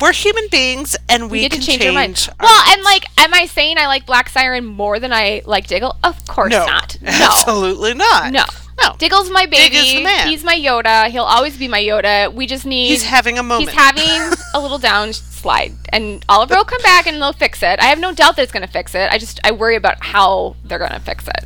we're 0.00 0.12
human 0.12 0.48
beings 0.50 0.96
and 1.08 1.30
we, 1.30 1.42
we 1.42 1.48
can 1.48 1.62
change, 1.62 1.82
our 1.86 1.92
mind. 1.92 2.28
our 2.40 2.46
Well, 2.46 2.72
and 2.72 2.82
like, 2.82 3.06
am 3.16 3.32
I 3.32 3.46
saying 3.46 3.78
I 3.78 3.86
like 3.86 4.04
Black 4.04 4.28
Siren 4.28 4.66
more 4.66 4.98
than 5.00 5.14
I 5.14 5.40
like 5.46 5.66
Diggle? 5.66 5.96
Of 6.04 6.26
course 6.26 6.50
no, 6.50 6.66
not. 6.66 6.98
No. 7.02 7.10
absolutely 7.10 7.94
not. 7.94 8.32
No. 8.32 8.44
No. 8.80 8.94
Diggle's 8.98 9.30
my 9.30 9.46
baby. 9.46 9.74
Dig 9.74 9.74
is 9.74 9.94
the 9.94 10.04
man. 10.04 10.28
He's 10.28 10.44
my 10.44 10.54
Yoda. 10.54 11.08
He'll 11.08 11.24
always 11.24 11.56
be 11.56 11.68
my 11.68 11.80
Yoda. 11.80 12.32
We 12.32 12.46
just 12.46 12.66
need. 12.66 12.88
He's 12.88 13.04
having 13.04 13.38
a 13.38 13.42
moment. 13.42 13.70
He's 13.70 13.78
having 13.78 14.38
a 14.54 14.60
little 14.60 14.78
downslide, 14.78 15.74
and 15.90 16.24
Oliver 16.28 16.56
will 16.56 16.64
come 16.64 16.82
back 16.82 17.06
and 17.06 17.20
they'll 17.20 17.32
fix 17.32 17.62
it. 17.62 17.80
I 17.80 17.84
have 17.86 17.98
no 17.98 18.12
doubt 18.12 18.36
that 18.36 18.42
it's 18.42 18.52
going 18.52 18.66
to 18.66 18.72
fix 18.72 18.94
it. 18.94 19.10
I 19.10 19.18
just 19.18 19.40
I 19.44 19.52
worry 19.52 19.76
about 19.76 20.02
how 20.04 20.56
they're 20.64 20.78
going 20.78 20.92
to 20.92 21.00
fix 21.00 21.26
it. 21.26 21.44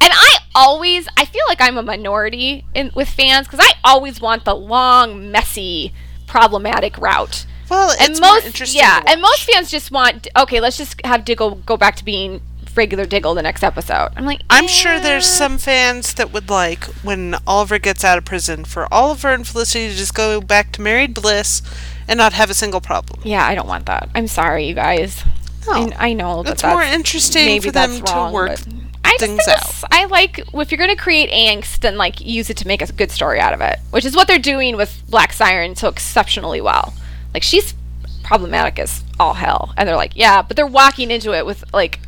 And 0.00 0.12
I 0.12 0.38
always 0.54 1.08
I 1.16 1.24
feel 1.24 1.42
like 1.48 1.60
I'm 1.60 1.78
a 1.78 1.82
minority 1.82 2.64
in 2.74 2.90
with 2.94 3.08
fans 3.08 3.46
because 3.46 3.60
I 3.62 3.72
always 3.84 4.20
want 4.20 4.44
the 4.44 4.54
long, 4.54 5.30
messy, 5.30 5.92
problematic 6.26 6.98
route. 6.98 7.46
well, 7.70 7.90
it's 7.92 8.02
and 8.02 8.20
more 8.20 8.34
most 8.34 8.46
interesting. 8.46 8.80
yeah, 8.80 9.02
and 9.06 9.20
most 9.22 9.48
fans 9.50 9.70
just 9.70 9.90
want 9.90 10.28
okay, 10.36 10.60
let's 10.60 10.76
just 10.76 11.00
have 11.06 11.24
Diggle 11.24 11.56
go 11.66 11.76
back 11.76 11.96
to 11.96 12.04
being 12.04 12.42
regular 12.76 13.04
Diggle 13.04 13.34
the 13.34 13.42
next 13.42 13.62
episode. 13.62 14.10
I'm 14.16 14.24
like, 14.24 14.42
I'm 14.50 14.68
sure 14.68 15.00
there's 15.00 15.26
eh. 15.26 15.28
some 15.28 15.58
fans 15.58 16.14
that 16.14 16.32
would 16.32 16.48
like 16.48 16.84
when 17.02 17.36
Oliver 17.46 17.78
gets 17.78 18.04
out 18.04 18.18
of 18.18 18.24
prison 18.24 18.64
for 18.64 18.92
Oliver 18.92 19.28
and 19.28 19.46
Felicity 19.46 19.88
to 19.88 19.94
just 19.94 20.14
go 20.14 20.40
back 20.40 20.72
to 20.72 20.82
married 20.82 21.14
bliss 21.14 21.62
and 22.08 22.18
not 22.18 22.32
have 22.32 22.50
a 22.50 22.54
single 22.54 22.80
problem. 22.80 23.20
Yeah, 23.24 23.46
I 23.46 23.54
don't 23.54 23.68
want 23.68 23.86
that. 23.86 24.10
I'm 24.14 24.26
sorry, 24.26 24.66
you 24.66 24.74
guys. 24.74 25.22
No. 25.66 25.72
I, 25.72 26.10
I 26.10 26.12
know 26.12 26.42
that 26.42 26.52
It's 26.52 26.62
that's 26.62 26.74
more 26.74 26.82
interesting 26.82 27.60
for 27.60 27.70
them 27.70 27.90
that's 28.00 28.12
to 28.12 28.30
work 28.32 28.58
I 29.04 29.16
things 29.18 29.44
think 29.44 29.58
out. 29.58 29.84
I 29.90 30.04
like 30.06 30.38
if 30.54 30.70
you're 30.70 30.78
gonna 30.78 30.96
create 30.96 31.30
angst, 31.30 31.80
then 31.80 31.96
like 31.96 32.20
use 32.20 32.50
it 32.50 32.56
to 32.58 32.66
make 32.66 32.82
a 32.82 32.90
good 32.92 33.10
story 33.10 33.38
out 33.38 33.52
of 33.52 33.60
it, 33.60 33.78
which 33.90 34.04
is 34.04 34.16
what 34.16 34.26
they're 34.26 34.38
doing 34.38 34.76
with 34.76 35.02
Black 35.08 35.32
Siren 35.32 35.76
so 35.76 35.88
exceptionally 35.88 36.60
well. 36.60 36.94
Like 37.32 37.42
she's 37.42 37.74
problematic 38.22 38.78
as 38.78 39.04
all 39.20 39.34
hell, 39.34 39.74
and 39.76 39.88
they're 39.88 39.96
like, 39.96 40.12
yeah, 40.14 40.42
but 40.42 40.56
they're 40.56 40.66
walking 40.66 41.10
into 41.10 41.32
it 41.32 41.44
with 41.44 41.64
like, 41.72 42.00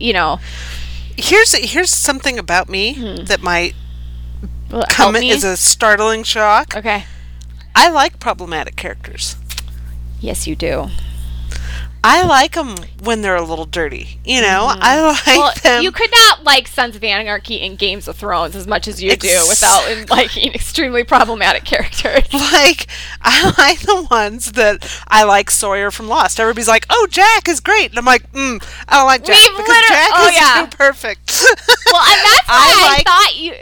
you 0.00 0.12
know, 0.12 0.40
Here's 1.16 1.52
here's 1.52 1.90
something 1.90 2.38
about 2.38 2.68
me 2.70 2.94
Hmm. 2.94 3.24
that 3.24 3.42
might 3.42 3.74
help 4.70 4.88
come 4.88 5.14
me. 5.14 5.30
as 5.30 5.44
a 5.44 5.56
startling 5.56 6.22
shock. 6.24 6.74
okay. 6.76 7.04
I 7.76 7.90
like 7.90 8.18
problematic 8.18 8.76
characters. 8.76 9.36
Yes, 10.20 10.46
you 10.46 10.56
do. 10.56 10.88
I 12.02 12.24
like 12.24 12.54
them 12.54 12.76
when 13.02 13.20
they're 13.20 13.36
a 13.36 13.42
little 13.42 13.66
dirty. 13.66 14.18
You 14.24 14.40
know, 14.40 14.66
I 14.70 15.00
like 15.02 15.16
Mm-hmm. 15.20 15.36
Well, 15.38 15.52
them. 15.62 15.82
you 15.82 15.92
could 15.92 16.10
not 16.10 16.44
like 16.44 16.66
Sons 16.66 16.96
of 16.96 17.04
Anarchy 17.04 17.60
and 17.60 17.78
Games 17.78 18.08
of 18.08 18.16
Thrones 18.16 18.56
as 18.56 18.66
much 18.66 18.88
as 18.88 19.02
you 19.02 19.14
do 19.16 19.44
without 19.48 20.08
liking 20.10 20.52
extremely 20.54 21.04
problematic 21.04 21.64
characters. 21.64 22.32
like 22.32 22.86
I 23.20 23.52
like 23.58 23.80
the 23.80 24.06
ones 24.10 24.52
that 24.52 24.88
I 25.08 25.24
like 25.24 25.50
Sawyer 25.50 25.90
from 25.90 26.08
Lost. 26.08 26.40
Everybody's 26.40 26.68
like, 26.68 26.86
"Oh, 26.88 27.06
Jack 27.10 27.48
is 27.48 27.60
great," 27.60 27.90
and 27.90 27.98
I'm 27.98 28.04
like, 28.06 28.30
mm, 28.32 28.62
"I 28.88 28.96
don't 28.96 29.06
like 29.06 29.24
Jack 29.24 29.36
We've 29.50 29.58
because 29.58 29.68
liter- 29.68 29.88
Jack 29.88 30.10
oh, 30.14 30.28
is 30.28 30.34
yeah. 30.36 30.66
too 30.70 30.76
perfect." 30.76 31.42
Well, 31.92 32.02
and 32.02 32.20
that's 32.24 32.48
why 32.48 32.54
I 32.54 32.86
I, 32.88 32.94
like- 32.96 33.06
thought 33.06 33.36
you. 33.38 33.54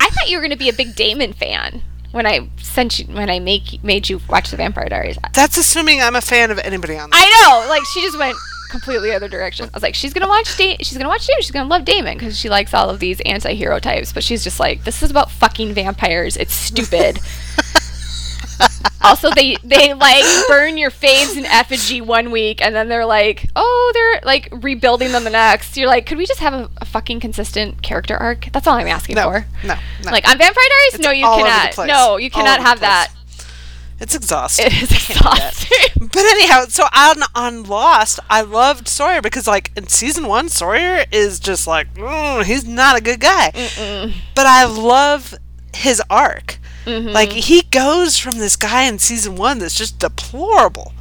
I 0.00 0.08
thought 0.10 0.28
you 0.28 0.36
were 0.36 0.42
going 0.42 0.50
to 0.50 0.56
be 0.58 0.68
a 0.68 0.72
big 0.72 0.96
Damon 0.96 1.32
fan 1.32 1.82
when 2.12 2.26
I 2.26 2.48
sent 2.58 2.98
you 2.98 3.06
when 3.06 3.28
I 3.28 3.38
make 3.40 3.82
made 3.82 4.08
you 4.08 4.20
watch 4.28 4.50
the 4.50 4.56
Vampire 4.56 4.88
Diaries. 4.88 5.18
That's 5.34 5.56
assuming 5.56 6.00
I'm 6.00 6.16
a 6.16 6.20
fan 6.20 6.50
of 6.50 6.58
anybody 6.58 6.96
on. 6.96 7.10
I 7.12 7.42
know, 7.42 7.68
like 7.68 7.84
she 7.86 8.00
just 8.02 8.18
went 8.18 8.36
completely 8.70 9.12
other 9.12 9.28
direction. 9.28 9.66
I 9.66 9.70
was 9.74 9.82
like, 9.82 9.94
she's 9.94 10.12
gonna 10.14 10.28
watch 10.28 10.56
da- 10.56 10.78
she's 10.80 10.96
gonna 10.96 11.08
watch 11.08 11.26
Damon. 11.26 11.42
She's 11.42 11.50
gonna 11.50 11.68
love 11.68 11.84
Damon 11.84 12.16
because 12.18 12.38
she 12.38 12.48
likes 12.48 12.72
all 12.74 12.88
of 12.90 13.00
these 13.00 13.20
anti-hero 13.26 13.78
types. 13.78 14.12
But 14.12 14.24
she's 14.24 14.44
just 14.44 14.58
like, 14.60 14.84
this 14.84 15.02
is 15.02 15.10
about 15.10 15.30
fucking 15.30 15.74
vampires. 15.74 16.36
It's 16.36 16.54
stupid. 16.54 17.18
also, 19.02 19.30
they 19.30 19.56
they 19.64 19.94
like 19.94 20.24
burn 20.48 20.76
your 20.76 20.90
faves 20.90 21.36
in 21.36 21.44
effigy 21.46 22.00
one 22.00 22.30
week, 22.30 22.60
and 22.62 22.74
then 22.74 22.88
they're 22.88 23.06
like, 23.06 23.48
oh, 23.56 23.90
they're 23.94 24.20
like 24.24 24.48
rebuilding 24.62 25.12
them 25.12 25.24
the 25.24 25.30
next. 25.30 25.76
You're 25.76 25.88
like, 25.88 26.06
could 26.06 26.18
we 26.18 26.26
just 26.26 26.40
have 26.40 26.54
a, 26.54 26.70
a 26.78 26.84
fucking 26.84 27.20
consistent 27.20 27.82
character 27.82 28.16
arc? 28.16 28.48
That's 28.52 28.66
all 28.66 28.74
I'm 28.76 28.86
asking 28.88 29.16
no, 29.16 29.24
for. 29.24 29.46
no, 29.66 29.74
no. 30.04 30.10
Like 30.10 30.28
on 30.28 30.38
Vampire 30.38 30.54
Diaries, 30.54 30.94
It's 30.94 31.04
no, 31.04 31.10
you 31.10 31.26
all 31.26 31.34
over 31.34 31.44
the 31.44 31.48
cannot. 31.74 31.86
No, 31.86 32.16
you 32.16 32.30
cannot 32.30 32.60
have 32.60 32.80
that. 32.80 33.08
it's 34.00 34.14
exhausting. 34.14 34.66
It 34.66 34.82
is 34.82 34.92
exhausting. 35.10 36.08
But 36.08 36.16
anyhow, 36.24 36.64
so 36.68 36.84
on 36.94 37.22
on 37.34 37.62
Lost, 37.64 38.18
I 38.28 38.42
loved 38.42 38.88
Sawyer 38.88 39.22
because 39.22 39.46
like 39.46 39.70
in 39.76 39.86
season 39.88 40.26
one, 40.26 40.48
Sawyer 40.48 41.04
is 41.12 41.38
just 41.40 41.66
like 41.66 41.92
mm, 41.94 42.44
he's 42.44 42.66
not 42.66 42.98
a 42.98 43.00
good 43.00 43.20
guy. 43.20 43.50
But 44.34 44.46
I 44.46 44.64
love 44.64 45.34
his 45.74 46.02
arc. 46.10 46.58
Mm-hmm. 46.84 47.08
Like 47.08 47.32
he 47.32 47.62
goes 47.62 48.18
from 48.18 48.38
this 48.38 48.56
guy 48.56 48.82
in 48.82 48.98
season 48.98 49.36
one 49.36 49.58
that's 49.58 49.76
just 49.76 49.98
deplorable, 49.98 50.92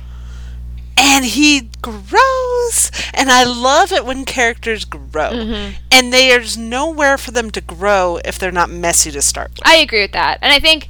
and 0.97 1.25
he 1.25 1.69
grows. 1.81 2.91
And 3.13 3.31
I 3.31 3.43
love 3.43 3.91
it 3.91 4.05
when 4.05 4.25
characters 4.25 4.85
grow. 4.85 5.31
Mm-hmm. 5.31 5.75
And 5.91 6.13
there's 6.13 6.57
nowhere 6.57 7.17
for 7.17 7.31
them 7.31 7.51
to 7.51 7.61
grow 7.61 8.19
if 8.23 8.37
they're 8.37 8.51
not 8.51 8.69
messy 8.69 9.11
to 9.11 9.21
start 9.21 9.51
with. 9.51 9.67
I 9.67 9.77
agree 9.77 10.01
with 10.01 10.13
that. 10.13 10.39
And 10.41 10.53
I 10.53 10.59
think 10.59 10.89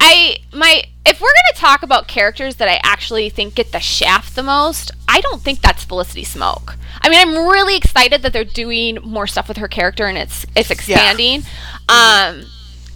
I 0.00 0.38
my 0.52 0.84
if 1.06 1.20
we're 1.20 1.28
going 1.28 1.54
to 1.54 1.60
talk 1.60 1.82
about 1.82 2.08
characters 2.08 2.56
that 2.56 2.68
I 2.68 2.80
actually 2.82 3.28
think 3.28 3.54
get 3.54 3.72
the 3.72 3.80
shaft 3.80 4.34
the 4.34 4.42
most, 4.42 4.90
I 5.06 5.20
don't 5.20 5.42
think 5.42 5.60
that's 5.60 5.84
Felicity 5.84 6.24
Smoak. 6.24 6.76
I 7.02 7.10
mean, 7.10 7.20
I'm 7.20 7.46
really 7.46 7.76
excited 7.76 8.22
that 8.22 8.32
they're 8.32 8.44
doing 8.44 8.98
more 9.02 9.26
stuff 9.26 9.48
with 9.48 9.58
her 9.58 9.68
character 9.68 10.06
and 10.06 10.16
it's 10.16 10.46
it's 10.56 10.70
expanding. 10.70 11.42
Um 11.88 12.46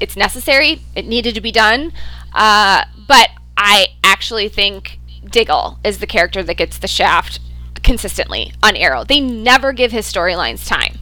it's 0.01 0.16
necessary. 0.16 0.82
It 0.94 1.07
needed 1.07 1.34
to 1.34 1.40
be 1.40 1.53
done. 1.53 1.92
Uh, 2.32 2.84
but 3.07 3.30
I 3.57 3.88
actually 4.05 4.49
think 4.49 4.99
Diggle 5.24 5.78
is 5.84 5.99
the 5.99 6.07
character 6.07 6.42
that 6.42 6.55
gets 6.55 6.78
the 6.78 6.88
shaft 6.88 7.40
consistently 7.82 8.53
on 8.62 8.76
Arrow. 8.76 9.05
They 9.05 9.20
never 9.20 9.72
give 9.72 9.92
his 9.92 10.11
storylines 10.11 10.66
time. 10.66 10.99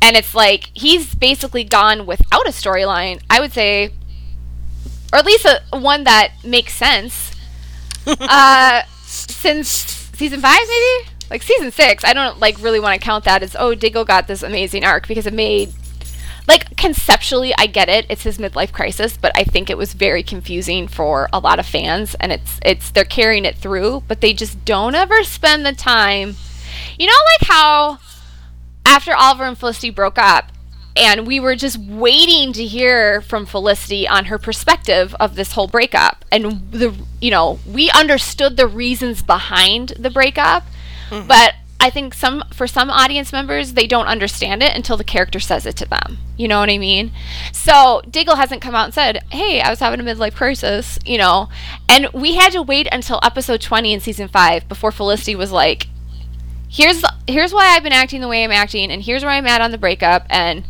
And 0.00 0.16
it's 0.16 0.34
like 0.34 0.70
he's 0.74 1.14
basically 1.14 1.64
gone 1.64 2.06
without 2.06 2.46
a 2.46 2.50
storyline. 2.50 3.22
I 3.30 3.40
would 3.40 3.52
say, 3.52 3.92
or 5.12 5.18
at 5.18 5.26
least 5.26 5.46
a 5.46 5.78
one 5.78 6.04
that 6.04 6.32
makes 6.44 6.74
sense. 6.74 7.30
uh, 8.06 8.82
since 9.04 9.68
season 9.68 10.40
five, 10.40 10.58
maybe 10.68 11.08
like 11.30 11.42
season 11.42 11.70
six. 11.70 12.04
I 12.04 12.12
don't 12.12 12.40
like 12.40 12.60
really 12.60 12.80
want 12.80 13.00
to 13.00 13.04
count 13.04 13.24
that 13.24 13.42
as 13.42 13.54
oh 13.58 13.74
Diggle 13.74 14.04
got 14.04 14.26
this 14.26 14.42
amazing 14.42 14.84
arc 14.84 15.06
because 15.06 15.26
it 15.26 15.32
made 15.32 15.72
like 16.48 16.76
conceptually 16.76 17.54
I 17.56 17.66
get 17.66 17.88
it. 17.88 18.06
It's 18.08 18.22
his 18.22 18.38
midlife 18.38 18.72
crisis, 18.72 19.16
but 19.16 19.32
I 19.34 19.44
think 19.44 19.70
it 19.70 19.78
was 19.78 19.92
very 19.92 20.22
confusing 20.22 20.88
for 20.88 21.28
a 21.32 21.38
lot 21.38 21.58
of 21.58 21.66
fans 21.66 22.14
and 22.20 22.32
it's 22.32 22.58
it's 22.64 22.90
they're 22.90 23.04
carrying 23.04 23.44
it 23.44 23.56
through, 23.56 24.02
but 24.08 24.20
they 24.20 24.32
just 24.32 24.64
don't 24.64 24.94
ever 24.94 25.22
spend 25.24 25.64
the 25.64 25.72
time. 25.72 26.36
You 26.98 27.06
know 27.06 27.12
like 27.40 27.48
how 27.48 27.98
after 28.84 29.14
Oliver 29.14 29.44
and 29.44 29.56
Felicity 29.56 29.90
broke 29.90 30.18
up 30.18 30.52
and 30.96 31.26
we 31.26 31.40
were 31.40 31.56
just 31.56 31.78
waiting 31.78 32.52
to 32.52 32.64
hear 32.64 33.22
from 33.22 33.46
Felicity 33.46 34.06
on 34.06 34.26
her 34.26 34.38
perspective 34.38 35.14
of 35.18 35.36
this 35.36 35.52
whole 35.52 35.68
breakup 35.68 36.24
and 36.30 36.70
the 36.70 36.94
you 37.20 37.30
know, 37.30 37.58
we 37.66 37.90
understood 37.90 38.56
the 38.56 38.66
reasons 38.66 39.22
behind 39.22 39.90
the 39.98 40.10
breakup, 40.10 40.64
mm-hmm. 41.08 41.26
but 41.26 41.54
I 41.82 41.90
think 41.90 42.14
some 42.14 42.44
for 42.52 42.68
some 42.68 42.90
audience 42.90 43.32
members 43.32 43.72
they 43.72 43.88
don't 43.88 44.06
understand 44.06 44.62
it 44.62 44.76
until 44.76 44.96
the 44.96 45.02
character 45.02 45.40
says 45.40 45.66
it 45.66 45.74
to 45.78 45.84
them. 45.84 46.18
You 46.36 46.46
know 46.46 46.60
what 46.60 46.70
I 46.70 46.78
mean? 46.78 47.10
So 47.50 48.02
Diggle 48.08 48.36
hasn't 48.36 48.62
come 48.62 48.76
out 48.76 48.84
and 48.84 48.94
said, 48.94 49.24
"Hey, 49.32 49.60
I 49.60 49.68
was 49.68 49.80
having 49.80 49.98
a 49.98 50.04
midlife 50.04 50.36
crisis," 50.36 51.00
you 51.04 51.18
know, 51.18 51.48
and 51.88 52.06
we 52.12 52.36
had 52.36 52.52
to 52.52 52.62
wait 52.62 52.86
until 52.92 53.18
episode 53.24 53.60
20 53.60 53.92
in 53.92 53.98
season 53.98 54.28
5 54.28 54.68
before 54.68 54.92
Felicity 54.92 55.34
was 55.34 55.50
like, 55.50 55.88
"Here's 56.68 57.04
here's 57.26 57.52
why 57.52 57.74
I've 57.74 57.82
been 57.82 57.92
acting 57.92 58.20
the 58.20 58.28
way 58.28 58.44
I'm 58.44 58.52
acting 58.52 58.92
and 58.92 59.02
here's 59.02 59.24
where 59.24 59.32
I'm 59.32 59.48
at 59.48 59.60
on 59.60 59.72
the 59.72 59.76
breakup." 59.78 60.24
And 60.30 60.62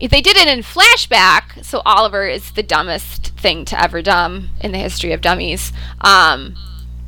they 0.00 0.22
did 0.22 0.38
it 0.38 0.48
in 0.48 0.60
flashback, 0.60 1.62
so 1.62 1.82
Oliver 1.84 2.26
is 2.26 2.52
the 2.52 2.62
dumbest 2.62 3.36
thing 3.36 3.66
to 3.66 3.78
ever 3.78 4.00
dumb 4.00 4.48
in 4.62 4.72
the 4.72 4.78
history 4.78 5.12
of 5.12 5.20
dummies 5.20 5.74
um, 6.00 6.56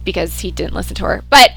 because 0.05 0.41
he 0.41 0.51
didn't 0.51 0.75
listen 0.75 0.95
to 0.97 1.07
her. 1.07 1.25
But 1.31 1.53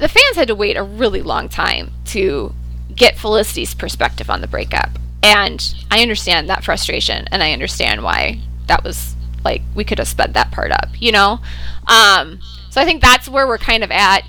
the 0.00 0.08
fans 0.08 0.36
had 0.36 0.48
to 0.48 0.54
wait 0.54 0.76
a 0.76 0.82
really 0.82 1.22
long 1.22 1.48
time 1.48 1.92
to 2.06 2.54
get 2.94 3.18
Felicity's 3.18 3.74
perspective 3.74 4.30
on 4.30 4.40
the 4.40 4.48
breakup. 4.48 4.90
And 5.22 5.74
I 5.90 6.00
understand 6.00 6.48
that 6.48 6.64
frustration 6.64 7.26
and 7.30 7.42
I 7.42 7.52
understand 7.52 8.02
why 8.02 8.40
that 8.66 8.82
was 8.82 9.14
like 9.44 9.62
we 9.74 9.84
could 9.84 9.98
have 9.98 10.08
sped 10.08 10.34
that 10.34 10.50
part 10.50 10.72
up, 10.72 10.88
you 10.98 11.12
know? 11.12 11.40
Um, 11.86 12.40
so 12.70 12.80
I 12.80 12.84
think 12.84 13.02
that's 13.02 13.28
where 13.28 13.46
we're 13.46 13.58
kind 13.58 13.84
of 13.84 13.90
at 13.90 14.24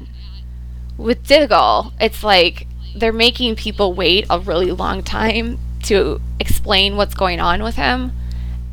with 0.98 1.26
Diggle. 1.26 1.94
It's 2.00 2.24
like 2.24 2.68
they're 2.96 3.14
making 3.14 3.56
people 3.56 3.94
wait 3.94 4.26
a 4.30 4.40
really 4.40 4.72
long 4.72 5.04
time 5.04 5.58
to 5.84 6.22
explain 6.40 6.98
what's 6.98 7.14
going 7.14 7.40
on 7.40 7.64
with 7.64 7.76
him. 7.76 8.12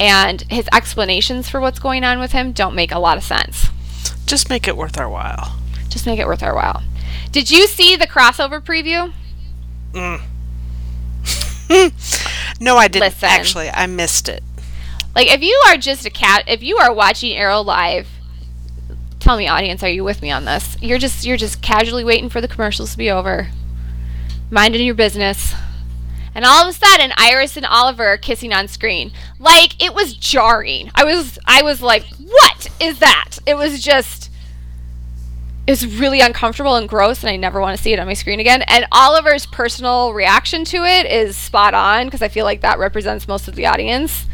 And 0.00 0.42
his 0.42 0.68
explanations 0.72 1.48
for 1.48 1.60
what's 1.60 1.78
going 1.78 2.04
on 2.04 2.18
with 2.18 2.32
him 2.32 2.52
don't 2.52 2.74
make 2.74 2.92
a 2.92 2.98
lot 2.98 3.16
of 3.16 3.24
sense. 3.24 3.68
Just 4.26 4.50
make 4.50 4.68
it 4.68 4.76
worth 4.76 4.98
our 4.98 5.08
while. 5.08 5.57
Just 5.88 6.06
make 6.06 6.18
it 6.18 6.26
worth 6.26 6.42
our 6.42 6.54
while. 6.54 6.82
Did 7.32 7.50
you 7.50 7.66
see 7.66 7.96
the 7.96 8.06
crossover 8.06 8.60
preview? 8.60 9.12
Mm. 9.92 10.20
No, 12.60 12.76
I 12.76 12.88
didn't. 12.88 13.06
Listen. 13.08 13.28
Actually, 13.28 13.68
I 13.70 13.86
missed 13.86 14.28
it. 14.28 14.42
Like, 15.14 15.28
if 15.32 15.42
you 15.42 15.62
are 15.68 15.76
just 15.76 16.04
a 16.06 16.10
cat, 16.10 16.44
if 16.48 16.62
you 16.62 16.76
are 16.78 16.92
watching 16.92 17.36
Arrow 17.36 17.60
live, 17.60 18.08
tell 19.20 19.36
me, 19.36 19.46
audience, 19.46 19.82
are 19.82 19.88
you 19.88 20.02
with 20.04 20.22
me 20.22 20.30
on 20.30 20.44
this? 20.44 20.76
You're 20.80 20.98
just 20.98 21.24
you're 21.24 21.36
just 21.36 21.62
casually 21.62 22.04
waiting 22.04 22.28
for 22.28 22.40
the 22.40 22.48
commercials 22.48 22.92
to 22.92 22.98
be 22.98 23.10
over, 23.10 23.48
minding 24.50 24.84
your 24.84 24.94
business, 24.94 25.54
and 26.34 26.44
all 26.44 26.62
of 26.62 26.68
a 26.68 26.72
sudden, 26.72 27.12
Iris 27.16 27.56
and 27.56 27.66
Oliver 27.66 28.06
are 28.06 28.18
kissing 28.18 28.52
on 28.52 28.68
screen. 28.68 29.12
Like 29.38 29.82
it 29.82 29.94
was 29.94 30.14
jarring. 30.14 30.90
I 30.94 31.04
was 31.04 31.38
I 31.46 31.62
was 31.62 31.80
like, 31.80 32.04
what 32.16 32.68
is 32.80 32.98
that? 32.98 33.38
It 33.46 33.54
was 33.56 33.82
just. 33.82 34.27
It 35.68 35.72
was 35.72 35.98
really 36.00 36.22
uncomfortable 36.22 36.76
and 36.76 36.88
gross, 36.88 37.22
and 37.22 37.28
I 37.28 37.36
never 37.36 37.60
want 37.60 37.76
to 37.76 37.82
see 37.82 37.92
it 37.92 37.98
on 37.98 38.06
my 38.06 38.14
screen 38.14 38.40
again. 38.40 38.62
And 38.68 38.86
Oliver's 38.90 39.44
personal 39.44 40.14
reaction 40.14 40.64
to 40.64 40.82
it 40.82 41.04
is 41.04 41.36
spot 41.36 41.74
on 41.74 42.06
because 42.06 42.22
I 42.22 42.28
feel 42.28 42.46
like 42.46 42.62
that 42.62 42.78
represents 42.78 43.28
most 43.28 43.48
of 43.48 43.54
the 43.54 43.66
audience. 43.66 44.24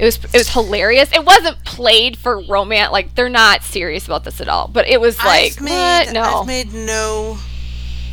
It 0.00 0.04
was 0.04 0.16
it 0.16 0.32
was 0.32 0.48
hilarious. 0.48 1.12
It 1.12 1.24
wasn't 1.24 1.64
played 1.64 2.16
for 2.16 2.42
romance. 2.42 2.90
Like 2.90 3.14
they're 3.14 3.28
not 3.28 3.62
serious 3.62 4.06
about 4.06 4.24
this 4.24 4.40
at 4.40 4.48
all. 4.48 4.66
But 4.66 4.88
it 4.88 5.00
was 5.00 5.16
like 5.18 5.52
I've 5.52 5.60
made, 5.60 6.06
what? 6.06 6.12
No. 6.12 6.22
I've 6.22 6.46
made 6.48 6.74
no, 6.74 7.38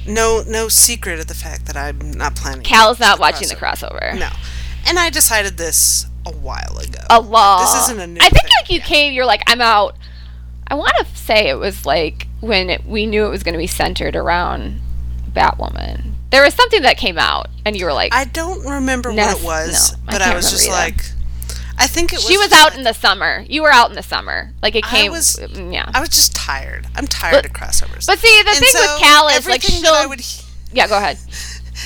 no, 0.05 0.43
no 0.47 0.67
secret 0.67 1.19
of 1.19 1.25
the 1.25 1.34
fact 1.34 1.65
that 1.65 1.75
I'm 1.75 2.11
not 2.11 2.36
planning. 2.36 2.61
Cal's 2.61 2.99
not 2.99 3.17
the 3.17 3.21
watching 3.21 3.47
the 3.47 3.55
crossover. 3.55 4.11
crossover. 4.11 4.19
No, 4.19 4.30
and 4.86 4.99
I 4.99 5.09
decided 5.09 5.57
this 5.57 6.05
a 6.28 6.32
while 6.32 6.78
ago. 6.78 6.99
A 7.09 7.19
lot. 7.19 7.61
This 7.61 7.86
isn't 7.86 7.99
a 7.99 8.05
new. 8.05 8.19
I 8.21 8.30
think 8.30 8.43
thing. 8.43 8.51
like 8.61 8.69
you 8.69 8.82
came. 8.82 9.13
You're 9.13 9.25
like 9.25 9.41
I'm 9.47 9.61
out. 9.61 9.95
I 10.67 10.75
want 10.75 10.93
to 10.99 11.05
say 11.15 11.49
it 11.49 11.57
was 11.57 11.84
like 11.84 12.26
when 12.40 12.70
it, 12.70 12.86
we 12.86 13.06
knew 13.06 13.26
it 13.26 13.30
was 13.30 13.44
going 13.44 13.54
to 13.54 13.60
be 13.60 13.68
centered 13.68 14.16
around 14.16 14.80
Batwoman. 15.32 16.14
There 16.30 16.44
was 16.44 16.54
something 16.54 16.82
that 16.82 16.98
came 16.98 17.18
out, 17.18 17.48
and 17.66 17.76
you 17.78 17.86
were 17.86 17.94
like, 17.94 18.14
I 18.14 18.26
don't 18.26 18.66
remember 18.66 19.12
what 19.14 19.38
it 19.40 19.44
was, 19.44 19.94
no, 19.94 19.98
but 20.06 20.22
I, 20.22 20.26
can't 20.26 20.36
was 20.36 20.52
just 20.52 20.68
remember 20.68 20.96
like, 20.98 21.06
I 21.80 21.88
think 21.88 22.12
it 22.12 22.18
was. 22.18 22.26
she 22.28 22.38
was 22.38 22.52
out 22.52 22.70
like- 22.72 22.78
in 22.80 22.84
the 22.84 22.94
summer. 22.94 23.46
You 23.48 23.62
were 23.64 23.72
out 23.72 23.90
in 23.90 23.96
the 23.96 24.04
summer. 24.04 24.52
Like 24.62 24.76
it 24.76 24.84
came. 24.84 25.12
I 25.12 25.16
was- 25.16 25.38
mm, 25.38 25.72
yeah. 25.74 25.90
I 25.94 26.00
was 26.00 26.10
just 26.10 26.36
tired. 26.36 26.88
I'm 26.96 27.08
tired 27.08 27.34
But- 27.34 27.46
of 27.46 27.54
crossovers. 27.54 28.08
but 28.08 28.20
see, 28.20 28.42
the 28.44 28.50
And 28.50 28.58
thing 28.58 28.70
with 28.74 28.84
so 28.84 28.98
Cal 29.00 29.28
is 29.30 29.48
like 29.48 29.64
I 29.64 29.68
she'll. 29.68 30.10
would, 30.10 30.22
yeah, 30.74 30.88
go 30.88 30.98
ahead. 30.98 31.18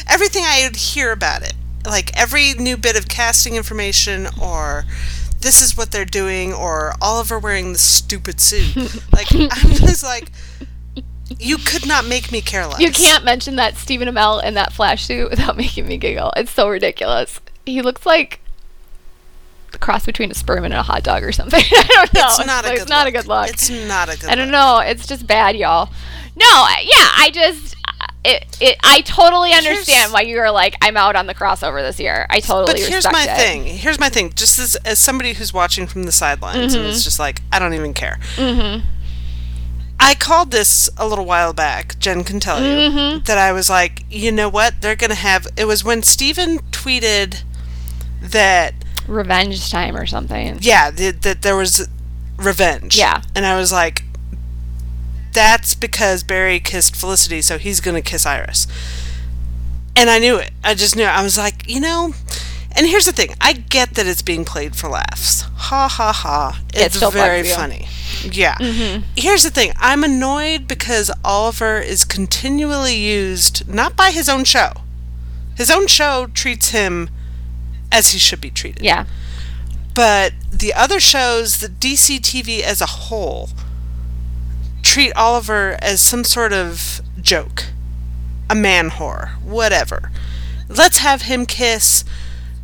everything 0.08 0.44
I 0.46 0.64
would 0.66 0.76
hear 0.78 1.12
about 1.12 1.44
it, 1.44 1.54
like 1.86 2.18
every 2.18 2.54
new 2.54 2.78
bit 2.78 2.98
of 2.98 3.08
casting 3.10 3.56
information 3.56 4.28
or 4.42 4.86
this 5.42 5.62
is 5.62 5.76
what 5.76 5.92
they're 5.92 6.06
doing 6.06 6.54
or 6.54 6.94
Oliver 7.02 7.38
wearing 7.40 7.74
the 7.74 7.80
stupid 7.80 8.40
suit. 8.40 8.76
like 9.14 9.28
I'm 9.34 9.50
just 9.72 10.04
like 10.04 10.32
you 11.40 11.58
could 11.58 11.86
not 11.88 12.06
make 12.06 12.32
me 12.32 12.42
care 12.42 12.66
less. 12.68 12.80
You 12.80 12.92
can't 12.92 13.24
mention 13.24 13.56
that 13.56 13.78
Stephen 13.78 14.08
Amell 14.08 14.44
in 14.44 14.54
that 14.56 14.74
flash 14.74 15.06
suit 15.06 15.30
without 15.30 15.58
making 15.64 15.88
me 15.88 15.98
giggle. 15.98 16.32
It's 16.36 16.52
so 16.52 16.70
ridiculous. 16.70 17.40
He 17.66 17.82
looks 17.82 18.06
like 18.06 18.40
the 19.72 19.78
cross 19.78 20.06
between 20.06 20.30
a 20.32 20.34
sperm 20.34 20.66
and 20.66 20.74
a 20.74 20.84
hot 20.84 21.04
dog 21.04 21.24
or 21.24 21.32
something. 21.32 21.64
I 21.72 21.84
don't 21.88 22.14
know. 22.14 22.28
It's 22.28 22.46
not 22.46 22.66
a 22.66 22.68
like- 22.68 22.76
good 22.76 22.82
it's 22.82 22.90
not 22.90 23.08
a 23.08 23.12
good 23.12 23.28
look. 23.28 23.50
It's 23.50 23.70
not 23.70 24.14
a 24.14 24.20
good 24.20 24.30
I 24.30 24.36
don't 24.36 24.48
look. 24.48 24.52
know. 24.52 24.80
It's 24.80 25.08
just 25.08 25.26
bad, 25.26 25.56
y'all. 25.56 25.90
No, 26.36 26.46
yeah, 26.82 27.10
I 27.18 27.30
just 27.34 27.76
it, 28.24 28.46
it 28.62 28.78
I 28.84 29.02
totally 29.02 29.52
understand 29.54 29.98
Here's- 30.00 30.12
why 30.14 30.22
you 30.22 30.38
are 30.40 30.52
like 30.52 30.76
I'm 30.82 30.96
out 30.98 31.16
on 31.16 31.26
the 31.28 31.34
crossover 31.36 31.82
this 31.82 32.00
year. 32.00 32.28
I 32.30 32.40
totally 32.40 32.80
But 32.80 32.90
here's 32.90 33.06
my 33.12 33.26
it. 33.30 33.36
thing. 33.38 33.66
Here's 33.66 34.00
my 34.00 34.10
thing. 34.10 34.32
Just 34.36 34.60
as, 34.60 34.76
as 34.86 35.00
somebody 35.00 35.34
who's 35.34 35.54
watching 35.54 35.88
from 35.88 36.04
the 36.04 36.12
sidelines, 36.12 36.74
and 36.76 36.84
Mm-hmm. 36.84 36.92
it's 36.92 37.04
just 37.04 37.20
like 37.20 37.42
I 37.52 37.60
don't 37.60 37.74
even 37.74 37.94
care. 37.94 38.20
Mm-hmm. 38.36 38.86
I 40.00 40.16
called 40.16 40.50
this 40.52 40.90
a 40.98 41.08
little 41.08 41.26
while 41.26 41.54
back. 41.54 41.98
Jen 42.00 42.24
can 42.24 42.40
tell 42.40 42.60
you 42.60 42.90
Mm-hmm. 42.92 43.24
that 43.26 43.38
I 43.38 43.52
was 43.52 43.70
like, 43.70 44.04
you 44.10 44.32
know 44.32 44.50
what? 44.50 44.82
They're 44.82 44.96
gonna 44.96 45.16
have. 45.16 45.48
It 45.58 45.66
was 45.66 45.84
when 45.84 46.02
Steven 46.04 46.60
tweeted 46.72 47.44
that 48.22 48.74
Revenge 49.08 49.70
time 49.72 49.96
or 49.96 50.06
something. 50.06 50.60
yeah 50.62 50.92
that, 50.92 51.22
that 51.24 51.42
there 51.42 51.56
was 51.56 51.88
revenge. 52.38 52.98
Yeah. 52.98 53.22
and 53.36 53.46
I 53.46 53.58
was 53.58 53.72
like, 53.72 54.04
that's 55.34 55.76
because 55.76 56.24
Barry 56.24 56.60
kissed 56.60 56.96
Felicity, 56.96 57.42
so 57.42 57.58
he's 57.58 57.80
gonna 57.80 58.02
kiss 58.02 58.26
Iris. 58.26 58.68
And 59.96 60.10
I 60.10 60.20
knew 60.20 60.38
it. 60.38 60.52
I 60.64 60.74
just 60.74 60.96
knew. 60.96 61.04
It. 61.04 61.10
I 61.10 61.22
was 61.24 61.38
like, 61.38 61.70
you 61.70 61.80
know. 61.80 62.14
And 62.74 62.88
here's 62.88 63.06
the 63.06 63.12
thing. 63.12 63.36
I 63.42 63.52
get 63.52 63.96
that 63.96 64.08
it's 64.08 64.22
being 64.22 64.46
played 64.46 64.78
for 64.78 64.88
laughs. 64.88 65.42
Ha 65.42 65.90
ha 65.90 66.14
ha. 66.14 66.62
It 66.74 66.84
It's 66.84 66.96
still 66.96 67.12
very 67.12 67.44
funny. 67.44 67.88
Yeah. 68.24 68.56
Mm-hmm. 68.56 69.04
Here's 69.18 69.44
the 69.44 69.50
thing. 69.50 69.74
I'm 69.78 70.06
annoyed 70.06 70.68
because 70.70 71.12
Oliver 71.26 71.80
is 71.80 72.06
continually 72.06 72.96
used 72.96 73.68
not 73.68 73.98
by 73.98 74.12
his 74.12 74.30
own 74.30 74.46
show. 74.46 74.72
His 75.58 75.70
own 75.70 75.88
show 75.88 76.28
treats 76.34 76.70
him 76.70 77.10
as 77.92 78.12
he 78.14 78.20
should 78.20 78.40
be 78.40 78.50
treated 78.50 78.84
Yeah. 78.84 79.06
but 79.94 80.32
the 80.50 80.74
other 80.74 81.02
shows, 81.02 81.60
the 81.60 81.68
DC 81.68 82.20
TV 82.22 82.62
as 82.62 82.80
a 82.80 82.86
whole, 82.86 83.50
treat 84.92 85.14
Oliver 85.16 85.78
as 85.82 86.02
some 86.02 86.24
sort 86.26 86.52
of 86.52 87.00
joke, 87.22 87.66
a 88.50 88.56
man 88.56 88.90
whore, 88.90 89.30
whatever. 89.42 90.12
Let's 90.68 90.98
have 90.98 91.24
him 91.24 91.46
kiss 91.46 92.04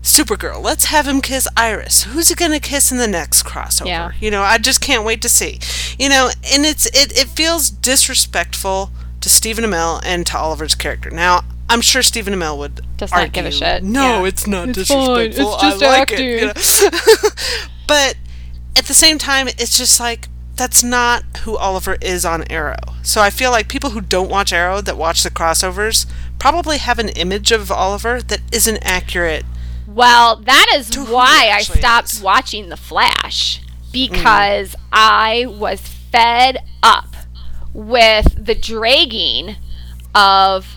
Supergirl. 0.01 0.61
Let's 0.61 0.85
have 0.85 1.07
him 1.07 1.21
kiss 1.21 1.47
Iris. 1.55 2.03
Who's 2.03 2.27
he 2.29 2.35
gonna 2.35 2.59
kiss 2.59 2.91
in 2.91 2.97
the 2.97 3.07
next 3.07 3.43
crossover? 3.45 3.87
Yeah. 3.87 4.11
You 4.19 4.29
know, 4.31 4.41
I 4.41 4.57
just 4.57 4.81
can't 4.81 5.03
wait 5.05 5.21
to 5.21 5.29
see. 5.29 5.59
You 5.97 6.09
know, 6.09 6.29
and 6.53 6.65
it's 6.65 6.85
it, 6.87 7.17
it 7.17 7.27
feels 7.29 7.69
disrespectful 7.69 8.91
to 9.21 9.29
Stephen 9.29 9.63
Amell 9.63 10.01
and 10.05 10.25
to 10.27 10.37
Oliver's 10.37 10.75
character. 10.75 11.09
Now, 11.09 11.43
I'm 11.69 11.81
sure 11.81 12.01
Stephen 12.01 12.33
Amell 12.33 12.57
would 12.57 12.81
Does 12.97 13.11
not 13.11 13.31
give 13.33 13.45
a 13.45 13.51
shit. 13.51 13.83
No, 13.83 14.21
Yeah. 14.23 14.27
it's 14.27 14.47
not 14.47 14.69
It's 14.69 14.89
fine. 14.89 15.31
disrespectful. 15.31 15.53
It's 15.53 15.61
just 15.63 15.83
I 15.83 15.97
like 15.99 16.11
it," 16.11 16.19
you 16.19 16.45
know? 16.47 17.29
but 17.87 18.15
at 18.75 18.85
the 18.85 18.93
same 18.93 19.17
time, 19.17 19.47
it's 19.47 19.77
just 19.77 19.99
like 19.99 20.27
that's 20.57 20.83
not 20.83 21.23
who 21.43 21.57
Oliver 21.57 21.97
is 22.01 22.25
on 22.25 22.43
Arrow. 22.51 22.95
So 23.03 23.21
I 23.21 23.29
feel 23.29 23.51
like 23.51 23.69
people 23.69 23.91
who 23.91 24.01
don't 24.01 24.29
watch 24.29 24.51
Arrow 24.51 24.81
that 24.81 24.97
watch 24.97 25.23
the 25.23 25.29
crossovers 25.29 26.05
probably 26.39 26.77
have 26.77 26.99
an 26.99 27.09
image 27.09 27.51
of 27.51 27.71
Oliver 27.71 28.21
that 28.21 28.41
isn't 28.51 28.79
accurate. 28.81 29.45
Well, 29.87 30.35
that 30.37 30.67
is 30.75 30.97
why 30.97 31.51
I 31.53 31.61
stopped 31.61 32.13
is. 32.13 32.21
watching 32.21 32.69
The 32.69 32.77
Flash 32.77 33.61
mm-hmm. 33.61 33.91
because 33.91 34.75
I 34.91 35.45
was 35.47 35.81
fed 35.81 36.57
up 36.83 37.15
with 37.73 38.45
the 38.45 38.55
dragging 38.55 39.55
of 40.13 40.75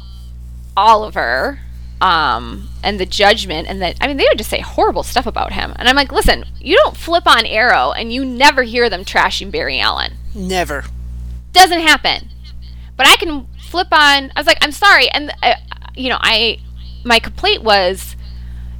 Oliver 0.77 1.61
um, 2.01 2.69
and 2.83 2.99
the 2.99 3.07
judgment 3.07 3.69
and 3.69 3.83
that 3.83 3.97
I 4.01 4.07
mean 4.07 4.17
they 4.17 4.27
would 4.29 4.39
just 4.39 4.51
say 4.51 4.61
horrible 4.61 5.03
stuff 5.03 5.27
about 5.27 5.53
him. 5.53 5.73
And 5.77 5.89
I'm 5.89 5.97
like, 5.97 6.13
"Listen, 6.13 6.45
you 6.61 6.77
don't 6.77 6.97
flip 6.97 7.27
on 7.27 7.47
Arrow 7.47 7.93
and 7.93 8.13
you 8.13 8.25
never 8.25 8.63
hear 8.63 8.89
them 8.89 9.05
trashing 9.05 9.51
Barry 9.51 9.79
Allen. 9.79 10.15
Never. 10.35 10.85
Doesn't 11.53 11.81
happen." 11.81 12.29
But 12.97 13.07
I 13.07 13.17
can 13.17 13.47
flip 13.59 13.89
on 13.93 14.33
I 14.35 14.41
was 14.41 14.47
like, 14.47 14.59
"I'm 14.63 14.73
sorry." 14.73 15.09
And 15.11 15.33
uh, 15.43 15.55
you 15.95 16.09
know, 16.09 16.19
I 16.21 16.59
my 17.05 17.19
complaint 17.19 17.63
was 17.63 18.17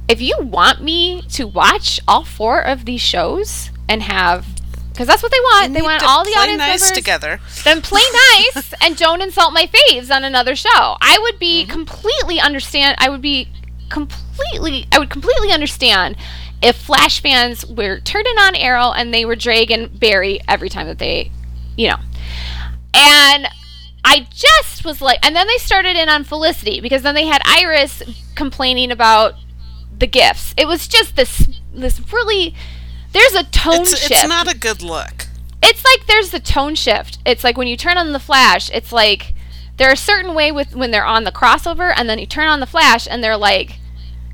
if 0.07 0.19
you 0.21 0.35
want 0.39 0.81
me 0.81 1.21
to 1.29 1.47
watch 1.47 1.99
all 2.07 2.23
four 2.23 2.61
of 2.61 2.85
these 2.85 3.01
shows 3.01 3.71
and 3.87 4.01
have 4.03 4.45
because 5.01 5.07
that's 5.07 5.23
what 5.23 5.31
they 5.31 5.39
want. 5.39 5.73
They 5.73 5.81
want 5.81 6.03
all 6.03 6.23
the 6.23 6.29
audience 6.31 6.59
nice 6.59 6.79
members 6.81 6.91
together. 6.91 7.39
then 7.63 7.81
play 7.81 8.03
nice 8.55 8.71
and 8.81 8.95
don't 8.95 9.19
insult 9.21 9.51
my 9.51 9.65
faves 9.67 10.15
on 10.15 10.23
another 10.23 10.55
show. 10.55 10.95
I 11.01 11.17
would 11.19 11.39
be 11.39 11.63
Mm-hmm. 11.63 11.71
completely 11.71 12.39
understand. 12.39 12.97
I 12.99 13.09
would 13.09 13.21
be 13.21 13.47
completely. 13.89 14.85
I 14.91 14.99
would 14.99 15.09
completely 15.09 15.51
understand 15.51 16.17
if 16.61 16.75
Flash 16.75 17.19
fans 17.19 17.65
were 17.65 17.99
turning 18.01 18.37
on 18.37 18.55
Arrow 18.55 18.91
and 18.91 19.11
they 19.11 19.25
were 19.25 19.35
dragging 19.35 19.87
Barry 19.87 20.39
every 20.47 20.69
time 20.69 20.85
that 20.85 20.99
they, 20.99 21.31
you 21.75 21.89
know, 21.89 21.97
and. 22.93 23.47
I 24.03 24.27
just 24.31 24.83
was 24.83 24.99
like, 24.99 25.19
and 25.23 25.35
then 25.35 25.45
they 25.45 25.57
started 25.59 25.95
in 25.95 26.09
on 26.09 26.23
Felicity 26.23 26.81
because 26.81 27.03
then 27.03 27.13
they 27.13 27.27
had 27.27 27.39
Iris 27.45 28.01
complaining 28.33 28.89
about 28.89 29.35
the 29.95 30.07
gifts. 30.07 30.55
It 30.57 30.67
was 30.67 30.87
just 30.87 31.15
this, 31.15 31.47
this 31.71 32.01
really. 32.11 32.55
There's 33.11 33.33
a 33.33 33.43
tone 33.45 33.81
It's, 33.81 33.97
shift 33.99 34.11
it's 34.11 34.27
not 34.27 34.51
a 34.51 34.57
good 34.57 34.81
look. 34.81 35.27
it's 35.61 35.83
like 35.83 36.07
there's 36.07 36.31
the 36.31 36.39
tone 36.39 36.75
shift. 36.75 37.19
It's 37.25 37.43
like 37.43 37.57
when 37.57 37.67
you 37.67 37.77
turn 37.77 37.97
on 37.97 38.11
the 38.13 38.19
flash, 38.19 38.69
it's 38.71 38.91
like 38.91 39.33
there 39.77 39.89
are 39.89 39.93
a 39.93 39.97
certain 39.97 40.33
way 40.33 40.51
with 40.51 40.75
when 40.75 40.91
they're 40.91 41.05
on 41.05 41.23
the 41.23 41.31
crossover, 41.31 41.93
and 41.95 42.09
then 42.09 42.19
you 42.19 42.25
turn 42.25 42.47
on 42.47 42.59
the 42.59 42.65
flash, 42.65 43.07
and 43.09 43.23
they're 43.23 43.37
like 43.37 43.77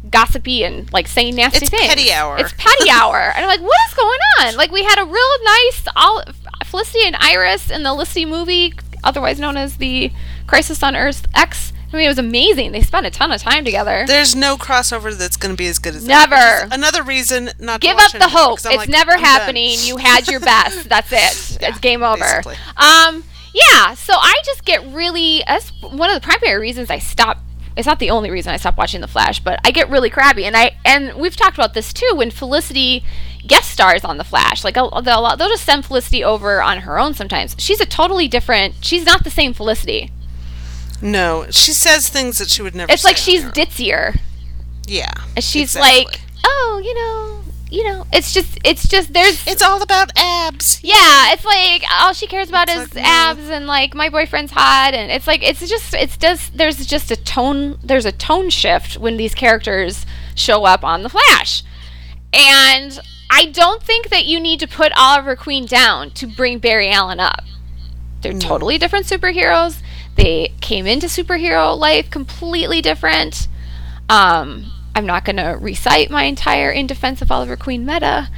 gossipy 0.10 0.64
and 0.64 0.92
like 0.94 1.08
saying 1.08 1.36
nasty 1.36 1.66
It's 1.66 1.70
things. 1.70 1.84
It's 1.84 1.94
petty 1.96 2.12
hour. 2.12 2.38
It's 2.38 2.54
petty 2.58 2.90
hour, 2.92 3.18
and 3.36 3.46
I'm 3.46 3.48
like, 3.48 3.62
what 3.62 3.78
is 3.90 3.94
going 3.96 4.20
on? 4.42 4.56
Like 4.56 4.72
we 4.72 4.84
had 4.84 5.00
a 5.00 5.06
real 5.06 5.44
nice 5.44 5.86
all 5.96 6.24
Felicity 6.66 7.06
and 7.06 7.16
Iris 7.18 7.70
in 7.70 7.84
the 7.84 7.90
Felicity 7.90 8.26
movie, 8.26 8.74
otherwise 9.04 9.40
known 9.40 9.58
as 9.58 9.78
the 9.78 10.12
Crisis 10.48 10.84
on 10.84 10.96
Earth 10.96 11.26
X. 11.34 11.74
I 11.92 11.96
mean, 11.96 12.06
it 12.06 12.10
was 12.10 12.18
amazing. 12.18 12.74
They 12.74 12.82
spent 12.82 13.06
a 13.06 13.10
ton 13.10 13.32
of 13.32 13.42
time 13.42 13.64
together. 13.64 14.04
There's 14.06 14.36
no 14.36 14.58
crossover 14.58 15.18
that's 15.18 15.38
going 15.38 15.56
to 15.56 15.58
be 15.58 15.68
as 15.68 15.80
good 15.80 15.96
as 15.96 16.06
that, 16.06 16.30
Never. 16.30 16.66
is 16.66 16.74
Another 16.74 17.02
reason 17.02 17.50
not 17.60 17.80
to 17.80 17.88
Give 17.88 17.98
up 17.98 18.12
the 18.12 18.28
hope. 18.28 18.60
It's 18.60 18.66
like, 18.66 18.90
never 18.90 19.14
I'm 19.14 19.20
happening. 19.20 19.78
You 19.82 19.96
had 19.98 20.28
your 20.28 20.42
best. 20.42 20.90
That's 20.90 21.12
it. 21.12 21.62
Yeah, 21.62 21.70
it's 21.70 21.80
game 21.80 22.04
over. 22.04 22.20
basically. 22.20 22.56
Um, 22.76 23.24
yeah. 23.54 23.94
So 23.94 24.14
I 24.14 24.42
just 24.44 24.66
get 24.66 24.86
really. 24.94 25.44
That's 25.48 25.70
one 25.82 26.10
of 26.10 26.22
the 26.22 26.26
primary 26.26 26.60
reasons 26.60 26.90
I 26.90 27.00
stopped. 27.00 27.42
It's 27.78 27.88
not 27.88 28.00
the 28.00 28.10
only 28.10 28.32
reason 28.32 28.52
I 28.52 28.58
stopped 28.58 28.78
watching 28.78 29.02
The 29.02 29.08
Flash, 29.08 29.40
but 29.40 29.60
I 29.64 29.72
get 29.72 29.90
really 29.90 30.10
crabby, 30.10 30.46
and 30.46 30.58
I 30.58 30.76
and 30.84 31.14
we've 31.14 31.36
talked 31.36 31.58
about 31.58 31.74
this 31.74 31.94
too. 31.94 32.12
When 32.16 32.32
Felicity 32.32 33.06
guest 33.46 33.72
stars 33.72 34.04
on 34.04 34.18
The 34.18 34.24
Flash, 34.26 34.64
like 34.66 34.74
they'll 34.76 34.90
they'll 35.02 35.38
just 35.38 35.64
send 35.64 35.86
Felicity 35.86 36.24
over 36.24 36.62
on 36.62 36.80
her 36.80 37.00
own 37.00 37.14
sometimes. 37.14 37.56
She's 37.60 37.80
a 37.80 37.86
totally 37.86 38.28
different. 38.28 38.84
She's 38.84 39.06
not 39.06 39.24
the 39.24 39.30
same 39.30 39.54
Felicity. 39.54 40.12
No, 41.02 41.46
she 41.52 41.74
says 41.74 42.10
things 42.10 42.38
that 42.40 42.50
she 42.50 42.62
would 42.62 42.76
never. 42.76 42.92
It's 42.92 43.04
like 43.04 43.18
she's 43.18 43.44
her 43.44 43.52
ditzier. 43.52 44.20
Yeah. 44.88 45.12
And 45.36 45.44
she's 45.44 45.76
exactly. 45.76 46.06
like, 46.06 46.22
oh, 46.44 46.82
you 46.84 46.94
know, 46.96 47.44
you 47.70 47.84
know. 47.84 48.08
It's 48.14 48.34
just, 48.34 48.58
it's 48.64 48.88
just 48.88 49.14
there's 49.14 49.46
It's 49.46 49.62
all 49.62 49.82
about 49.82 50.12
abs. 50.18 50.80
Yeah, 50.84 51.34
it's 51.34 51.46
like 51.46 51.84
all 51.92 52.14
she 52.14 52.26
cares 52.26 52.50
about 52.50 52.70
It's 52.70 52.78
is 52.78 52.96
like, 52.96 53.04
no. 53.04 53.10
abs 53.10 53.50
and 53.50 53.68
like 53.68 53.94
my 53.94 54.10
boyfriend's 54.10 54.52
hot 54.52 54.94
and 54.94 55.12
it's 55.12 55.28
like 55.28 55.44
it's 55.44 55.68
just 55.68 55.94
it's 55.94 56.18
does 56.18 56.50
there's 56.52 56.86
just 56.86 57.12
a 57.12 57.16
tone 57.16 57.78
there's 57.84 58.06
a 58.06 58.12
tone 58.12 58.50
shift 58.50 58.98
when 58.98 59.18
these 59.18 59.36
characters 59.36 60.06
show 60.36 60.64
up 60.64 60.84
on 60.84 61.04
the 61.04 61.10
Flash. 61.10 61.64
And 62.34 63.00
I 63.30 63.46
don't 63.46 63.84
think 63.84 64.10
that 64.10 64.26
you 64.26 64.40
need 64.40 64.60
to 64.62 64.68
put 64.68 64.92
Oliver 64.98 65.36
Queen 65.36 65.66
down 65.66 66.12
to 66.12 66.28
bring 66.28 66.60
Barry 66.60 66.90
Allen 66.90 67.20
up. 67.20 67.44
They're 68.22 68.34
totally 68.34 68.78
different 68.78 69.06
superheroes. 69.06 69.82
They 70.18 70.54
came 70.62 70.86
into 70.88 71.08
superhero 71.08 71.78
life 71.78 72.10
completely 72.10 72.82
different. 72.82 73.48
Um, 74.10 74.72
I'm 74.96 75.06
not 75.06 75.26
going 75.26 75.38
to 75.38 75.58
recite 75.62 76.10
my 76.10 76.24
entire 76.24 76.72
In 76.72 76.88
Defense 76.88 77.22
of 77.22 77.32
Oliver 77.32 77.56
Queen 77.56 77.86
meta, 77.86 78.30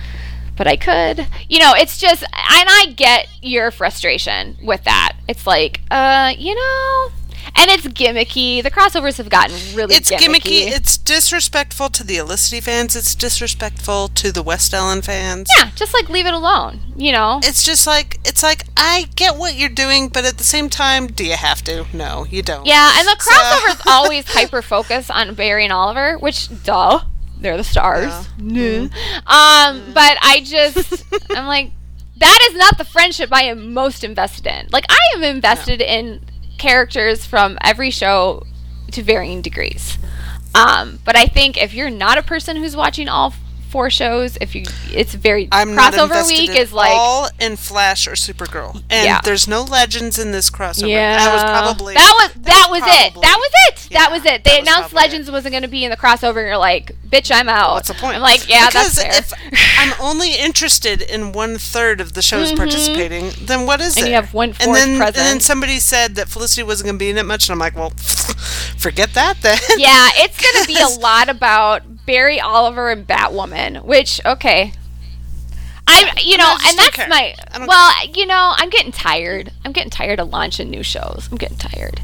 but 0.57 0.67
I 0.67 0.75
could. 0.75 1.25
You 1.47 1.59
know, 1.59 1.73
it's 1.73 1.97
just, 1.97 2.23
and 2.23 2.29
I 2.33 2.93
get 2.95 3.27
your 3.41 3.71
frustration 3.71 4.57
with 4.61 4.83
that. 4.83 5.13
It's 5.27 5.47
like, 5.47 5.79
uh, 5.89 6.33
you 6.37 6.53
know, 6.53 7.11
and 7.55 7.69
it's 7.69 7.85
gimmicky. 7.87 8.61
The 8.63 8.71
crossovers 8.71 9.17
have 9.17 9.29
gotten 9.29 9.55
really 9.75 9.95
It's 9.95 10.09
gimmicky. 10.11 10.67
It's 10.67 10.97
disrespectful 10.97 11.89
to 11.89 12.03
the 12.03 12.17
Olicity 12.19 12.61
fans. 12.61 12.95
It's 12.95 13.15
disrespectful 13.15 14.09
to 14.09 14.31
the 14.31 14.43
WestAllen 14.43 15.03
fans. 15.03 15.49
yeah, 15.57 15.71
just 15.75 15.93
like 15.93 16.09
leave 16.09 16.25
it 16.25 16.33
alone. 16.33 16.79
You 16.95 17.11
know, 17.11 17.39
It's 17.43 17.63
just 17.63 17.87
like 17.87 18.19
it's 18.25 18.43
like 18.43 18.63
I 18.77 19.07
get 19.15 19.35
what 19.37 19.55
you're 19.55 19.69
doing, 19.69 20.09
but 20.09 20.25
at 20.25 20.37
the 20.37 20.43
same 20.43 20.69
time, 20.69 21.07
do 21.07 21.23
you 21.25 21.35
have 21.35 21.61
to? 21.63 21.85
No, 21.93 22.25
you 22.29 22.41
don't. 22.41 22.65
Yeah, 22.65 22.91
and 22.97 23.07
the 23.07 23.15
So- 23.19 23.31
crossovers 23.31 23.81
always 23.91 24.25
hyper 24.31 24.61
focus 24.61 25.09
on 25.09 25.33
Barry 25.35 25.63
and 25.63 25.73
Oliver, 25.73 26.17
which 26.17 26.49
duh, 26.63 27.01
they're 27.39 27.57
the 27.57 27.63
stars. 27.63 28.27
Yeah. 28.41 28.87
Um, 29.27 29.93
but 29.93 30.17
I 30.21 30.41
just 30.43 31.03
I'm 31.29 31.45
like, 31.45 31.71
that 32.17 32.47
is 32.51 32.57
not 32.57 32.77
the 32.77 32.83
friendship 32.85 33.29
I 33.31 33.43
am 33.43 33.73
most 33.73 34.03
invested 34.03 34.45
in. 34.47 34.67
Like 34.71 34.85
I 34.89 34.97
am 35.15 35.23
invested 35.23 35.81
in 35.81 36.25
characters 36.59 37.25
from 37.25 37.57
every 37.61 37.89
show 37.89 38.43
to 38.91 39.01
varying 39.01 39.41
degrees. 39.41 39.97
Um, 40.53 40.99
but 41.05 41.15
I 41.15 41.25
think 41.25 41.57
if 41.61 41.73
you're 41.73 41.89
not 41.89 42.17
a 42.17 42.23
person 42.23 42.57
who's 42.57 42.75
watching 42.75 43.07
all 43.07 43.33
four 43.69 43.89
shows, 43.89 44.37
if 44.41 44.55
you, 44.55 44.63
it's 44.91 45.13
very 45.13 45.47
I'm 45.51 45.69
crossover 45.69 46.25
week 46.27 46.49
is 46.51 46.73
like 46.73 46.91
all 46.93 47.29
in 47.39 47.55
Flash 47.55 48.07
or 48.07 48.11
Supergirl, 48.13 48.75
and 48.89 49.05
Yeah. 49.05 49.21
there's 49.23 49.47
no 49.47 49.61
legends 49.63 50.17
in 50.19 50.31
this 50.31 50.49
crossover. 50.49 50.89
Yeah, 50.89 51.17
that 51.17 51.33
was 51.33 51.43
probably 51.43 51.93
that 51.93 52.13
was 52.17 52.43
that 52.43 52.67
was, 52.69 52.81
it. 52.83 53.13
That 53.21 53.37
was 53.37 53.51
it. 53.67 53.89
that 53.93 54.11
was 54.11 54.25
it. 54.25 54.43
They 54.43 54.59
was 54.59 54.67
announced 54.67 54.93
Legends 54.93 55.29
wasn't 55.31 55.51
going 55.53 55.63
to 55.63 55.67
be 55.69 55.83
in 55.83 55.91
the 55.91 55.97
crossover, 55.97 56.37
and 56.37 56.47
you're 56.47 56.57
like, 56.57 56.91
"Bitch, 57.07 57.31
I'm 57.33 57.47
out." 57.49 57.73
What's 57.75 57.87
the 57.87 57.93
point? 57.93 58.15
I'm 58.15 58.21
like, 58.21 58.47
"Yeah, 58.49 58.67
because 58.67 58.95
that's 58.95 59.31
fair." 59.33 59.39
if 59.51 59.79
I'm 59.79 59.93
only 60.01 60.35
interested 60.35 61.01
in 61.01 61.31
one 61.31 61.57
third 61.57 62.01
of 62.01 62.13
the 62.13 62.21
shows 62.21 62.51
participating, 62.53 63.31
then 63.41 63.65
what 63.65 63.79
is 63.81 63.89
Mm-hmm. 63.95 63.99
And 63.99 64.05
there? 64.05 64.09
you 64.11 64.15
have 64.15 64.33
one 64.33 64.49
and 64.49 64.57
fourth 64.57 64.75
then, 64.77 65.01
And 65.01 65.15
then 65.15 65.39
somebody 65.39 65.79
said 65.79 66.15
that 66.15 66.29
Felicity 66.29 66.63
wasn't 66.63 66.85
going 66.87 66.95
to 66.95 66.99
be 66.99 67.09
in 67.09 67.17
it 67.17 67.23
much, 67.25 67.47
and 67.49 67.53
I'm 67.53 67.59
like, 67.59 67.75
well, 67.75 67.89
forget 68.77 69.13
that 69.13 69.41
then. 69.41 69.57
yeah, 69.77 70.09
it's 70.15 70.39
going 70.39 70.63
to 70.63 70.67
be 70.67 70.79
a 70.79 70.99
lot 71.01 71.29
about 71.29 71.83
Barry 72.09 72.39
Oliver 72.39 72.89
and 72.89 73.05
Batwoman, 73.05 73.83
which 73.85 74.19
okay. 74.25 74.73
I 75.85 76.11
you 76.23 76.39
know, 76.39 76.57
and 76.65 76.75
that's 76.75 76.95
care. 76.95 77.07
my 77.07 77.35
well, 77.67 78.07
you 78.07 78.25
know, 78.25 78.53
I'm 78.57 78.71
getting 78.71 78.91
tired. 78.91 79.51
I'm 79.63 79.73
getting 79.73 79.91
tired 79.91 80.19
of 80.19 80.29
launching 80.29 80.71
new 80.71 80.81
shows. 80.81 81.29
I'm 81.31 81.37
getting 81.37 81.57
tired. 81.57 82.01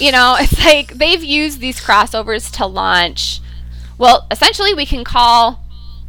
You 0.00 0.12
know, 0.12 0.36
it's 0.40 0.64
like 0.64 0.94
they've 0.94 1.22
used 1.22 1.60
these 1.60 1.78
crossovers 1.78 2.50
to 2.56 2.64
launch 2.64 3.42
well, 3.98 4.26
essentially 4.30 4.72
we 4.72 4.86
can 4.86 5.04
call 5.04 5.60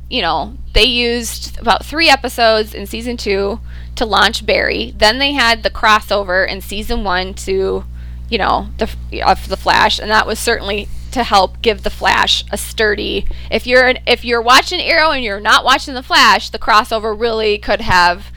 you 0.10 0.22
know, 0.22 0.56
they 0.74 0.86
used 0.86 1.60
about 1.60 1.84
3 1.84 2.08
episodes 2.10 2.74
in 2.74 2.86
season 2.86 3.18
2 3.18 3.60
to 3.96 4.06
launch 4.06 4.46
Barry. 4.46 4.94
Then 4.96 5.18
they 5.18 5.34
had 5.34 5.64
the 5.64 5.70
crossover 5.70 6.48
in 6.48 6.62
season 6.62 7.04
1 7.04 7.34
to 7.34 7.84
you 8.30 8.38
know, 8.38 8.70
the 8.78 9.22
of 9.24 9.50
the 9.50 9.58
Flash, 9.58 10.00
and 10.00 10.10
that 10.10 10.26
was 10.26 10.40
certainly 10.40 10.88
to 11.16 11.24
help 11.24 11.62
give 11.62 11.84
the 11.84 11.90
Flash 11.90 12.44
a 12.52 12.58
sturdy. 12.58 13.26
If 13.50 13.66
you're 13.66 13.88
an, 13.88 14.00
if 14.06 14.26
you're 14.26 14.42
watching 14.42 14.82
Arrow 14.82 15.12
and 15.12 15.24
you're 15.24 15.40
not 15.40 15.64
watching 15.64 15.94
the 15.94 16.04
Flash, 16.04 16.50
the 16.50 16.60
crossover 16.60 17.18
really 17.18 17.58
could 17.58 17.80
have 17.80 18.32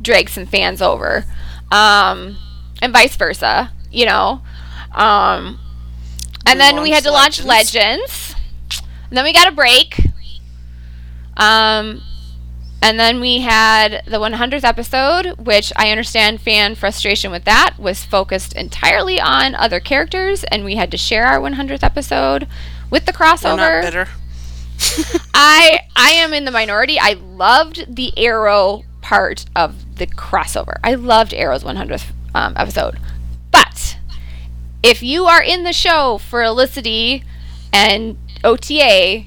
dragged 0.00 0.30
some 0.30 0.46
fans 0.46 0.80
over, 0.80 1.26
um, 1.70 2.38
and 2.80 2.92
vice 2.94 3.14
versa. 3.14 3.70
You 3.92 4.06
know, 4.06 4.42
um, 4.92 5.60
and 6.46 6.58
then 6.58 6.80
we 6.80 6.90
had 6.92 7.04
to 7.04 7.10
launch 7.10 7.44
launched 7.44 7.74
Legends, 7.74 8.34
and 9.08 9.16
then 9.16 9.24
we 9.24 9.34
got 9.34 9.46
a 9.46 9.52
break. 9.52 10.00
Um, 11.36 12.00
And 12.84 13.00
then 13.00 13.18
we 13.18 13.40
had 13.40 14.04
the 14.04 14.18
100th 14.20 14.62
episode, 14.62 15.38
which 15.38 15.72
I 15.74 15.90
understand 15.90 16.42
fan 16.42 16.74
frustration 16.74 17.30
with 17.30 17.44
that 17.44 17.76
was 17.78 18.04
focused 18.04 18.52
entirely 18.52 19.18
on 19.18 19.54
other 19.54 19.80
characters, 19.80 20.44
and 20.44 20.66
we 20.66 20.74
had 20.76 20.90
to 20.90 20.98
share 20.98 21.24
our 21.24 21.40
100th 21.40 21.82
episode 21.82 22.46
with 22.90 23.06
the 23.06 23.16
We're 23.18 23.24
not 23.26 23.38
crossover. 23.40 23.82
bitter. 23.82 24.08
I 25.34 25.80
I 25.96 26.10
am 26.10 26.34
in 26.34 26.44
the 26.44 26.50
minority. 26.50 26.98
I 27.00 27.14
loved 27.14 27.96
the 27.96 28.12
Arrow 28.18 28.82
part 29.00 29.46
of 29.56 29.96
the 29.96 30.06
crossover. 30.06 30.74
I 30.84 30.92
loved 30.92 31.32
Arrow's 31.32 31.64
100th 31.64 32.12
um, 32.34 32.52
episode. 32.54 32.98
But 33.50 33.96
if 34.82 35.02
you 35.02 35.24
are 35.24 35.42
in 35.42 35.64
the 35.64 35.72
show 35.72 36.18
for 36.18 36.42
Olicity 36.42 37.24
and 37.72 38.18
OTA, 38.44 39.24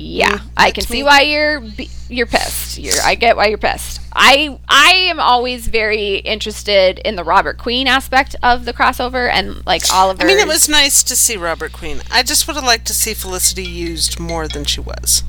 yeah, 0.00 0.38
I 0.56 0.70
can 0.70 0.84
see 0.84 1.02
why 1.02 1.22
you're 1.22 1.60
you're 2.08 2.26
pissed. 2.26 2.78
You're 2.78 2.94
I 3.04 3.16
get 3.16 3.36
why 3.36 3.46
you're 3.46 3.58
pissed. 3.58 4.00
I 4.14 4.58
I 4.68 4.92
am 4.92 5.18
always 5.18 5.66
very 5.66 6.16
interested 6.18 7.00
in 7.00 7.16
the 7.16 7.24
Robert 7.24 7.58
Queen 7.58 7.88
aspect 7.88 8.36
of 8.42 8.64
the 8.64 8.72
crossover 8.72 9.28
and 9.28 9.66
like 9.66 9.82
Oliver. 9.92 10.22
I 10.22 10.26
mean, 10.26 10.38
it 10.38 10.46
was 10.46 10.68
nice 10.68 11.02
to 11.02 11.16
see 11.16 11.36
Robert 11.36 11.72
Queen. 11.72 12.00
I 12.12 12.22
just 12.22 12.46
would 12.46 12.54
have 12.54 12.64
liked 12.64 12.86
to 12.86 12.94
see 12.94 13.12
Felicity 13.12 13.64
used 13.64 14.20
more 14.20 14.46
than 14.46 14.64
she 14.64 14.80
was. 14.80 15.24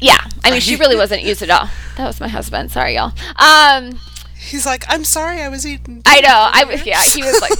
yeah. 0.00 0.18
I 0.42 0.50
mean, 0.50 0.60
she 0.60 0.76
really 0.76 0.96
wasn't 0.96 1.22
used 1.22 1.42
at 1.42 1.50
all. 1.50 1.68
That 1.96 2.06
was 2.06 2.20
my 2.20 2.28
husband. 2.28 2.72
Sorry, 2.72 2.96
y'all. 2.96 3.12
Um. 3.36 4.00
He's 4.38 4.64
like, 4.64 4.84
I'm 4.88 5.02
sorry, 5.02 5.40
I 5.42 5.48
was 5.48 5.66
eating. 5.66 6.02
I 6.06 6.20
know. 6.20 6.50
I 6.52 6.64
was 6.64 6.86
yeah. 6.86 7.02
He 7.02 7.22
was 7.22 7.40
like, 7.40 7.50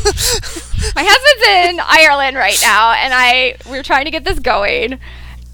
my 0.95 1.03
husband's 1.05 1.71
in 1.71 1.81
Ireland 1.85 2.37
right 2.37 2.59
now, 2.61 2.93
and 2.93 3.13
I 3.13 3.57
we 3.69 3.77
are 3.79 3.83
trying 3.83 4.05
to 4.05 4.11
get 4.13 4.23
this 4.25 4.39
going. 4.39 5.01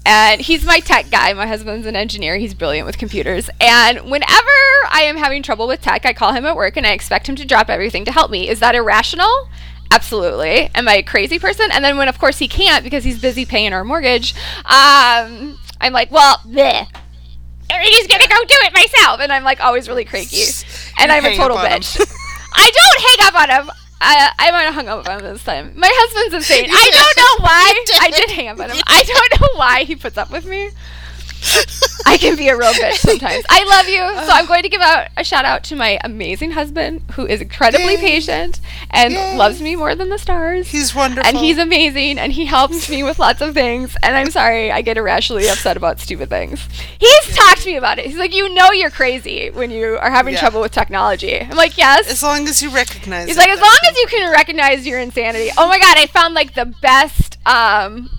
And 0.05 0.41
he's 0.41 0.65
my 0.65 0.79
tech 0.79 1.09
guy. 1.09 1.31
My 1.33 1.47
husband's 1.47 1.87
an 1.87 1.95
engineer. 1.95 2.35
He's 2.37 2.53
brilliant 2.53 2.85
with 2.85 2.97
computers. 2.97 3.49
And 3.61 4.01
whenever 4.11 4.49
I 4.89 5.03
am 5.05 5.15
having 5.15 5.41
trouble 5.43 5.65
with 5.67 5.81
tech, 5.81 6.05
I 6.05 6.11
call 6.13 6.33
him 6.33 6.45
at 6.45 6.55
work 6.57 6.75
and 6.75 6.85
I 6.85 6.91
expect 6.91 7.27
him 7.29 7.35
to 7.37 7.45
drop 7.45 7.69
everything 7.69 8.03
to 8.05 8.11
help 8.11 8.29
me. 8.29 8.49
Is 8.49 8.59
that 8.59 8.75
irrational? 8.75 9.47
Absolutely. 9.91 10.69
Am 10.75 10.87
I 10.89 10.95
a 10.95 11.03
crazy 11.03 11.39
person? 11.39 11.69
And 11.71 11.85
then 11.85 11.97
when, 11.97 12.09
of 12.09 12.19
course, 12.19 12.39
he 12.39 12.47
can't 12.49 12.83
because 12.83 13.03
he's 13.05 13.21
busy 13.21 13.45
paying 13.45 13.71
our 13.73 13.83
mortgage, 13.85 14.33
um, 14.65 15.57
I'm 15.79 15.93
like, 15.93 16.11
well, 16.11 16.37
bleh. 16.39 16.87
I'm 17.71 17.85
just 17.91 18.09
gonna 18.09 18.27
go 18.27 18.35
do 18.39 18.55
it 18.63 18.73
myself. 18.73 19.19
And 19.21 19.31
I'm 19.31 19.43
like 19.43 19.63
always 19.63 19.87
really 19.87 20.03
cranky. 20.05 20.41
And 20.99 21.09
You 21.11 21.17
I'm 21.17 21.25
a 21.25 21.35
total 21.35 21.57
up 21.57 21.65
on 21.65 21.71
him. 21.71 21.79
bitch. 21.81 22.15
I 22.55 22.71
don't 22.71 23.01
hang 23.01 23.27
up 23.27 23.41
on 23.41 23.67
him. 23.67 23.71
I, 24.01 24.31
I 24.37 24.51
might 24.51 24.63
have 24.63 24.73
hung 24.73 24.87
up 24.89 25.07
on 25.07 25.19
him 25.19 25.33
this 25.33 25.43
time. 25.43 25.73
My 25.77 25.89
husband's 25.91 26.35
insane. 26.35 26.65
I 26.71 26.89
don't 26.91 27.17
know 27.17 27.45
why. 27.45 27.83
I 28.01 28.11
did 28.11 28.29
hang 28.31 28.47
up 28.49 28.59
on 28.59 28.69
him. 28.69 28.83
I 28.85 29.03
don't 29.03 29.41
know 29.41 29.47
why 29.55 29.83
he 29.83 29.95
puts 29.95 30.17
up 30.17 30.29
with 30.31 30.45
me. 30.45 30.69
I 32.05 32.17
can 32.17 32.35
be 32.35 32.47
a 32.49 32.57
real 32.57 32.71
bitch 32.73 32.95
sometimes. 32.97 33.43
I 33.49 33.63
love 33.65 33.87
you. 33.87 34.25
So 34.25 34.31
I'm 34.31 34.45
going 34.45 34.63
to 34.63 34.69
give 34.69 34.81
out 34.81 35.07
a 35.17 35.23
shout 35.23 35.45
out 35.45 35.63
to 35.65 35.75
my 35.75 35.99
amazing 36.03 36.51
husband 36.51 37.01
who 37.13 37.25
is 37.25 37.41
incredibly 37.41 37.93
Yay. 37.95 37.97
patient 38.01 38.59
and 38.91 39.13
Yay. 39.13 39.37
loves 39.37 39.61
me 39.61 39.75
more 39.75 39.95
than 39.95 40.09
the 40.09 40.17
stars. 40.17 40.69
He's 40.69 40.93
wonderful. 40.93 41.27
and 41.27 41.37
he's 41.37 41.57
amazing 41.57 42.19
and 42.19 42.31
he 42.33 42.45
helps 42.45 42.89
me 42.89 43.03
with 43.03 43.19
lots 43.19 43.41
of 43.41 43.53
things. 43.53 43.95
And 44.03 44.15
I'm 44.15 44.29
sorry, 44.31 44.71
I 44.71 44.81
get 44.81 44.97
irrationally 44.97 45.47
upset 45.49 45.75
about 45.77 45.99
stupid 45.99 46.29
things. 46.29 46.67
He's 46.99 47.35
talked 47.35 47.61
to 47.61 47.67
me 47.69 47.75
about 47.77 47.99
it. 47.99 48.05
He's 48.05 48.17
like, 48.17 48.33
You 48.33 48.53
know, 48.53 48.71
you're 48.71 48.89
crazy 48.91 49.49
when 49.49 49.71
you 49.71 49.97
are 49.99 50.11
having 50.11 50.33
Yeah. 50.33 50.39
trouble 50.41 50.61
with 50.61 50.71
technology. 50.71 51.39
I'm 51.39 51.55
like, 51.57 51.77
Yes. 51.77 52.09
as 52.09 52.21
long 52.23 52.47
as 52.47 52.61
you 52.61 52.69
recognize. 52.69 53.27
He's 53.27 53.37
it, 53.37 53.39
like, 53.39 53.49
as 53.49 53.59
long 53.61 53.77
as 53.89 53.97
you 53.97 54.07
can 54.07 54.31
recognize 54.31 54.85
your 54.85 54.99
insanity. 54.99 55.49
Oh 55.57 55.67
my 55.67 55.79
god, 55.79 55.97
I 55.97 56.07
found 56.07 56.33
like 56.33 56.53
the 56.53 56.65
best. 56.65 57.37
Um, 57.45 58.09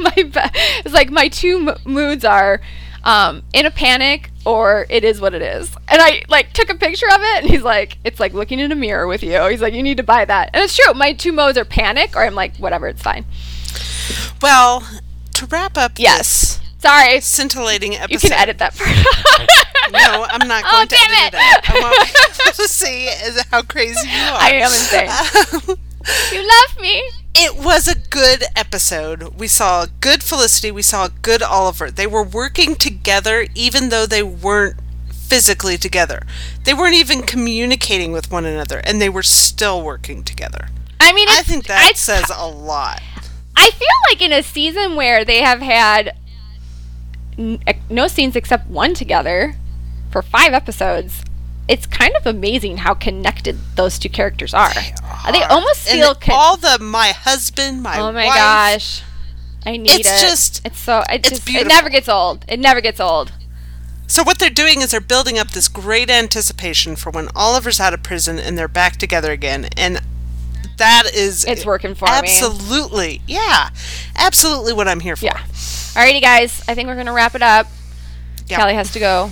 my 0.16 0.22
be- 0.22 0.58
it's 0.84 0.94
like 0.94 1.10
my 1.10 1.28
two 1.28 1.68
m- 1.68 1.76
moods 1.84 2.24
are 2.24 2.60
um, 3.04 3.42
in 3.52 3.64
a 3.66 3.70
panic 3.70 4.30
or 4.44 4.86
it 4.90 5.04
is 5.04 5.20
what 5.20 5.34
it 5.34 5.42
is. 5.42 5.70
And 5.88 6.00
I 6.02 6.22
like 6.28 6.52
took 6.52 6.70
a 6.70 6.74
picture 6.74 7.06
of 7.06 7.20
it, 7.20 7.42
and 7.42 7.50
he's 7.50 7.62
like, 7.62 7.98
it's 8.04 8.18
like 8.20 8.32
looking 8.34 8.58
in 8.58 8.72
a 8.72 8.74
mirror 8.74 9.06
with 9.06 9.22
you. 9.22 9.42
He's 9.48 9.60
like, 9.62 9.74
you 9.74 9.82
need 9.82 9.96
to 9.98 10.02
buy 10.02 10.24
that, 10.24 10.50
and 10.54 10.62
it's 10.64 10.74
true. 10.76 10.92
My 10.94 11.12
two 11.12 11.32
modes 11.32 11.56
are 11.58 11.64
panic 11.64 12.14
or 12.16 12.22
I'm 12.24 12.34
like, 12.34 12.56
whatever, 12.56 12.88
it's 12.88 13.02
fine. 13.02 13.24
Well, 14.42 14.86
to 15.34 15.46
wrap 15.46 15.76
up 15.78 15.92
Yes. 15.96 16.56
this 16.58 16.60
Sorry, 16.78 17.20
scintillating 17.20 17.94
episode. 17.94 18.12
you 18.12 18.18
can 18.20 18.32
edit 18.32 18.58
that 18.58 18.74
part. 18.76 18.88
No, 19.92 20.24
I'm 20.30 20.48
not 20.48 20.64
Oh, 20.66 20.70
going 20.70 20.88
to 20.88 20.94
damn 20.94 21.26
edit 21.26 21.34
it. 21.34 21.40
out. 21.40 21.70
I 21.70 21.80
want 21.80 22.08
people 22.38 22.52
to 22.64 22.68
see 22.68 23.04
is 23.04 23.44
how 23.50 23.60
crazy 23.62 24.08
you 24.08 24.16
are. 24.18 24.38
I 24.40 24.50
am 24.52 24.70
insane. 24.72 25.76
you 26.32 26.46
love 26.48 26.80
me. 26.80 27.02
It 27.34 27.56
was 27.56 27.86
a 27.88 27.96
good 27.96 28.44
episode. 28.56 29.38
We 29.38 29.46
saw 29.46 29.84
a 29.84 29.88
good 30.00 30.22
Felicity. 30.22 30.70
We 30.70 30.82
saw 30.82 31.06
a 31.06 31.10
good 31.10 31.42
Oliver. 31.42 31.90
They 31.90 32.06
were 32.06 32.24
working 32.24 32.74
together 32.74 33.46
even 33.54 33.88
though 33.88 34.04
they 34.06 34.22
weren't 34.22 34.76
physically 35.12 35.78
together. 35.78 36.22
They 36.64 36.74
weren't 36.74 36.96
even 36.96 37.22
communicating 37.22 38.10
with 38.10 38.32
one 38.32 38.44
another, 38.44 38.78
and 38.82 39.00
they 39.00 39.08
were 39.08 39.22
still 39.22 39.80
working 39.80 40.24
together. 40.24 40.68
I 40.98 41.12
mean, 41.12 41.28
I 41.30 41.42
think 41.42 41.66
that 41.66 41.96
says 41.96 42.30
a 42.36 42.48
lot. 42.48 43.00
I 43.56 43.70
feel 43.70 43.88
like 44.10 44.20
in 44.20 44.32
a 44.32 44.42
season 44.42 44.96
where 44.96 45.24
they 45.24 45.40
have 45.40 45.60
had 45.60 46.16
n- 47.38 47.62
no 47.88 48.08
scenes 48.08 48.34
except 48.36 48.66
one 48.66 48.92
together 48.94 49.54
for 50.10 50.20
five 50.20 50.52
episodes, 50.52 51.22
it's 51.70 51.86
kind 51.86 52.14
of 52.16 52.26
amazing 52.26 52.78
how 52.78 52.94
connected 52.94 53.56
those 53.76 53.98
two 53.98 54.08
characters 54.08 54.52
are. 54.52 54.72
They, 55.32 55.42
almost 55.44 55.88
And 55.88 56.00
feel. 56.00 56.14
Con- 56.14 56.34
all 56.36 56.56
the 56.56 56.78
my 56.80 57.08
husband, 57.08 57.82
my 57.82 57.98
oh 58.00 58.10
my 58.12 58.26
wife, 58.26 58.34
gosh, 58.34 59.02
I 59.64 59.76
need 59.76 59.90
It's 59.92 60.08
it. 60.08 60.20
just- 60.20 60.66
it's 60.66 60.80
so. 60.80 61.00
It 61.08 61.26
it's 61.26 61.28
just. 61.30 61.48
It 61.48 61.66
never 61.66 61.88
gets 61.88 62.08
old. 62.08 62.44
It 62.48 62.58
never 62.58 62.80
gets 62.80 62.98
old. 63.00 63.32
So 64.06 64.24
what 64.24 64.40
they're 64.40 64.50
doing 64.50 64.80
is 64.80 64.90
they're 64.90 65.00
building 65.00 65.38
up 65.38 65.50
this 65.52 65.68
great 65.68 66.10
anticipation 66.10 66.96
for 66.96 67.10
when 67.10 67.28
Oliver's 67.36 67.78
out 67.78 67.94
of 67.94 68.02
prison 68.02 68.40
and 68.40 68.58
they're 68.58 68.66
back 68.66 68.96
together 68.96 69.30
again, 69.30 69.68
and 69.76 70.00
that 70.78 71.04
is 71.14 71.44
It's 71.44 71.64
working 71.64 71.94
for 71.94 72.06
me. 72.06 72.10
absolutely, 72.10 73.22
yeah, 73.28 73.68
absolutely 74.16 74.72
what 74.72 74.88
I'm 74.88 74.98
here 75.00 75.14
for. 75.14 75.26
Yeah. 75.26 75.38
Alrighty, 75.94 76.20
guys. 76.20 76.60
I 76.66 76.74
think 76.74 76.88
we're 76.88 76.96
gonna 76.96 77.12
wrap 77.12 77.36
it 77.36 77.42
up. 77.42 77.68
Yep. 78.48 78.58
Callie 78.58 78.74
has 78.74 78.90
to 78.94 78.98
go 78.98 79.30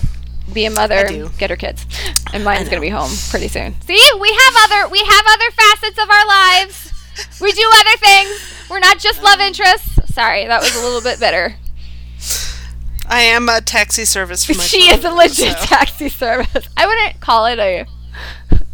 be 0.52 0.64
a 0.64 0.70
mother 0.70 1.28
get 1.38 1.50
her 1.50 1.56
kids, 1.56 1.84
and 2.32 2.44
mine's 2.44 2.68
gonna 2.68 2.80
be 2.80 2.88
home 2.88 3.10
pretty 3.30 3.48
soon. 3.48 3.80
See, 3.82 4.00
we 4.20 4.28
have 4.28 4.54
other 4.70 4.88
we 4.88 4.98
have 4.98 5.24
other 5.28 5.50
facets 5.50 5.98
of 6.02 6.08
our 6.10 6.26
lives. 6.26 6.92
We 7.40 7.52
do 7.52 7.68
other 7.80 7.96
things. 7.98 8.54
We're 8.70 8.78
not 8.78 8.98
just 8.98 9.22
love 9.22 9.40
um, 9.40 9.46
interests. 9.46 10.14
Sorry, 10.14 10.46
that 10.46 10.60
was 10.60 10.74
a 10.76 10.80
little 10.82 11.00
bit 11.00 11.18
bitter. 11.20 11.56
I 13.06 13.20
am 13.22 13.48
a 13.48 13.60
taxi 13.60 14.04
service 14.04 14.44
for 14.44 14.54
my. 14.54 14.62
She 14.64 14.90
is 14.90 15.04
a 15.04 15.10
legit 15.10 15.56
so- 15.58 15.66
taxi 15.66 16.08
service. 16.08 16.68
I 16.76 16.86
wouldn't 16.86 17.20
call 17.20 17.46
it 17.46 17.58
a. 17.58 17.86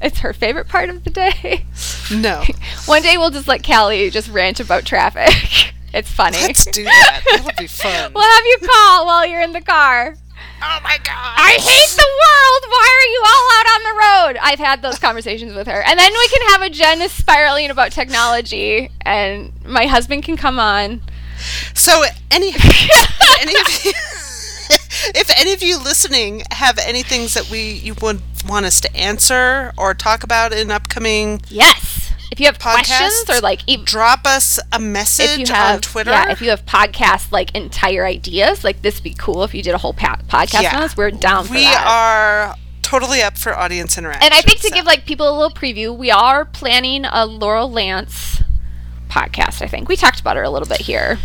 It's 0.02 0.18
her 0.18 0.32
favorite 0.34 0.68
part 0.68 0.90
of 0.90 1.04
the 1.04 1.10
day. 1.10 1.64
No, 2.12 2.44
One 2.84 3.00
day 3.02 3.16
we'll 3.16 3.30
just 3.30 3.48
let 3.48 3.64
Callie 3.64 4.10
just 4.10 4.28
rant 4.28 4.60
about 4.60 4.84
traffic. 4.84 5.30
It's 5.94 6.10
funny. 6.10 6.38
let's 6.38 6.64
do 6.64 6.82
that. 6.82 7.22
That'll 7.30 7.52
be 7.56 7.66
fun. 7.68 8.12
We'll 8.12 8.24
have 8.28 8.44
you 8.44 8.58
call 8.68 9.06
while 9.06 9.24
you're 9.24 9.40
in 9.42 9.52
the 9.52 9.60
car. 9.60 10.16
Oh 10.62 10.80
my 10.82 10.98
god! 11.04 11.34
I 11.36 11.58
hate 11.60 11.96
the 11.96 12.08
world. 12.22 12.72
Why 12.72 12.88
are 12.94 13.08
you 13.12 13.22
all 13.26 13.46
out 13.58 13.66
on 13.74 13.82
the 13.82 13.94
road? 14.00 14.40
I've 14.42 14.58
had 14.58 14.82
those 14.82 14.98
conversations 14.98 15.54
with 15.54 15.66
her. 15.66 15.82
And 15.82 15.98
then 15.98 16.12
we 16.12 16.28
can 16.28 16.48
have 16.50 16.62
a 16.62 16.70
Jen 16.70 17.08
spiraling 17.08 17.70
about 17.70 17.92
technology, 17.92 18.90
and 19.02 19.52
my 19.64 19.86
husband 19.86 20.22
can 20.22 20.36
come 20.36 20.58
on. 20.58 21.02
So 21.74 22.04
any, 22.30 22.48
any 23.40 23.54
of 23.60 23.84
you, 23.84 23.92
if 25.14 25.30
any 25.38 25.52
of 25.52 25.62
you 25.62 25.78
listening 25.82 26.42
have 26.50 26.78
any 26.78 27.02
things 27.02 27.34
that 27.34 27.50
we 27.50 27.72
you 27.72 27.94
would 28.00 28.22
want 28.48 28.66
us 28.66 28.80
to 28.80 28.96
answer 28.96 29.72
or 29.76 29.94
talk 29.94 30.22
about 30.22 30.52
in 30.52 30.70
upcoming 30.70 31.40
Yes. 31.48 32.03
If 32.32 32.40
you 32.40 32.46
have 32.46 32.58
questions 32.58 33.12
Podcasts? 33.26 33.38
or 33.38 33.40
like 33.40 33.60
drop 33.84 34.26
us 34.26 34.58
a 34.72 34.76
if 34.76 34.80
message 34.82 35.48
you 35.48 35.54
have 35.54 35.76
on 35.76 35.80
Twitter. 35.80 36.10
yeah, 36.10 36.30
if 36.32 36.40
you 36.40 36.50
have 36.50 36.64
podcast 36.66 37.30
like 37.32 37.54
entire 37.54 38.04
ideas, 38.04 38.64
like 38.64 38.82
this 38.82 38.96
would 38.96 39.04
be 39.04 39.14
cool 39.18 39.44
if 39.44 39.54
you 39.54 39.62
did 39.62 39.74
a 39.74 39.78
whole 39.78 39.92
pa- 39.92 40.18
podcast 40.28 40.62
Yeah. 40.62 40.76
on 40.76 40.82
us. 40.82 40.96
We're 40.96 41.10
down 41.10 41.44
for 41.46 41.54
we 41.54 41.66
are 41.66 42.54
totally 42.82 43.22
up 43.22 43.38
for 43.38 43.56
audience 43.56 43.96
interaction. 43.98 44.24
and 44.24 44.34
I 44.34 44.40
think 44.40 44.60
to 44.60 44.68
so- 44.68 44.74
give 44.74 44.84
like 44.84 45.04
people 45.06 45.28
a 45.28 45.34
little 45.36 45.54
preview, 45.56 45.96
we 45.96 46.10
are 46.10 46.44
planning 46.44 47.04
a 47.04 47.24
Laurel 47.26 47.70
Lance 47.70 48.42
podcast. 49.08 49.62
I 49.62 49.68
think 49.68 49.88
we 49.88 49.96
talked 49.96 50.20
about 50.20 50.36
her 50.36 50.42
a 50.42 50.50
little 50.50 50.68
bit 50.68 50.80
here. 50.80 51.18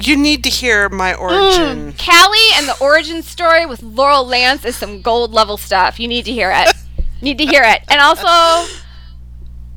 you 0.00 0.16
need 0.16 0.42
to 0.44 0.50
hear 0.50 0.88
my 0.90 1.14
origin. 1.14 1.92
Mm, 1.92 1.98
Callie 1.98 2.38
and 2.56 2.68
the 2.68 2.76
origin 2.82 3.22
story 3.22 3.64
with 3.66 3.82
Laurel 3.82 4.26
Lance 4.26 4.64
is 4.64 4.76
some 4.76 5.00
gold 5.02 5.32
level 5.32 5.56
stuff. 5.56 5.98
You 5.98 6.06
need 6.08 6.24
to 6.26 6.32
hear 6.32 6.50
it. 6.54 6.74
need 7.22 7.38
to 7.38 7.46
hear 7.46 7.62
it. 7.64 7.80
And 7.88 7.98
also, 8.00 8.70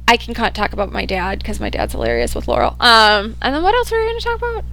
I 0.10 0.18
can 0.18 0.34
talk 0.34 0.74
about 0.74 0.92
my 0.92 1.06
dad 1.06 1.38
because 1.38 1.60
my 1.60 1.70
dad's 1.70 1.92
hilarious 1.94 2.34
with 2.34 2.48
Laurel. 2.48 2.76
Um, 2.80 3.36
and 3.44 3.54
then 3.54 3.62
what 3.62 3.76
else 3.76 3.92
are 3.92 4.00
we 4.00 4.06
going 4.08 4.18
to 4.20 4.24
talk 4.26 4.38
about? 4.40 4.66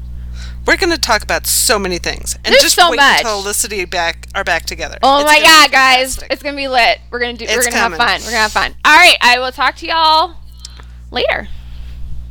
We're 0.66 0.78
going 0.78 0.92
to 0.92 0.98
talk 0.98 1.22
about 1.22 1.46
so 1.46 1.78
many 1.78 1.98
things, 1.98 2.36
and 2.36 2.46
There's 2.54 2.62
just 2.62 2.74
so 2.74 2.90
wait 2.90 2.96
much. 2.96 3.18
until 3.20 3.42
Felicity 3.42 3.84
back 3.84 4.28
are 4.34 4.44
back 4.44 4.64
together. 4.64 4.98
Oh 5.02 5.20
It's 5.20 5.26
my 5.30 5.40
god, 5.40 5.70
guys, 5.70 6.18
it's 6.30 6.42
gonna 6.42 6.56
be 6.56 6.68
lit. 6.68 7.00
We're 7.10 7.20
gonna 7.20 7.34
do. 7.34 7.44
It's 7.44 7.54
we're 7.54 7.64
gonna 7.64 7.76
have 7.76 7.94
fun. 7.96 8.20
We're 8.22 8.30
gonna 8.30 8.36
have 8.38 8.52
fun. 8.52 8.74
All 8.84 8.96
right, 8.96 9.16
I 9.20 9.38
will 9.38 9.52
talk 9.52 9.76
to 9.76 9.86
y'all 9.86 10.34
later. 11.10 11.48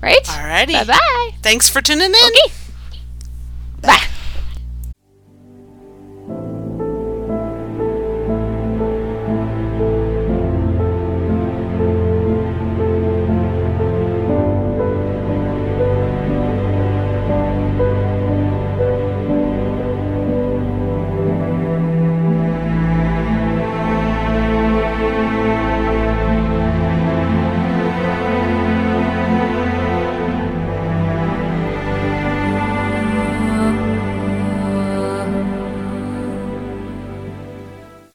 Right? 0.01 0.21
Alrighty. 0.23 0.73
Bye 0.73 0.83
bye. 0.83 1.29
Thanks 1.41 1.69
for 1.69 1.81
tuning 1.81 2.09
in. 2.09 2.31
Okay. 3.83 3.97